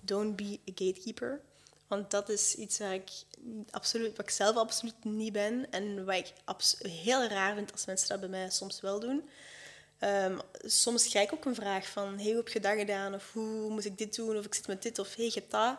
don't 0.00 0.36
be 0.36 0.58
a 0.68 0.72
gatekeeper. 0.74 1.40
Want 1.88 2.10
dat 2.10 2.28
is 2.28 2.54
iets 2.54 2.78
waar 2.78 2.94
ik, 2.94 3.10
absoluut, 3.70 4.16
wat 4.16 4.26
ik 4.26 4.30
zelf 4.30 4.56
absoluut 4.56 5.04
niet 5.04 5.32
ben. 5.32 5.70
En 5.70 6.04
wat 6.04 6.14
ik 6.14 6.32
heel 6.78 7.26
raar 7.26 7.54
vind 7.54 7.72
als 7.72 7.84
mensen 7.84 8.08
dat 8.08 8.20
bij 8.20 8.28
mij 8.28 8.50
soms 8.50 8.80
wel 8.80 9.00
doen. 9.00 9.28
Um, 10.00 10.40
soms 10.64 11.08
krijg 11.08 11.26
ik 11.26 11.34
ook 11.34 11.44
een 11.44 11.54
vraag 11.54 11.88
van, 11.88 12.18
hey, 12.18 12.26
hoe 12.26 12.36
heb 12.36 12.48
je 12.48 12.60
dat 12.60 12.78
gedaan? 12.78 13.14
Of 13.14 13.32
hoe 13.32 13.70
moet 13.70 13.84
ik 13.84 13.98
dit 13.98 14.16
doen? 14.16 14.36
Of 14.36 14.44
ik 14.44 14.54
zit 14.54 14.66
met 14.66 14.82
dit. 14.82 14.98
Of 14.98 15.14
hey, 15.14 15.24
je 15.24 15.32
hebt 15.34 15.50
dat. 15.50 15.76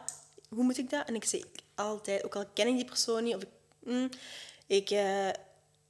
Hoe 0.50 0.64
moet 0.64 0.78
ik 0.78 0.90
dat? 0.90 1.08
En 1.08 1.16
ik 1.16 1.26
zeg 1.26 1.42
altijd, 1.76 2.24
ook 2.24 2.36
al 2.36 2.46
ken 2.54 2.68
ik 2.68 2.76
die 2.76 2.86
persoon 2.86 3.24
niet, 3.24 3.36
of 3.36 3.42
ik, 3.42 3.50
mm, 3.80 4.10
ik, 4.68 4.92
uh, 4.92 5.28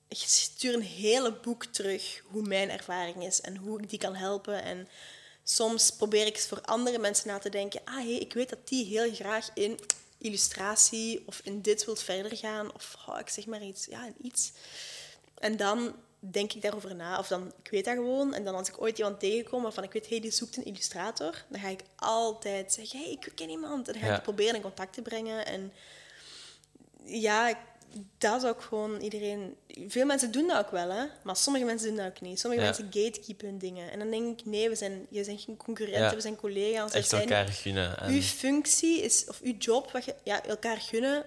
ik 0.07 0.17
stuur 0.17 0.73
een 0.73 0.81
hele 0.81 1.33
boek 1.33 1.65
terug 1.65 2.21
hoe 2.25 2.41
mijn 2.41 2.69
ervaring 2.69 3.23
is 3.25 3.41
en 3.41 3.57
hoe 3.57 3.81
ik 3.81 3.89
die 3.89 3.99
kan 3.99 4.15
helpen. 4.15 4.63
En 4.63 4.87
soms 5.43 5.91
probeer 5.91 6.25
ik 6.25 6.39
voor 6.39 6.61
andere 6.61 6.99
mensen 6.99 7.27
na 7.27 7.37
te 7.37 7.49
denken, 7.49 7.81
ah 7.83 7.95
hey, 7.95 8.13
ik 8.13 8.33
weet 8.33 8.49
dat 8.49 8.67
die 8.67 8.85
heel 8.85 9.13
graag 9.13 9.49
in 9.53 9.79
illustratie 10.19 11.23
of 11.25 11.41
in 11.43 11.61
dit 11.61 11.85
wilt 11.85 12.01
verder 12.01 12.37
gaan. 12.37 12.73
Of 12.73 12.95
oh, 13.07 13.19
ik 13.19 13.29
zeg 13.29 13.45
maar 13.45 13.61
iets, 13.61 13.85
ja, 13.85 14.07
iets. 14.21 14.51
En 15.39 15.57
dan 15.57 15.95
denk 16.19 16.53
ik 16.53 16.61
daarover 16.61 16.95
na. 16.95 17.19
Of 17.19 17.27
dan, 17.27 17.53
ik 17.63 17.71
weet 17.71 17.85
dat 17.85 17.93
gewoon. 17.93 18.33
En 18.33 18.43
dan 18.43 18.55
als 18.55 18.69
ik 18.69 18.81
ooit 18.81 18.97
iemand 18.97 19.19
tegenkom 19.19 19.63
waarvan 19.63 19.83
ik 19.83 19.91
weet, 19.91 20.09
hey, 20.09 20.19
die 20.19 20.31
zoekt 20.31 20.57
een 20.57 20.65
illustrator, 20.65 21.45
dan 21.47 21.59
ga 21.59 21.67
ik 21.67 21.83
altijd 21.95 22.73
zeggen, 22.73 22.99
hey, 22.99 23.11
ik 23.11 23.31
ken 23.35 23.49
iemand. 23.49 23.87
En 23.87 23.93
dan 23.93 24.01
ga 24.01 24.15
ik 24.15 24.23
proberen 24.23 24.55
in 24.55 24.61
contact 24.61 24.93
te 24.93 25.01
brengen. 25.01 25.45
En 25.45 25.73
ja, 27.03 27.59
dat 28.17 28.41
zou 28.41 28.53
ook 28.53 28.61
gewoon 28.61 28.99
iedereen... 28.99 29.55
Veel 29.87 30.05
mensen 30.05 30.31
doen 30.31 30.47
dat 30.47 30.65
ook 30.65 30.71
wel, 30.71 30.89
hè. 30.89 31.05
Maar 31.23 31.35
sommige 31.35 31.65
mensen 31.65 31.87
doen 31.87 31.97
dat 31.97 32.05
ook 32.05 32.21
niet. 32.21 32.39
Sommige 32.39 32.61
mensen 32.63 32.85
gatekeepen 32.91 33.47
hun 33.47 33.57
dingen. 33.57 33.91
En 33.91 33.99
dan 33.99 34.09
denk 34.09 34.39
ik, 34.39 34.45
nee, 34.45 34.69
we 34.69 34.75
zijn, 34.75 35.07
je 35.09 35.23
zijn 35.23 35.39
geen 35.39 35.57
concurrenten, 35.57 36.15
we 36.15 36.21
zijn 36.21 36.35
collega's. 36.35 36.91
Echt 36.91 37.13
elkaar 37.13 37.47
gunnen. 37.47 37.99
En... 37.99 38.13
Uw 38.13 38.21
functie 38.21 39.01
is, 39.01 39.25
of 39.27 39.41
uw 39.41 39.55
job, 39.57 39.91
wat 39.91 40.05
je, 40.05 40.15
ja, 40.23 40.43
elkaar 40.43 40.77
gunnen. 40.77 41.25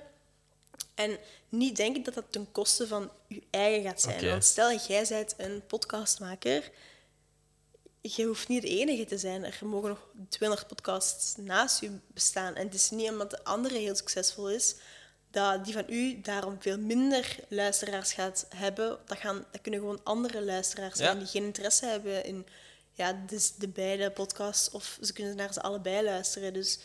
En 0.95 1.19
niet 1.49 1.77
denken 1.77 2.03
dat 2.03 2.15
dat 2.15 2.25
ten 2.31 2.53
koste 2.53 2.87
van 2.87 3.11
je 3.29 3.43
eigen 3.51 3.83
gaat 3.83 4.01
zijn. 4.01 4.29
Want 4.29 4.45
stel, 4.45 4.79
jij 4.89 5.07
bent 5.09 5.35
een 5.37 5.63
podcastmaker... 5.67 6.71
Je 8.01 8.25
hoeft 8.25 8.49
niet 8.49 8.63
de 8.63 8.69
enige 8.69 9.05
te 9.05 9.19
zijn. 9.19 9.45
Er 9.45 9.59
mogen 9.63 9.89
nog 9.89 10.09
200 10.29 10.69
podcasts 10.69 11.37
naast 11.37 11.81
je 11.81 11.91
bestaan. 12.07 12.55
En 12.55 12.65
het 12.65 12.75
is 12.75 12.91
niet 12.91 13.11
omdat 13.11 13.31
de 13.31 13.45
andere 13.45 13.79
heel 13.79 13.97
succesvol 13.97 14.51
is 14.51 14.75
dat 15.33 15.65
die 15.65 15.73
van 15.73 15.85
u 15.89 16.21
daarom 16.21 16.57
veel 16.61 16.79
minder 16.79 17.37
luisteraars 17.49 18.13
gaat 18.13 18.47
hebben. 18.57 18.99
Dat, 19.07 19.19
gaan, 19.19 19.45
dat 19.51 19.61
kunnen 19.61 19.81
gewoon 19.81 20.01
andere 20.03 20.45
luisteraars 20.45 20.97
zijn 20.97 21.19
die 21.19 21.27
geen 21.27 21.45
interesse 21.45 21.87
hebben 21.87 22.25
in 22.25 22.47
ja, 22.93 23.23
dus 23.27 23.55
de 23.55 23.69
beide 23.69 24.11
podcasts. 24.11 24.71
Of 24.71 24.99
ze 25.01 25.13
kunnen 25.13 25.37
naar 25.37 25.53
ze 25.53 25.63
allebei 25.63 26.05
luisteren. 26.05 26.53
Dus 26.53 26.79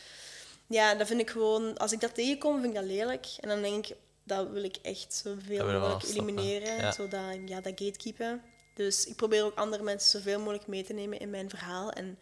ja, 0.68 0.96
dat 0.96 1.08
vind 1.08 1.20
ik 1.20 1.30
gewoon... 1.30 1.78
Als 1.78 1.92
ik 1.92 2.00
dat 2.00 2.16
tegenkom, 2.16 2.62
vind 2.62 2.74
ik 2.74 2.80
dat 2.80 2.90
lelijk. 2.90 3.28
En 3.40 3.50
dan 3.50 3.62
denk 3.62 3.88
ik, 3.88 3.96
dat 4.24 4.50
wil 4.50 4.64
ik 4.64 4.78
echt 4.82 5.14
zoveel 5.14 5.66
mogelijk 5.66 6.04
elimineren. 6.04 6.76
Ja. 6.76 6.92
Zodat, 6.92 7.36
ja, 7.46 7.62
dat 7.62 7.74
gatekeepen. 7.76 8.42
Dus 8.74 9.06
ik 9.06 9.16
probeer 9.16 9.44
ook 9.44 9.58
andere 9.58 9.84
mensen 9.84 10.20
zoveel 10.20 10.40
mogelijk 10.40 10.68
mee 10.68 10.84
te 10.84 10.94
nemen 10.94 11.20
in 11.20 11.30
mijn 11.30 11.50
verhaal. 11.50 11.92
En 11.92 12.20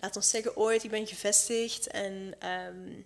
laat 0.00 0.16
ons 0.16 0.30
zeggen, 0.30 0.56
ooit, 0.56 0.84
ik 0.84 0.90
ben 0.90 1.06
gevestigd 1.06 1.86
en... 1.86 2.34
Ehm, 2.38 3.02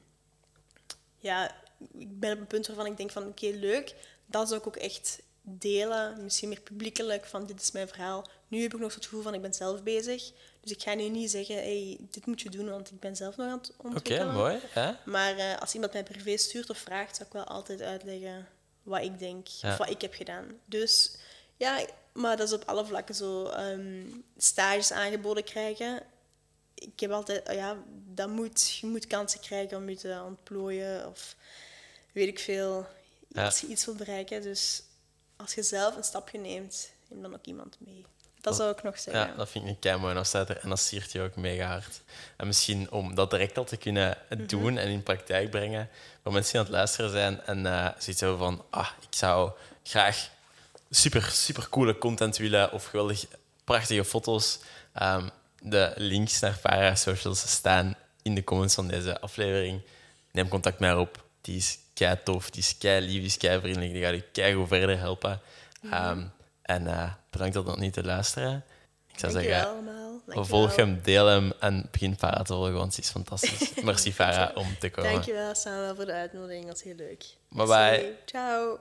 ja, 1.18 1.54
ik 1.98 2.20
ben 2.20 2.32
op 2.32 2.38
een 2.38 2.46
punt 2.46 2.66
waarvan 2.66 2.86
ik 2.86 2.96
denk 2.96 3.10
van 3.10 3.26
oké, 3.26 3.46
leuk. 3.46 3.94
Dat 4.26 4.48
zou 4.48 4.60
ik 4.60 4.66
ook 4.66 4.76
echt 4.76 5.22
delen. 5.40 6.22
Misschien 6.22 6.48
meer 6.48 6.60
publiekelijk 6.60 7.26
van 7.26 7.46
dit 7.46 7.60
is 7.60 7.70
mijn 7.70 7.88
verhaal. 7.88 8.26
Nu 8.48 8.62
heb 8.62 8.74
ik 8.74 8.80
nog 8.80 8.94
het 8.94 9.04
gevoel 9.04 9.22
van 9.22 9.34
ik 9.34 9.42
ben 9.42 9.54
zelf 9.54 9.82
bezig. 9.82 10.32
Dus 10.60 10.70
ik 10.70 10.82
ga 10.82 10.94
nu 10.94 11.08
niet 11.08 11.30
zeggen, 11.30 11.54
hey, 11.54 11.98
dit 12.10 12.26
moet 12.26 12.40
je 12.40 12.50
doen, 12.50 12.70
want 12.70 12.90
ik 12.90 13.00
ben 13.00 13.16
zelf 13.16 13.36
nog 13.36 13.46
aan 13.46 13.58
het 13.58 13.72
ontwikkelen. 13.76 14.28
Oké, 14.28 14.36
mooi. 14.36 14.58
Maar 15.04 15.36
uh, 15.36 15.58
als 15.58 15.74
iemand 15.74 15.92
mij 15.92 16.02
privé 16.02 16.36
stuurt 16.36 16.70
of 16.70 16.78
vraagt, 16.78 17.16
zou 17.16 17.28
ik 17.28 17.34
wel 17.34 17.44
altijd 17.44 17.82
uitleggen 17.82 18.48
wat 18.82 19.02
ik 19.02 19.18
denk 19.18 19.48
of 19.62 19.76
wat 19.76 19.90
ik 19.90 20.00
heb 20.00 20.14
gedaan. 20.14 20.60
Dus 20.64 21.16
ja, 21.56 21.86
maar 22.12 22.36
dat 22.36 22.48
is 22.48 22.54
op 22.54 22.64
alle 22.64 22.86
vlakken 22.86 23.14
zo. 23.14 23.50
Um, 23.50 24.24
stages 24.36 24.92
aangeboden 24.92 25.44
krijgen. 25.44 26.02
Ik 26.74 27.00
heb 27.00 27.10
altijd, 27.10 27.52
ja, 27.52 27.76
dat 28.14 28.28
moet, 28.28 28.76
je 28.80 28.86
moet 28.86 29.06
kansen 29.06 29.40
krijgen 29.40 29.76
om 29.76 29.88
je 29.88 29.96
te 29.96 30.22
ontplooien 30.26 31.08
of 31.08 31.36
weet 32.16 32.28
ik 32.28 32.38
veel, 32.38 32.86
als 33.34 33.60
je 33.60 33.66
iets 33.66 33.84
wilt 33.84 33.98
bereiken. 33.98 34.42
Dus 34.42 34.82
als 35.36 35.54
je 35.54 35.62
zelf 35.62 35.96
een 35.96 36.04
stapje 36.04 36.38
neemt, 36.38 36.90
neem 37.08 37.22
dan 37.22 37.34
ook 37.34 37.44
iemand 37.44 37.76
mee. 37.78 38.04
Dat 38.40 38.56
zou 38.56 38.70
ik 38.70 38.82
nog 38.82 38.98
zeggen. 38.98 39.26
Ja, 39.26 39.36
dat 39.36 39.48
vind 39.48 39.64
ik 39.64 39.70
een 39.70 39.78
kei 39.78 39.98
mooi. 39.98 40.16
En, 40.16 40.62
en 40.62 40.68
dat 40.68 40.80
siert 40.80 41.12
je 41.12 41.20
ook 41.20 41.36
mega 41.36 41.66
hard. 41.66 42.00
En 42.36 42.46
misschien 42.46 42.90
om 42.90 43.14
dat 43.14 43.30
direct 43.30 43.58
al 43.58 43.64
te 43.64 43.76
kunnen 43.76 44.18
mhm. 44.28 44.46
doen 44.46 44.78
en 44.78 44.88
in 44.88 45.02
praktijk 45.02 45.50
brengen, 45.50 45.88
voor 46.22 46.32
mensen 46.32 46.52
die 46.52 46.60
aan 46.60 46.66
het 46.66 46.74
luisteren 46.74 47.10
zijn 47.10 47.40
en 47.44 47.64
uh, 47.64 47.88
zoiets 47.98 48.20
hebben 48.20 48.38
van, 48.38 48.64
ah, 48.70 48.90
ik 49.00 49.16
zou 49.16 49.52
graag 49.82 50.30
super, 50.90 51.22
super 51.22 51.68
coole 51.68 51.98
content 51.98 52.36
willen 52.36 52.72
of 52.72 52.84
geweldig 52.84 53.26
prachtige 53.64 54.04
foto's. 54.04 54.58
Um, 55.02 55.30
de 55.60 55.92
links 55.96 56.40
naar 56.40 56.58
Para 56.62 56.94
Socials 56.94 57.50
staan 57.50 57.96
in 58.22 58.34
de 58.34 58.44
comments 58.44 58.74
van 58.74 58.88
deze 58.88 59.20
aflevering. 59.20 59.82
Neem 60.30 60.48
contact 60.48 60.78
met 60.78 60.88
haar 60.90 60.98
op. 60.98 61.24
Die 61.40 61.56
is 61.56 61.78
kei 61.96 62.16
tof, 62.24 62.50
die 62.50 62.62
is 62.62 62.78
kei 62.78 63.00
lief, 63.00 63.18
die 63.18 63.24
is 63.24 63.36
kei 63.36 63.60
vriendelijk. 63.60 63.92
Die 63.92 64.02
gaat 64.02 64.14
je 64.14 64.24
kei 64.32 64.54
goed 64.54 64.68
verder 64.68 64.98
helpen. 64.98 65.40
Um, 65.84 66.32
en 66.62 66.82
uh, 66.82 67.12
bedankt 67.30 67.54
dat 67.54 67.64
nog 67.64 67.78
niet 67.78 67.92
te 67.92 68.04
luisteren. 68.04 68.64
Ik 69.12 69.18
zou 69.18 69.32
Dank 69.32 69.44
zeggen, 69.44 70.46
volg 70.46 70.76
hem, 70.76 71.00
deel 71.02 71.26
hem 71.26 71.52
en 71.60 71.88
begin 71.90 72.16
Farah 72.16 72.44
te 72.44 72.52
volgen, 72.52 72.72
want 72.72 72.94
ze 72.94 73.00
is 73.00 73.10
fantastisch. 73.10 73.74
Merci 73.84 74.12
Farah 74.12 74.56
om 74.56 74.78
te 74.78 74.90
komen. 74.90 75.12
Dankjewel, 75.12 75.54
Samen 75.54 75.96
voor 75.96 76.06
de 76.06 76.12
uitnodiging. 76.12 76.66
Dat 76.66 76.72
was 76.72 76.82
heel 76.82 76.94
leuk. 76.94 77.24
Bye 77.48 77.66
bye. 77.66 78.16
Ciao. 78.24 78.78